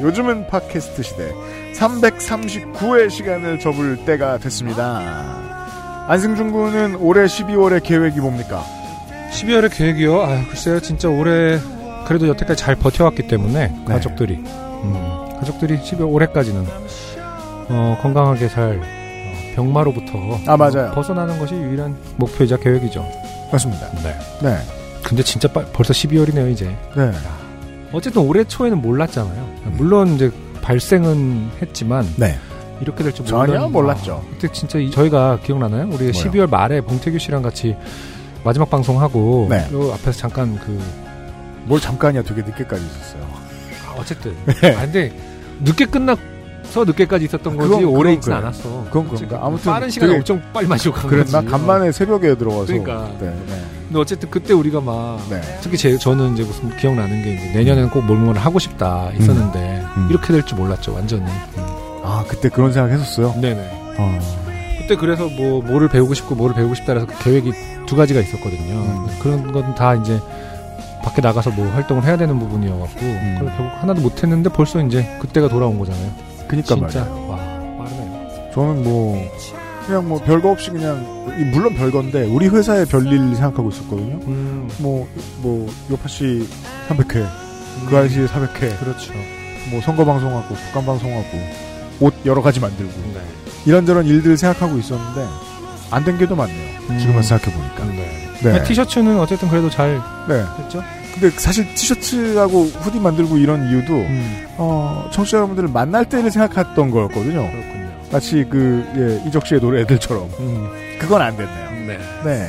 요즘은 0.00 0.46
팟캐스트 0.46 1.02
시대 1.02 1.32
339회 1.74 3.10
시간을 3.10 3.58
접을 3.58 4.04
때가 4.04 4.38
됐습니다. 4.38 6.04
안승준 6.08 6.52
군은 6.52 6.96
올해 6.96 7.24
12월의 7.24 7.82
계획이 7.82 8.20
뭡니까? 8.20 8.62
12월의 9.32 9.74
계획이요? 9.74 10.22
아 10.22 10.44
글쎄요, 10.48 10.80
진짜 10.80 11.08
올해 11.08 11.58
그래도 12.06 12.28
여태까지 12.28 12.62
잘 12.62 12.76
버텨왔기 12.76 13.28
때문에 13.28 13.68
네. 13.68 13.84
가족들이 13.86 14.36
음, 14.36 14.94
가족들이 15.40 15.78
12월 15.78 16.12
올해까지는 16.12 16.66
어, 17.70 17.98
건강하게 18.02 18.48
잘 18.48 18.78
어, 18.78 19.54
병마로부터 19.54 20.18
아, 20.46 20.56
맞아요. 20.56 20.90
어, 20.90 20.94
벗어나는 20.94 21.38
것이 21.38 21.54
유일한 21.54 21.96
목표이자 22.16 22.58
계획이죠. 22.58 23.23
맞습니다. 23.54 23.90
네. 24.02 24.16
네. 24.42 24.58
근데 25.02 25.22
진짜 25.22 25.48
빨- 25.48 25.66
벌써 25.72 25.92
12월이네요, 25.92 26.50
이제. 26.50 26.66
네. 26.96 27.10
어쨌든 27.92 28.22
올해 28.22 28.42
초에는 28.44 28.80
몰랐잖아요. 28.80 29.54
물론 29.72 30.14
이제 30.14 30.30
발생은 30.62 31.50
했지만 31.62 32.06
네. 32.16 32.36
이렇게 32.80 33.04
될줄 33.04 33.24
전혀 33.26 33.60
몰랐- 33.66 33.70
몰랐죠. 33.70 34.22
아, 34.24 34.30
그때 34.32 34.48
진짜 34.52 34.78
이- 34.78 34.90
저희가 34.90 35.38
기억나나요? 35.44 35.88
우리 35.92 36.10
12월 36.10 36.48
말에 36.48 36.80
봉태규 36.80 37.18
씨랑 37.18 37.42
같이 37.42 37.76
마지막 38.42 38.68
방송하고 38.70 39.46
네. 39.50 39.68
요 39.72 39.92
앞에서 39.92 40.12
잠깐 40.12 40.56
그 40.58 40.78
뭘 41.66 41.80
잠깐이야 41.80 42.22
되게 42.22 42.42
늦게까지 42.42 42.84
있었어요. 42.84 43.22
아, 43.88 43.94
어쨌든 43.98 44.34
네. 44.60 44.74
아, 44.76 44.80
근데 44.82 45.10
늦게 45.60 45.86
끝나 45.86 46.14
서 46.70 46.84
늦게까지 46.84 47.24
있었던 47.26 47.56
거지 47.56 47.68
그건- 47.68 47.84
오래 47.84 48.12
있진 48.12 48.32
그래요. 48.32 48.38
않았어. 48.46 48.84
그건? 48.90 49.08
그런가? 49.08 49.46
아무튼 49.46 49.72
빠른 49.72 49.90
시간에 49.90 50.16
엄청 50.16 50.42
빨리 50.52 50.66
마시고 50.66 50.94
간 50.94 51.08
그랬나? 51.10 51.40
거지. 51.40 51.46
간만에 51.50 51.92
새벽에 51.92 52.34
들어와서. 52.36 52.66
그러니까. 52.66 53.08
네, 53.20 53.26
네. 53.46 53.62
근데 53.86 53.98
어쨌든 54.00 54.30
그때 54.30 54.52
우리가 54.54 54.80
막 54.80 55.20
네. 55.30 55.40
특히 55.60 55.76
제 55.76 55.96
저는 55.96 56.34
이제 56.34 56.42
무슨 56.42 56.76
기억나는 56.76 57.22
게 57.22 57.34
이제 57.34 57.52
내년에는 57.54 57.90
꼭 57.90 58.04
뭘뭘 58.04 58.36
하고 58.38 58.58
싶다 58.58 59.10
있었는데 59.18 59.84
음. 59.96 60.08
이렇게 60.10 60.32
될 60.32 60.42
줄 60.44 60.58
몰랐죠 60.58 60.94
완전히. 60.94 61.24
아, 62.02 62.24
그때 62.26 62.48
그런 62.48 62.72
생각 62.72 62.90
했었어요? 62.90 63.34
네네. 63.40 63.94
어. 63.98 64.18
그때 64.80 64.96
그래서 64.96 65.28
뭐 65.28 65.62
뭐를 65.62 65.88
배우고 65.88 66.12
싶고 66.14 66.34
뭐를 66.34 66.56
배우고 66.56 66.74
싶다 66.74 66.94
해서 66.94 67.06
그 67.06 67.14
계획이 67.22 67.52
두 67.86 67.94
가지가 67.96 68.20
있었거든요. 68.20 68.74
음. 68.74 69.06
그런 69.22 69.52
건 69.52 69.74
다 69.76 69.94
이제 69.94 70.18
밖에 71.04 71.20
나가서 71.22 71.50
뭐 71.50 71.70
활동을 71.72 72.04
해야 72.04 72.16
되는 72.16 72.38
부분이어갖고 72.38 73.00
음. 73.00 73.36
그걸 73.38 73.56
결국 73.56 73.72
하나도 73.82 74.00
못했는데 74.00 74.50
벌써 74.50 74.80
이제 74.82 75.06
그때가 75.20 75.48
돌아온 75.48 75.78
거잖아요. 75.78 76.10
그니까 76.62 76.88
진짜 76.88 77.00
말이에요. 77.04 77.28
와 77.28 77.36
빠르네요. 77.36 78.50
저는 78.54 78.84
뭐, 78.84 79.30
그냥 79.86 80.08
뭐 80.08 80.18
별거 80.20 80.50
없이 80.50 80.70
그냥, 80.70 81.04
이 81.38 81.44
물론 81.44 81.74
별건데, 81.74 82.24
우리 82.28 82.48
회사의 82.48 82.86
별일 82.86 83.34
생각하고 83.34 83.70
있었거든요. 83.70 84.20
음, 84.26 84.70
뭐, 84.78 85.06
뭐, 85.38 85.68
요파씨 85.90 86.48
300회, 86.88 87.26
그 87.88 87.96
아저씨 87.96 88.20
400회, 88.26 88.78
그렇죠. 88.78 89.12
뭐 89.70 89.80
선거방송하고, 89.82 90.54
국감방송하고, 90.54 91.38
옷 92.00 92.14
여러 92.24 92.40
가지 92.42 92.60
만들고, 92.60 92.92
네. 93.14 93.20
이런저런 93.66 94.06
일들 94.06 94.36
생각하고 94.36 94.78
있었는데, 94.78 95.26
안 95.90 96.04
된게더 96.04 96.34
많네요. 96.34 96.98
지금 96.98 97.16
와서 97.16 97.36
생각해보니까. 97.38 97.84
네. 97.86 98.24
네. 98.42 98.62
티셔츠는 98.64 99.18
어쨌든 99.18 99.48
그래도 99.48 99.70
잘 99.70 100.00
네. 100.28 100.44
됐죠. 100.58 100.82
근데 101.14 101.30
사실 101.30 101.72
티셔츠하고 101.74 102.64
후디 102.64 102.98
만들고 102.98 103.38
이런 103.38 103.68
이유도, 103.68 103.94
음, 103.94 104.46
어, 104.58 105.08
청취자 105.12 105.36
여러분들을 105.38 105.68
만날 105.68 106.04
때를 106.08 106.30
생각했던 106.30 106.90
거였거든요. 106.90 107.50
그렇군요. 107.50 107.90
마치 108.10 108.44
그, 108.48 108.84
예, 109.24 109.28
이적 109.28 109.46
씨의 109.46 109.60
노래들처럼. 109.60 110.28
음, 110.40 110.70
그건 110.98 111.22
안 111.22 111.36
됐네요. 111.36 111.70
네. 111.86 111.98
네. 112.24 112.48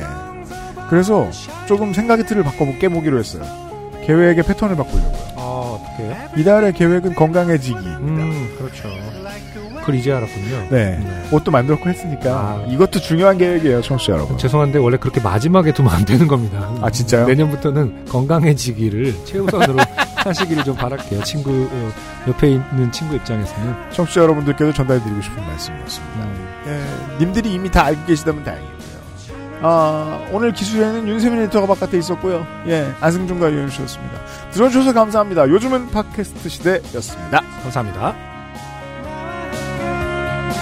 그래서 0.90 1.28
조금 1.66 1.92
생각의 1.92 2.26
틀을 2.26 2.42
바꿔 2.42 2.66
깨보기로 2.78 3.18
했어요. 3.18 3.44
계획의 4.04 4.44
패턴을 4.44 4.76
바꾸려고요. 4.76 5.34
아 5.36 5.40
어떻게요? 5.40 6.16
이달의 6.36 6.72
계획은 6.74 7.14
건강해지기. 7.14 7.76
음, 7.76 8.54
그렇죠. 8.56 8.88
그걸 9.86 9.94
이제 9.94 10.12
알았군요. 10.12 10.66
네. 10.70 10.98
네. 10.98 11.28
옷도 11.30 11.52
만들었고 11.52 11.88
했으니까 11.88 12.30
아. 12.30 12.64
이것도 12.68 12.98
중요한 12.98 13.38
계획이에요, 13.38 13.80
청취자 13.82 14.14
여러분. 14.14 14.36
죄송한데 14.36 14.80
원래 14.80 14.96
그렇게 14.96 15.20
마지막에 15.20 15.72
두면 15.72 15.94
안 15.94 16.04
되는 16.04 16.26
겁니다. 16.26 16.68
아, 16.82 16.90
진짜요? 16.90 17.26
내년부터는 17.28 18.06
건강해지기를 18.06 19.24
최우선으로 19.24 19.78
하시기를 20.16 20.64
좀 20.64 20.74
바랄게요. 20.74 21.22
친구 21.22 21.68
어, 21.70 21.92
옆에 22.26 22.50
있는 22.50 22.90
친구 22.90 23.14
입장에서는 23.14 23.74
청취자 23.92 24.22
여러분들께도 24.22 24.72
전달드리고 24.72 25.22
싶은 25.22 25.40
말씀이었습니다. 25.46 26.26
예, 26.66 27.18
님들이 27.20 27.54
이미 27.54 27.70
다 27.70 27.84
알고 27.84 28.06
계시다면 28.06 28.42
다행이고요. 28.42 28.76
아, 29.62 30.26
오늘 30.32 30.52
기수에는 30.52 31.06
윤세민 31.06 31.42
에디터가 31.42 31.68
바깥에 31.68 31.96
있었고요. 31.96 32.44
예, 32.66 32.92
안승준과 33.00 33.52
유현수였습니다. 33.52 34.18
들어주셔서 34.50 34.92
감사합니다. 34.92 35.48
요즘은 35.48 35.92
팟캐스트 35.92 36.48
시대였습니다. 36.48 37.40
감사합니다. 37.62 38.35